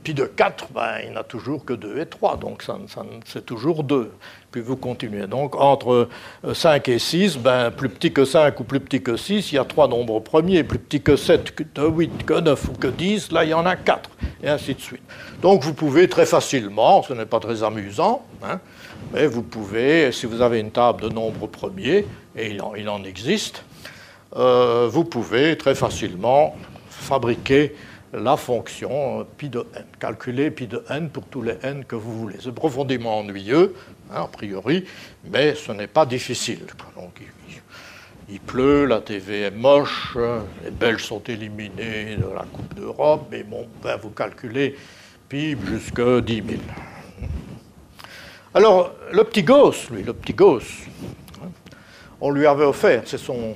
Pi 0.04 0.14
de 0.14 0.24
4, 0.24 0.68
ben, 0.72 1.00
il 1.04 1.12
n'a 1.12 1.24
toujours 1.24 1.64
que 1.64 1.72
2 1.72 1.98
et 1.98 2.06
3, 2.06 2.36
donc 2.36 2.62
ça, 2.62 2.78
c'est 3.26 3.44
toujours 3.44 3.82
2. 3.82 4.12
Puis 4.50 4.60
vous 4.62 4.76
continuez. 4.76 5.26
Donc 5.26 5.56
entre 5.56 6.08
5 6.50 6.88
et 6.88 6.98
6, 6.98 7.36
ben, 7.36 7.70
plus 7.70 7.88
petit 7.88 8.12
que 8.12 8.24
5 8.24 8.58
ou 8.60 8.64
plus 8.64 8.80
petit 8.80 9.02
que 9.02 9.16
6, 9.16 9.52
il 9.52 9.56
y 9.56 9.58
a 9.58 9.64
3 9.64 9.88
nombres 9.88 10.20
premiers. 10.20 10.62
Plus 10.62 10.78
petit 10.78 11.02
que 11.02 11.16
7, 11.16 11.54
que 11.54 11.64
8, 11.86 12.24
que 12.24 12.40
9 12.40 12.68
ou 12.68 12.72
que 12.72 12.86
10, 12.86 13.32
là 13.32 13.44
il 13.44 13.50
y 13.50 13.54
en 13.54 13.66
a 13.66 13.76
4, 13.76 14.08
et 14.42 14.48
ainsi 14.48 14.74
de 14.74 14.80
suite. 14.80 15.02
Donc 15.42 15.62
vous 15.62 15.74
pouvez 15.74 16.08
très 16.08 16.26
facilement, 16.26 17.02
ce 17.02 17.12
n'est 17.12 17.26
pas 17.26 17.40
très 17.40 17.62
amusant, 17.62 18.24
hein, 18.42 18.60
mais 19.12 19.26
vous 19.26 19.42
pouvez, 19.42 20.12
si 20.12 20.26
vous 20.26 20.40
avez 20.40 20.60
une 20.60 20.70
table 20.70 21.02
de 21.02 21.08
nombres 21.08 21.48
premiers, 21.48 22.06
et 22.38 22.50
il 22.50 22.88
en, 22.88 23.04
existe, 23.04 23.64
euh, 24.36 24.88
vous 24.90 25.04
pouvez 25.04 25.56
très 25.58 25.74
facilement 25.74 26.56
fabriquer 26.88 27.74
la 28.12 28.36
fonction 28.36 29.26
pi 29.36 29.48
de 29.48 29.66
n, 29.74 29.84
calculer 29.98 30.50
pi 30.50 30.66
de 30.66 30.82
n 30.88 31.10
pour 31.10 31.24
tous 31.24 31.42
les 31.42 31.56
n 31.62 31.84
que 31.84 31.96
vous 31.96 32.18
voulez. 32.18 32.36
C'est 32.40 32.54
profondément 32.54 33.18
ennuyeux, 33.18 33.74
hein, 34.10 34.22
a 34.22 34.28
priori, 34.28 34.84
mais 35.24 35.54
ce 35.54 35.72
n'est 35.72 35.88
pas 35.88 36.06
difficile. 36.06 36.60
Il, 38.30 38.40
pleut, 38.40 38.84
la 38.84 39.00
TV 39.00 39.42
est 39.42 39.50
moche, 39.50 40.16
les 40.62 40.70
Belges 40.70 41.04
sont 41.04 41.22
éliminés 41.24 42.16
de 42.16 42.34
la 42.34 42.44
Coupe 42.52 42.74
d'Europe, 42.74 43.26
mais 43.30 43.42
bon, 43.42 43.66
ben, 43.82 43.96
vous 43.96 44.10
calculez 44.10 44.76
pi 45.28 45.56
jusqu'à 45.66 46.20
10 46.20 46.34
000. 46.34 46.46
Alors, 48.54 48.92
le 49.12 49.24
petit 49.24 49.42
gosse, 49.42 49.88
lui, 49.90 50.02
le 50.02 50.12
petit 50.12 50.34
gosse, 50.34 50.84
on 52.20 52.30
lui 52.30 52.46
avait 52.46 52.64
offert, 52.64 53.02
c'est 53.06 53.18
son, 53.18 53.54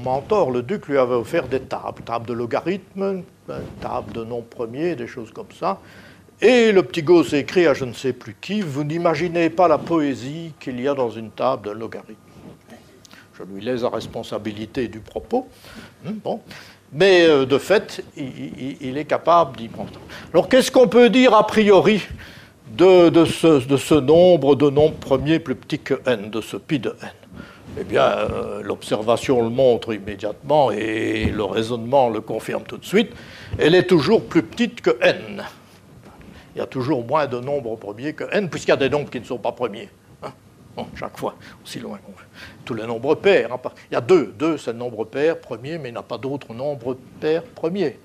mentor, 0.00 0.50
le 0.50 0.62
duc, 0.62 0.88
lui 0.88 0.98
avait 0.98 1.14
offert 1.14 1.46
des 1.48 1.60
tables, 1.60 2.02
tables 2.04 2.26
de 2.26 2.32
logarithmes, 2.32 3.22
tables 3.80 4.12
de 4.12 4.24
noms 4.24 4.42
premiers, 4.42 4.96
des 4.96 5.06
choses 5.06 5.30
comme 5.32 5.52
ça. 5.58 5.80
Et 6.40 6.70
le 6.70 6.82
petit 6.82 7.02
gosse 7.02 7.32
écrit 7.32 7.66
à 7.66 7.74
je 7.74 7.84
ne 7.84 7.92
sais 7.92 8.12
plus 8.12 8.36
qui, 8.40 8.60
vous 8.60 8.84
n'imaginez 8.84 9.50
pas 9.50 9.66
la 9.66 9.78
poésie 9.78 10.52
qu'il 10.60 10.80
y 10.80 10.86
a 10.86 10.94
dans 10.94 11.10
une 11.10 11.30
table 11.30 11.66
de 11.66 11.70
logarithmes. 11.72 12.14
Je 13.34 13.42
lui 13.44 13.64
laisse 13.64 13.82
la 13.82 13.88
responsabilité 13.88 14.88
du 14.88 15.00
propos. 15.00 15.48
Bon. 16.04 16.40
Mais 16.92 17.26
euh, 17.26 17.44
de 17.44 17.58
fait, 17.58 18.02
il, 18.16 18.96
est 18.96 19.04
capable 19.04 19.56
d'y 19.56 19.68
prendre. 19.68 19.90
Alors 20.32 20.48
qu'est-ce 20.48 20.70
qu'on 20.70 20.88
peut 20.88 21.10
dire 21.10 21.34
a 21.34 21.46
priori 21.46 22.02
de, 22.70 23.10
de, 23.10 23.24
ce, 23.24 23.66
de, 23.66 23.76
ce, 23.76 23.94
nombre 23.94 24.54
de 24.54 24.70
nombres 24.70 24.96
premiers 24.96 25.38
plus 25.38 25.54
petits 25.54 25.78
que 25.78 26.00
n, 26.06 26.30
de 26.30 26.40
ce 26.40 26.56
pi 26.56 26.78
de 26.78 26.94
n? 27.02 27.10
Eh 27.80 27.84
bien, 27.84 28.02
euh, 28.02 28.62
l'observation 28.62 29.42
le 29.42 29.50
montre 29.50 29.94
immédiatement 29.94 30.70
et 30.70 31.26
le 31.26 31.44
raisonnement 31.44 32.08
le 32.08 32.20
confirme 32.20 32.64
tout 32.64 32.78
de 32.78 32.84
suite, 32.84 33.12
elle 33.58 33.74
est 33.74 33.86
toujours 33.86 34.24
plus 34.24 34.42
petite 34.42 34.80
que 34.80 34.96
n. 35.00 35.44
Il 36.54 36.58
y 36.58 36.60
a 36.60 36.66
toujours 36.66 37.06
moins 37.06 37.26
de 37.26 37.38
nombres 37.38 37.76
premiers 37.76 38.14
que 38.14 38.24
n, 38.32 38.50
puisqu'il 38.50 38.70
y 38.70 38.74
a 38.74 38.76
des 38.76 38.90
nombres 38.90 39.10
qui 39.10 39.20
ne 39.20 39.24
sont 39.24 39.38
pas 39.38 39.52
premiers. 39.52 39.88
Hein. 40.24 40.32
chaque 40.96 41.16
fois, 41.16 41.36
aussi 41.64 41.78
loin 41.78 41.98
qu'on 41.98 42.12
Tous 42.64 42.74
les 42.74 42.86
nombres 42.86 43.14
pairs. 43.14 43.52
Hein, 43.52 43.70
il 43.90 43.94
y 43.94 43.96
a 43.96 44.00
deux. 44.00 44.34
Deux, 44.36 44.58
c'est 44.58 44.72
le 44.72 44.78
nombre 44.78 45.04
pair 45.04 45.38
premier, 45.38 45.78
mais 45.78 45.90
il 45.90 45.92
n'y 45.92 45.98
a 45.98 46.02
pas 46.02 46.18
d'autres 46.18 46.52
nombres 46.54 46.96
pairs 47.20 47.44
premiers, 47.44 47.98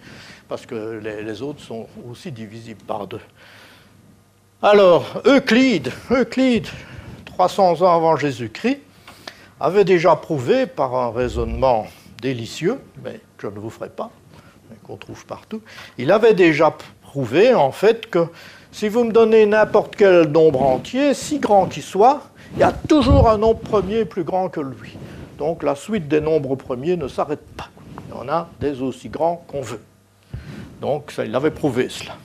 parce 0.48 0.68
que 0.68 1.00
les, 1.04 1.24
les 1.24 1.42
autres 1.42 1.62
sont 1.62 1.88
aussi 2.10 2.32
divisibles 2.32 2.84
par 2.84 3.08
deux. 3.08 3.22
Alors, 4.62 5.22
Euclide, 5.26 5.92
Euclide, 6.12 6.68
300 7.26 7.82
ans 7.82 7.96
avant 7.96 8.16
Jésus-Christ, 8.16 8.80
avait 9.64 9.86
déjà 9.86 10.18
prouvé 10.18 10.66
par 10.66 10.94
un 10.94 11.10
raisonnement 11.12 11.88
délicieux, 12.22 12.82
mais 13.02 13.22
que 13.38 13.48
je 13.48 13.54
ne 13.54 13.60
vous 13.60 13.70
ferai 13.70 13.88
pas, 13.88 14.12
mais 14.70 14.76
qu'on 14.84 14.98
trouve 14.98 15.26
partout, 15.26 15.62
il 15.98 16.12
avait 16.12 16.34
déjà 16.34 16.76
prouvé 17.02 17.54
en 17.54 17.72
fait 17.72 18.10
que 18.10 18.28
si 18.74 18.90
vous 18.90 19.06
me 19.06 19.14
donnez 19.14 19.46
n'importe 19.46 19.96
quel 19.96 20.28
nombre 20.28 20.62
entier, 20.64 21.14
si 21.14 21.40
grand 21.40 21.68
qu'il 21.68 21.82
soit, 21.82 22.24
il 22.56 22.60
y 22.60 22.64
a 22.64 22.74
toujours 22.74 23.30
un 23.30 23.38
nombre 23.38 23.62
premier 23.62 24.04
plus 24.04 24.26
grand 24.26 24.50
que 24.50 24.60
lui. 24.60 24.98
Donc 25.38 25.64
la 25.64 25.76
suite 25.76 26.10
des 26.10 26.20
nombres 26.20 26.58
premiers 26.58 26.98
ne 26.98 27.08
s'arrête 27.08 27.46
pas. 27.56 27.70
Il 28.10 28.16
y 28.16 28.20
en 28.20 28.28
a 28.28 28.50
des 28.60 28.82
aussi 28.82 29.08
grands 29.08 29.46
qu'on 29.48 29.62
veut. 29.62 29.82
Donc 30.82 31.10
ça, 31.10 31.24
il 31.24 31.34
avait 31.34 31.52
prouvé 31.52 31.88
cela. 31.88 32.18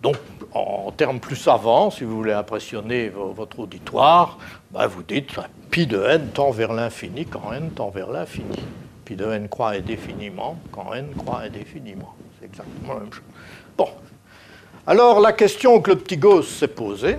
Donc 0.00 0.16
en 0.54 0.92
termes 0.92 1.20
plus 1.20 1.36
savants, 1.36 1.90
si 1.90 2.04
vous 2.04 2.16
voulez 2.16 2.32
impressionner 2.32 3.08
votre 3.08 3.60
auditoire, 3.60 4.38
ben, 4.70 4.86
vous 4.86 5.02
dites 5.02 5.32
pi 5.70 5.86
de 5.86 6.02
n 6.02 6.28
tend 6.28 6.52
vers 6.52 6.72
l'infini 6.72 7.26
quand 7.26 7.52
n 7.52 7.70
tend 7.70 7.90
vers 7.90 8.10
l'infini. 8.10 8.58
Pi 9.04 9.16
de 9.16 9.26
n 9.26 9.48
croît 9.48 9.70
indéfiniment 9.70 10.56
quand 10.70 10.94
n 10.94 11.08
croît 11.16 11.40
indéfiniment. 11.40 12.14
C'est 12.38 12.46
exactement 12.46 12.94
la 12.94 13.00
même 13.00 13.12
chose. 13.12 13.24
Bon. 13.76 13.88
Alors 14.86 15.20
la 15.20 15.32
question 15.32 15.80
que 15.80 15.90
le 15.90 15.98
petit 15.98 16.16
gosse 16.16 16.48
s'est 16.48 16.68
posée, 16.68 17.16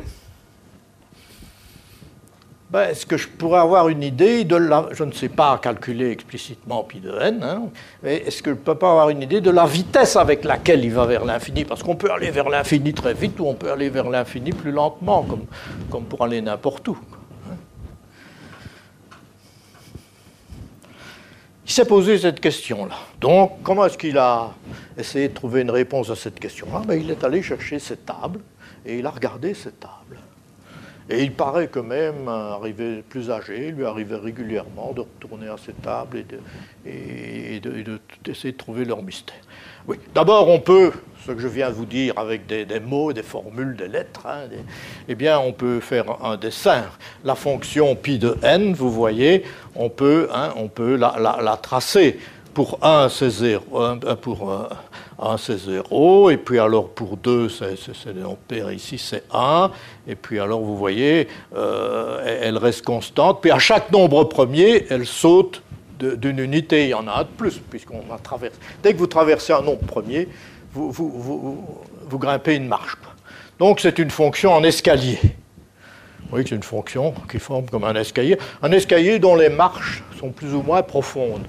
ben, 2.75 2.89
est-ce 2.89 3.05
que 3.05 3.15
je 3.15 3.29
pourrais 3.29 3.61
avoir 3.61 3.87
une 3.87 4.03
idée 4.03 4.43
de 4.43 4.57
la. 4.57 4.89
Je 4.91 5.05
ne 5.05 5.13
sais 5.13 5.29
pas 5.29 5.57
calculer 5.59 6.11
explicitement 6.11 6.83
pi 6.83 7.01
hein, 7.07 7.69
est-ce 8.03 8.43
que 8.43 8.49
je 8.49 8.55
peux 8.57 8.75
pas 8.75 8.91
avoir 8.91 9.09
une 9.11 9.21
idée 9.21 9.39
de 9.39 9.49
la 9.49 9.65
vitesse 9.65 10.17
avec 10.17 10.43
laquelle 10.43 10.83
il 10.83 10.91
va 10.91 11.05
vers 11.05 11.23
l'infini? 11.23 11.63
Parce 11.63 11.81
qu'on 11.81 11.95
peut 11.95 12.11
aller 12.11 12.31
vers 12.31 12.49
l'infini 12.49 12.93
très 12.93 13.13
vite 13.13 13.39
ou 13.39 13.45
on 13.47 13.53
peut 13.53 13.71
aller 13.71 13.87
vers 13.87 14.09
l'infini 14.09 14.51
plus 14.51 14.73
lentement, 14.73 15.25
comme, 15.89 16.03
pour 16.03 16.21
aller 16.21 16.41
n'importe 16.41 16.89
où. 16.89 16.97
Hein. 17.49 17.55
Il 21.65 21.71
s'est 21.71 21.85
posé 21.85 22.17
cette 22.17 22.41
question-là. 22.41 22.95
Donc, 23.21 23.63
comment 23.63 23.85
est-ce 23.85 23.97
qu'il 23.97 24.17
a 24.17 24.53
essayé 24.97 25.29
de 25.29 25.33
trouver 25.33 25.61
une 25.61 25.71
réponse 25.71 26.09
à 26.09 26.15
cette 26.17 26.41
question-là? 26.41 26.81
Ben, 26.85 26.99
Il 27.01 27.09
est 27.09 27.23
allé 27.23 27.41
chercher 27.41 27.79
ses 27.79 27.95
tables 27.95 28.41
et 28.85 28.97
il 28.97 29.05
a 29.05 29.11
regardé 29.11 29.53
ces 29.53 29.71
tables. 29.71 30.19
Et 31.09 31.21
il 31.21 31.33
paraît 31.33 31.67
que 31.67 31.79
même, 31.79 32.27
arrivé 32.27 33.03
plus 33.07 33.29
âgé, 33.29 33.71
lui 33.71 33.85
arrivait 33.85 34.15
régulièrement 34.15 34.91
de 34.93 35.01
retourner 35.01 35.47
à 35.47 35.55
ses 35.57 35.73
tables 35.73 36.23
et 36.85 37.59
d'essayer 37.59 38.51
de, 38.51 38.57
trouver 38.57 38.85
leur 38.85 39.03
mystère. 39.03 39.35
Oui, 39.87 39.97
d'abord 40.15 40.49
on 40.49 40.59
peut, 40.59 40.91
ce 41.27 41.31
que 41.31 41.39
je 41.39 41.47
viens 41.47 41.69
de 41.69 41.75
vous 41.75 41.85
dire 41.85 42.17
avec 42.17 42.47
des, 42.47 42.79
mots, 42.79 43.13
des 43.13 43.21
formules, 43.21 43.75
des 43.75 43.87
lettres, 43.87 44.25
hein, 44.25 44.47
eh 45.07 45.13
bien 45.13 45.37
on 45.37 45.53
peut 45.53 45.79
faire 45.79 46.25
un 46.25 46.37
dessin. 46.37 46.85
La 47.23 47.35
fonction 47.35 47.95
pi 47.95 48.17
de 48.17 48.35
n, 48.41 48.73
vous 48.73 48.91
voyez, 48.91 49.43
on 49.75 49.89
peut, 49.89 50.27
hein, 50.33 50.53
on 50.55 50.69
peut 50.69 50.95
la, 50.95 51.59
tracer. 51.61 52.19
Pour 52.55 52.79
1, 52.81 53.09
c'est 53.09 53.29
0. 53.29 53.61
Pour, 54.21 54.69
1 55.19 55.37
c'est 55.37 55.57
0, 55.57 56.29
et 56.29 56.37
puis 56.37 56.57
alors 56.57 56.87
pour 56.87 57.17
2, 57.17 57.49
c'est 57.49 57.75
l'ampère 58.15 58.71
ici 58.71 58.97
c'est 58.97 59.23
1, 59.33 59.71
et 60.07 60.15
puis 60.15 60.39
alors 60.39 60.61
vous 60.61 60.77
voyez, 60.77 61.27
euh, 61.53 62.39
elle 62.41 62.57
reste 62.57 62.83
constante, 62.83 63.39
puis 63.41 63.51
à 63.51 63.59
chaque 63.59 63.91
nombre 63.91 64.23
premier, 64.23 64.85
elle 64.89 65.05
saute 65.05 65.61
d'une 65.99 66.39
unité, 66.39 66.85
il 66.85 66.89
y 66.89 66.93
en 66.93 67.07
a 67.07 67.19
un 67.19 67.23
de 67.23 67.29
plus, 67.37 67.59
puisqu'on 67.59 67.99
va 68.09 68.17
traverser. 68.17 68.57
Dès 68.81 68.93
que 68.93 68.99
vous 68.99 69.07
traversez 69.07 69.51
un 69.51 69.61
nombre 69.61 69.85
premier, 69.85 70.29
vous, 70.73 70.91
vous 70.91 72.19
grimpez 72.19 72.55
une 72.55 72.67
marche. 72.67 72.95
Donc 73.59 73.81
c'est 73.81 73.99
une 73.99 74.11
fonction 74.11 74.53
en 74.53 74.63
escalier. 74.63 75.19
Vous 75.21 76.29
voyez 76.29 76.45
que 76.45 76.49
c'est 76.51 76.55
une 76.55 76.63
fonction 76.63 77.13
qui 77.29 77.39
forme 77.39 77.65
comme 77.65 77.83
un 77.83 77.95
escalier, 77.95 78.37
un 78.61 78.71
escalier 78.71 79.19
dont 79.19 79.35
les 79.35 79.49
marches 79.49 80.03
sont 80.17 80.29
plus 80.29 80.53
ou 80.53 80.61
moins 80.61 80.83
profondes 80.83 81.45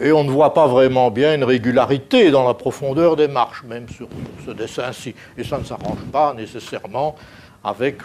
et 0.00 0.12
on 0.12 0.24
ne 0.24 0.30
voit 0.30 0.54
pas 0.54 0.66
vraiment 0.66 1.10
bien 1.10 1.34
une 1.34 1.44
régularité 1.44 2.30
dans 2.30 2.46
la 2.46 2.54
profondeur 2.54 3.16
des 3.16 3.28
marches, 3.28 3.62
même 3.64 3.88
sur 3.88 4.08
ce 4.46 4.50
dessin-ci. 4.50 5.14
Et 5.36 5.44
ça 5.44 5.58
ne 5.58 5.64
s'arrange 5.64 6.00
pas 6.10 6.32
nécessairement 6.32 7.16
avec 7.62 7.98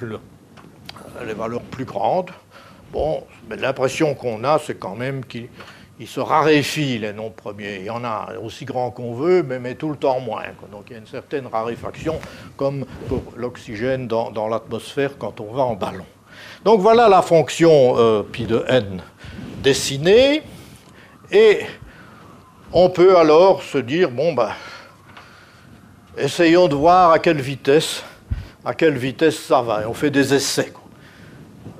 les 1.25 1.33
valeurs 1.33 1.61
plus 1.61 1.85
grandes. 1.85 2.31
Bon, 2.91 3.23
mais 3.49 3.55
l'impression 3.55 4.13
qu'on 4.13 4.43
a, 4.43 4.59
c'est 4.59 4.75
quand 4.75 4.95
même 4.95 5.23
qu'il 5.25 5.47
se 6.05 6.19
raréfie 6.19 6.99
les 6.99 7.13
nombres 7.13 7.35
premiers. 7.35 7.77
Il 7.77 7.85
y 7.85 7.89
en 7.89 8.03
a 8.03 8.33
aussi 8.43 8.65
grand 8.65 8.91
qu'on 8.91 9.13
veut, 9.13 9.41
mais, 9.41 9.59
mais, 9.59 9.75
tout 9.75 9.89
le 9.89 9.95
temps 9.95 10.19
moins. 10.19 10.43
Donc 10.71 10.85
il 10.87 10.93
y 10.93 10.95
a 10.97 10.99
une 10.99 11.07
certaine 11.07 11.47
raréfaction, 11.47 12.19
comme 12.57 12.85
pour 13.07 13.23
l'oxygène 13.37 14.07
dans, 14.07 14.47
l'atmosphère 14.49 15.17
quand 15.17 15.39
on 15.39 15.53
va 15.53 15.63
en 15.63 15.75
ballon. 15.75 16.05
Donc 16.65 16.81
voilà 16.81 17.07
la 17.07 17.21
fonction 17.21 17.95
euh, 17.97 18.21
pi 18.21 18.45
de 18.45 18.65
n 18.67 19.01
dessinée. 19.63 20.41
Et 21.31 21.61
on 22.77 22.89
peut 22.89 23.17
alors 23.17 23.63
se 23.63 23.77
dire, 23.77 24.11
bon, 24.11 24.33
ben, 24.33 24.51
essayons 26.17 26.67
de 26.67 26.75
voir 26.75 27.11
à 27.11 27.19
quelle 27.19 27.39
vitesse, 27.39 28.03
à 28.65 28.73
quelle 28.73 28.97
vitesse 28.97 29.39
ça 29.39 29.61
va. 29.61 29.83
Et 29.83 29.85
on 29.85 29.93
fait 29.93 30.11
des 30.11 30.33
essais. 30.33 30.73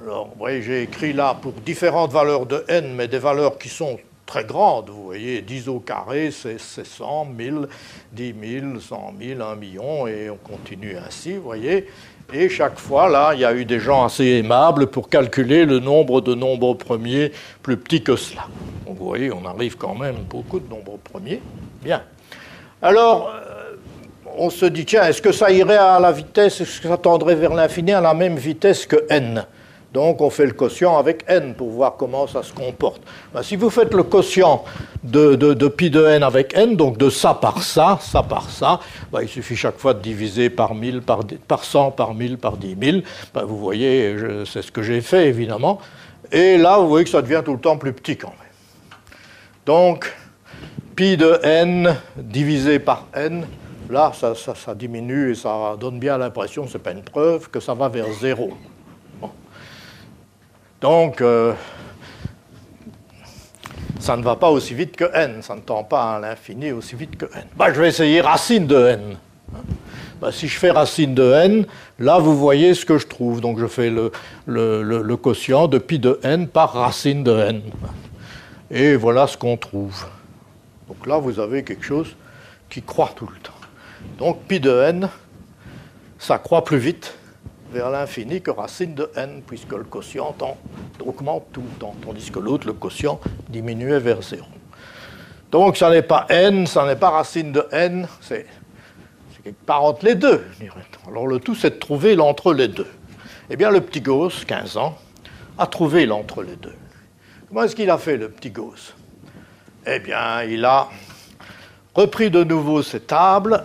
Alors, 0.01 0.27
vous 0.27 0.38
voyez, 0.38 0.61
j'ai 0.61 0.84
écrit 0.84 1.11
là 1.11 1.35
pour 1.39 1.51
différentes 1.51 2.13
valeurs 2.13 2.45
de 2.45 2.63
n, 2.69 2.93
mais 2.95 3.09
des 3.09 3.19
valeurs 3.19 3.57
qui 3.57 3.67
sont 3.67 3.99
très 4.26 4.45
grandes. 4.45 4.89
Vous 4.89 5.03
voyez, 5.03 5.41
10 5.41 5.67
au 5.67 5.81
carré, 5.81 6.31
c'est 6.31 6.57
100, 6.57 7.26
1000, 7.26 7.67
10 8.13 8.35
000, 8.61 8.80
100 8.80 9.13
000, 9.19 9.41
1 9.41 9.55
million, 9.55 10.07
et 10.07 10.30
on 10.30 10.38
continue 10.38 10.95
ainsi, 10.95 11.34
vous 11.34 11.43
voyez. 11.43 11.88
Et 12.34 12.49
chaque 12.49 12.80
fois, 12.80 13.07
là, 13.07 13.31
il 13.34 13.41
y 13.41 13.45
a 13.45 13.53
eu 13.53 13.65
des 13.65 13.80
gens 13.80 14.03
assez 14.03 14.26
aimables 14.26 14.88
pour 14.88 15.10
calculer 15.10 15.65
le 15.65 15.80
nombre 15.80 16.22
de 16.22 16.34
nombres 16.34 16.73
premiers 16.73 17.31
plus 17.61 17.77
petits 17.77 18.02
que 18.02 18.15
cela. 18.15 18.47
vous 18.85 18.95
voyez, 18.95 19.31
on 19.31 19.45
arrive 19.45 19.77
quand 19.77 19.95
même 19.95 20.15
beaucoup 20.30 20.60
de 20.60 20.68
nombres 20.69 20.97
premiers. 21.03 21.41
Bien. 21.84 22.02
Alors, 22.81 23.31
euh, 23.34 23.76
on 24.38 24.49
se 24.49 24.65
dit, 24.65 24.85
tiens, 24.85 25.03
est-ce 25.03 25.22
que 25.22 25.31
ça 25.31 25.52
irait 25.52 25.77
à 25.77 25.99
la 25.99 26.11
vitesse, 26.11 26.61
est-ce 26.61 26.81
que 26.81 26.88
ça 26.88 26.97
tendrait 26.97 27.35
vers 27.35 27.53
l'infini 27.53 27.93
à 27.93 28.02
la 28.02 28.14
même 28.14 28.38
vitesse 28.38 28.85
que 28.85 29.06
n? 29.10 29.45
Donc 29.95 30.19
on 30.19 30.30
fait 30.30 30.45
le 30.45 30.51
quotient 30.51 30.97
avec 30.97 31.23
n 31.30 31.55
pour 31.55 31.69
voir 31.69 31.95
comment 31.95 32.27
ça 32.27 32.43
se 32.43 32.51
comporte. 32.51 33.01
Ben, 33.34 33.41
si 33.41 33.55
vous 33.55 33.69
faites 33.69 33.93
le 33.93 34.03
quotient 34.03 34.65
de, 35.01 35.67
pi 35.69 35.89
de 35.89 36.05
n 36.05 36.22
avec 36.22 36.53
n, 36.53 36.76
donc 36.76 36.97
de 36.97 37.09
ça 37.09 37.34
par 37.34 37.63
ça, 37.63 37.97
ça 38.01 38.22
par 38.22 38.49
ça, 38.49 38.81
ben, 39.09 39.22
il 39.22 39.30
suffit 39.30 39.55
chaque 39.55 39.77
fois 39.77 39.93
de 39.93 40.01
diviser 40.01 40.49
par 40.49 40.76
1000, 40.76 41.01
par, 41.01 41.22
par 41.47 41.63
100, 41.63 41.91
par 41.91 42.13
1000, 42.13 42.38
par 42.38 42.57
10 42.57 42.76
000. 42.77 42.97
Ben, 43.34 43.43
vous 43.45 43.57
voyez, 43.57 44.13
c'est 44.45 44.61
ce 44.61 44.69
que 44.69 44.81
j'ai 44.81 44.99
fait 44.99 45.30
évidemment. 45.30 45.80
Et 46.30 46.57
là, 46.57 46.77
vous 46.77 46.89
voyez 46.89 47.05
que 47.05 47.11
ça 47.11 47.22
devient 47.22 47.41
tout 47.45 47.53
le 47.53 47.59
temps 47.59 47.77
plus 47.77 47.93
petit 47.93 48.17
quand 48.17 48.27
même. 48.27 48.99
Donc, 49.65 50.13
pi 50.97 51.15
de 51.15 51.39
n 51.41 51.95
divisé 52.17 52.80
par 52.80 53.07
n, 53.13 53.47
là, 53.89 54.11
ça, 54.13 54.76
diminue 54.76 55.31
et 55.31 55.35
ça 55.35 55.77
donne 55.80 55.99
bien 55.99 56.17
l'impression, 56.17 56.67
ce 56.67 56.73
n'est 56.73 56.84
pas 56.84 56.91
une 56.91 57.01
preuve, 57.01 57.49
que 57.49 57.61
ça 57.61 57.73
va 57.73 57.88
vers 57.88 58.11
0. 58.11 58.51
Donc, 60.86 61.20
euh, 61.20 61.53
ça 63.99 64.16
ne 64.16 64.22
va 64.22 64.36
pas 64.36 64.52
aussi 64.52 64.76
vite 64.76 64.95
que 64.95 65.06
n, 65.16 65.41
ça 65.41 65.56
ne 65.56 65.62
tend 65.62 65.84
pas 65.84 66.18
à 66.18 66.20
l'infini 66.20 66.72
aussi 66.72 66.95
vite 66.95 67.18
que 67.18 67.26
n. 67.26 67.44
Bah, 67.57 67.74
je 67.74 67.82
vais 67.82 67.88
essayer 67.88 68.22
racine 68.22 68.68
de 68.68 68.90
n. 68.90 69.18
Bah, 70.22 70.32
si 70.32 70.48
je 70.48 70.60
fais 70.60 70.70
racine 70.70 71.16
de 71.16 71.32
n, 71.32 71.66
là 71.98 72.20
vous 72.20 72.38
voyez 72.38 72.76
ce 72.76 72.86
que 72.86 72.99
je 72.99 73.07
trouve. 73.07 73.41
Donc 73.41 73.57
je 73.57 73.66
fais 73.66 73.90
le, 73.90 74.12
le 74.45 75.18
quotient 75.18 75.68
de 75.68 75.80
pi 75.80 75.98
de 75.98 76.20
n 76.22 76.48
par 76.48 76.74
racine 76.74 77.24
de 77.24 77.36
n. 77.36 77.64
Et 78.70 78.95
voilà 78.95 79.26
ce 79.26 79.38
qu'on 79.38 79.57
trouve. 79.57 80.06
Donc 80.88 81.07
là 81.07 81.18
vous 81.18 81.40
avez 81.40 81.64
quelque 81.64 81.84
chose 81.84 82.16
qui 82.70 82.84
croît 82.84 83.10
tout 83.16 83.26
le 83.26 83.40
temps. 83.40 83.60
Donc 84.20 84.44
pi 84.44 84.60
de 84.60 84.82
n, 84.82 85.10
ça 86.20 86.38
croît 86.38 86.64
plus 86.64 86.78
vite 86.78 87.16
vers 87.76 87.89
l'infini 87.89 88.41
que 88.41 88.52
racine 88.52 88.95
de 88.95 89.11
n, 89.18 89.41
puisque 89.45 89.73
le 89.73 89.84
quotient 89.84 90.34
augmente 91.06 91.47
tout 91.52 91.61
le 91.61 91.77
temps, 91.77 91.93
tandis 92.02 92.31
que 92.31 92.39
l'autre, 92.39 92.65
le 92.65 92.72
quotient, 92.72 93.19
diminuait 93.49 93.99
vers 93.99 94.22
0. 94.22 94.45
Donc 95.52 95.76
ça 95.76 95.89
n'est 95.89 96.02
pas 96.02 96.26
n, 96.30 96.65
ça 96.68 96.85
n'est 96.85 96.95
pas 96.95 97.10
racine 97.10 97.52
de 97.52 97.68
n, 97.73 98.07
c'est 98.22 98.45
quelque 99.43 99.65
part 99.65 99.84
entre 99.84 100.06
les 100.06 100.15
deux. 100.15 100.41
Alors 101.06 101.27
le 101.27 101.39
tout, 101.39 101.53
c'est 101.53 101.72
de 101.72 101.76
trouver 101.76 102.15
l'entre 102.15 102.53
les 102.53 102.69
deux. 102.69 102.88
Eh 103.49 103.57
bien, 103.57 103.69
le 103.72 103.81
petit 103.81 103.99
Gauss, 103.99 104.45
15 104.45 104.77
ans, 104.77 104.97
a 105.57 105.68
trouvé 105.68 106.06
l'entre 106.06 106.43
les 106.43 106.56
deux. 106.56 106.76
Comment 107.49 107.64
est-ce 107.64 107.76
qu'il 107.76 107.89
a 107.89 107.97
fait, 107.97 108.15
le 108.15 108.30
petit 108.30 108.52
Gauss? 108.52 108.95
Eh 109.85 109.99
bien, 109.99 110.43
il 110.43 110.64
a 110.64 110.88
repris 111.93 112.31
de 112.31 112.45
nouveau 112.45 112.81
ses 112.81 113.02
tables 113.02 113.61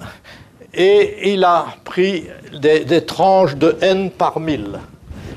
et 0.75 1.33
il 1.33 1.45
a 1.45 1.67
pris 1.85 2.25
des, 2.61 3.05
tranches 3.05 3.57
de 3.57 3.77
n 3.81 4.11
par 4.11 4.41
1000. 4.41 4.79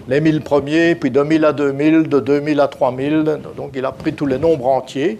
Les 0.07 0.19
1000 0.19 0.41
premiers, 0.41 0.95
puis 0.95 1.11
de 1.11 1.21
1000 1.21 1.45
à 1.45 1.53
2000, 1.53 2.03
de 2.09 2.19
2000 2.19 2.59
à 2.59 2.67
3000. 2.67 3.39
Donc 3.55 3.71
il 3.75 3.85
a 3.85 3.91
pris 3.91 4.13
tous 4.13 4.25
les 4.25 4.37
nombres 4.37 4.67
entiers, 4.67 5.19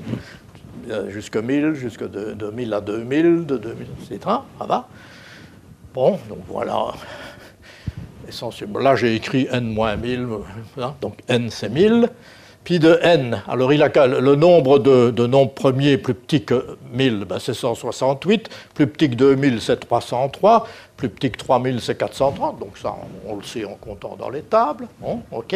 euh, 0.89 1.09
jusqu'à 1.09 1.41
1000, 1.41 1.73
jusqu'à 1.73 2.07
de, 2.07 2.51
1000 2.51 2.73
à 2.73 2.81
2000, 2.81 3.45
de 3.45 3.57
2000, 3.57 3.87
etc. 4.01 4.19
Ça 4.59 4.65
va 4.65 4.87
Bon, 5.93 6.19
donc 6.27 6.39
voilà. 6.47 6.87
Là 8.81 8.95
j'ai 8.95 9.15
écrit 9.15 9.47
n 9.51 9.65
moins 9.65 9.95
1000, 9.95 10.27
hein, 10.79 10.95
donc 11.01 11.19
n 11.27 11.49
c'est 11.51 11.69
1000 11.69 12.09
pi 12.63 12.79
de 12.79 12.97
n. 13.01 13.41
Alors 13.47 13.73
il 13.73 13.83
a 13.83 14.07
le 14.07 14.35
nombre 14.35 14.79
de, 14.79 15.27
nombres 15.27 15.53
premiers 15.53 15.97
plus 15.97 16.13
petit 16.13 16.43
que 16.43 16.77
1000, 16.93 17.25
ben 17.25 17.37
c'est 17.39 17.53
168, 17.53 18.49
plus 18.73 18.87
petit 18.87 19.09
que 19.09 19.15
2000, 19.15 19.61
c'est 19.61 19.79
303, 19.79 20.67
plus 20.95 21.09
petit 21.09 21.31
que 21.31 21.37
3000, 21.37 21.81
c'est 21.81 21.97
430, 21.97 22.59
donc 22.59 22.77
ça 22.77 22.95
on, 23.27 23.35
le 23.35 23.43
sait 23.43 23.65
en 23.65 23.75
comptant 23.75 24.15
dans 24.17 24.29
les 24.29 24.41
tables. 24.41 24.87
Ok. 25.31 25.55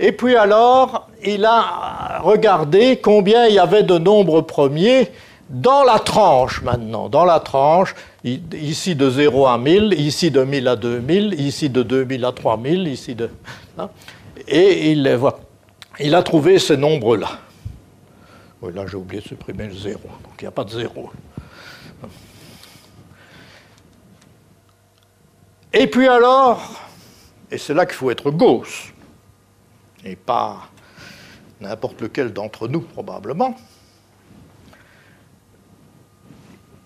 Et 0.00 0.12
puis 0.12 0.36
alors, 0.36 1.08
il 1.24 1.44
a 1.44 2.20
regardé 2.22 2.98
combien 2.98 3.46
il 3.46 3.54
y 3.54 3.58
avait 3.58 3.82
de 3.82 3.98
nombres 3.98 4.42
premiers 4.42 5.10
dans 5.50 5.82
la 5.82 5.98
tranche 5.98 6.62
maintenant, 6.62 7.08
dans 7.08 7.24
la 7.24 7.40
tranche, 7.40 7.94
ici 8.24 8.94
de 8.94 9.10
0 9.10 9.46
à 9.46 9.58
1000, 9.58 9.94
ici 9.98 10.30
de 10.30 10.44
1000 10.44 10.68
à 10.68 10.76
2000, 10.76 11.40
ici 11.40 11.70
de 11.70 11.82
2000 11.82 12.24
à 12.24 12.32
3000, 12.32 12.86
ici 12.86 13.14
de... 13.14 13.30
Hein. 13.78 13.88
et 14.46 14.92
il 14.92 15.02
les 15.02 15.16
voit 15.16 15.40
il 16.00 16.14
a 16.14 16.22
trouvé 16.22 16.58
ces 16.58 16.76
nombres-là. 16.76 17.38
Oui, 18.60 18.72
là, 18.72 18.86
j'ai 18.86 18.96
oublié 18.96 19.22
de 19.22 19.28
supprimer 19.28 19.66
le 19.66 19.74
zéro, 19.74 20.08
donc 20.24 20.34
il 20.40 20.44
n'y 20.44 20.48
a 20.48 20.52
pas 20.52 20.64
de 20.64 20.70
zéro. 20.70 21.10
Et 25.72 25.86
puis 25.86 26.08
alors, 26.08 26.80
et 27.50 27.58
c'est 27.58 27.74
là 27.74 27.86
qu'il 27.86 27.94
faut 27.94 28.10
être 28.10 28.30
Gauss, 28.30 28.92
et 30.04 30.16
pas 30.16 30.68
n'importe 31.60 32.00
lequel 32.00 32.32
d'entre 32.32 32.68
nous 32.68 32.80
probablement, 32.80 33.54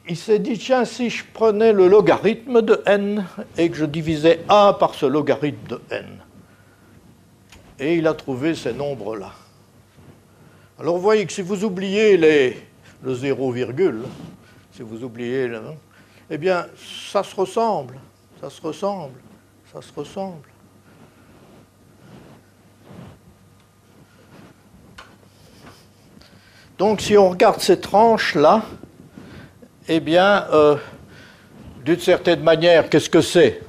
il 0.09 0.17
s'est 0.17 0.41
dit, 0.41 0.59
tiens, 0.59 0.85
si 0.85 1.11
je 1.11 1.25
prenais 1.33 1.73
le 1.73 1.87
logarithme 1.87 2.61
de 2.61 2.83
n 2.87 3.25
et 3.57 3.71
que 3.71 3.77
je 3.77 3.85
divisais 3.85 4.45
1 4.49 4.75
par 4.75 4.95
ce 4.95 5.07
logarithme 5.07 5.69
de 5.69 5.81
n, 5.91 6.19
et 7.83 7.97
il 7.97 8.07
a 8.07 8.15
trouvé 8.15 8.55
ces 8.55 8.73
nombres-là. 8.73 9.33
Alors 10.79 10.95
vous 10.97 11.03
voyez 11.03 11.27
que 11.27 11.33
si 11.33 11.43
vous 11.43 11.65
oubliez 11.65 12.17
les, 12.17 12.57
le 13.03 13.13
zéro 13.13 13.51
virgule, 13.51 14.03
si 14.71 14.83
vous 14.83 15.03
oubliez, 15.03 15.49
le, 15.49 15.61
eh 16.31 16.39
bien, 16.39 16.67
ça 17.11 17.25
se 17.25 17.35
ressemble, 17.35 17.99
ça 18.41 18.51
se 18.51 18.63
ressemble, 18.63 19.19
ça 19.73 19.83
se 19.83 19.93
ressemble. 19.93 20.49
Donc 26.79 27.01
si 27.01 27.19
on 27.19 27.31
regarde 27.31 27.61
ces 27.61 27.81
tranches-là, 27.81 28.63
eh 29.89 29.99
bien, 29.99 30.47
euh, 30.53 30.77
d'une 31.85 31.99
certaine 31.99 32.45
manière, 32.45 32.89
qu'est-ce 32.89 33.11
que 33.11 33.21
c'est? 33.21 33.61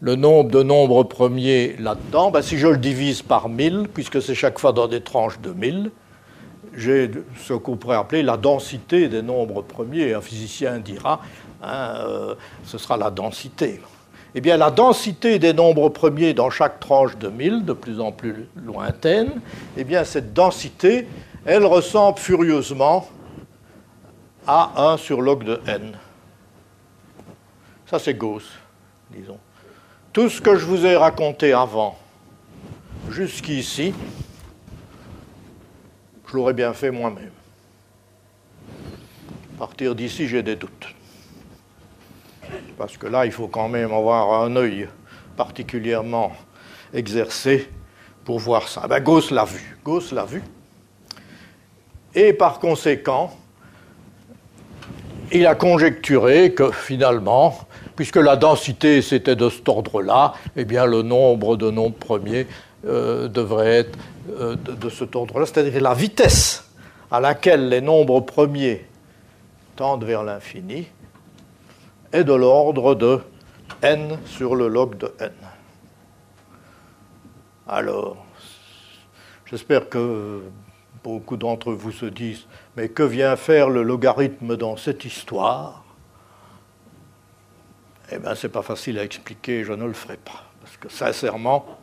Le 0.00 0.16
nombre 0.16 0.50
de 0.50 0.62
nombres 0.62 1.04
premiers 1.04 1.76
là-dedans, 1.78 2.30
ben, 2.30 2.42
si 2.42 2.58
je 2.58 2.66
le 2.66 2.78
divise 2.78 3.22
par 3.22 3.48
1000, 3.48 3.88
puisque 3.92 4.22
c'est 4.22 4.34
chaque 4.34 4.58
fois 4.58 4.72
dans 4.72 4.88
des 4.88 5.02
tranches 5.02 5.40
de 5.40 5.52
1000, 5.52 5.90
j'ai 6.74 7.10
ce 7.44 7.52
qu'on 7.52 7.76
pourrait 7.76 7.96
appeler 7.96 8.22
la 8.22 8.36
densité 8.36 9.08
des 9.08 9.22
nombres 9.22 9.62
premiers. 9.62 10.14
Un 10.14 10.20
physicien 10.20 10.78
dira, 10.78 11.20
hein, 11.62 11.94
euh, 11.98 12.34
ce 12.64 12.78
sera 12.78 12.96
la 12.96 13.10
densité. 13.10 13.80
Eh 14.34 14.40
bien, 14.40 14.56
la 14.56 14.70
densité 14.70 15.38
des 15.38 15.52
nombres 15.52 15.88
premiers 15.88 16.32
dans 16.32 16.50
chaque 16.50 16.80
tranche 16.80 17.18
de 17.18 17.28
1000, 17.28 17.64
de 17.64 17.72
plus 17.72 18.00
en 18.00 18.12
plus 18.12 18.48
lointaine, 18.56 19.40
eh 19.76 19.84
bien, 19.84 20.04
cette 20.04 20.32
densité, 20.32 21.08
elle 21.44 21.64
ressemble 21.64 22.18
furieusement 22.18 23.08
à 24.46 24.92
1 24.92 24.96
sur 24.96 25.20
log 25.20 25.44
de 25.44 25.60
n. 25.66 25.92
Ça, 27.86 27.98
c'est 27.98 28.14
Gauss, 28.14 28.48
disons. 29.10 29.38
Tout 30.12 30.28
ce 30.28 30.40
que 30.40 30.56
je 30.56 30.64
vous 30.64 30.84
ai 30.84 30.96
raconté 30.96 31.52
avant, 31.52 31.96
jusqu'ici, 33.10 33.94
je 36.26 36.36
l'aurais 36.36 36.52
bien 36.52 36.72
fait 36.72 36.90
moi-même. 36.90 37.30
À 39.54 39.58
partir 39.58 39.94
d'ici, 39.94 40.26
j'ai 40.26 40.42
des 40.42 40.56
doutes. 40.56 40.88
Parce 42.76 42.96
que 42.96 43.06
là, 43.06 43.24
il 43.24 43.30
faut 43.30 43.46
quand 43.46 43.68
même 43.68 43.92
avoir 43.92 44.42
un 44.42 44.56
œil 44.56 44.88
particulièrement 45.36 46.32
exercé 46.92 47.70
pour 48.24 48.40
voir 48.40 48.66
ça. 48.66 48.88
Ben, 48.88 48.98
Gauss 49.00 49.30
l'a 49.30 49.44
vu. 49.44 49.78
Gauss 49.84 50.10
l'a 50.10 50.24
vu. 50.24 50.42
Et 52.16 52.32
par 52.32 52.58
conséquent, 52.58 53.36
il 55.32 55.46
a 55.46 55.54
conjecturé 55.54 56.52
que 56.52 56.70
finalement, 56.72 57.58
puisque 57.96 58.16
la 58.16 58.36
densité 58.36 59.02
c'était 59.02 59.36
de 59.36 59.48
cet 59.48 59.68
ordre-là, 59.68 60.34
eh 60.56 60.64
bien 60.64 60.86
le 60.86 61.02
nombre 61.02 61.56
de 61.56 61.70
nombres 61.70 61.96
premiers 61.96 62.46
euh, 62.86 63.28
devrait 63.28 63.80
être 63.80 63.98
euh, 64.38 64.56
de, 64.56 64.88
cet 64.88 65.14
ordre-là, 65.14 65.46
c'est-à-dire 65.46 65.80
la 65.80 65.94
vitesse 65.94 66.68
à 67.10 67.20
laquelle 67.20 67.68
les 67.68 67.80
nombres 67.80 68.20
premiers 68.20 68.86
tendent 69.76 70.04
vers 70.04 70.22
l'infini 70.22 70.86
est 72.12 72.24
de 72.24 72.32
l'ordre 72.32 72.94
de 72.94 73.20
n 73.82 74.18
sur 74.26 74.54
le 74.56 74.68
log 74.68 74.96
de 74.98 75.12
n. 75.20 75.32
Alors, 77.68 78.16
j'espère 79.46 79.88
que 79.88 80.42
beaucoup 81.02 81.36
d'entre 81.36 81.72
vous 81.72 81.92
se 81.92 82.06
disent, 82.06 82.46
mais 82.76 82.88
que 82.88 83.02
vient 83.02 83.36
faire 83.36 83.70
le 83.70 83.82
logarithme 83.82 84.56
dans 84.56 84.76
cette 84.76 85.04
histoire? 85.04 85.84
Eh 88.12 88.18
bien, 88.18 88.34
ce 88.34 88.46
n'est 88.46 88.52
pas 88.52 88.62
facile 88.62 88.98
à 88.98 89.04
expliquer, 89.04 89.64
je 89.64 89.72
ne 89.72 89.84
le 89.84 89.92
ferai 89.92 90.16
pas. 90.16 90.44
Parce 90.60 90.76
que 90.76 90.88
sincèrement, 90.88 91.78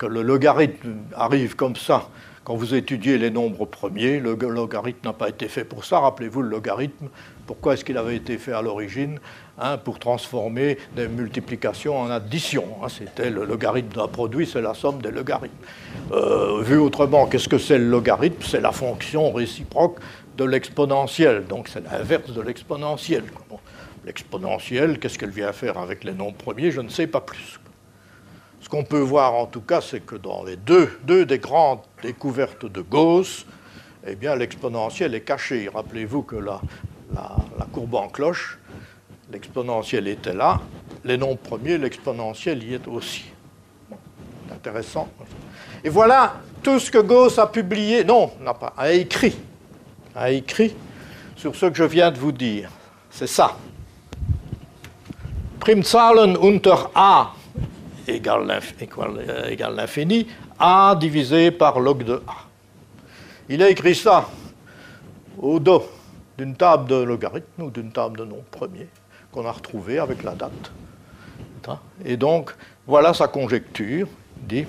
le 0.00 0.22
logarithme 0.22 0.96
arrive 1.14 1.56
comme 1.56 1.76
ça, 1.76 2.08
quand 2.44 2.56
vous 2.56 2.74
étudiez 2.74 3.18
les 3.18 3.30
nombres 3.30 3.66
premiers, 3.66 4.20
le 4.20 4.34
logarithme 4.34 5.08
n'a 5.08 5.12
pas 5.12 5.28
été 5.28 5.48
fait 5.48 5.64
pour 5.64 5.84
ça. 5.84 6.00
Rappelez-vous 6.00 6.42
le 6.42 6.48
logarithme, 6.48 7.08
pourquoi 7.46 7.74
est-ce 7.74 7.84
qu'il 7.84 7.98
avait 7.98 8.16
été 8.16 8.38
fait 8.38 8.52
à 8.52 8.62
l'origine? 8.62 9.18
Hein, 9.60 9.78
Pour 9.78 9.98
transformer 9.98 10.78
des 10.94 11.08
multiplications 11.08 12.00
en 12.00 12.10
addition. 12.10 12.64
Hein. 12.82 12.88
C'était 12.88 13.30
le 13.30 13.44
logarithme 13.44 13.94
d'un 13.94 14.08
produit, 14.08 14.46
c'est 14.46 14.62
la 14.62 14.74
somme 14.74 15.00
des 15.02 15.10
logarithmes. 15.10 15.54
Euh, 16.12 16.62
vu 16.62 16.78
autrement, 16.78 17.26
qu'est-ce 17.26 17.48
que 17.48 17.58
c'est 17.58 17.78
le 17.78 17.88
logarithme? 17.88 18.42
C'est 18.42 18.60
la 18.60 18.72
fonction 18.72 19.32
réciproque 19.32 19.98
de 20.36 20.44
l'exponentielle. 20.44 21.44
Donc 21.46 21.68
c'est 21.68 21.84
l'inverse 21.84 22.32
de 22.32 22.40
l'exponentielle. 22.40 23.24
L'exponentielle, 24.04 24.98
qu'est-ce 24.98 25.18
qu'elle 25.18 25.30
vient 25.30 25.52
faire 25.52 25.76
avec 25.76 26.04
les 26.04 26.12
nombres 26.12 26.36
premiers? 26.36 26.70
Je 26.70 26.80
ne 26.80 26.88
sais 26.88 27.06
pas 27.06 27.20
plus. 27.20 27.58
Ce 28.60 28.68
qu'on 28.68 28.84
peut 28.84 29.00
voir 29.00 29.34
en 29.34 29.46
tout 29.46 29.60
cas, 29.60 29.80
c'est 29.80 30.00
que 30.00 30.16
dans 30.16 30.44
les 30.44 30.56
deux, 30.56 30.90
des 31.26 31.38
grandes 31.38 31.80
découvertes 32.02 32.66
de 32.66 32.80
Gauss, 32.80 33.46
eh 34.06 34.14
bien 34.14 34.36
l'exponentielle 34.36 35.14
est 35.14 35.22
cachée. 35.22 35.68
Rappelez-vous 35.72 36.22
que 36.22 36.36
la, 36.36 36.60
courbe 37.72 37.94
en 37.94 38.08
cloche, 38.08 38.58
l'exponentielle 39.30 40.08
était 40.08 40.34
là, 40.34 40.60
les 41.04 41.16
nombres 41.16 41.38
premiers, 41.38 41.78
l'exponentielle 41.78 42.62
y 42.64 42.74
est 42.74 42.86
aussi. 42.88 43.24
intéressant. 44.50 45.08
Et 45.84 45.88
voilà 45.88 46.34
tout 46.62 46.80
ce 46.80 46.90
que 46.90 46.98
Gauss 46.98 47.38
a 47.38 47.46
publié, 47.46 48.02
non, 48.04 48.32
n'a 48.40 48.54
pas, 48.54 48.72
a 48.76 48.90
écrit, 48.92 49.36
a 50.14 50.30
écrit 50.30 50.74
sur 51.36 51.54
ce 51.54 51.66
que 51.66 51.76
je 51.76 51.84
viens 51.84 52.10
de 52.10 52.18
vous 52.18 52.32
dire. 52.32 52.70
C'est 53.10 53.28
ça. 53.28 53.56
Primzahlen 55.60 56.36
unter 56.42 56.74
A 56.94 57.32
égale 58.08 58.46
l'infini, 59.76 60.26
A 60.58 60.96
divisé 60.98 61.50
par 61.50 61.78
log 61.78 62.02
de 62.02 62.22
A. 62.26 62.34
Il 63.48 63.62
a 63.62 63.68
écrit 63.68 63.94
ça 63.94 64.28
au 65.38 65.60
dos 65.60 65.84
d'une 66.36 66.56
table 66.56 66.88
de 66.88 66.96
logarithme 66.96 67.62
ou 67.62 67.70
d'une 67.70 67.92
table 67.92 68.18
de 68.18 68.24
nombres 68.24 68.44
premiers 68.50 68.88
a 69.44 69.52
retrouvée 69.52 69.98
avec 69.98 70.22
la 70.22 70.34
date. 70.34 70.72
Et 72.04 72.16
donc, 72.16 72.54
voilà 72.86 73.14
sa 73.14 73.28
conjecture. 73.28 74.06
Dit, 74.36 74.66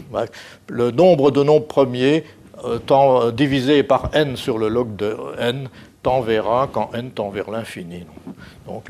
le 0.67 0.91
nombre 0.91 1.31
de 1.31 1.43
nombres 1.43 1.67
premiers 1.67 2.25
euh, 2.65 2.79
euh, 2.89 3.31
divisé 3.31 3.83
par 3.83 4.09
n 4.13 4.35
sur 4.35 4.57
le 4.57 4.67
log 4.67 4.95
de 4.95 5.15
n 5.37 5.69
tend 6.01 6.21
vers 6.21 6.49
1 6.49 6.67
quand 6.67 6.89
n 6.93 7.11
tend 7.11 7.29
vers 7.29 7.51
l'infini. 7.51 8.03
Donc, 8.65 8.87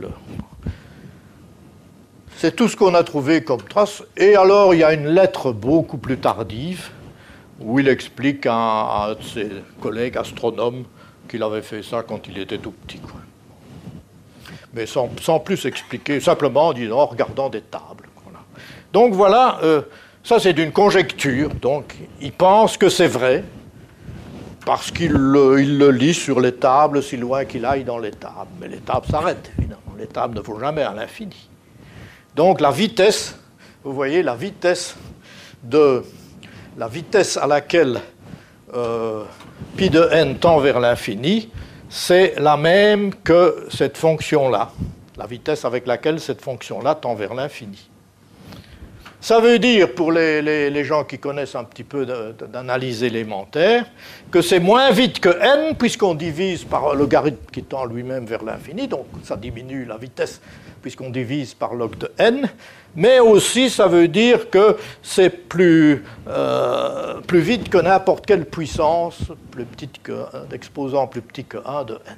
c'est 2.38 2.56
tout 2.56 2.70
ce 2.70 2.78
qu'on 2.78 2.96
a 2.96 3.04
trouvé 3.04 3.44
comme 3.44 3.62
trace. 3.62 4.04
Et 4.16 4.36
alors, 4.36 4.74
il 4.74 4.80
y 4.80 4.84
a 4.84 4.94
une 4.94 5.10
lettre 5.10 5.52
beaucoup 5.52 5.98
plus 5.98 6.18
tardive 6.18 6.90
où 7.60 7.80
il 7.80 7.90
explique 7.90 8.48
à, 8.50 9.16
de 9.20 9.24
ses 9.24 9.50
collègues 9.82 10.18
astronomes 10.18 10.86
qu'il 11.28 11.44
avait 11.44 11.62
fait 11.62 11.84
ça 11.84 12.04
quand 12.04 12.28
il 12.28 12.38
était 12.40 12.58
tout 12.58 12.72
petit. 12.72 13.02
Mais 14.74 14.86
sans, 14.86 15.10
plus 15.40 15.66
expliquer, 15.66 16.20
simplement 16.20 16.68
en 16.68 16.74
disant, 16.74 17.00
en 17.00 17.06
regardant 17.06 17.50
des 17.50 17.62
tables. 17.62 18.10
Donc 18.92 19.14
voilà, 19.14 19.60
euh, 19.64 19.82
ça 20.24 20.40
c'est 20.40 20.58
une 20.58 20.72
conjecture. 20.72 21.50
Donc 21.56 21.96
il 22.22 22.32
pense 22.32 22.78
que 22.78 22.90
c'est 22.90 23.08
vrai 23.08 23.44
parce 24.66 24.92
qu'il 24.92 25.12
le, 25.12 25.62
il 25.62 25.78
le 25.78 25.92
lit 25.92 26.14
sur 26.14 26.40
les 26.40 26.54
tables 26.54 27.04
si 27.04 27.18
loin 27.18 27.46
qu'il 27.46 27.66
aille 27.66 27.84
dans 27.84 28.00
les 28.00 28.12
tables. 28.12 28.50
Mais 28.60 28.68
les 28.68 28.80
tables 28.80 29.08
s'arrêtent, 29.08 29.52
évidemment. 29.58 29.82
Les 29.98 30.08
tables 30.08 30.36
ne 30.36 30.42
vont 30.42 30.60
jamais 30.60 30.82
à 30.82 30.94
l'infini. 30.94 31.50
Donc 32.36 32.62
la 32.62 32.72
vitesse, 32.72 33.38
vous 33.84 33.94
voyez, 33.94 34.24
la 34.24 34.36
vitesse 34.36 34.96
de 35.64 36.04
la 36.78 36.88
vitesse 36.88 37.38
à 37.38 37.46
laquelle 37.46 38.00
euh, 38.74 39.24
pi 39.76 39.90
de 39.90 40.08
n 40.12 40.38
tend 40.38 40.60
vers 40.60 40.80
l'infini, 40.80 41.50
c'est 41.90 42.36
la 42.40 42.56
même 42.56 43.14
que 43.16 43.68
cette 43.70 43.98
fonction-là, 43.98 44.72
la 45.18 45.26
vitesse 45.26 45.66
avec 45.66 45.88
laquelle 45.88 46.20
cette 46.20 46.42
fonction-là 46.42 46.96
tend 46.96 47.16
vers 47.16 47.34
l'infini. 47.34 47.90
Ça 49.22 49.42
veut 49.42 49.60
dire, 49.60 49.94
pour 49.96 50.14
les, 50.14 50.84
gens 50.86 51.04
qui 51.04 51.20
connaissent 51.20 51.56
un 51.56 51.66
petit 51.66 51.84
peu 51.84 52.06
d'analyse 52.06 53.04
élémentaire, 53.04 53.86
que 54.32 54.42
c'est 54.42 54.62
moins 54.62 54.92
vite 54.92 55.20
que 55.20 55.30
n, 55.30 55.76
puisqu'on 55.76 56.16
divise 56.16 56.64
par 56.64 56.96
logarithme 56.96 57.52
qui 57.52 57.64
tend 57.64 57.84
lui-même 57.84 58.26
vers 58.26 58.44
l'infini, 58.46 58.88
donc 58.88 59.08
ça 59.26 59.36
diminue 59.36 59.84
la 59.84 59.98
vitesse 59.98 60.40
puisqu'on 60.82 61.10
divise 61.10 61.54
par 61.54 61.74
log 61.74 61.98
de 61.98 62.12
n, 62.18 62.48
mais 62.96 63.20
aussi 63.20 63.70
ça 63.70 63.88
veut 63.88 64.08
dire 64.08 64.50
que 64.50 64.78
c'est 65.02 65.30
plus, 65.30 66.04
euh, 66.28 67.22
plus 67.22 67.40
vite 67.40 67.70
que 67.70 67.78
n'importe 67.78 68.26
quelle 68.26 68.46
puissance, 68.46 69.20
plus 69.52 69.66
petite 69.66 70.02
que 70.02 70.26
d'exposant 70.50 71.08
plus 71.08 71.22
petit 71.22 71.46
que 71.46 71.58
1 71.66 71.84
de 71.86 71.94
n. 72.08 72.18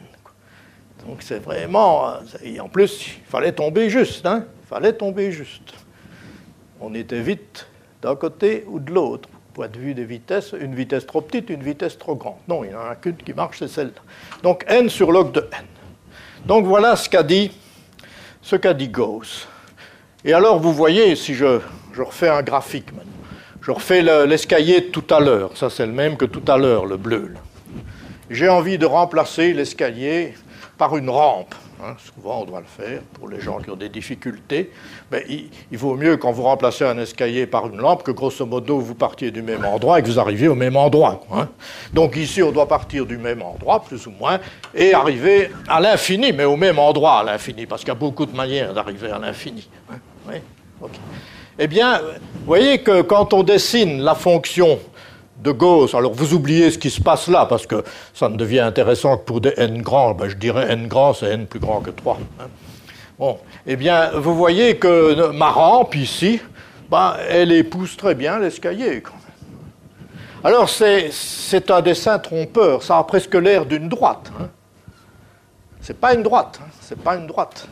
Donc 1.07 1.21
c'est 1.21 1.39
vraiment, 1.39 2.13
et 2.43 2.59
en 2.59 2.69
plus 2.69 3.07
il 3.17 3.25
fallait 3.27 3.51
tomber 3.53 3.89
juste, 3.89 4.25
hein, 4.25 4.45
il 4.63 4.67
fallait 4.67 4.93
tomber 4.93 5.31
juste. 5.31 5.73
On 6.79 6.93
était 6.93 7.21
vite 7.21 7.67
d'un 8.01 8.15
côté 8.15 8.65
ou 8.67 8.79
de 8.79 8.91
l'autre, 8.91 9.29
point 9.53 9.67
de 9.67 9.77
vue 9.77 9.93
des 9.93 10.05
vitesses, 10.05 10.53
une 10.59 10.75
vitesse 10.75 11.05
trop 11.05 11.21
petite, 11.21 11.49
une 11.49 11.63
vitesse 11.63 11.97
trop 11.97 12.15
grande. 12.15 12.37
Non, 12.47 12.63
il 12.63 12.69
n'y 12.69 12.75
en 12.75 12.89
a 12.89 12.95
qu'une 12.95 13.17
qui 13.17 13.33
marche, 13.33 13.59
c'est 13.59 13.67
celle-là. 13.67 14.01
Donc 14.43 14.63
n 14.67 14.89
sur 14.89 15.11
log 15.11 15.31
de 15.31 15.41
n. 15.41 15.65
Donc 16.45 16.65
voilà 16.65 16.95
ce 16.95 17.09
qu'a 17.09 17.23
dit 17.23 17.51
ce 18.41 18.55
qu'a 18.55 18.73
dit 18.73 18.87
Gauss. 18.87 19.47
Et 20.23 20.33
alors, 20.33 20.59
vous 20.59 20.73
voyez, 20.73 21.15
si 21.15 21.33
je, 21.33 21.59
refais 21.97 22.29
un 22.29 22.43
graphique 22.43 22.93
maintenant, 22.93 23.11
je 23.61 23.71
refais 23.71 24.01
l'escalier 24.27 24.87
tout 24.87 25.03
à 25.09 25.19
l'heure, 25.19 25.55
ça 25.55 25.69
c'est 25.69 25.85
le 25.85 25.91
même 25.91 26.17
que 26.17 26.25
tout 26.25 26.43
à 26.47 26.57
l'heure, 26.57 26.85
le 26.85 26.97
bleu. 26.97 27.33
J'ai 28.29 28.49
envie 28.49 28.77
de 28.77 28.85
remplacer 28.85 29.53
l'escalier 29.53 30.33
par 30.77 30.95
une 30.95 31.09
rampe. 31.09 31.53
Hein, 31.83 31.95
souvent, 31.97 32.41
on 32.41 32.45
doit 32.45 32.59
le 32.59 32.65
faire 32.65 33.01
pour 33.13 33.27
les 33.27 33.39
gens 33.39 33.57
qui 33.59 33.71
ont 33.71 33.75
des 33.75 33.89
difficultés. 33.89 34.71
Mais 35.11 35.25
il, 35.27 35.77
vaut 35.77 35.95
mieux 35.95 36.17
quand 36.17 36.31
vous 36.31 36.43
remplacez 36.43 36.85
un 36.85 36.97
escalier 36.99 37.47
par 37.47 37.67
une 37.67 37.77
lampe 37.77 38.03
que 38.03 38.11
grosso 38.11 38.45
modo 38.45 38.79
vous 38.79 38.93
partiez 38.95 39.31
du 39.31 39.41
même 39.41 39.65
endroit 39.65 39.99
et 39.99 40.03
que 40.03 40.07
vous 40.07 40.19
arriviez 40.19 40.47
au 40.47 40.55
même 40.55 40.75
endroit. 40.75 41.21
Hein. 41.31 41.49
Donc 41.91 42.15
ici, 42.15 42.43
on 42.43 42.51
doit 42.51 42.67
partir 42.67 43.05
du 43.05 43.17
même 43.17 43.41
endroit, 43.41 43.83
plus 43.83 44.05
ou 44.05 44.11
moins, 44.11 44.39
et 44.75 44.93
arriver 44.93 45.51
à 45.67 45.79
l'infini, 45.79 46.31
mais 46.31 46.45
au 46.45 46.55
même 46.55 46.77
endroit 46.77 47.19
à 47.19 47.23
l'infini, 47.23 47.65
parce 47.65 47.81
qu'il 47.81 47.89
y 47.89 47.91
a 47.91 47.95
beaucoup 47.95 48.27
de 48.27 48.35
manières 48.35 48.73
d'arriver 48.73 49.09
à 49.09 49.17
l'infini. 49.17 49.67
Hein. 49.91 49.97
Eh 51.59 51.67
bien, 51.67 51.99
vous 51.99 52.45
voyez 52.45 52.81
que 52.81 53.01
quand 53.01 53.33
on 53.33 53.43
dessine 53.43 54.01
la 54.01 54.15
fonction 54.15 54.79
de 55.41 55.51
Gauss. 55.51 55.93
Alors 55.95 56.13
vous 56.13 56.33
oubliez 56.33 56.71
ce 56.71 56.77
qui 56.77 56.89
se 56.89 57.01
passe 57.01 57.27
là, 57.27 57.45
parce 57.45 57.65
que 57.65 57.83
ça 58.13 58.29
ne 58.29 58.37
devient 58.37 58.59
intéressant 58.59 59.17
que 59.17 59.23
pour 59.23 59.41
des 59.41 59.53
n 59.57 59.81
grands. 59.81 60.13
Ben, 60.13 60.29
je 60.29 60.35
dirais 60.35 60.71
n 60.71 60.87
grand, 60.87 61.13
c'est 61.13 61.31
n 61.31 61.47
plus 61.47 61.59
grand 61.59 61.81
que 61.81 61.89
3. 61.89 62.19
Hein. 62.39 62.43
Bon, 63.17 63.37
eh 63.65 63.75
bien, 63.75 64.11
vous 64.11 64.35
voyez 64.35 64.77
que 64.77 65.31
ma 65.31 65.49
rampe 65.49 65.95
ici, 65.95 66.39
ben, 66.89 67.15
elle 67.29 67.51
épouse 67.51 67.97
très 67.97 68.15
bien 68.15 68.39
l'escalier. 68.39 69.03
Alors 70.43 70.69
c'est 70.69 71.69
un 71.69 71.81
dessin 71.81 72.17
trompeur, 72.17 72.81
ça 72.81 72.97
a 72.97 73.03
presque 73.03 73.35
l'air 73.35 73.65
d'une 73.65 73.89
droite. 73.89 74.31
Hein. 74.39 74.47
C'est 75.81 75.99
pas 75.99 76.13
une 76.13 76.23
droite, 76.23 76.59
hein. 76.61 76.69
c'est 76.81 76.99
pas 76.99 77.15
une 77.15 77.27
droite. 77.27 77.67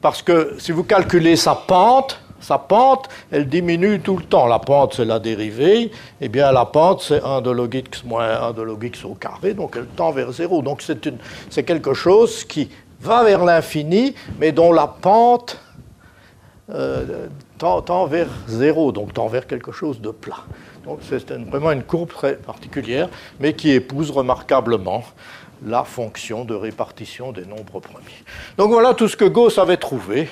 Parce 0.00 0.22
que 0.22 0.54
si 0.58 0.72
vous 0.72 0.84
calculez 0.84 1.36
sa 1.36 1.54
pente, 1.54 2.20
sa 2.40 2.58
pente, 2.58 3.08
elle 3.32 3.48
diminue 3.48 4.00
tout 4.00 4.16
le 4.16 4.22
temps. 4.22 4.46
La 4.46 4.60
pente, 4.60 4.94
c'est 4.94 5.04
la 5.04 5.18
dérivée. 5.18 5.90
Eh 6.20 6.28
bien, 6.28 6.52
la 6.52 6.64
pente, 6.64 7.02
c'est 7.02 7.22
1 7.22 7.40
de 7.40 7.50
log 7.50 7.74
x 7.74 8.04
moins 8.04 8.42
1 8.42 8.52
de 8.52 8.62
log 8.62 8.84
x 8.84 9.04
au 9.04 9.14
carré, 9.14 9.54
donc 9.54 9.74
elle 9.76 9.86
tend 9.86 10.12
vers 10.12 10.30
0. 10.30 10.62
Donc 10.62 10.82
c'est 10.82 11.62
quelque 11.64 11.94
chose 11.94 12.44
qui 12.44 12.70
va 13.00 13.24
vers 13.24 13.44
l'infini, 13.44 14.14
mais 14.38 14.52
dont 14.52 14.72
la 14.72 14.86
pente 14.86 15.60
euh, 16.70 17.26
tend, 17.58 18.06
vers 18.06 18.28
0, 18.46 18.92
donc 18.92 19.14
tend 19.14 19.26
vers 19.26 19.46
quelque 19.46 19.72
chose 19.72 20.00
de 20.00 20.10
plat. 20.10 20.44
Donc 20.84 21.00
c'est 21.02 21.32
vraiment 21.32 21.72
une 21.72 21.82
courbe 21.82 22.10
très 22.10 22.36
particulière, 22.36 23.08
mais 23.40 23.52
qui 23.54 23.70
épouse 23.70 24.10
remarquablement 24.10 25.02
la 25.64 25.84
fonction 25.84 26.44
de 26.44 26.54
répartition 26.54 27.32
des 27.32 27.44
nombres 27.44 27.80
premiers. 27.80 28.24
Donc 28.56 28.70
voilà 28.70 28.94
tout 28.94 29.08
ce 29.08 29.16
que 29.16 29.24
Gauss 29.24 29.58
avait 29.58 29.76
trouvé. 29.76 30.28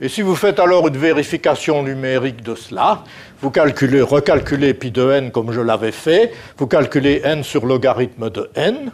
Et 0.00 0.08
si 0.08 0.22
vous 0.22 0.34
faites 0.34 0.58
alors 0.58 0.88
une 0.88 0.96
vérification 0.96 1.82
numérique 1.82 2.42
de 2.42 2.54
cela, 2.54 3.04
vous 3.42 3.50
calculez, 3.50 4.00
recalculez 4.00 4.72
pi 4.72 4.90
de 4.90 5.10
n 5.10 5.30
comme 5.30 5.52
je 5.52 5.60
l'avais 5.60 5.92
fait, 5.92 6.32
vous 6.56 6.66
calculez 6.66 7.20
n 7.22 7.42
sur 7.44 7.66
logarithme 7.66 8.30
de 8.30 8.50
n, 8.54 8.90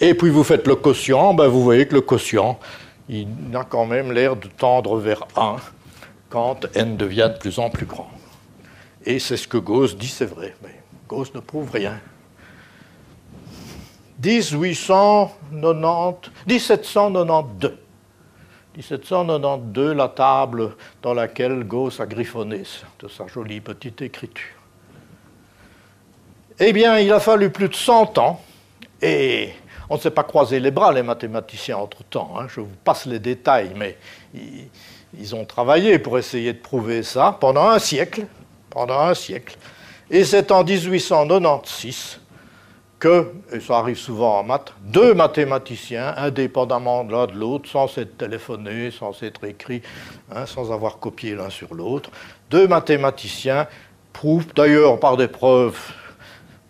Et 0.00 0.14
puis 0.14 0.30
vous 0.30 0.44
faites 0.44 0.66
le 0.66 0.76
quotient, 0.76 1.34
ben 1.34 1.48
vous 1.48 1.62
voyez 1.62 1.86
que 1.86 1.94
le 1.94 2.00
quotient, 2.00 2.58
il 3.08 3.26
a 3.54 3.64
quand 3.64 3.86
même 3.86 4.12
l'air 4.12 4.36
de 4.36 4.48
tendre 4.48 4.96
vers 4.98 5.26
1 5.36 5.56
quand 6.30 6.66
n 6.74 6.96
devient 6.96 7.30
de 7.32 7.38
plus 7.38 7.58
en 7.58 7.70
plus 7.70 7.86
grand. 7.86 8.10
Et 9.04 9.18
c'est 9.18 9.36
ce 9.36 9.46
que 9.48 9.58
Gauss 9.58 9.96
dit, 9.96 10.08
c'est 10.08 10.26
vrai, 10.26 10.54
mais 10.62 10.80
Gauss 11.08 11.34
ne 11.34 11.40
prouve 11.40 11.70
rien. 11.70 12.00
1890, 14.24 16.30
1792. 16.46 17.78
1792, 18.74 19.94
la 19.94 20.08
table 20.08 20.74
dans 21.02 21.12
laquelle 21.12 21.64
Gauss 21.64 22.00
a 22.00 22.06
griffonné 22.06 22.62
de 23.00 23.08
sa 23.08 23.26
jolie 23.26 23.60
petite 23.60 24.00
écriture. 24.00 24.56
Eh 26.58 26.72
bien, 26.72 26.98
il 26.98 27.12
a 27.12 27.20
fallu 27.20 27.50
plus 27.50 27.68
de 27.68 27.74
100 27.74 28.16
ans, 28.18 28.40
et 29.02 29.50
on 29.90 29.96
ne 29.96 30.00
s'est 30.00 30.10
pas 30.10 30.22
croisé 30.22 30.60
les 30.60 30.70
bras, 30.70 30.92
les 30.92 31.02
mathématiciens, 31.02 31.76
entre-temps. 31.76 32.34
Hein. 32.38 32.46
Je 32.48 32.60
vous 32.60 32.68
passe 32.84 33.06
les 33.06 33.18
détails, 33.18 33.72
mais 33.76 33.98
ils 35.18 35.34
ont 35.34 35.44
travaillé 35.44 35.98
pour 35.98 36.18
essayer 36.18 36.52
de 36.52 36.58
prouver 36.58 37.02
ça 37.02 37.36
pendant 37.38 37.68
un 37.68 37.78
siècle. 37.78 38.26
Pendant 38.70 39.00
un 39.00 39.14
siècle. 39.14 39.58
Et 40.08 40.24
c'est 40.24 40.50
en 40.50 40.64
1896 40.64 42.21
que, 43.02 43.32
et 43.52 43.58
ça 43.58 43.78
arrive 43.78 43.98
souvent 43.98 44.38
en 44.38 44.44
maths, 44.44 44.72
deux 44.80 45.12
mathématiciens, 45.12 46.14
indépendamment 46.16 47.02
l'un 47.02 47.26
de 47.26 47.32
l'autre, 47.32 47.68
sans 47.68 47.88
s'être 47.88 48.16
téléphonés, 48.16 48.92
sans 48.92 49.12
s'être 49.12 49.42
écrits, 49.42 49.82
hein, 50.30 50.46
sans 50.46 50.70
avoir 50.72 51.00
copié 51.00 51.34
l'un 51.34 51.50
sur 51.50 51.74
l'autre, 51.74 52.10
deux 52.48 52.68
mathématiciens 52.68 53.66
prouvent, 54.12 54.54
d'ailleurs 54.54 55.00
par 55.00 55.16
des 55.16 55.26
preuves 55.26 55.80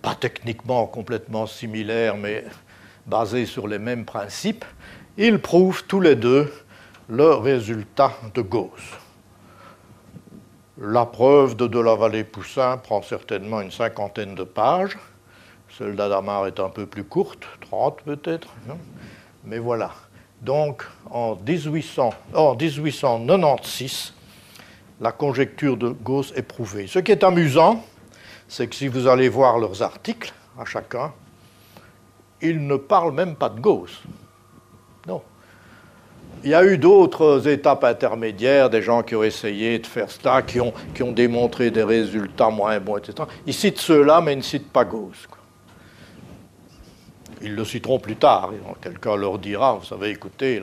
pas 0.01 0.15
techniquement 0.15 0.87
complètement 0.87 1.47
similaires, 1.47 2.17
mais 2.17 2.47
basées 3.05 3.45
sur 3.45 3.69
les 3.69 3.79
mêmes 3.79 4.07
principes, 4.07 4.65
ils 5.19 5.39
prouvent 5.39 5.85
tous 5.87 6.01
les 6.01 6.17
deux 6.17 6.51
le 7.11 7.35
résultat 7.35 8.13
de 8.33 8.41
Gauss. 8.41 8.97
La 10.79 11.05
preuve 11.05 11.57
de 11.57 11.67
De 11.67 11.79
la 11.79 11.95
Vallée-Poussin 11.95 12.79
prend 12.79 13.03
certainement 13.03 13.61
une 13.61 13.71
cinquantaine 13.71 14.35
de 14.35 14.45
pages. 14.45 14.97
Celle 15.79 15.97
d'Adamar 15.97 16.47
est 16.47 16.61
un 16.61 16.69
peu 16.69 16.85
plus 16.87 17.05
courte, 17.05 17.45
30 17.63 18.03
peut-être. 18.03 18.49
Mais 19.45 19.59
voilà. 19.59 19.93
Donc 20.43 20.85
en, 21.11 21.37
1800, 21.37 22.11
en 22.35 22.55
1896, 22.55 24.13
la 25.01 25.13
conjecture 25.13 25.77
de 25.77 25.89
Gauss 25.89 26.33
est 26.37 26.43
prouvée. 26.43 26.87
Ce 26.87 26.99
qui 26.99 27.13
est 27.13 27.25
amusant, 27.25 27.83
c'est 28.49 28.67
que 28.67 28.75
si 28.75 28.87
vous 28.87 29.07
allez 29.07 29.29
voir 29.29 29.59
leurs 29.59 29.83
articles, 29.83 30.33
à 30.59 30.67
chacun, 30.67 31.13
ils 32.43 32.67
ne 32.67 32.77
parlent 32.77 33.15
même 33.15 33.35
pas 33.35 33.49
de 33.49 33.61
Gauss. 33.61 34.03
Non. 35.07 35.23
Il 36.45 36.51
y 36.51 36.55
a 36.55 36.65
eu 36.65 36.77
d'autres 36.77 37.49
étapes 37.49 37.85
intermédiaires, 37.85 38.69
des 38.69 38.83
gens 38.83 39.03
qui 39.03 39.15
ont 39.15 39.23
essayé 39.23 39.79
de 39.79 39.87
faire 39.87 40.09
ont, 40.61 40.73
qui 40.95 41.03
ont 41.03 41.13
démontré 41.13 41.71
des 41.71 41.85
résultats 41.85 42.51
moins 42.51 42.79
bons, 42.79 42.99
etc. 42.99 43.27
Ils 43.47 43.55
citent 43.55 43.81
ceux-là, 43.81 44.21
mais 44.21 44.35
ils 44.35 44.39
ne 44.39 44.43
citent 44.43 44.71
pas 44.71 44.85
Gauss. 44.85 45.29
Ils 47.43 47.55
le 47.55 47.65
citeront 47.65 47.99
plus 47.99 48.17
tard. 48.17 48.53
Quelqu'un 48.81 49.17
leur 49.17 49.39
dira, 49.39 49.75
vous 49.75 49.85
savez, 49.85 50.11
écoutez, 50.11 50.63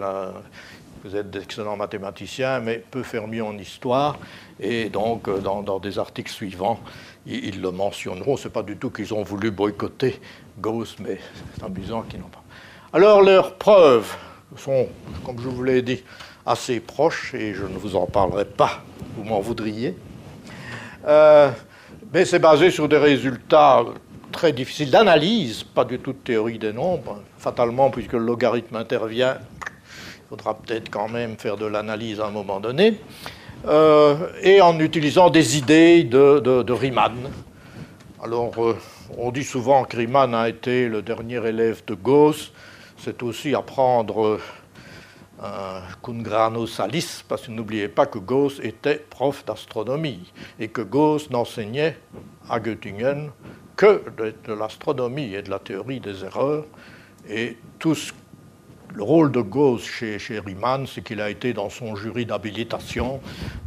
vous 1.03 1.15
êtes 1.15 1.29
d'excellents 1.29 1.77
mathématiciens, 1.77 2.59
mais 2.59 2.83
peu 2.91 3.03
faire 3.03 3.23
en 3.25 3.57
histoire. 3.57 4.17
Et 4.59 4.89
donc, 4.89 5.27
euh, 5.27 5.39
dans, 5.39 5.79
des 5.79 5.97
articles 5.97 6.31
suivants, 6.31 6.79
ils, 7.25 7.45
ils 7.45 7.61
le 7.61 7.71
mentionneront. 7.71 8.37
Ce 8.37 8.47
n'est 8.47 8.53
pas 8.53 8.63
du 8.63 8.77
tout 8.77 8.89
qu'ils 8.89 9.13
ont 9.13 9.23
voulu 9.23 9.51
boycotter 9.51 10.19
Gauss, 10.59 10.97
mais 10.99 11.19
c'est 11.55 11.63
amusant 11.63 12.01
qu'ils 12.03 12.19
n'ont 12.19 12.27
pas. 12.27 12.43
Alors, 12.91 13.21
leurs 13.21 13.55
preuves 13.55 14.13
sont, 14.57 14.87
comme 15.25 15.39
je 15.39 15.47
vous 15.47 15.63
l'ai 15.63 15.81
dit, 15.81 16.03
assez 16.45 16.79
proches, 16.79 17.33
et 17.33 17.53
je 17.53 17.63
ne 17.63 17.77
vous 17.77 17.95
en 17.95 18.05
parlerai 18.05 18.45
pas, 18.45 18.83
vous 19.15 19.23
m'en 19.23 19.39
voudriez. 19.39 19.95
Euh, 21.07 21.51
mais 22.11 22.25
c'est 22.25 22.39
basé 22.39 22.71
sur 22.71 22.89
des 22.89 22.97
résultats 22.97 23.85
très 24.31 24.53
difficiles 24.53 24.91
d'analyse, 24.91 25.63
pas 25.63 25.85
du 25.85 25.99
tout 25.99 26.13
de 26.13 26.17
théorie 26.17 26.59
des 26.59 26.73
nombres. 26.73 27.21
Fatalement, 27.37 27.89
puisque 27.89 28.13
le 28.13 28.19
logarithme 28.19 28.75
intervient, 28.75 29.37
il 29.65 30.29
faudra 30.29 30.55
peut-être 30.55 30.89
quand 30.89 31.09
même 31.09 31.37
faire 31.37 31.57
de 31.57 31.65
l'analyse 31.65 32.19
à 32.19 32.27
un 32.27 32.31
moment 32.31 32.59
donné. 32.59 32.99
Euh, 33.67 34.15
et 34.41 34.61
en 34.61 34.79
utilisant 34.79 35.29
des 35.29 35.57
idées 35.57 36.03
de, 36.03 36.71
Riemann. 36.71 37.17
Alors, 38.23 38.53
euh, 38.57 38.77
on 39.17 39.31
dit 39.31 39.43
souvent 39.43 39.83
que 39.83 39.97
Riemann 39.97 40.33
a 40.33 40.47
été 40.47 40.87
le 40.87 41.01
dernier 41.01 41.45
élève 41.45 41.81
de 41.85 41.93
Gauss 41.93 42.51
c'est 43.01 43.23
aussi 43.23 43.55
apprendre 43.55 44.39
un 45.41 45.81
Kungrano 46.03 46.67
Salis, 46.67 47.23
parce 47.27 47.47
que 47.47 47.51
n'oubliez 47.51 47.87
pas 47.87 48.05
que 48.05 48.19
Gauss 48.19 48.59
était 48.61 48.97
prof 49.09 49.45
d'astronomie 49.45 50.31
et 50.59 50.67
que 50.67 50.81
Gauss 50.81 51.29
n'enseignait 51.29 51.97
à 52.49 52.59
Göttingen 52.59 53.31
que 53.79 54.03
de, 54.17 54.53
l'astronomie 54.53 55.33
et 55.33 55.41
de 55.41 55.49
la 55.49 55.59
théorie 55.59 56.01
des 56.01 56.25
erreurs. 56.25 56.65
Et 57.29 57.57
tout 57.79 57.95
le 58.93 59.03
rôle 59.03 59.31
de 59.31 59.39
Gauss 59.39 59.83
chez, 59.83 60.17
Riemann, 60.45 60.85
c'est 60.85 61.01
qu'il 61.01 61.21
a 61.21 61.29
été 61.29 61.53
dans 61.53 61.69
son 61.69 61.95
jury 61.95 62.25
d'habilitation 62.25 63.21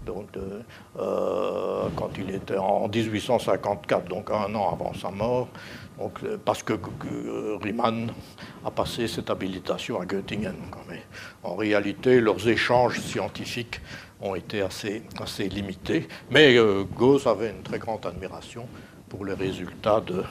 donc 0.04 0.28
euh, 0.36 1.88
quand 1.96 2.10
il 2.18 2.34
était 2.34 2.58
en 2.58 2.88
1854, 2.88 4.08
donc 4.08 4.30
un 4.30 4.54
an 4.54 4.72
avant 4.72 4.92
sa 4.94 5.10
mort, 5.10 5.48
donc, 5.98 6.18
euh, 6.24 6.36
parce 6.44 6.62
que, 6.62 6.74
Riemann 7.62 8.10
a 8.64 8.70
passé 8.70 9.06
cette 9.06 9.30
habilitation 9.30 10.00
à 10.00 10.04
Göttingen. 10.04 10.56
Mais 10.88 11.02
en 11.44 11.54
réalité, 11.54 12.20
leurs 12.20 12.48
échanges 12.48 13.00
scientifiques 13.00 13.80
ont 14.20 14.34
été 14.34 14.62
assez, 14.62 15.02
assez 15.20 15.48
limités. 15.48 16.08
Mais 16.30 16.56
euh, 16.56 16.84
Gauss 16.84 17.26
avait 17.26 17.50
une 17.50 17.62
très 17.62 17.78
grande 17.78 18.04
admiration 18.06 18.66
pour 19.12 19.26
les 19.26 19.34
résultats 19.34 20.00
de, 20.00 20.24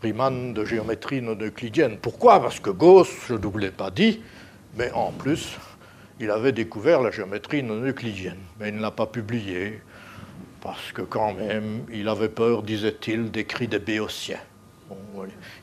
Riemann 0.00 0.54
de 0.54 0.64
géométrie 0.64 1.20
non 1.20 1.36
euclidienne. 1.40 1.98
Pourquoi? 2.00 2.40
Parce 2.40 2.60
que 2.60 2.70
Gauss, 2.70 3.08
je 3.26 3.34
ne 3.34 3.44
vous 3.44 3.58
l'ai 3.58 3.72
pas 3.72 3.90
dit, 3.90 4.20
mais 4.76 4.92
en 4.92 5.10
plus, 5.10 5.58
il 6.20 6.30
avait 6.30 6.52
découvert 6.52 7.02
la 7.02 7.10
géométrie 7.10 7.64
non 7.64 7.84
euclidienne, 7.84 8.38
mais 8.60 8.68
il 8.68 8.76
ne 8.76 8.82
l'a 8.82 8.92
pas 8.92 9.06
publié, 9.06 9.80
parce 10.60 10.92
que 10.92 11.02
quand 11.02 11.34
même, 11.34 11.86
il 11.92 12.08
avait 12.08 12.28
peur, 12.28 12.62
disait-il, 12.62 13.32
d'écrire 13.32 13.68
des 13.68 13.80
béotiens. 13.80 14.38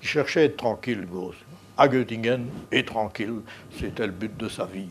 Il 0.02 0.08
cherchait 0.08 0.42
à 0.42 0.44
être 0.44 0.58
tranquille, 0.58 1.08
Gauss. 1.10 1.36
À 1.78 1.88
Göttingen, 1.88 2.48
et 2.74 2.84
tranquille, 2.84 3.40
c'était 3.80 4.08
le 4.08 4.12
but 4.12 4.36
de 4.36 4.50
sa 4.50 4.66
vie 4.66 4.90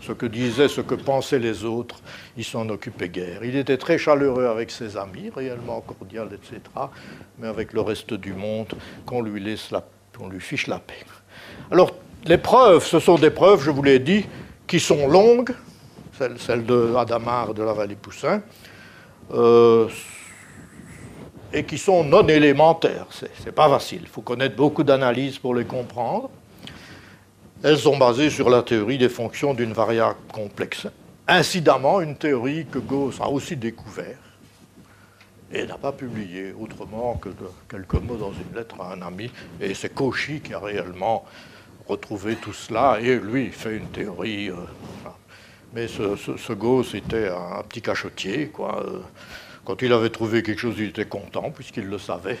ce 0.00 0.12
que 0.12 0.26
disaient, 0.26 0.68
ce 0.68 0.80
que 0.80 0.94
pensaient 0.94 1.38
les 1.38 1.64
autres, 1.64 2.00
il 2.36 2.44
s'en 2.44 2.68
occupait 2.68 3.08
guère. 3.08 3.44
Il 3.44 3.56
était 3.56 3.76
très 3.76 3.98
chaleureux 3.98 4.46
avec 4.46 4.70
ses 4.70 4.96
amis, 4.96 5.30
réellement 5.34 5.80
cordial, 5.80 6.28
etc., 6.32 6.60
mais 7.38 7.48
avec 7.48 7.72
le 7.72 7.80
reste 7.80 8.14
du 8.14 8.34
monde, 8.34 8.74
qu'on 9.06 9.22
lui 9.22 9.40
laisse 9.40 9.70
la, 9.70 9.84
qu'on 10.16 10.28
lui 10.28 10.40
fiche 10.40 10.66
la 10.66 10.78
paix. 10.78 11.04
Alors, 11.70 11.92
les 12.24 12.38
preuves, 12.38 12.84
ce 12.84 13.00
sont 13.00 13.16
des 13.16 13.30
preuves, 13.30 13.62
je 13.62 13.70
vous 13.70 13.82
l'ai 13.82 13.98
dit, 13.98 14.26
qui 14.66 14.80
sont 14.80 15.08
longues, 15.08 15.54
celles, 16.38 16.64
de 16.64 16.94
Adamar 16.96 17.54
de 17.54 17.62
la 17.62 17.72
vallée 17.72 17.96
Poussin, 17.96 18.42
euh, 19.32 19.88
et 21.52 21.64
qui 21.64 21.78
sont 21.78 22.04
non 22.04 22.26
élémentaires. 22.28 23.06
C'est, 23.10 23.30
c'est 23.42 23.52
pas 23.52 23.68
facile. 23.68 24.00
Il 24.02 24.08
faut 24.08 24.22
connaître 24.22 24.56
beaucoup 24.56 24.84
d'analyses 24.84 25.38
pour 25.38 25.54
les 25.54 25.64
comprendre. 25.64 26.30
Elles 27.64 27.78
sont 27.78 27.96
basées 27.96 28.28
sur 28.28 28.50
la 28.50 28.64
théorie 28.64 28.98
des 28.98 29.08
fonctions 29.08 29.54
d'une 29.54 29.72
variable 29.72 30.18
complexe. 30.32 30.88
Incidemment, 31.28 32.00
une 32.00 32.16
théorie 32.16 32.66
que 32.66 32.80
Gauss 32.80 33.20
a 33.20 33.28
aussi 33.28 33.54
découvert 33.54 34.18
et 35.52 35.64
n'a 35.64 35.78
pas 35.78 35.92
publiée 35.92 36.52
autrement 36.58 37.14
que 37.14 37.28
quelques 37.68 37.94
mots 37.94 38.16
dans 38.16 38.32
une 38.32 38.56
lettre 38.56 38.80
à 38.80 38.94
un 38.94 39.02
ami. 39.02 39.30
Et 39.60 39.74
c'est 39.74 39.94
Cauchy 39.94 40.40
qui 40.40 40.54
a 40.54 40.58
réellement 40.58 41.24
retrouvé 41.86 42.34
tout 42.34 42.52
cela 42.52 42.98
et 43.00 43.20
lui 43.20 43.50
fait 43.50 43.76
une 43.76 43.88
théorie. 43.90 44.50
Euh, 44.50 44.56
mais 45.72 45.86
ce, 45.86 46.52
Gauss 46.52 46.94
était 46.94 47.28
un, 47.28 47.62
petit 47.62 47.80
cachotier. 47.80 48.48
Quoi. 48.48 48.84
Quand 49.64 49.80
il 49.82 49.92
avait 49.92 50.10
trouvé 50.10 50.42
quelque 50.42 50.58
chose, 50.58 50.74
il 50.78 50.88
était 50.88 51.06
content 51.06 51.52
puisqu'il 51.52 51.84
le 51.84 51.98
savait. 51.98 52.40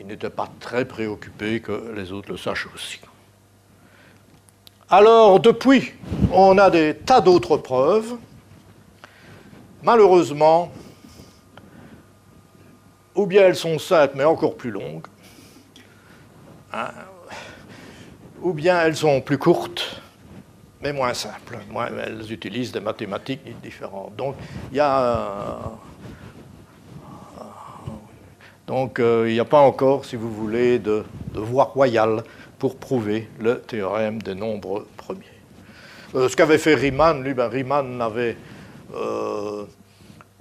Il 0.00 0.08
n'était 0.08 0.28
pas 0.28 0.50
très 0.58 0.84
préoccupé 0.84 1.60
que 1.60 1.92
les 1.94 2.10
autres 2.10 2.32
le 2.32 2.36
sachent 2.36 2.66
aussi. 2.74 3.00
Alors, 4.90 5.40
depuis, 5.40 5.92
on 6.32 6.58
a 6.58 6.68
des 6.68 6.94
tas 6.94 7.20
d'autres 7.20 7.56
preuves. 7.56 8.16
Malheureusement, 9.82 10.70
ou 13.14 13.26
bien 13.26 13.42
elles 13.42 13.56
sont 13.56 13.78
simples 13.78 14.14
mais 14.16 14.24
encore 14.24 14.56
plus 14.56 14.70
longues, 14.70 15.06
hein, 16.72 16.88
ou 18.42 18.52
bien 18.52 18.80
elles 18.80 18.96
sont 18.96 19.20
plus 19.20 19.38
courtes 19.38 20.00
mais 20.84 20.92
moins 20.92 21.14
simples. 21.14 21.58
elles 22.04 22.30
utilisent 22.30 22.72
des 22.72 22.80
mathématiques 22.80 23.40
différentes. 23.62 24.14
Donc, 24.16 24.36
il 24.70 24.76
y 24.76 24.80
a. 24.80 25.58
euh, 28.98 29.24
il 29.28 29.32
n'y 29.32 29.40
a 29.40 29.46
pas 29.46 29.60
encore, 29.60 30.04
si 30.04 30.16
vous 30.16 30.30
voulez, 30.30 30.78
de, 30.78 31.04
de 31.32 31.40
voie 31.40 31.64
royale 31.64 32.22
pour 32.64 32.76
prouver 32.76 33.28
le 33.40 33.60
théorème 33.60 34.22
des 34.22 34.34
nombres 34.34 34.86
premiers. 34.96 35.20
Euh, 36.14 36.30
ce 36.30 36.34
qu'avait 36.34 36.56
fait 36.56 36.74
Riemann, 36.74 37.22
lui, 37.22 37.34
ben, 37.34 37.48
Riemann 37.48 38.00
avait 38.00 38.38
euh, 38.94 39.64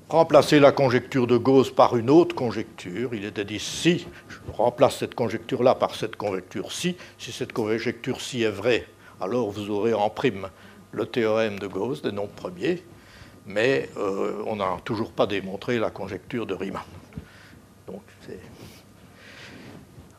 remplacé 0.07 0.61
la 0.61 0.71
conjecture 0.71 1.27
de 1.27 1.35
Gauss 1.35 1.69
par 1.69 1.97
une 1.97 2.09
autre 2.09 2.33
conjecture. 2.33 3.13
Il 3.13 3.25
était 3.25 3.43
dit 3.43 3.59
si 3.59 4.07
je 4.29 4.37
remplace 4.53 4.99
cette 4.99 5.15
conjecture-là 5.15 5.75
par 5.75 5.95
cette 5.95 6.15
conjecture-ci, 6.15 6.95
si 7.17 7.33
cette 7.33 7.51
conjecture-ci 7.51 8.43
est 8.43 8.49
vraie, 8.49 8.87
alors 9.19 9.51
vous 9.51 9.69
aurez 9.69 9.93
en 9.93 10.09
prime 10.09 10.47
le 10.93 11.05
théorème 11.05 11.59
de 11.59 11.67
Gauss 11.67 12.03
des 12.03 12.13
nombres 12.13 12.31
premiers, 12.31 12.85
mais 13.45 13.89
euh, 13.97 14.41
on 14.47 14.55
n'a 14.55 14.77
toujours 14.85 15.11
pas 15.11 15.27
démontré 15.27 15.77
la 15.77 15.89
conjecture 15.89 16.45
de 16.45 16.53
Riemann. 16.53 16.83
Donc, 17.85 18.03
c'est. 18.25 18.39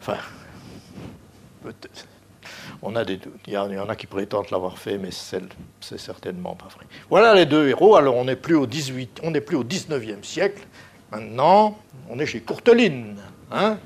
Enfin, 0.03 0.19
on 2.83 2.97
a 2.97 3.05
des 3.05 3.17
doutes. 3.17 3.33
Il 3.47 3.53
y 3.53 3.59
en 3.59 3.89
a 3.89 3.97
qui 3.97 4.07
prétendent 4.07 4.51
l'avoir 4.51 4.79
fait, 4.79 4.99
mais 4.99 5.11
c'est 5.11 5.99
certainement 5.99 6.55
pas 6.55 6.67
vrai. 6.67 6.87
Voilà 7.11 7.35
les 7.35 7.47
deux 7.47 7.69
héros. 7.69 7.97
Alors, 7.97 8.17
on 8.17 8.25
n'est 8.25 8.37
plus 8.37 8.55
au 8.55 8.67
18, 8.67 9.21
on 9.23 9.31
n'est 9.31 9.41
plus 9.41 9.57
au 9.57 9.65
19e 9.65 10.23
siècle. 10.23 10.67
Maintenant, 11.11 11.79
on 12.09 12.19
est 12.19 12.27
chez 12.27 12.41
Courteline. 12.41 13.17
Hein 13.53 13.79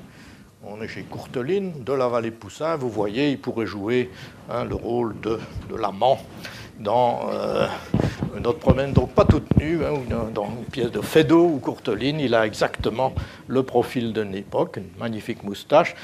on 0.63 0.81
est 0.81 0.87
chez 0.87 1.03
Courteline 1.03 1.83
de 1.83 1.93
la 1.93 2.07
vallée 2.07 2.31
Poussin. 2.31 2.75
Vous 2.75 2.89
voyez, 2.89 3.31
il 3.31 3.39
pourrait 3.39 3.65
jouer 3.65 4.09
hein, 4.49 4.65
le 4.65 4.75
rôle 4.75 5.19
de, 5.21 5.39
de 5.69 5.75
l'amant 5.75 6.19
dans 6.79 7.29
euh, 7.31 7.67
notre 8.41 8.59
promène, 8.59 8.93
donc 8.93 9.11
pas 9.11 9.25
toute 9.25 9.57
nue, 9.57 9.79
hein, 9.83 9.93
dans 10.33 10.45
une 10.47 10.65
pièce 10.65 10.91
de 10.91 11.01
Feydeau 11.01 11.45
ou 11.45 11.59
Courteline. 11.59 12.19
Il 12.19 12.35
a 12.35 12.45
exactement 12.45 13.13
le 13.47 13.63
profil 13.63 14.13
d'une 14.13 14.35
époque, 14.35 14.77
une 14.77 14.89
magnifique 14.99 15.43
moustache. 15.43 15.95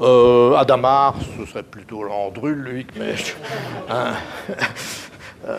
Euh, 0.00 0.54
Adamar, 0.54 1.16
ce 1.38 1.46
serait 1.46 1.62
plutôt 1.62 2.02
Landru, 2.02 2.54
lui, 2.54 2.86
mais. 2.98 3.14
Hein, 3.88 4.14
euh, 5.48 5.58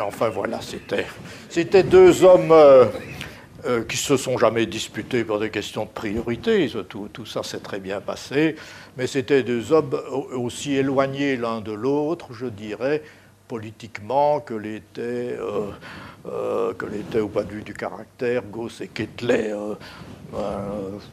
enfin 0.00 0.28
voilà, 0.28 0.60
c'était, 0.60 1.82
deux 1.82 2.24
hommes. 2.24 2.54
qui 3.88 3.96
se 3.96 4.16
sont 4.16 4.38
jamais 4.38 4.64
disputés 4.64 5.24
pour 5.24 5.40
des 5.40 5.50
questions 5.50 5.86
de 5.86 5.90
priorité. 5.90 6.70
Tout 6.88 7.26
ça 7.26 7.42
s'est 7.42 7.58
très 7.58 7.80
bien 7.80 8.00
passé. 8.00 8.54
Mais 8.96 9.06
c'était 9.06 9.42
deux 9.42 9.72
hommes 9.72 9.98
aussi 10.32 10.74
éloignés 10.74 11.36
l'un 11.36 11.60
de 11.60 11.72
l'autre, 11.72 12.32
je 12.32 12.46
dirais, 12.46 13.02
politiquement 13.46 14.40
que 14.40 14.54
l'était, 14.54 15.36
euh, 15.38 15.70
euh, 16.26 16.72
au 17.20 17.28
point 17.28 17.44
de 17.44 17.60
du 17.60 17.74
caractère, 17.74 18.42
Gauss 18.42 18.80
et 18.80 18.88
Quetelet 18.88 19.52
euh, 19.52 19.74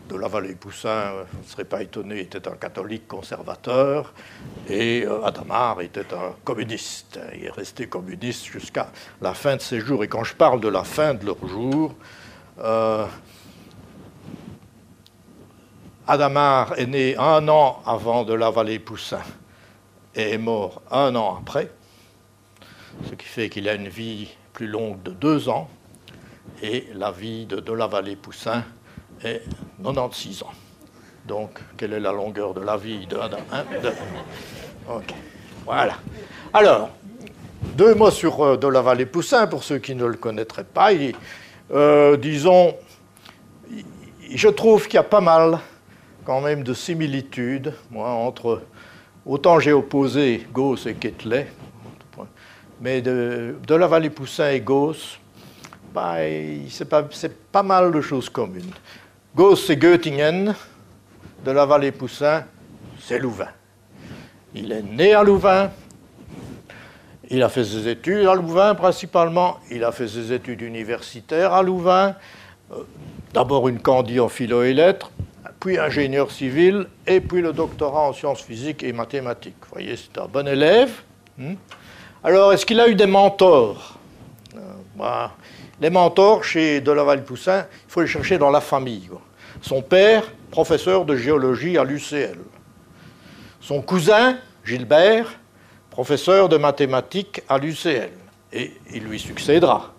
de 0.10 0.16
la 0.16 0.28
vallée 0.28 0.56
Poussin, 0.56 1.12
je 1.32 1.38
ne 1.38 1.44
serais 1.44 1.66
pas 1.66 1.84
étonné, 1.84 2.22
était 2.22 2.48
un 2.48 2.56
catholique 2.56 3.08
conservateur, 3.08 4.14
et 4.68 5.06
Adamar 5.24 5.82
était 5.82 6.14
un 6.14 6.34
communiste. 6.44 7.20
Il 7.36 7.46
est 7.46 7.52
resté 7.52 7.88
communiste 7.88 8.46
jusqu'à 8.46 8.92
la 9.22 9.34
fin 9.34 9.56
de 9.56 9.62
ses 9.62 9.80
jours. 9.80 10.04
Et 10.04 10.08
quand 10.08 10.24
je 10.24 10.34
parle 10.34 10.60
de 10.60 10.68
la 10.68 10.84
fin 10.84 11.14
de 11.14 11.26
leurs 11.26 11.48
jours, 11.48 11.94
Adamar 16.08 16.74
est 16.78 16.88
né 16.88 17.16
un 17.18 17.48
an 17.48 17.82
avant 17.86 18.24
de 18.24 18.34
la 18.34 18.50
vallée 18.50 18.80
Poussin 18.80 19.22
et 20.16 20.32
est 20.32 20.38
mort 20.38 20.82
un 20.92 21.16
an 21.16 21.38
après 21.40 21.70
ce 23.10 23.16
qui 23.16 23.26
fait 23.26 23.50
qu'il 23.50 23.68
a 23.70 23.74
une 23.74 23.90
vie 23.90 24.30
plus 24.54 24.68
longue 24.68 25.02
de 25.04 25.12
deux 25.12 25.50
ans, 25.50 25.70
et 26.62 26.88
la 26.94 27.12
vie 27.12 27.46
de, 27.46 27.60
de 27.60 27.74
la 27.74 27.88
vallée 27.88 28.16
Poussin 28.16 28.64
est 29.24 29.42
96 29.84 30.44
ans. 30.44 30.52
Donc, 31.26 31.60
quelle 31.78 31.94
est 31.94 32.00
la 32.00 32.12
longueur 32.12 32.54
de 32.54 32.62
la 32.62 32.78
vie 32.78 33.08
de 33.08 33.18
Ok, 34.90 35.14
voilà. 35.66 35.96
Alors, 36.54 36.90
deux 37.76 37.96
mots 37.96 38.12
sur 38.12 38.42
euh, 38.42 38.58
de 38.58 38.68
la 38.68 38.82
vallée 38.82 39.06
Poussin, 39.06 39.48
pour 39.48 39.64
ceux 39.64 39.80
qui 39.80 39.96
ne 39.96 40.06
le 40.06 40.16
connaîtraient 40.16 40.66
pas. 40.66 40.92
Euh, 41.72 42.18
disons, 42.18 42.76
je 44.30 44.50
trouve 44.50 44.88
qu'il 44.88 44.96
y 44.96 44.98
a 44.98 45.04
pas 45.04 45.22
mal, 45.22 45.60
quand 46.26 46.42
même, 46.42 46.64
de 46.64 46.74
similitudes, 46.74 47.74
moi, 47.90 48.10
entre. 48.10 48.62
Autant 49.26 49.58
j'ai 49.58 49.72
opposé 49.72 50.46
Gauss 50.52 50.86
et 50.86 50.96
Quetelet, 50.96 51.48
mais 52.84 53.02
de, 53.02 53.56
la 53.70 53.88
vallée 53.88 54.10
Poussin 54.10 54.50
et 54.50 54.60
Gauss, 54.60 55.18
bah, 55.94 56.18
c'est 56.68 56.90
pas, 56.90 57.08
pas, 57.50 57.64
mal 57.64 57.94
de 57.94 58.02
choses 58.02 58.30
communes. 58.30 58.74
Gauss, 59.34 59.66
c'est 59.66 59.78
Göttingen. 59.78 60.54
De 61.46 61.52
la 61.52 61.66
vallée 61.66 61.94
Poussin, 61.94 62.44
c'est 63.00 63.20
Louvain. 63.20 63.48
Il 64.54 64.72
est 64.74 64.84
né 64.84 65.14
à 65.14 65.24
Louvain. 65.24 65.72
Il 67.30 67.42
a 67.42 67.48
fait 67.48 67.64
ses 67.64 67.88
études 67.88 68.28
à 68.28 68.36
Louvain 68.36 68.76
principalement. 68.76 69.60
Il 69.72 69.86
a 69.86 69.94
fait 69.94 70.10
ses 70.10 70.34
études 70.34 70.62
universitaires 70.62 71.54
à 71.54 71.64
Louvain. 71.64 72.16
Euh, 72.74 72.84
d'abord 73.34 73.70
une 73.70 73.80
candie 73.80 74.20
en 74.20 74.28
philo 74.28 74.62
et 74.62 74.74
lettres, 74.74 75.10
puis 75.62 75.78
ingénieur 75.80 76.32
civil, 76.32 76.88
et 77.08 77.22
puis 77.22 77.42
le 77.42 77.54
doctorat 77.54 78.10
en 78.10 78.14
sciences 78.14 78.42
physiques 78.42 78.84
et 78.84 78.92
mathématiques. 78.92 79.56
Vous 79.62 79.74
voyez, 79.74 79.96
c'est 79.96 80.20
un 80.20 80.28
bon 80.28 80.46
élève. 80.48 80.92
Alors, 82.26 82.54
est-ce 82.54 82.66
qu'il 82.66 82.80
a 82.80 82.88
eu 82.88 82.96
des 82.96 83.06
mentors? 83.06 83.98
Euh, 84.56 84.60
bah, 84.96 85.34
Les 85.82 85.90
mentors 85.90 86.46
chez 86.46 86.80
Delaval-Poussin, 86.80 87.66
il 87.70 87.92
faut 87.92 88.00
les 88.00 88.08
chercher 88.08 88.38
dans 88.38 88.50
la 88.50 88.62
famille. 88.62 89.10
Son 89.62 89.82
père, 89.82 90.24
professeur 90.50 91.04
de 91.04 91.18
géologie 91.18 91.78
à 91.78 91.84
l'UCL. 91.84 92.38
Son 93.60 93.82
cousin, 93.82 94.38
Gilbert, 94.64 95.38
professeur 95.90 96.48
de 96.48 96.56
mathématiques 96.56 97.42
à 97.50 97.58
l'UCL. 97.58 98.12
Et 98.54 98.72
il 98.94 99.04
lui 99.04 99.20
succédera. 99.20 99.92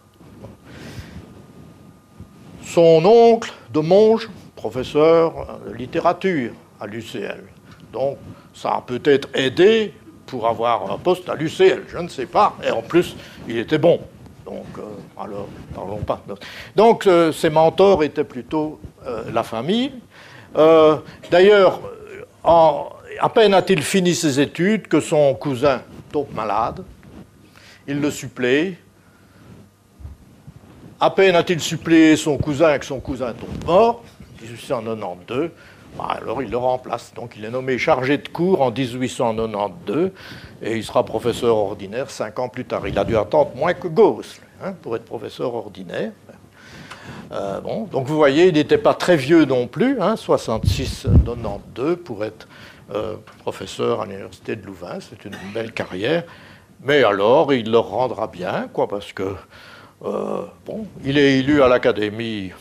Son 2.65 3.05
oncle 3.05 3.53
de 3.71 3.81
Monge, 3.81 4.31
professeur 4.57 5.61
de 5.67 5.75
littérature 5.75 6.53
à 6.81 6.87
l'UCL. 6.87 7.45
Donc, 7.93 8.17
ça 8.55 8.77
a 8.77 8.81
peut-être 8.81 9.29
aidé 9.35 9.93
pour 10.35 10.49
avoir 10.49 10.91
un 10.91 10.99
poste 10.99 11.29
à 11.29 11.37
l'UCL, 11.37 11.85
je 11.87 11.97
ne 11.97 12.09
sais 12.09 12.27
pas. 12.27 12.57
Et 12.67 12.71
en 12.73 12.83
plus, 12.83 13.15
il 13.47 13.57
était 13.57 13.79
bon. 13.79 14.01
Donc, 14.45 14.67
euh, 14.79 14.83
alors, 15.17 15.47
parlons 15.73 15.99
pas. 15.99 16.25
Donc, 16.75 17.07
euh, 17.07 17.31
ses 17.31 17.51
mentors 17.51 18.03
étaient 18.03 18.25
plutôt 18.25 18.81
euh, 19.07 19.23
la 19.33 19.45
famille. 19.45 19.93
D'ailleurs, 21.31 21.81
à 22.45 23.29
peine 23.33 23.55
a-t-il 23.55 23.81
fini 23.83 24.13
ses 24.13 24.41
études 24.41 24.89
que 24.89 24.99
son 24.99 25.35
cousin 25.35 25.83
tombe 26.11 26.35
malade. 26.35 26.83
Il 27.87 28.01
le 28.01 28.11
supplée. 28.11 28.77
À 30.99 31.11
peine 31.11 31.37
a-t-il 31.37 31.61
suppléé 31.61 32.17
son 32.17 32.39
cousin 32.39 32.77
que 32.81 32.87
son 32.87 32.99
cousin 32.99 33.33
tombe 33.35 33.65
mort, 33.65 34.03
1892. 34.43 35.51
Bah, 35.97 36.17
alors 36.21 36.43
il 36.43 36.51
le 36.51 36.57
remplace. 36.57 37.13
Donc 37.15 37.35
il 37.37 37.45
est 37.45 37.51
nommé 37.51 37.79
chargé 37.79 38.19
de 38.19 38.29
cours 38.29 38.63
en 38.63 38.71
1892 38.71 40.11
et 40.63 40.77
il 40.77 40.85
sera 40.85 41.05
professeur 41.05 41.57
ordinaire 41.57 42.11
cinq 42.11 42.39
ans 42.39 42.49
plus 42.49 42.65
tard. 42.65 42.87
Il 42.89 42.99
a 42.99 43.05
dû 43.05 43.17
attendre 43.17 43.53
moins 43.55 43.75
que 43.75 43.89
Gauss 43.89 44.41
hein, 44.63 44.73
pour 44.83 44.97
être 44.97 45.05
professeur 45.05 45.55
ordinaire. 45.55 46.13
Euh, 47.33 47.61
donc 47.61 48.07
vous 48.07 48.17
voyez, 48.17 48.49
il 48.49 48.55
n'était 48.55 48.79
pas 48.79 48.95
très 48.95 49.17
vieux 49.17 49.45
non 49.45 49.67
plus, 49.67 50.01
hein, 50.01 50.15
66-92 50.15 51.97
pour 51.97 52.25
être 52.25 52.47
euh, 52.95 53.17
professeur 53.39 54.03
à 54.03 54.07
l'université 54.07 54.57
de 54.57 54.67
Louvain. 54.67 54.99
C'est 55.01 55.25
une 55.25 55.37
belle 55.53 55.73
carrière. 55.73 56.25
Mais 56.83 57.03
alors, 57.03 57.53
il 57.53 57.71
le 57.71 57.79
rendra 57.79 58.27
bien, 58.27 58.69
quoi, 58.73 58.89
parce 58.89 59.13
que 59.13 59.35
euh, 60.05 60.43
il 61.03 61.17
est 61.17 61.39
élu 61.39 61.63
à 61.63 61.69
l'Académie 61.69 62.53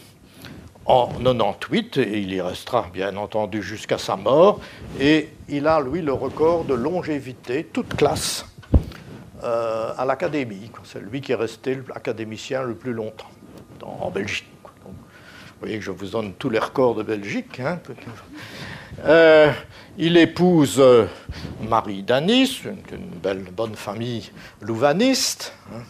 en 0.85 1.07
98 1.07 1.97
et 1.97 2.19
il 2.19 2.33
y 2.33 2.41
restera 2.41 2.87
bien 2.93 3.15
entendu 3.17 3.61
jusqu'à 3.61 3.97
sa 3.97 4.15
mort. 4.15 4.59
Et 4.99 5.29
il 5.49 5.67
a, 5.67 5.79
lui, 5.79 6.01
le 6.01 6.13
record 6.13 6.65
de 6.65 6.73
longévité, 6.73 7.63
toute 7.65 7.95
classe, 7.95 8.45
euh, 9.43 9.93
à 9.97 10.05
l'Académie. 10.05 10.71
C'est 10.83 11.01
lui 11.01 11.21
qui 11.21 11.31
est 11.31 11.35
resté 11.35 11.79
l'académicien 11.87 12.63
le 12.63 12.75
plus 12.75 12.93
longtemps 12.93 13.29
en 13.81 14.09
Belgique. 14.09 14.47
vous 14.85 14.93
voyez 15.59 15.77
que 15.77 15.83
je 15.83 15.91
vous 15.91 16.07
donne 16.07 16.33
tous 16.33 16.49
les 16.49 16.59
records 16.59 16.95
de 16.95 17.03
Belgique. 17.03 17.59
Hein. 17.59 17.79
Euh, 19.05 19.51
il 19.97 20.15
épouse 20.17 20.79
euh, 20.79 21.07
Marie 21.61 22.03
Danis, 22.03 22.61
une, 22.65 23.19
belle, 23.21 23.43
bonne 23.51 23.75
famille 23.75 24.31
louvaniste. 24.61 25.53
Hein. 25.73 25.81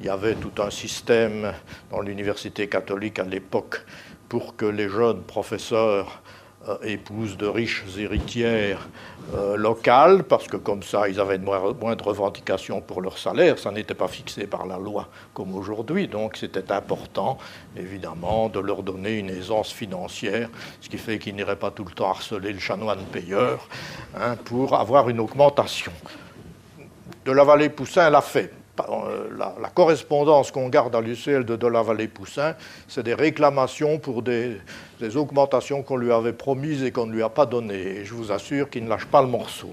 Il 0.00 0.06
y 0.06 0.08
avait 0.08 0.34
tout 0.34 0.62
un 0.62 0.70
système 0.70 1.52
dans 1.90 2.00
l'université 2.00 2.66
catholique 2.68 3.18
à 3.18 3.24
l'époque 3.24 3.84
pour 4.30 4.56
que 4.56 4.64
les 4.64 4.88
jeunes 4.88 5.22
professeurs 5.22 6.22
euh, 6.68 6.76
épouse 6.82 7.36
de 7.36 7.46
riches 7.46 7.84
héritières 7.98 8.88
euh, 9.34 9.56
locales, 9.56 10.22
parce 10.22 10.46
que 10.46 10.56
comme 10.56 10.84
ça, 10.84 11.08
ils 11.08 11.18
avaient 11.18 11.38
de 11.38 11.44
moindres 11.44 12.06
revendications 12.06 12.80
pour 12.80 13.00
leur 13.00 13.18
salaire. 13.18 13.58
Ça 13.58 13.72
n'était 13.72 13.94
pas 13.94 14.06
fixé 14.08 14.46
par 14.46 14.66
la 14.66 14.78
loi 14.78 15.08
comme 15.34 15.54
aujourd'hui. 15.54 16.06
Donc 16.06 16.36
c'était 16.36 16.70
important, 16.70 17.38
évidemment, 17.76 18.48
de 18.48 18.60
leur 18.60 18.84
donner 18.84 19.18
une 19.18 19.30
aisance 19.30 19.72
financière, 19.72 20.48
ce 20.80 20.88
qui 20.88 20.98
fait 20.98 21.18
qu'ils 21.18 21.34
n'iraient 21.34 21.56
pas 21.56 21.72
tout 21.72 21.84
le 21.84 21.92
temps 21.92 22.10
harceler 22.10 22.52
le 22.52 22.60
chanoine 22.60 23.04
payeur 23.10 23.66
hein, 24.16 24.36
pour 24.36 24.78
avoir 24.78 25.08
une 25.08 25.18
augmentation. 25.18 25.92
De 27.24 27.32
la 27.32 27.42
vallée 27.42 27.68
Poussin 27.68 28.08
l'a 28.10 28.20
fait. 28.20 28.59
Euh, 28.88 29.28
la, 29.36 29.68
correspondance 29.68 30.50
qu'on 30.50 30.68
garde 30.68 30.94
à 30.94 31.00
l'UCL 31.00 31.44
de, 31.44 31.56
de 31.56 31.66
la 31.66 31.82
vallée 31.82 32.08
Poussin, 32.08 32.54
c'est 32.88 33.02
des 33.02 33.14
réclamations 33.14 33.98
pour 33.98 34.22
des, 34.22 34.56
augmentations 35.16 35.82
qu'on 35.82 35.96
lui 35.96 36.12
avait 36.12 36.32
promises 36.32 36.82
et 36.82 36.90
qu'on 36.90 37.06
ne 37.06 37.12
lui 37.12 37.22
a 37.22 37.28
pas 37.28 37.46
données. 37.46 37.98
Et 37.98 38.04
je 38.04 38.14
vous 38.14 38.32
assure 38.32 38.70
qu'il 38.70 38.84
ne 38.84 38.88
lâche 38.88 39.06
pas 39.06 39.22
le 39.22 39.28
morceau. 39.28 39.70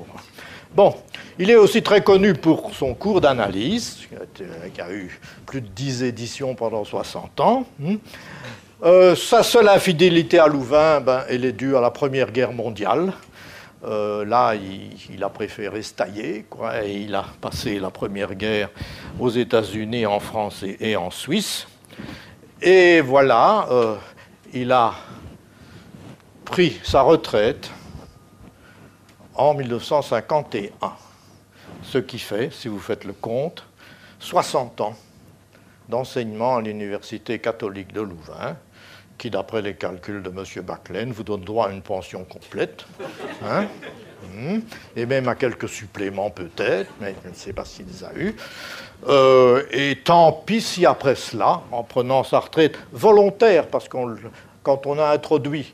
Bon, 0.76 0.96
il 1.40 1.50
est 1.50 1.56
aussi 1.56 1.82
très 1.82 2.02
connu 2.02 2.34
pour 2.34 2.74
son 2.74 2.94
cours 2.94 3.22
d'analyse, 3.22 4.08
qui 4.74 4.82
a 4.82 4.92
eu 4.92 5.20
plus 5.46 5.62
de 5.62 5.68
10 5.68 6.04
éditions 6.04 6.56
pendant 6.56 6.84
60 6.84 7.40
ans. 7.40 7.66
Hmm. 7.80 7.96
Euh, 8.84 9.16
sa 9.16 9.42
seule 9.42 9.70
infidélité 9.70 10.38
à 10.38 10.48
Louvain, 10.48 11.02
ben, 11.02 11.24
elle 11.30 11.46
est 11.46 11.54
due 11.54 11.76
à 11.76 11.82
la 11.82 11.90
Première 11.90 12.32
Guerre 12.32 12.52
mondiale. 12.52 13.14
Euh, 13.84 14.26
là, 14.26 14.56
il, 14.56 15.24
a 15.24 15.30
préféré 15.30 15.84
se 15.84 15.94
quoi, 16.50 16.84
et 16.84 17.02
il 17.02 17.14
a 17.14 17.26
passé 17.40 17.80
la 17.80 17.92
Première 17.92 18.34
Guerre 18.34 18.70
aux 19.20 19.30
États-Unis, 19.30 20.06
en 20.06 20.20
France 20.20 20.64
et, 20.64 20.96
en 20.96 21.12
Suisse. 21.12 21.68
Et 22.60 23.02
voilà, 23.02 23.68
euh, 23.70 23.96
il 24.52 24.72
a 24.72 24.96
pris 26.44 26.80
sa 26.84 27.02
retraite 27.02 27.70
en 29.36 29.54
1951. 29.54 30.94
Ce 31.84 32.00
qui 32.00 32.18
fait, 32.18 32.52
si 32.52 32.68
vous 32.68 32.80
faites 32.80 33.06
le 33.06 33.14
compte, 33.14 33.64
60 34.20 34.82
ans 34.82 34.96
d'enseignement 35.88 36.58
à 36.58 36.62
l'Université 36.62 37.38
catholique 37.38 37.94
de 37.94 38.02
Louvain, 38.02 38.58
qui, 39.18 39.30
d'après 39.30 39.62
les 39.62 39.76
calculs 39.76 40.22
de 40.22 40.30
M. 40.30 40.44
Baclaine, 40.64 41.12
vous 41.12 41.24
donne 41.24 41.42
droit 41.42 41.68
à 41.68 41.72
une 41.72 41.82
pension 41.82 42.24
complète, 42.24 42.86
hein, 43.44 43.66
hmm, 44.34 44.60
et 44.96 45.06
même 45.06 45.28
à 45.28 45.36
quelques 45.36 45.70
suppléments 45.70 46.30
peut-être, 46.30 46.92
mais 47.02 47.16
je 47.24 47.30
ne 47.30 47.34
sais 47.34 47.54
pas 47.54 47.66
s'il 47.66 47.88
les 47.88 48.04
a 48.04 48.14
eus. 48.16 48.36
Euh, 49.08 49.64
et 49.72 49.98
tant 50.04 50.32
pis 50.32 50.62
si 50.62 50.86
après 50.86 51.16
cela, 51.16 51.62
en 51.72 51.84
prenant 51.84 52.24
sa 52.24 52.40
retraite 52.40 52.78
volontaire, 52.92 53.68
parce 53.68 53.88
que 53.88 53.98
quand 54.64 54.86
on 54.86 55.00
a 55.00 55.10
introduit 55.12 55.74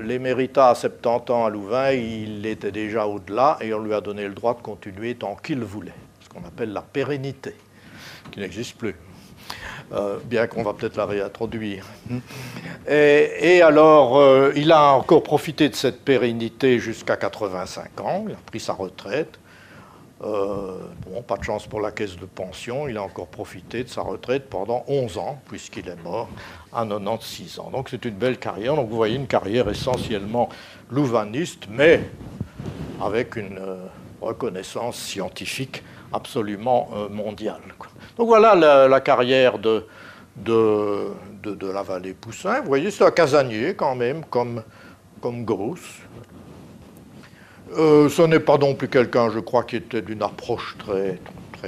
l'éméritat 0.00 0.70
à 0.70 0.74
70 0.74 1.32
ans 1.32 1.44
à 1.46 1.50
Louvain, 1.50 1.92
il 1.92 2.44
était 2.46 2.72
déjà 2.72 3.06
au-delà 3.06 3.58
et 3.60 3.72
on 3.72 3.80
lui 3.80 3.94
a 3.94 4.00
donné 4.00 4.26
le 4.26 4.34
droit 4.34 4.54
de 4.54 4.60
continuer 4.60 5.14
tant 5.14 5.36
qu'il 5.36 5.60
voulait, 5.60 5.94
ce 6.20 6.28
qu'on 6.28 6.44
appelle 6.44 6.72
la 6.72 6.82
pérennité, 6.82 7.54
qui 8.30 8.40
n'existe 8.40 8.76
plus. 8.76 8.96
Euh, 9.92 10.18
bien 10.24 10.46
qu'on 10.46 10.62
va 10.62 10.72
peut-être 10.72 10.96
la 10.96 11.04
réintroduire. 11.06 11.84
Et, 12.88 13.60
alors, 13.62 14.18
euh, 14.18 14.52
il 14.56 14.72
a 14.72 14.94
encore 14.94 15.22
profité 15.22 15.68
de 15.68 15.74
cette 15.74 16.00
pérennité 16.00 16.78
jusqu'à 16.78 17.16
85 17.16 18.00
ans, 18.00 18.24
il 18.26 18.32
a 18.32 18.38
pris 18.46 18.60
sa 18.60 18.72
retraite. 18.72 19.38
Euh, 20.22 20.78
bon, 21.06 21.20
pas 21.22 21.36
de 21.36 21.44
chance 21.44 21.66
pour 21.66 21.80
la 21.80 21.92
caisse 21.92 22.16
de 22.16 22.24
pension, 22.24 22.88
il 22.88 22.96
a 22.96 23.02
encore 23.02 23.26
profité 23.26 23.84
de 23.84 23.88
sa 23.88 24.00
retraite 24.00 24.48
pendant 24.48 24.84
11 24.88 25.18
ans, 25.18 25.40
puisqu'il 25.48 25.86
est 25.88 26.02
mort 26.02 26.28
à 26.72 26.86
96 26.86 27.58
ans. 27.58 27.70
Donc 27.70 27.88
c'est 27.90 28.04
une 28.06 28.14
belle 28.14 28.38
carrière. 28.38 28.76
Donc 28.76 28.88
vous 28.88 28.96
voyez 28.96 29.16
une 29.16 29.26
carrière 29.26 29.68
essentiellement 29.68 30.48
louvaniste, 30.90 31.64
mais 31.68 32.00
avec 33.02 33.36
une 33.36 33.60
reconnaissance 34.22 34.96
scientifique 34.96 35.82
absolument 36.12 36.88
mondiale. 37.10 37.60
Donc 38.16 38.28
voilà 38.28 38.54
la, 38.88 39.00
carrière 39.00 39.58
de, 39.58 39.84
de, 40.36 41.66
la 41.72 41.82
vallée 41.82 42.14
Poussin. 42.14 42.60
Vous 42.60 42.68
voyez, 42.68 42.90
c'est 42.90 43.04
un 43.04 43.10
casanier 43.10 43.74
quand 43.74 43.94
même, 43.94 44.24
comme, 44.24 44.62
comme 45.20 45.44
Gauss. 45.44 45.80
Euh, 47.76 48.08
ce 48.08 48.22
n'est 48.22 48.40
pas 48.40 48.56
non 48.56 48.74
plus 48.74 48.88
quelqu'un, 48.88 49.30
je 49.30 49.40
crois, 49.40 49.64
qui 49.64 49.76
était 49.76 50.02
d'une 50.02 50.22
approche 50.22 50.76
très, 50.78 51.18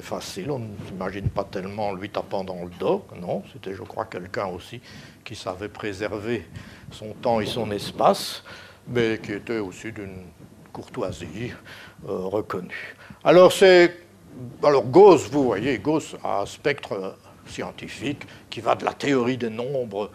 facile. 0.02 0.50
On 0.50 0.60
n'imagine 0.60 1.30
pas 1.30 1.44
tellement 1.44 1.94
lui 1.94 2.10
tapant 2.10 2.44
dans 2.44 2.62
le 2.64 2.70
dos. 2.78 3.06
Non, 3.18 3.42
c'était, 3.50 3.74
je 3.74 3.82
crois, 3.82 4.04
quelqu'un 4.04 4.46
aussi 4.46 4.78
qui 5.24 5.34
savait 5.34 5.68
préserver 5.70 6.46
son 6.90 7.14
temps 7.14 7.40
et 7.40 7.46
son 7.46 7.70
espace, 7.70 8.44
mais 8.86 9.18
qui 9.22 9.32
était 9.32 9.58
aussi 9.58 9.92
d'une 9.92 10.18
courtoisie 10.70 11.52
euh, 12.06 12.26
reconnue. 12.26 12.94
Alors 13.24 13.50
c'est 13.50 14.05
alors 14.62 14.84
Gauss, 14.84 15.28
vous 15.30 15.44
voyez, 15.44 15.78
Gauss 15.78 16.16
a 16.22 16.42
un 16.42 16.46
spectre 16.46 17.16
scientifique 17.46 18.26
qui 18.50 18.60
va 18.60 18.74
de 18.74 18.84
la 18.84 18.92
théorie 18.92 19.36
des 19.36 19.50
nombres, 19.50 20.10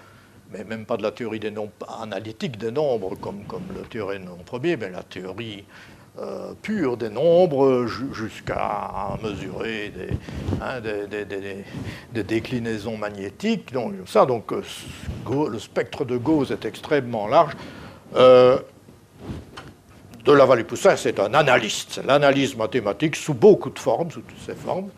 mais 0.51 0.63
même 0.63 0.85
pas 0.85 0.97
de 0.97 1.03
la 1.03 1.11
théorie 1.11 1.39
des 1.39 1.51
nombres 1.51 1.71
analytiques 2.01 2.57
des 2.57 2.71
nombres, 2.71 3.15
comme, 3.15 3.43
comme 3.45 3.63
le 3.75 3.81
théorème 3.81 4.29
premier, 4.45 4.77
mais 4.77 4.89
la 4.89 5.03
théorie 5.03 5.63
euh, 6.19 6.53
pure 6.61 6.97
des 6.97 7.09
nombres 7.09 7.85
jusqu'à 7.85 9.17
mesurer 9.23 9.93
hein, 10.61 10.81
des, 10.81 11.25
des, 11.25 12.23
déclinaisons 12.23 12.97
magnétiques. 12.97 13.71
Donc, 13.71 13.93
ça, 14.07 14.25
donc, 14.25 14.51
euh, 14.51 14.61
le 15.49 15.57
spectre 15.57 16.03
de 16.03 16.17
Gauss 16.17 16.51
est 16.51 16.65
extrêmement 16.65 17.27
large. 17.27 17.53
Euh, 18.15 18.59
de 20.23 20.31
la 20.31 20.45
vallée 20.45 20.63
Poussin, 20.63 20.95
c'est 20.95 21.19
un 21.19 21.33
analyste. 21.33 22.01
L'analyse 22.05 22.55
mathématique 22.55 23.15
sous 23.15 23.33
beaucoup 23.33 23.69
de 23.69 23.79
formes, 23.79 24.11
sous 24.11 24.21
toutes 24.21 24.45
ces 24.45 24.55
formes, 24.55 24.89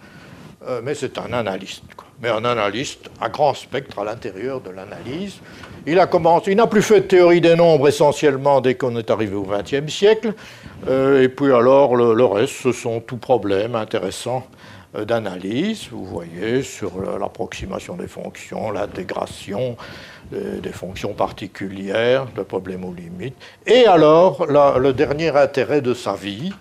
euh, 0.67 0.81
mais 0.83 0.95
c'est 0.95 1.17
un 1.17 1.31
analyste. 1.33 1.83
Mais 2.21 2.29
un 2.29 2.45
analyste 2.45 3.09
à 3.19 3.29
grand 3.29 3.53
spectre 3.53 3.99
à 3.99 4.03
l'intérieur 4.03 4.61
de 4.61 4.69
l'analyse. 4.69 5.35
Il 5.85 5.99
a 5.99 6.07
commencé, 6.07 6.51
il 6.51 6.57
n'a 6.57 6.67
plus 6.67 6.81
fait 6.81 7.01
de 7.01 7.05
théorie 7.05 7.41
des 7.41 7.55
nombres 7.55 7.87
essentiellement 7.87 8.61
dès 8.61 8.75
qu'on 8.75 8.95
est 8.95 9.09
arrivé 9.09 9.35
au 9.35 9.43
XXe 9.43 9.91
siècle. 9.91 10.33
Euh, 10.87 11.21
et 11.21 11.29
puis 11.29 11.51
alors, 11.53 11.95
le, 11.95 12.25
reste, 12.25 12.53
ce 12.61 12.71
sont 12.71 12.99
tous 13.01 13.17
problèmes 13.17 13.75
intéressants 13.75 14.47
d'analyse, 14.93 15.87
vous 15.91 16.05
voyez, 16.05 16.61
sur 16.61 17.01
l'approximation 17.19 17.95
des 17.95 18.07
fonctions, 18.07 18.71
l'intégration 18.71 19.75
des, 20.31 20.71
fonctions 20.71 21.13
particulières, 21.13 22.27
le 22.35 22.43
problème 22.43 22.85
aux 22.85 22.93
limites. 22.93 23.35
Et 23.65 23.85
alors, 23.85 24.45
le 24.45 24.91
dernier 24.91 25.35
intérêt 25.35 25.81
de 25.81 25.93
sa 25.93 26.13
vie, 26.13 26.53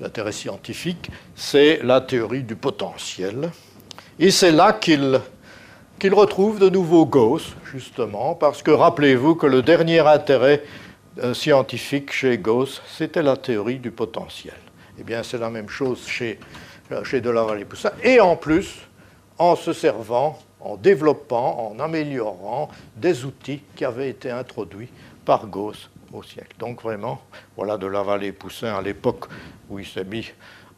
l'intérêt 0.00 0.32
scientifique, 0.32 1.10
c'est 1.34 1.80
la 1.82 2.00
théorie 2.00 2.42
du 2.42 2.56
potentiel. 2.56 3.50
Et 4.18 4.30
c'est 4.30 4.52
là 4.52 4.72
qu'il 4.72 5.20
qu'il 5.98 6.12
retrouve 6.12 6.58
de 6.58 6.68
nouveau 6.68 7.06
Gauss, 7.06 7.54
justement, 7.72 8.34
parce 8.34 8.62
que 8.62 8.70
rappelez-vous 8.70 9.36
que 9.36 9.46
le 9.46 9.62
dernier 9.62 10.00
intérêt 10.00 10.62
euh, 11.22 11.34
scientifique 11.34 12.12
chez 12.12 12.36
Gauss, 12.36 12.82
c'était 12.88 13.22
la 13.22 13.36
théorie 13.36 13.78
du 13.78 13.90
potentiel. 13.90 14.56
Eh 14.98 15.02
bien, 15.02 15.22
c'est 15.22 15.38
la 15.38 15.50
même 15.50 15.68
chose 15.68 16.06
chez 16.06 16.38
chez 17.04 17.20
Delaval 17.20 17.64
Poussin, 17.66 17.92
et 18.02 18.20
en 18.20 18.36
plus 18.36 18.80
en 19.38 19.56
se 19.56 19.72
servant, 19.72 20.38
en 20.60 20.76
développant, 20.76 21.70
en 21.70 21.78
améliorant 21.80 22.68
des 22.96 23.24
outils 23.24 23.62
qui 23.74 23.84
avaient 23.84 24.08
été 24.08 24.30
introduits 24.30 24.90
par 25.24 25.46
Gauss 25.46 25.90
au 26.12 26.22
siècle. 26.22 26.56
Donc 26.58 26.82
vraiment, 26.82 27.20
voilà 27.56 27.76
de 27.76 27.86
Laval 27.86 28.24
et 28.24 28.32
Poussin 28.32 28.74
à 28.74 28.82
l'époque 28.82 29.26
où 29.68 29.78
il 29.78 29.86
s'est 29.86 30.04
mis 30.04 30.30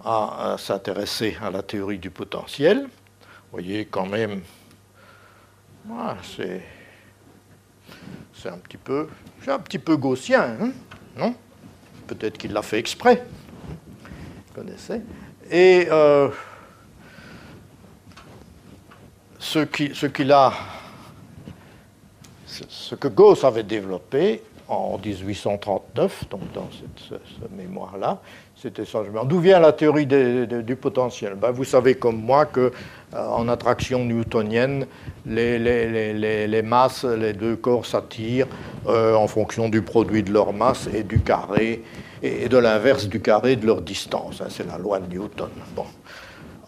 à, 0.04 0.56
s'intéresser 0.58 1.36
à 1.42 1.50
la 1.50 1.62
théorie 1.62 1.98
du 1.98 2.10
potentiel. 2.10 2.82
Vous 2.84 3.52
voyez 3.52 3.86
quand 3.86 4.06
même, 4.06 4.42
c'est, 6.22 6.62
c'est 8.34 8.48
un 8.48 8.58
petit 8.58 8.76
peu, 8.76 9.08
c'est 9.42 9.50
un 9.50 9.58
petit 9.58 9.78
peu 9.78 9.96
gaussien, 9.96 10.56
hein, 10.60 10.72
non? 11.16 11.34
Peut-être 12.06 12.38
qu'il 12.38 12.52
l'a 12.52 12.62
fait 12.62 12.78
exprès. 12.78 13.24
Vous 13.68 14.54
connaissez 14.54 15.02
et 15.50 15.88
euh, 15.90 16.28
ce, 19.38 19.60
qui, 19.60 19.94
ce, 19.94 20.06
qu'il 20.06 20.32
a, 20.32 20.52
ce 22.46 22.94
que 22.94 23.08
Gauss 23.08 23.44
avait 23.44 23.62
développé 23.62 24.42
en 24.68 24.98
1839, 24.98 26.28
donc 26.30 26.40
dans 26.52 26.68
cette, 26.70 27.52
mémoire-là, 27.52 28.20
c'était 28.56 28.84
changement. 28.84 29.24
D'où 29.24 29.38
vient 29.38 29.60
la 29.60 29.72
théorie 29.72 30.06
du 30.06 30.76
potentiel? 30.76 31.34
Ben, 31.34 31.52
Vous 31.52 31.64
savez 31.64 31.94
comme 31.94 32.20
moi 32.20 32.46
que 32.46 32.72
euh, 33.14 33.28
en 33.28 33.48
attraction 33.48 34.04
newtonienne, 34.04 34.86
les, 35.26 36.62
masses, 36.64 37.04
les 37.04 37.32
deux 37.32 37.56
corps 37.56 37.86
s'attirent 37.86 38.48
euh, 38.88 39.14
en 39.14 39.28
fonction 39.28 39.68
du 39.68 39.82
produit 39.82 40.22
de 40.22 40.32
leur 40.32 40.52
masse 40.52 40.88
et 40.92 41.04
du 41.04 41.20
carré 41.20 41.84
et 42.26 42.48
de 42.48 42.58
l'inverse 42.58 43.06
du 43.06 43.20
carré 43.20 43.56
de 43.56 43.66
leur 43.66 43.82
distance. 43.82 44.40
Hein, 44.40 44.48
c'est 44.48 44.66
la 44.66 44.78
loi 44.78 44.98
de 44.98 45.12
Newton. 45.12 45.50
Bon. 45.74 45.86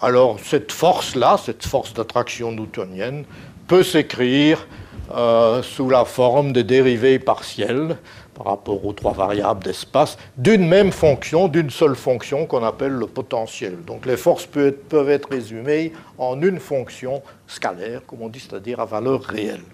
Alors 0.01 0.39
cette 0.43 0.73
force-là, 0.73 1.37
cette 1.45 1.67
force 1.67 1.93
d'attraction 1.93 2.53
newtonienne, 2.53 3.25
peut 3.67 3.83
s'écrire 3.83 4.67
euh, 5.15 5.63
sous 5.63 5.89
la 5.89 6.05
forme 6.05 6.53
des 6.53 6.65
dérivées 6.65 7.19
partielles 7.19 7.97
par 8.35 8.47
rapport 8.47 8.85
aux 8.85 8.93
trois 8.93 9.13
variables 9.13 9.65
d'espace 9.65 10.17
d'une 10.37 10.67
même 10.69 10.93
fonction, 10.93 11.49
d'une 11.49 11.71
seule 11.71 11.97
fonction 11.97 12.47
qu'on 12.47 12.65
appelle 12.65 12.93
le 12.93 13.07
potentiel. 13.07 13.79
Donc 13.85 14.07
les 14.07 14.17
forces 14.17 14.47
peuvent 14.47 14.69
être, 14.69 14.85
peuvent 14.89 15.11
être 15.11 15.31
résumées 15.31 15.93
en 16.19 16.41
une 16.41 16.61
fonction 16.61 17.23
scalaire, 17.47 18.03
comme 18.07 18.23
on 18.23 18.29
dit, 18.29 18.41
c'est-à-dire 18.41 18.81
à 18.81 18.85
valeur 18.85 19.23
réelle. 19.23 19.65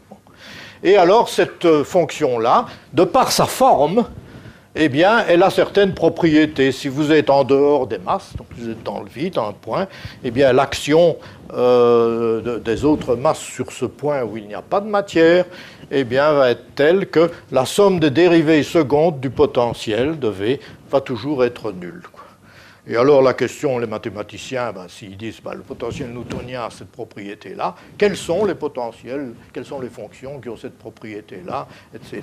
Et 0.83 0.97
alors 0.97 1.29
cette 1.29 1.83
fonction-là, 1.83 2.67
de 2.93 3.05
par 3.05 3.33
sa 3.33 3.47
forme, 3.47 4.05
eh 4.77 4.89
bien, 4.89 5.25
elle 5.29 5.43
a 5.43 5.51
certaines 5.51 5.95
propriétés. 5.95 6.73
Si 6.73 6.89
vous 6.89 7.13
êtes 7.13 7.31
en 7.31 7.45
dehors 7.45 7.87
des 7.87 7.99
masses, 7.99 8.35
donc 8.37 8.49
vous 8.57 8.71
êtes 8.71 8.83
dans 8.83 9.01
le 9.01 9.09
vide, 9.09 9.39
un 9.39 9.53
point, 9.53 9.87
eh 10.25 10.31
bien, 10.31 10.53
l'action 10.53 11.17
euh, 11.53 12.59
des 12.59 12.85
autres 12.85 13.15
masses 13.15 13.39
sur 13.39 13.71
ce 13.71 13.85
point 13.85 14.23
où 14.25 14.37
il 14.37 14.49
n'y 14.49 14.55
a 14.55 14.63
pas 14.63 14.81
de 14.81 14.89
matière, 14.89 15.45
eh 15.91 16.03
bien, 16.03 16.33
va 16.33 16.51
être 16.51 16.75
telle 16.75 17.07
que 17.07 17.31
la 17.53 17.67
somme 17.67 18.01
des 18.01 18.11
dérivées 18.11 18.63
secondes 18.63 19.21
du 19.21 19.31
potentiel 19.31 20.19
de 20.19 20.29
V 20.29 20.61
va 20.91 21.01
toujours 21.01 21.45
être 21.45 21.71
nulle. 21.73 22.03
Et 22.87 22.97
alors 22.97 23.23
la 23.23 23.33
question, 23.33 23.79
les 23.79 23.87
mathématiciens, 23.87 24.71
ben, 24.73 24.87
s'ils 24.89 25.17
disent 25.17 25.41
ben, 25.43 25.55
le 25.55 25.63
potentiel 25.63 26.11
newtonien 26.11 26.65
a 26.65 26.71
cette 26.71 26.91
propriété-là, 26.91 27.75
quels 27.97 28.17
sont 28.17 28.45
les 28.45 28.55
potentiels, 28.55 29.33
quelles 29.55 29.65
sont 29.65 29.81
les 29.81 29.89
fonctions 29.89 30.39
qui 30.39 30.51
ont 30.51 30.57
cette 30.57 30.77
propriété-là, 30.77 31.67
etc. 31.95 32.23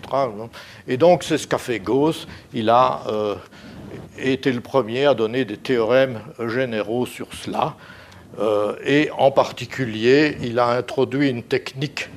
Et 0.87 0.97
donc 0.97 1.23
c'est 1.23 1.39
ce 1.39 1.47
qu'a 1.47 1.57
fait 1.57 1.79
Gauss. 1.79 2.27
Il 2.53 2.69
a 2.69 3.01
euh, 3.07 3.35
été 4.19 4.51
le 4.51 4.61
premier 4.61 5.07
à 5.07 5.15
donner 5.15 5.45
des 5.45 5.57
théorèmes 5.57 6.19
généraux 6.47 7.07
sur 7.07 7.33
cela. 7.33 7.75
Euh, 8.39 8.75
et 8.85 9.09
en 9.17 9.31
particulier, 9.31 10.37
il 10.43 10.59
a 10.59 10.67
introduit 10.69 11.29
une 11.29 11.43
technique 11.43 12.07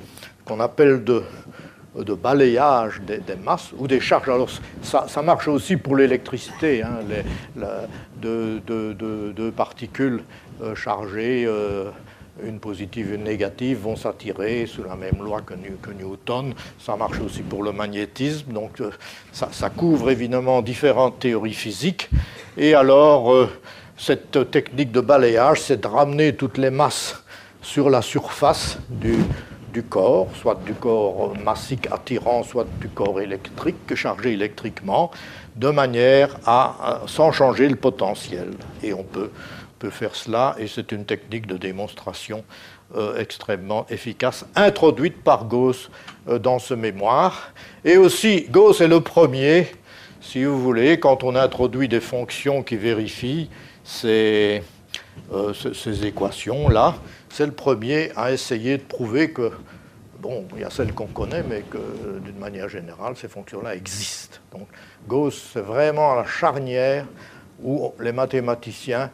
qu'on 0.45 0.59
appelle 0.59 1.03
de 1.03 1.23
de 2.03 2.13
balayage 2.13 3.01
des, 3.01 3.21
masses 3.35 3.71
ou 3.77 3.87
des 3.87 3.99
charges. 3.99 4.29
Alors 4.29 4.49
ça, 4.81 5.21
marche 5.21 5.47
aussi 5.47 5.77
pour 5.77 5.95
l'électricité. 5.95 6.83
Hein, 6.83 6.99
deux, 8.21 9.51
particules 9.55 10.23
euh, 10.61 10.75
chargées, 10.75 11.45
euh, 11.47 11.89
une 12.43 12.59
positive 12.59 13.11
et 13.11 13.15
une 13.15 13.23
négative, 13.23 13.79
vont 13.79 13.95
s'attirer 13.95 14.65
sous 14.65 14.83
la 14.83 14.95
même 14.95 15.23
loi 15.23 15.41
que, 15.41 15.53
Newton. 15.91 16.53
Ça 16.79 16.95
marche 16.95 17.19
aussi 17.19 17.41
pour 17.41 17.63
le 17.63 17.71
magnétisme. 17.71 18.51
Donc 18.51 18.81
euh, 18.81 18.91
ça, 19.31 19.69
couvre 19.69 20.09
évidemment 20.11 20.61
différentes 20.61 21.19
théories 21.19 21.53
physiques. 21.53 22.09
Et 22.57 22.73
alors 22.73 23.49
cette 23.97 24.51
technique 24.51 24.91
de 24.91 25.01
balayage, 25.01 25.61
c'est 25.61 25.81
de 25.81 25.87
ramener 25.87 26.35
toutes 26.35 26.57
les 26.57 26.69
masses 26.69 27.21
sur 27.61 27.89
la 27.89 28.01
surface 28.01 28.77
du, 28.89 29.15
corps, 29.83 30.27
soit 30.35 30.59
du 30.65 30.73
corps 30.73 31.33
massique 31.43 31.87
attirant, 31.91 32.43
soit 32.43 32.67
du 32.79 32.89
corps 32.89 33.21
électrique 33.21 33.95
chargé 33.95 34.33
électriquement, 34.33 35.11
de 35.55 35.69
manière 35.69 36.37
à, 36.45 37.01
sans 37.07 37.31
changer 37.31 37.67
le 37.67 37.75
potentiel. 37.75 38.51
Et 38.83 38.93
on 38.93 39.03
peut, 39.03 39.31
peut 39.79 39.89
faire 39.89 40.15
cela, 40.15 40.55
et 40.57 40.67
c'est 40.67 40.91
une 40.91 41.05
technique 41.05 41.47
de 41.47 41.57
démonstration 41.57 42.43
euh, 42.95 43.17
extrêmement 43.17 43.85
efficace, 43.89 44.45
introduite 44.55 45.23
par 45.23 45.45
Gauss 45.45 45.89
euh, 46.29 46.37
dans 46.37 46.59
ce 46.59 46.75
mémoire. 46.75 47.51
Et 47.83 47.97
aussi, 47.97 48.45
Gauss 48.51 48.79
est 48.79 48.87
le 48.87 49.01
premier, 49.01 49.67
si 50.21 50.43
vous 50.43 50.61
voulez, 50.61 50.99
quand 50.99 51.23
on 51.23 51.35
introduit 51.35 51.87
des 51.87 51.99
fonctions 51.99 52.61
qui 52.61 52.75
vérifient 52.75 53.49
ces, 53.83 54.61
euh, 55.33 55.53
ces 55.53 56.05
équations-là, 56.05 56.95
c'est 57.35 57.45
le 57.45 57.51
premier 57.51 58.11
à 58.15 58.31
essayer 58.31 58.77
de 58.77 58.83
prouver 58.83 59.31
que, 59.31 59.51
bon, 60.21 60.45
il 60.55 60.61
y 60.61 60.63
a 60.63 60.69
celles 60.69 60.93
qu'on 60.93 61.07
connaît, 61.07 61.43
mais 61.43 61.63
que 61.63 62.19
d'une 62.23 62.39
manière 62.39 62.69
générale, 62.69 63.17
ces 63.17 63.27
fonctions-là 63.27 63.75
existent. 63.75 64.37
Donc 64.53 64.69
Gauss, 65.05 65.49
c'est 65.51 65.59
vraiment 65.59 66.15
la 66.15 66.25
charnière 66.25 67.05
où 67.61 67.91
les 67.99 68.13
mathématiciens 68.13 69.11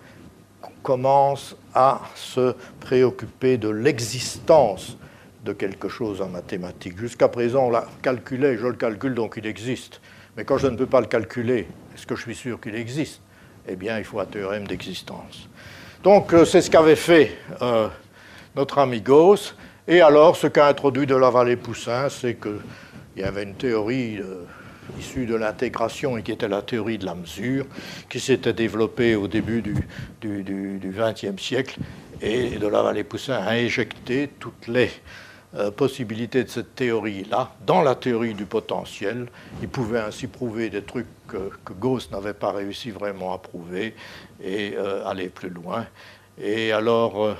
commencent 0.84 1.56
à 1.74 2.02
se 2.14 2.54
préoccuper 2.80 3.58
de 3.58 3.70
l'existence 3.70 4.98
de 5.44 5.54
quelque 5.54 5.90
chose 5.90 6.22
en 6.22 6.28
mathématiques. 6.28 7.00
Jusqu'à 7.00 7.28
présent, 7.28 7.66
on 7.66 7.70
l'a 7.72 7.88
calculé, 8.04 8.56
je 8.56 8.68
le 8.68 8.74
calcule, 8.74 9.16
donc 9.16 9.34
il 9.38 9.48
existe. 9.48 10.00
Mais 10.38 10.46
quand 10.46 10.60
je 10.60 10.68
ne 10.68 10.76
peux 10.76 10.86
pas 10.86 11.02
le 11.02 11.08
calculer, 11.08 11.68
est-ce 11.96 12.06
que 12.06 12.16
je 12.16 12.22
suis 12.22 12.36
sûr 12.36 12.62
qu'il 12.62 12.76
existe? 12.76 13.20
Eh 13.68 13.76
bien, 13.76 13.98
il 13.98 14.04
faut 14.04 14.20
un 14.20 14.26
théorème 14.26 14.68
d'existence. 14.68 15.50
Donc, 16.04 16.34
euh, 16.34 16.46
c'est 16.46 16.62
ce 16.62 16.70
qu'avait 16.70 16.96
fait 16.96 17.36
euh, 17.64 17.88
notre 18.56 18.80
ami 18.80 19.02
Gauss. 19.02 19.56
Et 19.88 20.02
alors, 20.02 20.36
ce 20.36 20.48
qu'a 20.48 20.68
introduit 20.68 21.06
de 21.06 21.16
la 21.16 21.30
vallée 21.30 21.56
Poussin, 21.56 22.10
c'est 22.10 22.36
qu'il 22.36 22.60
y 23.18 23.24
avait 23.24 23.44
une 23.44 23.56
théorie 23.56 24.20
euh, 24.20 24.44
issue 25.00 25.26
de 25.26 25.36
l'intégration 25.36 26.18
et 26.18 26.24
qui 26.24 26.32
était 26.32 26.48
la 26.48 26.62
théorie 26.62 26.98
de 26.98 27.06
la 27.06 27.16
mesure, 27.16 27.66
qui 28.10 28.20
s'était 28.20 28.54
développée 28.54 29.16
au 29.16 29.28
début 29.28 29.62
du 29.62 29.76
XXe 30.22 31.42
siècle. 31.42 31.78
Et 32.22 32.52
de 32.52 32.68
la 32.68 32.84
vallée 32.84 33.04
Poussin 33.04 33.34
a 33.34 33.54
injecté 33.54 34.30
toutes 34.40 34.68
les 34.68 34.92
euh, 35.56 35.72
possibilités 35.72 36.44
de 36.44 36.50
cette 36.50 36.76
théorie-là 36.76 37.56
dans 37.66 37.82
la 37.82 37.96
théorie 37.96 38.36
du 38.36 38.46
potentiel. 38.46 39.28
Il 39.62 39.70
pouvait 39.70 40.00
ainsi 40.00 40.28
prouver 40.28 40.70
des 40.70 40.84
trucs 40.84 41.08
que, 41.28 41.74
Gauss 41.74 42.12
n'avait 42.12 42.36
pas 42.36 42.52
réussi 42.52 42.92
vraiment 42.92 43.34
à 43.34 43.40
prouver 43.40 43.96
et 44.42 44.76
euh, 44.78 45.06
aller 45.06 45.30
plus 45.30 45.50
loin. 45.50 45.88
Et 46.42 46.72
alors, 46.72 47.36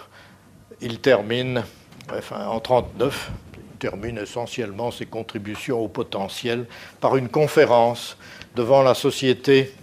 il 0.82 1.00
termine, 1.00 1.64
enfin, 2.10 2.38
en 2.48 2.60
1939, 2.60 3.32
il 3.56 3.78
termine 3.78 4.18
essentiellement 4.18 4.92
ses 4.92 5.06
contributions 5.06 5.80
au 5.80 5.88
potentiel 5.88 6.66
par 7.00 7.16
une 7.18 7.30
conférence 7.30 8.18
devant 8.56 8.84
la 8.84 8.94
Société 8.94 9.74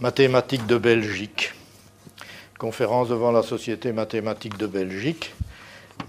mathématique 0.00 0.66
de 0.66 0.78
Belgique. 0.78 1.52
Conférence 2.58 3.08
devant 3.08 3.32
la 3.32 3.42
Société 3.42 3.92
mathématique 3.92 4.56
de 4.56 4.66
Belgique. 4.66 5.34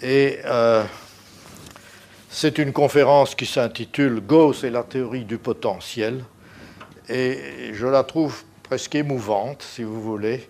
Et 0.02 0.40
euh, 0.46 0.84
c'est 2.30 2.58
une 2.58 2.74
conférence 2.74 3.36
qui 3.36 3.46
s'intitule 3.46 4.22
Gauss 4.22 4.64
et 4.64 4.70
la 4.70 4.84
théorie 4.84 5.26
du 5.26 5.38
potentiel. 5.38 6.24
Et 7.10 7.72
je 7.74 7.86
la 7.86 8.04
trouve 8.04 8.44
presque 8.64 8.96
émouvante, 8.96 9.62
si 9.62 9.84
vous 9.84 10.02
voulez, 10.02 10.48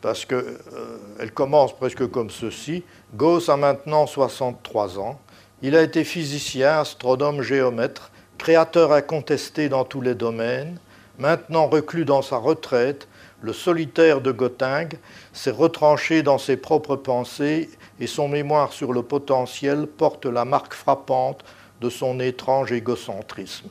parce 0.00 0.24
qu'elle 0.24 0.58
euh, 0.72 1.28
commence 1.34 1.76
presque 1.76 2.06
comme 2.10 2.30
ceci. 2.30 2.82
Gauss 3.14 3.48
a 3.48 3.56
maintenant 3.56 4.06
63 4.06 4.98
ans. 4.98 5.18
Il 5.62 5.74
a 5.74 5.82
été 5.82 6.04
physicien, 6.04 6.80
astronome, 6.80 7.40
géomètre, 7.40 8.10
créateur 8.36 8.92
incontesté 8.92 9.70
dans 9.70 9.84
tous 9.84 10.02
les 10.02 10.14
domaines. 10.14 10.78
Maintenant 11.18 11.66
reclus 11.66 12.04
dans 12.04 12.20
sa 12.20 12.36
retraite, 12.36 13.08
le 13.40 13.52
solitaire 13.52 14.20
de 14.20 14.30
Göttingen 14.30 14.98
s'est 15.32 15.50
retranché 15.50 16.22
dans 16.22 16.38
ses 16.38 16.56
propres 16.56 16.96
pensées 16.96 17.70
et 17.98 18.06
son 18.06 18.28
mémoire 18.28 18.72
sur 18.72 18.92
le 18.92 19.02
potentiel 19.02 19.86
porte 19.86 20.26
la 20.26 20.44
marque 20.44 20.74
frappante 20.74 21.44
de 21.80 21.88
son 21.88 22.20
étrange 22.20 22.72
égocentrisme. 22.72 23.68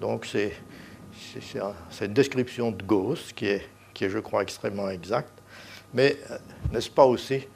Donc 0.00 0.26
c'est 0.26 0.52
une 2.00 2.12
description 2.12 2.70
de 2.70 2.82
Gauss 2.84 3.32
qui 3.34 3.46
est, 3.46 3.68
qui 3.94 4.04
est, 4.04 4.10
je 4.10 4.18
crois, 4.18 4.42
extrêmement 4.42 4.90
exacte. 4.90 5.32
Mais 5.92 6.16
euh, 6.30 6.38
n'est-ce 6.72 6.90
pas 6.90 7.04
aussi 7.04 7.46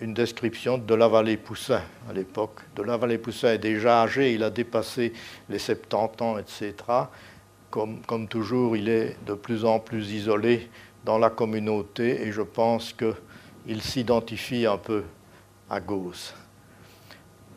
une 0.00 0.14
description 0.14 0.78
de 0.78 0.94
la 0.94 1.08
vallée 1.08 1.36
Poussin 1.36 1.82
à 2.08 2.12
l'époque 2.12 2.60
De 2.76 2.82
la 2.82 2.96
vallée 2.96 3.18
Poussin 3.18 3.52
est 3.52 3.58
déjà 3.58 4.02
âgé, 4.02 4.32
il 4.34 4.42
a 4.42 4.50
dépassé 4.50 5.12
les 5.48 5.58
70 5.58 6.22
ans, 6.22 6.38
etc. 6.38 6.74
Comme, 7.70 8.00
comme 8.06 8.28
toujours, 8.28 8.76
il 8.76 8.88
est 8.88 9.16
de 9.26 9.34
plus 9.34 9.64
en 9.64 9.78
plus 9.78 10.12
isolé 10.12 10.70
dans 11.04 11.18
la 11.18 11.30
communauté 11.30 12.22
et 12.26 12.32
je 12.32 12.42
pense 12.42 12.94
qu'il 12.94 13.82
s'identifie 13.82 14.66
un 14.66 14.78
peu 14.78 15.04
à 15.68 15.80
Gauss. 15.80 16.34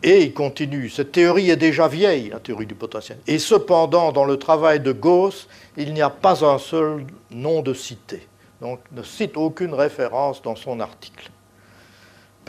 Et 0.04 0.24
il 0.24 0.34
continue. 0.34 0.90
Cette 0.90 1.12
théorie 1.12 1.52
est 1.52 1.58
déjà 1.58 1.88
vieille, 1.88 2.30
la 2.30 2.40
théorie 2.40 2.66
du 2.66 2.76
potentiel. 2.76 3.20
Et 3.28 3.38
cependant, 3.38 4.12
dans 4.12 4.26
le 4.26 4.38
travail 4.38 4.80
de 4.80 4.92
Gauss, 4.92 5.48
il 5.78 5.94
n'y 5.94 6.02
a 6.02 6.10
pas 6.10 6.44
un 6.44 6.58
seul 6.58 7.06
nom 7.30 7.62
de 7.62 7.74
cité 7.74 8.28
donc 8.62 8.80
ne 8.92 9.02
cite 9.02 9.36
aucune 9.36 9.74
référence 9.74 10.42
dans 10.42 10.56
son 10.56 10.80
article. 10.80 11.30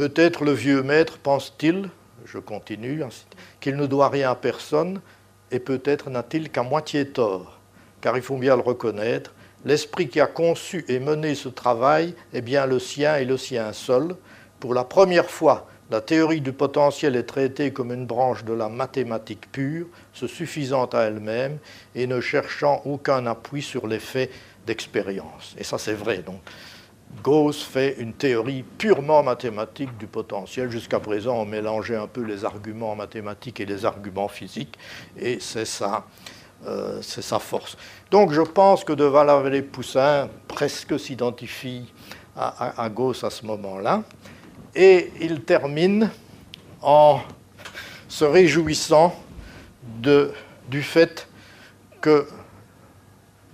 Peut-être 0.03 0.43
le 0.43 0.51
vieux 0.51 0.83
maître 0.83 1.19
pense-t-il, 1.19 1.89
je 2.25 2.39
continue, 2.39 3.05
qu'il 3.61 3.77
ne 3.77 3.87
doit 3.87 4.09
rien 4.09 4.33
à 4.33 4.35
personne, 4.35 5.01
et 5.53 5.61
peut-être 5.61 6.11
n'a-t-il 6.11 6.51
qu'à 6.51 6.65
moitié 6.65 7.07
tort, 7.07 7.61
car 8.01 8.17
il 8.17 8.23
faut 8.25 8.37
bien 8.37 8.57
le 8.57 8.63
reconnaître, 8.63 9.33
l'esprit 9.65 10.09
qui 10.09 10.19
a 10.19 10.27
conçu 10.27 10.85
et 10.89 10.99
mené 10.99 11.37
ce 11.37 11.49
travail 11.49 12.17
est 12.35 12.41
bien 12.41 12.67
le 12.67 12.81
sien 12.81 13.15
et 13.15 13.25
le 13.25 13.37
sien 13.37 13.73
seul. 13.73 14.17
Pour 14.59 14.75
la 14.75 14.83
première 14.83 15.31
fois, 15.31 15.69
la 15.89 16.01
théorie 16.01 16.41
du 16.41 16.53
potentiel 16.53 17.15
est 17.15 17.23
traitée 17.23 17.73
comme 17.73 17.93
une 17.93 18.07
branche 18.07 18.43
de 18.43 18.55
la 18.55 18.69
mathématique 18.69 19.53
pure, 19.53 19.87
se 20.13 20.27
suffisant 20.27 20.87
à 20.87 21.03
elle-même 21.03 21.59
et 21.95 22.09
ne 22.09 22.21
cherchant 22.21 22.83
aucun 22.87 23.25
appui 23.27 23.63
sur 23.63 23.87
les 23.87 24.01
faits 24.01 24.33
d'expérience. 24.67 25.55
Et 25.59 25.63
ça, 25.63 25.79
c'est 25.79 25.95
vrai. 25.95 26.25
Donc, 26.27 26.41
Gauss 27.21 27.63
fait 27.63 27.97
une 27.99 28.15
théorie 28.15 28.65
purement 28.79 29.23
mathématique 29.23 29.97
du 29.99 30.07
potentiel. 30.07 30.71
Jusqu'à 30.71 30.99
présent, 30.99 31.37
on 31.37 31.45
mélangeait 31.45 31.97
un 31.97 32.07
peu 32.07 32.23
les 32.23 32.45
arguments 32.45 32.97
mathématiques 32.97 33.61
et 33.61 33.67
les 33.67 33.85
arguments 33.85 34.29
physiques, 34.29 34.79
et 35.17 35.39
c'est 35.39 35.67
ça, 35.67 36.07
euh, 36.67 37.01
c'est 37.03 37.23
sa 37.23 37.39
force. 37.39 37.77
Donc 38.11 38.33
je 38.33 38.41
pense 38.41 38.83
que 38.83 38.93
de 38.93 39.05
Valavelle-Poussin 39.05 40.29
presque 40.49 40.99
s'identifie 40.99 41.93
à, 42.35 42.89
Gauss 42.89 43.25
à 43.25 43.31
ce 43.31 43.45
moment-là, 43.45 44.03
et 44.75 45.13
il 45.21 45.43
termine 45.43 46.11
en 46.81 47.21
se 48.09 48.25
réjouissant 48.25 49.15
du 50.01 50.83
fait 50.83 51.29
que 52.01 52.27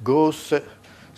Gauss 0.02 0.54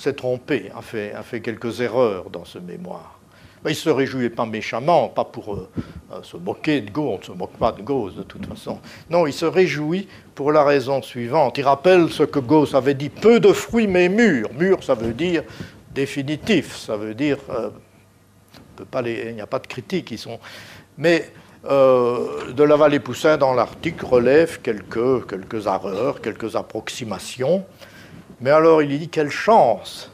s'est 0.00 0.14
trompé, 0.14 0.70
a 0.74 0.82
fait, 0.82 1.40
quelques 1.40 1.80
erreurs 1.80 2.30
dans 2.30 2.44
ce 2.44 2.58
mémoire. 2.58 3.18
Il 3.64 3.70
ne 3.70 3.74
se 3.74 3.90
réjouit 3.90 4.30
pas 4.30 4.46
méchamment, 4.46 5.08
pas 5.08 5.24
pour 5.24 5.54
euh, 5.54 5.68
euh, 6.12 6.22
se 6.22 6.38
moquer 6.38 6.80
de 6.80 6.90
Gauss, 6.90 7.16
on 7.16 7.18
ne 7.18 7.24
se 7.24 7.32
moque 7.32 7.58
pas 7.58 7.72
de 7.72 7.82
Gauss 7.82 8.14
de 8.14 8.22
toute 8.22 8.46
façon. 8.46 8.78
Non, 9.10 9.26
il 9.26 9.34
se 9.34 9.44
réjouit 9.44 10.08
pour 10.34 10.50
la 10.50 10.64
raison 10.64 11.02
suivante. 11.02 11.58
Il 11.58 11.64
rappelle 11.64 12.08
ce 12.08 12.22
que 12.22 12.38
Gauss 12.38 12.74
avait 12.74 12.94
dit 12.94 13.10
peu 13.10 13.38
de 13.38 13.52
fruits 13.52 13.86
mais 13.86 14.08
mûrs. 14.08 14.48
Mûrs, 14.58 14.82
ça 14.82 14.94
veut 14.94 15.12
dire 15.12 15.42
définitif, 15.94 16.74
ça 16.74 16.96
veut 16.96 17.14
dire. 17.14 17.36
Euh, 17.50 17.68
il 19.04 19.34
n'y 19.34 19.42
a 19.42 19.46
pas 19.46 19.58
de 19.58 19.66
critique. 19.66 20.10
Ils 20.10 20.18
sont, 20.18 20.40
mais 20.96 21.30
de 21.62 22.62
la 22.62 22.76
vallée 22.76 23.00
Poussin, 23.00 23.36
dans 23.36 23.52
l'article, 23.52 24.06
relève 24.06 24.62
quelques 24.62 25.66
erreurs, 25.66 26.22
quelques 26.22 26.56
approximations. 26.56 27.66
Mais 28.40 28.50
alors 28.50 28.82
il 28.82 28.98
dit 28.98 29.08
quelle 29.08 29.30
chance, 29.30 30.10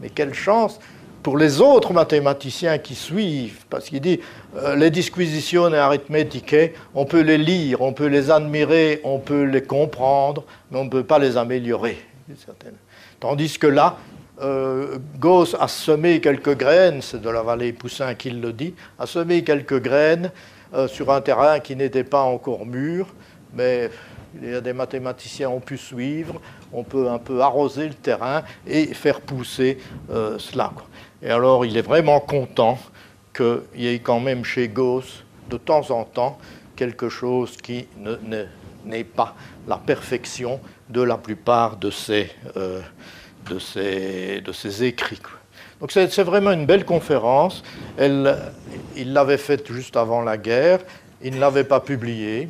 mais 0.00 0.10
quelle 0.10 0.34
chance 0.34 0.78
pour 1.22 1.38
les 1.38 1.60
autres 1.60 1.92
mathématiciens 1.92 2.78
qui 2.78 2.94
suivent, 2.94 3.64
parce 3.70 3.88
qu'il 3.88 4.00
dit 4.00 4.20
euh, 4.56 4.74
les 4.74 4.90
disquisitions 4.90 5.72
arithmétiques, 5.72 6.74
on 6.94 7.04
peut 7.04 7.20
les 7.20 7.38
lire, 7.38 7.80
on 7.80 7.92
peut 7.92 8.06
les 8.06 8.30
admirer, 8.30 9.00
on 9.04 9.18
peut 9.18 9.44
les 9.44 9.62
comprendre, 9.62 10.44
mais 10.70 10.78
on 10.78 10.84
ne 10.84 10.90
peut 10.90 11.04
pas 11.04 11.20
les 11.20 11.36
améliorer. 11.36 11.98
Tandis 13.20 13.58
que 13.58 13.68
là, 13.68 13.96
euh, 14.40 14.98
Gauss 15.18 15.54
a 15.60 15.68
semé 15.68 16.20
quelques 16.20 16.56
graines, 16.56 17.02
c'est 17.02 17.20
de 17.20 17.30
la 17.30 17.42
vallée 17.42 17.72
Poussin 17.72 18.14
qu'il 18.14 18.40
le 18.40 18.52
dit, 18.52 18.74
a 18.98 19.06
semé 19.06 19.44
quelques 19.44 19.80
graines 19.80 20.32
euh, 20.74 20.88
sur 20.88 21.12
un 21.12 21.20
terrain 21.20 21.60
qui 21.60 21.76
n'était 21.76 22.04
pas 22.04 22.22
encore 22.22 22.66
mûr, 22.66 23.06
mais 23.54 23.90
a 24.42 24.60
des 24.60 24.72
mathématiciens 24.72 25.50
ont 25.50 25.60
pu 25.60 25.76
suivre, 25.76 26.40
on 26.72 26.84
peut 26.84 27.08
un 27.08 27.18
peu 27.18 27.40
arroser 27.40 27.88
le 27.88 27.94
terrain 27.94 28.42
et 28.66 28.86
faire 28.94 29.20
pousser 29.20 29.78
euh, 30.10 30.38
cela. 30.38 30.72
Et 31.22 31.30
alors 31.30 31.64
il 31.64 31.76
est 31.76 31.82
vraiment 31.82 32.20
content 32.20 32.78
qu'il 33.34 33.60
y 33.76 33.88
ait 33.88 33.98
quand 33.98 34.20
même 34.20 34.44
chez 34.44 34.68
Gauss, 34.68 35.24
de 35.48 35.56
temps 35.56 35.90
en 35.90 36.04
temps, 36.04 36.38
quelque 36.76 37.08
chose 37.08 37.56
qui 37.56 37.86
n'est 38.84 39.04
pas 39.04 39.34
la 39.66 39.76
perfection 39.76 40.60
de 40.88 41.02
la 41.02 41.16
plupart 41.16 41.76
de 41.76 41.90
ses, 41.90 42.30
euh, 42.56 42.80
écrits. 44.80 45.20
Donc 45.80 45.92
c'est 45.92 46.22
vraiment 46.22 46.52
une 46.52 46.66
belle 46.66 46.84
conférence. 46.84 47.62
Il 47.98 49.12
l'avait 49.12 49.38
faite 49.38 49.72
juste 49.72 49.96
avant 49.96 50.22
la 50.22 50.36
guerre. 50.36 50.80
Il 51.22 51.34
ne 51.34 51.40
l'avait 51.40 51.64
pas 51.64 51.80
publiée. 51.80 52.48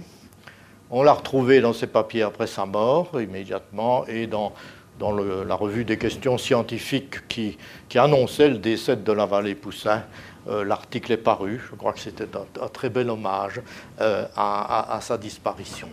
On 0.94 1.02
l'a 1.02 1.14
retrouvé 1.14 1.62
dans 1.62 1.72
ses 1.72 1.86
papiers 1.86 2.20
après 2.20 2.46
sa 2.46 2.66
mort, 2.66 3.18
immédiatement, 3.18 4.06
et 4.06 4.26
dans, 4.26 4.52
la 5.00 5.54
revue 5.54 5.86
des 5.86 5.96
questions 5.96 6.36
scientifiques 6.36 7.26
qui, 7.28 7.56
annonçait 7.94 8.50
le 8.50 8.58
décès 8.58 8.96
de 8.96 9.12
la 9.12 9.24
vallée 9.24 9.54
Poussin. 9.54 10.02
Euh, 10.48 10.64
l'article 10.64 11.12
est 11.12 11.16
paru. 11.16 11.62
Je 11.70 11.76
crois 11.76 11.94
que 11.94 11.98
c'était 11.98 12.28
un, 12.36 12.68
très 12.68 12.90
bel 12.90 13.08
hommage 13.08 13.62
euh, 14.02 14.26
à, 14.36 14.98
sa 15.00 15.16
disparition. 15.16 15.88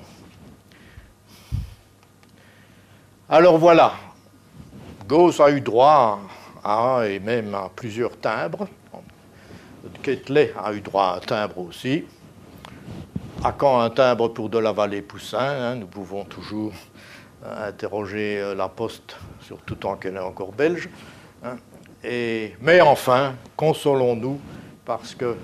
Alors 3.30 3.58
voilà, 3.58 3.94
Gauss 5.08 5.40
a 5.40 5.50
eu 5.50 5.62
droit 5.62 6.20
à 6.62 7.04
et 7.08 7.20
même 7.20 7.56
à 7.56 7.72
plusieurs 7.74 8.20
timbres. 8.20 8.68
Ketley 10.04 10.54
a 10.62 10.74
eu 10.74 10.82
droit 10.82 11.06
à 11.06 11.16
un 11.16 11.20
timbre 11.20 11.60
aussi 11.60 12.04
à 13.44 13.54
quand 13.54 13.80
un 13.80 13.90
timbre 13.90 14.28
pour 14.30 14.50
de 14.50 14.58
la 14.58 14.74
vallée 14.74 15.02
Poussin 15.02 15.40
hein, 15.40 15.76
Nous 15.76 15.88
pouvons 15.88 16.26
toujours 16.26 16.74
euh, 17.46 17.70
interroger 17.70 18.40
euh, 18.40 18.54
la 18.54 18.68
Poste, 18.68 19.16
surtout 19.42 19.76
tant 19.76 19.96
qu'elle 19.96 20.16
est 20.16 20.20
encore 20.20 20.52
belge. 20.52 20.90
Hein. 21.44 21.56
mais 22.62 22.82
enfin, 22.82 23.36
consolons-nous, 23.56 24.40
parce 24.84 25.16
que 25.16 25.38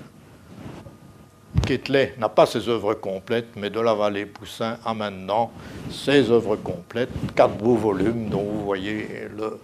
Quetelet 1.66 2.14
n'a 2.18 2.28
pas 2.28 2.44
ses 2.44 2.68
œuvres 2.68 2.92
complètes, 2.94 3.56
mais 3.56 3.70
de 3.70 3.80
la 3.80 3.94
vallée 3.94 4.26
Poussin 4.26 4.76
a 4.84 4.92
maintenant 4.92 5.50
ses 5.90 6.30
œuvres 6.30 6.56
complètes, 6.56 7.10
quatre 7.34 7.56
beaux 7.56 7.76
volumes 7.76 8.28
dont 8.28 8.42
vous 8.42 8.62
voyez 8.62 9.28
le, 9.34 9.58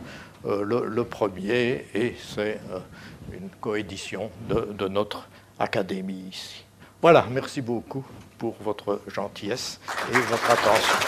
euh, 0.46 1.04
premier, 1.04 1.84
et 1.94 2.16
c'est 2.18 2.58
une 3.30 3.50
coédition 3.60 4.30
de 4.48 4.88
notre 4.88 5.28
académie 5.58 6.28
ici. 6.30 6.64
Voilà, 7.02 7.26
merci 7.30 7.60
beaucoup 7.60 8.06
pour 8.42 8.56
votre 8.60 9.00
gentillesse 9.06 9.78
et 10.10 10.18
votre 10.18 10.50
attention. 10.50 10.98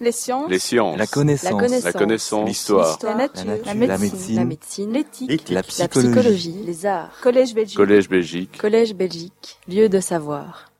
Les 0.00 0.12
sciences. 0.12 0.48
Les 0.48 0.58
sciences. 0.60 0.96
La 0.96 1.08
connaissance. 1.08 1.84
La 1.84 1.92
connaissance. 1.92 2.48
L'histoire. 2.48 2.96
La, 3.02 3.14
nature. 3.16 3.44
La, 3.64 3.74
médecine. 3.74 4.92
L'éthique. 4.92 5.50
La, 5.50 5.64
psychologie. 5.64 6.62
Les 6.64 6.86
arts. 6.86 7.10
Collège 7.20 7.54
Belgique. 7.56 7.76
Collège 7.76 8.08
Belgique. 8.08 8.56
Collège 8.56 8.94
Belgique. 8.94 9.58
Lieu 9.66 9.88
de 9.88 9.98
savoir. 9.98 10.70